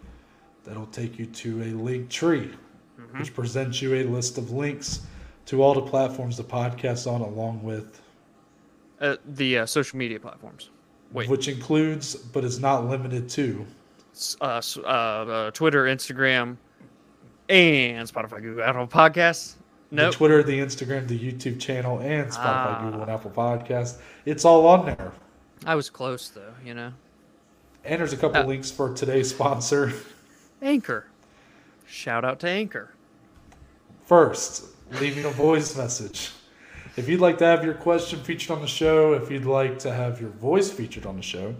that'll 0.65 0.86
take 0.86 1.19
you 1.19 1.24
to 1.24 1.62
a 1.62 1.70
link 1.73 2.11
tree, 2.11 2.51
mm-hmm. 3.01 3.19
which 3.19 3.35
presents 3.35 3.81
you 3.81 3.94
a 3.94 4.05
list 4.05 4.36
of 4.36 4.51
links 4.51 5.01
to 5.51 5.62
all 5.62 5.74
the 5.74 5.82
platforms 5.82 6.36
the 6.36 6.44
podcast 6.44 7.10
on, 7.10 7.20
along 7.22 7.60
with 7.64 8.01
Uh, 9.01 9.16
the 9.27 9.59
uh, 9.59 9.66
social 9.66 9.98
media 9.98 10.20
platforms. 10.20 10.70
Wait. 11.12 11.28
which 11.28 11.48
includes 11.48 12.14
but 12.14 12.44
is 12.44 12.60
not 12.60 12.86
limited 12.89 13.28
to 13.31 13.66
Uh, 14.40 14.62
uh, 14.78 14.86
uh, 14.86 15.51
Twitter, 15.51 15.85
Instagram, 15.86 16.56
and 17.48 18.06
Spotify, 18.09 18.40
Google, 18.40 18.62
Apple 18.62 18.86
Podcasts. 18.86 19.55
the 19.90 19.97
Nope. 19.97 20.14
Twitter, 20.14 20.40
the 20.44 20.56
Instagram, 20.60 21.09
the 21.09 21.18
YouTube 21.18 21.59
channel, 21.59 21.98
and 21.98 22.31
Spotify, 22.31 22.39
Ah. 22.78 22.81
Google, 22.85 23.02
and 23.02 23.10
Apple 23.10 23.32
Podcast. 23.32 23.97
It's 24.24 24.44
all 24.44 24.68
on 24.68 24.86
there. 24.86 25.10
I 25.66 25.74
was 25.74 25.90
close 25.90 26.28
though, 26.28 26.55
you 26.64 26.74
know. 26.74 26.93
And 27.85 27.98
there's 28.01 28.12
a 28.12 28.16
couple 28.16 28.43
Uh. 28.43 28.47
links 28.47 28.70
for 28.70 28.94
today's 28.94 29.31
sponsor. 29.31 29.93
Anchor. 30.62 31.06
Shout 31.89 32.24
out 32.24 32.39
to 32.40 32.48
Anchor. 32.48 32.94
First, 34.06 34.66
leaving 34.98 35.24
a 35.24 35.30
voice 35.30 35.76
message. 35.76 36.32
If 36.96 37.08
you'd 37.08 37.20
like 37.20 37.38
to 37.38 37.44
have 37.44 37.64
your 37.64 37.74
question 37.74 38.20
featured 38.22 38.50
on 38.50 38.60
the 38.60 38.68
show, 38.68 39.14
if 39.14 39.30
you'd 39.30 39.44
like 39.44 39.78
to 39.80 39.92
have 39.92 40.20
your 40.20 40.30
voice 40.30 40.70
featured 40.70 41.06
on 41.06 41.16
the 41.16 41.22
show, 41.22 41.54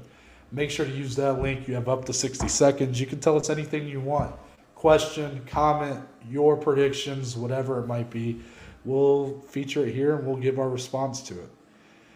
make 0.51 0.71
sure 0.71 0.85
to 0.85 0.93
use 0.93 1.15
that 1.17 1.41
link. 1.41 1.69
You 1.69 1.75
have 1.75 1.89
up 1.89 2.05
to 2.07 2.13
60 2.13 2.49
seconds. 2.49 3.01
You 3.01 3.07
can 3.07 3.21
tell 3.21 3.37
us 3.37 3.51
anything 3.51 3.87
you 3.87 4.01
want 4.01 4.35
question, 4.81 5.43
comment, 5.47 6.01
your 6.31 6.57
predictions, 6.57 7.37
whatever 7.37 7.79
it 7.81 7.87
might 7.87 8.09
be. 8.09 8.41
We'll 8.87 9.39
feature 9.41 9.85
it 9.85 9.95
here 9.95 10.17
and 10.17 10.27
we'll 10.27 10.39
give 10.39 10.59
our 10.59 10.71
response 10.71 11.21
to 11.25 11.39
it. 11.39 11.51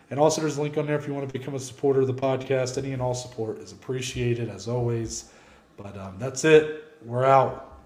And 0.09 0.19
also, 0.19 0.41
there's 0.41 0.57
a 0.57 0.63
link 0.63 0.79
on 0.79 0.87
there 0.87 0.97
if 0.97 1.07
you 1.07 1.13
want 1.13 1.29
to 1.29 1.39
become 1.39 1.55
a 1.55 1.61
supporter 1.61 2.01
of 2.01 2.07
the 2.07 2.15
podcast. 2.15 2.79
Any 2.79 2.93
and 2.93 3.03
all 3.03 3.13
support 3.13 3.59
is 3.59 3.73
appreciated 3.73 4.49
as 4.49 4.67
always. 4.67 5.31
But 5.77 5.95
um, 5.99 6.15
that's 6.19 6.47
it. 6.47 6.97
We're 7.05 7.27
out. 7.27 7.77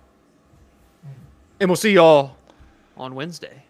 And 1.59 1.69
we'll 1.69 1.75
see 1.75 1.95
y'all 1.95 2.38
on 2.99 3.15
Wednesday. 3.15 3.65